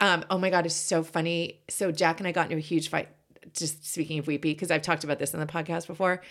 Um, 0.00 0.24
oh 0.30 0.38
my 0.38 0.50
God, 0.50 0.66
it's 0.66 0.74
so 0.74 1.02
funny. 1.04 1.60
So 1.68 1.92
Jack 1.92 2.18
and 2.20 2.26
I 2.26 2.32
got 2.32 2.46
into 2.46 2.56
a 2.56 2.60
huge 2.60 2.88
fight. 2.90 3.08
Just 3.54 3.90
speaking 3.90 4.18
of 4.18 4.26
weepy, 4.26 4.52
because 4.52 4.70
I've 4.70 4.82
talked 4.82 5.04
about 5.04 5.18
this 5.18 5.34
on 5.34 5.40
the 5.40 5.46
podcast 5.46 5.86
before. 5.86 6.22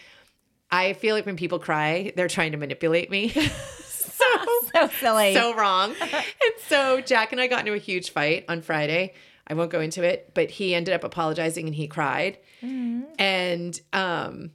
I 0.70 0.93
feel 0.93 1.16
like 1.16 1.26
when 1.26 1.36
people 1.36 1.59
cry, 1.59 2.14
they're 2.16 2.30
trying 2.30 2.53
to 2.53 2.57
manipulate 2.57 3.12
me. 3.12 3.30
so 3.86 4.26
so 4.74 4.88
silly. 4.99 5.34
so 5.34 5.53
wrong. 5.55 5.93
and 6.01 6.53
so 6.68 7.01
Jack 7.01 7.32
and 7.32 7.41
I 7.41 7.47
got 7.47 7.59
into 7.62 7.74
a 7.74 7.78
huge 7.78 8.12
fight 8.12 8.45
on 8.47 8.62
Friday. 8.62 9.14
I 9.47 9.53
won't 9.53 9.72
go 9.72 9.82
into 9.82 10.03
it, 10.03 10.32
but 10.34 10.49
he 10.49 10.74
ended 10.74 10.93
up 10.93 11.03
apologizing 11.03 11.66
and 11.66 11.76
he 11.76 11.88
cried. 11.88 12.38
And 12.62 13.82
um 13.91 14.51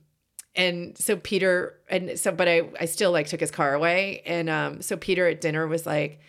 and 0.54 0.96
so 0.96 1.16
Peter 1.16 1.78
and 1.90 2.18
so 2.18 2.32
but 2.32 2.48
I 2.48 2.62
I 2.80 2.84
still 2.86 3.10
like 3.12 3.26
took 3.26 3.40
his 3.40 3.50
car 3.50 3.74
away 3.74 4.22
and 4.24 4.48
um 4.48 4.80
so 4.80 4.96
Peter 4.96 5.26
at 5.26 5.40
dinner 5.40 5.66
was 5.66 5.84
like 5.86 6.20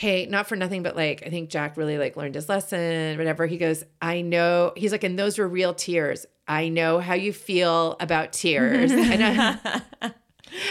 hey, 0.00 0.24
not 0.24 0.48
for 0.48 0.56
nothing, 0.56 0.82
but 0.82 0.96
like, 0.96 1.22
I 1.26 1.28
think 1.28 1.50
Jack 1.50 1.76
really 1.76 1.98
like 1.98 2.16
learned 2.16 2.34
his 2.34 2.48
lesson, 2.48 3.18
whatever. 3.18 3.44
He 3.44 3.58
goes, 3.58 3.84
I 4.00 4.22
know. 4.22 4.72
He's 4.74 4.92
like, 4.92 5.04
and 5.04 5.18
those 5.18 5.36
were 5.36 5.46
real 5.46 5.74
tears. 5.74 6.24
I 6.48 6.70
know 6.70 7.00
how 7.00 7.12
you 7.12 7.34
feel 7.34 7.98
about 8.00 8.32
tears. 8.32 8.90
and 8.92 9.22
I, 9.22 9.82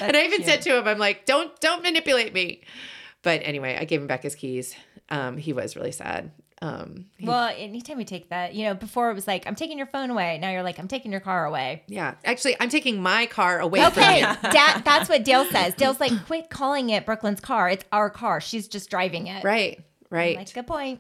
and 0.02 0.18
I 0.18 0.26
even 0.26 0.44
said 0.44 0.64
to 0.64 0.80
him, 0.80 0.88
I'm 0.88 0.98
like, 0.98 1.28
don't, 1.28 1.58
don't 1.62 1.84
manipulate 1.84 2.34
me. 2.34 2.64
But 3.22 3.42
anyway, 3.44 3.78
I 3.80 3.86
gave 3.86 4.02
him 4.02 4.08
back 4.08 4.24
his 4.24 4.34
keys. 4.34 4.74
Um, 5.10 5.38
he 5.38 5.54
was 5.54 5.76
really 5.76 5.92
sad. 5.92 6.32
Um, 6.62 7.06
well, 7.24 7.54
anytime 7.58 8.00
you 8.00 8.06
take 8.06 8.30
that, 8.32 8.54
you 8.54 8.66
know, 8.66 8.74
before 8.74 9.10
it 9.12 9.14
was 9.14 9.28
like, 9.28 9.48
"I'm 9.48 9.56
taking 9.56 9.78
your 9.78 9.88
phone 9.88 10.10
away." 10.10 10.38
Now 10.40 10.52
you're 10.52 10.64
like, 10.64 10.78
"I'm 10.78 10.90
taking 10.90 11.12
your 11.12 11.22
car 11.22 11.46
away." 11.46 11.84
yeah, 11.88 12.16
actually, 12.26 12.58
I'm 12.60 12.68
taking 12.70 13.02
my 13.02 13.28
car 13.28 13.60
away 13.60 13.80
from 13.80 13.92
Okay, 14.04 14.20
you. 14.20 14.26
Dad, 14.52 14.84
that's 14.84 15.08
what 15.08 15.24
Dale 15.24 15.46
says. 15.52 15.74
Dale's 15.76 16.00
like, 16.02 16.12
"Quit 16.26 16.50
calling 16.50 16.90
it 16.90 17.06
Brooklyn's 17.06 17.40
car. 17.40 17.70
It's 17.70 17.86
our 17.94 18.10
car. 18.10 18.42
She's 18.42 18.68
just 18.68 18.90
driving 18.90 19.28
it." 19.28 19.44
Right, 19.44 19.80
right. 20.10 20.36
Like, 20.38 20.54
good 20.54 20.68
point. 20.68 21.00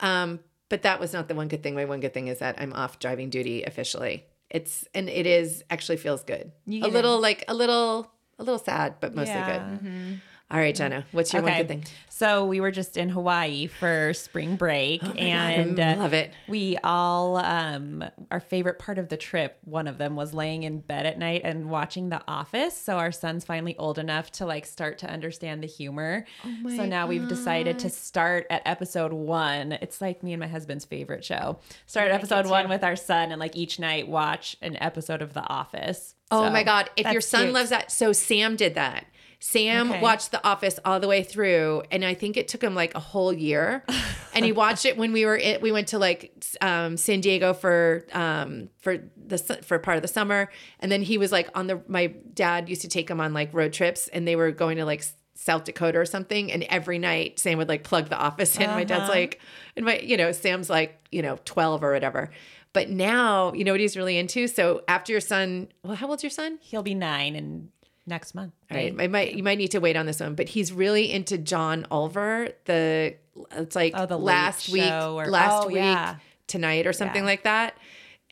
Um, 0.00 0.40
but 0.68 0.82
that 0.82 0.98
was 0.98 1.12
not 1.12 1.28
the 1.28 1.34
one 1.34 1.46
good 1.48 1.62
thing. 1.62 1.74
My 1.76 1.84
one 1.84 2.00
good 2.00 2.14
thing 2.14 2.28
is 2.28 2.38
that 2.40 2.56
I'm 2.60 2.72
off 2.72 2.98
driving 2.98 3.30
duty 3.30 3.62
officially. 3.62 4.24
It's 4.50 4.84
and 4.94 5.08
it 5.08 5.26
is 5.26 5.62
actually 5.70 5.98
feels 5.98 6.24
good. 6.24 6.50
A 6.68 6.88
little 6.88 7.20
like 7.20 7.44
a 7.46 7.54
little 7.54 8.10
a 8.40 8.42
little 8.42 8.58
sad, 8.58 8.94
but 9.00 9.14
mostly 9.14 9.34
Yeah. 9.34 9.76
good. 9.80 10.20
All 10.52 10.58
right, 10.58 10.74
Jenna, 10.74 11.04
what's 11.12 11.32
your 11.32 11.42
one 11.42 11.56
good 11.56 11.68
thing? 11.68 11.84
So 12.08 12.44
we 12.44 12.60
were 12.60 12.72
just 12.72 12.96
in 12.96 13.08
Hawaii 13.08 13.68
for 13.68 14.12
spring 14.14 14.56
break, 14.56 15.00
and 15.18 15.78
I 15.78 15.92
uh, 15.92 15.96
love 15.96 16.12
it. 16.12 16.32
we 16.48 16.76
all 16.82 17.36
um, 17.36 18.04
our 18.32 18.40
favorite 18.40 18.78
part 18.80 18.98
of 18.98 19.08
the 19.08 19.16
trip. 19.16 19.58
One 19.64 19.86
of 19.86 19.96
them 19.96 20.16
was 20.16 20.34
laying 20.34 20.64
in 20.64 20.80
bed 20.80 21.06
at 21.06 21.18
night 21.18 21.42
and 21.44 21.70
watching 21.70 22.08
The 22.08 22.20
Office. 22.26 22.76
So 22.76 22.96
our 22.98 23.12
son's 23.12 23.44
finally 23.44 23.76
old 23.78 23.98
enough 23.98 24.32
to 24.32 24.44
like 24.46 24.66
start 24.66 24.98
to 24.98 25.10
understand 25.10 25.62
the 25.62 25.68
humor. 25.68 26.26
Oh 26.44 26.68
so 26.76 26.84
now 26.84 27.06
we've 27.06 27.28
decided 27.28 27.78
to 27.78 27.88
start 27.88 28.46
at 28.50 28.62
episode 28.66 29.12
one. 29.12 29.72
It's 29.80 30.00
like 30.00 30.22
me 30.24 30.32
and 30.32 30.40
my 30.40 30.48
husband's 30.48 30.84
favorite 30.84 31.24
show. 31.24 31.58
Start 31.86 32.08
at 32.08 32.14
episode 32.14 32.46
one 32.46 32.68
with 32.68 32.82
our 32.82 32.96
son, 32.96 33.30
and 33.30 33.38
like 33.38 33.54
each 33.54 33.78
night 33.78 34.08
watch 34.08 34.56
an 34.62 34.76
episode 34.82 35.22
of 35.22 35.32
The 35.32 35.46
Office. 35.48 36.16
Oh 36.32 36.44
So 36.44 36.50
my 36.50 36.64
God. 36.64 36.90
If 36.96 37.10
your 37.12 37.20
son 37.20 37.44
cute. 37.44 37.54
loves 37.54 37.70
that. 37.70 37.90
So 37.90 38.12
Sam 38.12 38.56
did 38.56 38.74
that. 38.74 39.06
Sam 39.42 39.90
Okay. 39.90 40.00
watched 40.02 40.32
The 40.32 40.46
Office 40.46 40.78
all 40.84 41.00
the 41.00 41.08
way 41.08 41.22
through, 41.22 41.82
and 41.90 42.04
I 42.04 42.12
think 42.12 42.36
it 42.36 42.46
took 42.46 42.62
him 42.62 42.74
like 42.74 42.94
a 42.94 43.00
whole 43.00 43.32
year. 43.32 43.82
and 44.34 44.44
he 44.44 44.52
watched 44.52 44.84
it 44.84 44.98
when 44.98 45.12
we 45.12 45.24
were 45.24 45.36
in, 45.36 45.60
we 45.62 45.72
went 45.72 45.88
to 45.88 45.98
like 45.98 46.44
um, 46.60 46.98
San 46.98 47.20
Diego 47.20 47.54
for 47.54 48.04
um, 48.12 48.68
for 48.78 48.98
the 49.16 49.38
for 49.38 49.78
part 49.78 49.96
of 49.96 50.02
the 50.02 50.08
summer, 50.08 50.50
and 50.78 50.92
then 50.92 51.00
he 51.02 51.16
was 51.16 51.32
like 51.32 51.48
on 51.54 51.66
the. 51.66 51.80
My 51.88 52.08
dad 52.34 52.68
used 52.68 52.82
to 52.82 52.88
take 52.88 53.10
him 53.10 53.18
on 53.18 53.32
like 53.32 53.52
road 53.54 53.72
trips, 53.72 54.08
and 54.08 54.28
they 54.28 54.36
were 54.36 54.50
going 54.50 54.76
to 54.76 54.84
like 54.84 55.02
South 55.34 55.64
Dakota 55.64 55.98
or 55.98 56.04
something, 56.04 56.52
and 56.52 56.62
every 56.64 56.98
night 56.98 57.38
Sam 57.38 57.56
would 57.56 57.68
like 57.68 57.82
plug 57.82 58.10
The 58.10 58.18
Office 58.18 58.58
in. 58.58 58.68
My 58.68 58.84
dad's 58.84 59.08
like, 59.08 59.40
and 59.74 59.86
my 59.86 59.98
you 60.00 60.18
know 60.18 60.32
Sam's 60.32 60.68
like 60.68 60.98
you 61.10 61.22
know 61.22 61.38
twelve 61.46 61.82
or 61.82 61.92
whatever. 61.92 62.30
But 62.74 62.90
now, 62.90 63.52
you 63.54 63.64
know 63.64 63.72
what 63.72 63.80
he's 63.80 63.96
really 63.96 64.16
into. 64.18 64.46
So 64.46 64.82
after 64.86 65.12
your 65.12 65.20
son, 65.22 65.68
well, 65.82 65.96
how 65.96 66.08
old's 66.08 66.22
your 66.22 66.30
son? 66.30 66.58
he'll 66.60 66.82
be 66.84 66.94
nine 66.94 67.34
and 67.34 67.70
next 68.06 68.34
month. 68.34 68.52
right? 68.70 68.94
I 68.98 69.06
might 69.06 69.34
you 69.34 69.42
might 69.42 69.58
need 69.58 69.70
to 69.72 69.78
wait 69.78 69.96
on 69.96 70.06
this 70.06 70.20
one, 70.20 70.34
but 70.34 70.48
he's 70.48 70.72
really 70.72 71.10
into 71.12 71.38
John 71.38 71.86
Oliver. 71.90 72.48
The 72.64 73.14
it's 73.52 73.76
like 73.76 73.92
Oh, 73.96 74.06
the 74.06 74.18
last 74.18 74.68
week, 74.68 74.90
or- 74.92 75.26
last 75.26 75.64
oh, 75.64 75.66
week 75.68 75.76
yeah. 75.76 76.16
tonight 76.46 76.86
or 76.86 76.92
something 76.92 77.22
Yeah. 77.22 77.28
like 77.28 77.44
that. 77.44 77.76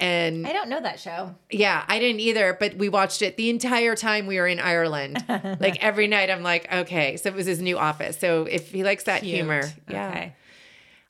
And 0.01 0.47
I 0.47 0.53
don't 0.53 0.69
know 0.69 0.81
that 0.81 1.01
show. 1.01 1.35
yeah, 1.51 1.85
I 1.89 1.99
didn't 1.99 2.21
either, 2.21 2.57
but 2.61 2.75
we 2.77 2.89
watched 2.89 3.21
it 3.21 3.37
the 3.37 3.51
entire 3.51 3.97
time 3.97 4.29
we 4.29 4.39
were 4.39 4.47
in 4.47 4.61
Ireland. 4.61 5.25
like 5.61 5.83
every 5.83 6.07
night, 6.07 6.31
I'm 6.31 6.45
like, 6.45 6.73
okay. 6.73 7.17
So 7.17 7.31
it 7.31 7.35
was 7.35 7.47
his 7.47 7.61
new 7.61 7.77
office. 7.77 8.17
So 8.17 8.45
if 8.45 8.71
he 8.71 8.85
likes 8.85 9.05
that 9.05 9.23
Cute. 9.23 9.35
humor, 9.35 9.63
yeah. 9.89 10.09
Okay. 10.11 10.35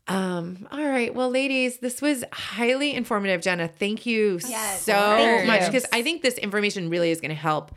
Um. 0.07 0.67
All 0.73 0.83
right. 0.83 1.15
Well, 1.15 1.29
ladies, 1.31 1.79
this 1.81 2.01
was 2.01 2.25
highly 2.33 2.95
informative, 2.95 3.43
Jenna. 3.43 3.69
Thank 3.69 4.07
you 4.07 4.39
Yes, 4.49 4.83
so 4.83 4.95
thank 4.95 5.47
much 5.47 5.67
because 5.67 5.85
I 5.93 6.03
think 6.03 6.23
this 6.23 6.39
information 6.39 6.89
really 6.89 7.11
is 7.11 7.21
going 7.21 7.29
to 7.29 7.35
help 7.35 7.73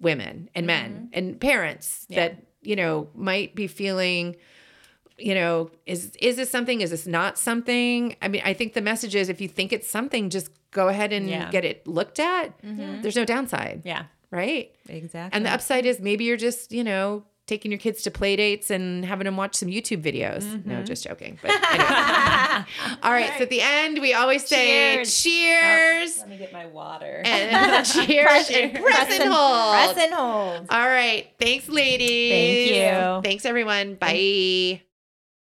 women 0.00 0.48
and 0.54 0.66
men 0.66 0.92
mm-hmm. 0.92 1.06
and 1.12 1.40
parents 1.40 2.06
that 2.10 2.42
you 2.62 2.76
know 2.76 3.08
might 3.14 3.54
be 3.54 3.66
feeling 3.66 4.36
you 5.18 5.34
know 5.34 5.70
is 5.86 6.12
is 6.20 6.36
this 6.36 6.50
something? 6.50 6.80
Is 6.80 6.90
this 6.90 7.06
not 7.06 7.38
something? 7.38 8.16
I 8.20 8.28
mean 8.28 8.42
i 8.44 8.52
think 8.52 8.72
the 8.74 8.80
message 8.80 9.14
is 9.14 9.28
if 9.28 9.40
you 9.40 9.48
think 9.48 9.72
it's 9.72 9.88
something 9.88 10.28
just 10.30 10.50
go 10.72 10.88
ahead 10.88 11.12
and 11.12 11.28
Yeah. 11.28 11.50
get 11.50 11.64
it 11.64 11.86
looked 11.86 12.18
at. 12.18 12.60
Mm-hmm. 12.62 13.00
There's 13.02 13.16
no 13.16 13.24
downside. 13.24 13.82
Yeah. 13.84 14.04
right? 14.30 14.74
Exactly. 14.88 15.36
and 15.36 15.46
the 15.46 15.50
upside 15.50 15.86
is 15.86 16.00
maybe 16.00 16.24
you're 16.24 16.36
just, 16.36 16.72
you 16.72 16.82
know, 16.82 17.22
taking 17.46 17.70
your 17.70 17.78
kids 17.78 18.02
to 18.02 18.10
play 18.10 18.36
dates 18.36 18.70
and 18.70 19.04
having 19.04 19.26
them 19.26 19.36
watch 19.36 19.54
some 19.54 19.68
YouTube 19.68 20.02
videos. 20.02 20.42
No, 20.64 20.76
Mm-hmm. 20.76 20.84
just 20.84 21.04
joking. 21.04 21.38
But 21.42 21.50
anyway. 21.50 21.84
All 23.02 23.12
right. 23.12 23.32
So 23.36 23.42
at 23.44 23.50
the 23.50 23.60
end, 23.60 24.00
we 24.00 24.14
always 24.14 24.46
say 24.46 24.94
cheers. 24.96 25.22
Cheers. 25.22 26.18
Let 26.18 26.28
me 26.30 26.38
get 26.38 26.52
my 26.52 26.66
water. 26.66 27.22
And 27.24 27.84
cheers 27.86 28.50
and 28.50 28.72
press 28.82 29.20
and 29.20 29.32
hold. 29.32 29.74
Press 29.74 29.96
and 29.98 30.14
hold. 30.14 30.66
All 30.70 30.86
right. 30.88 31.28
Thanks, 31.38 31.68
ladies. 31.68 32.32
Thank 32.32 32.70
you. 33.16 33.22
Thanks, 33.22 33.44
everyone. 33.44 33.96
Bye. 33.96 34.82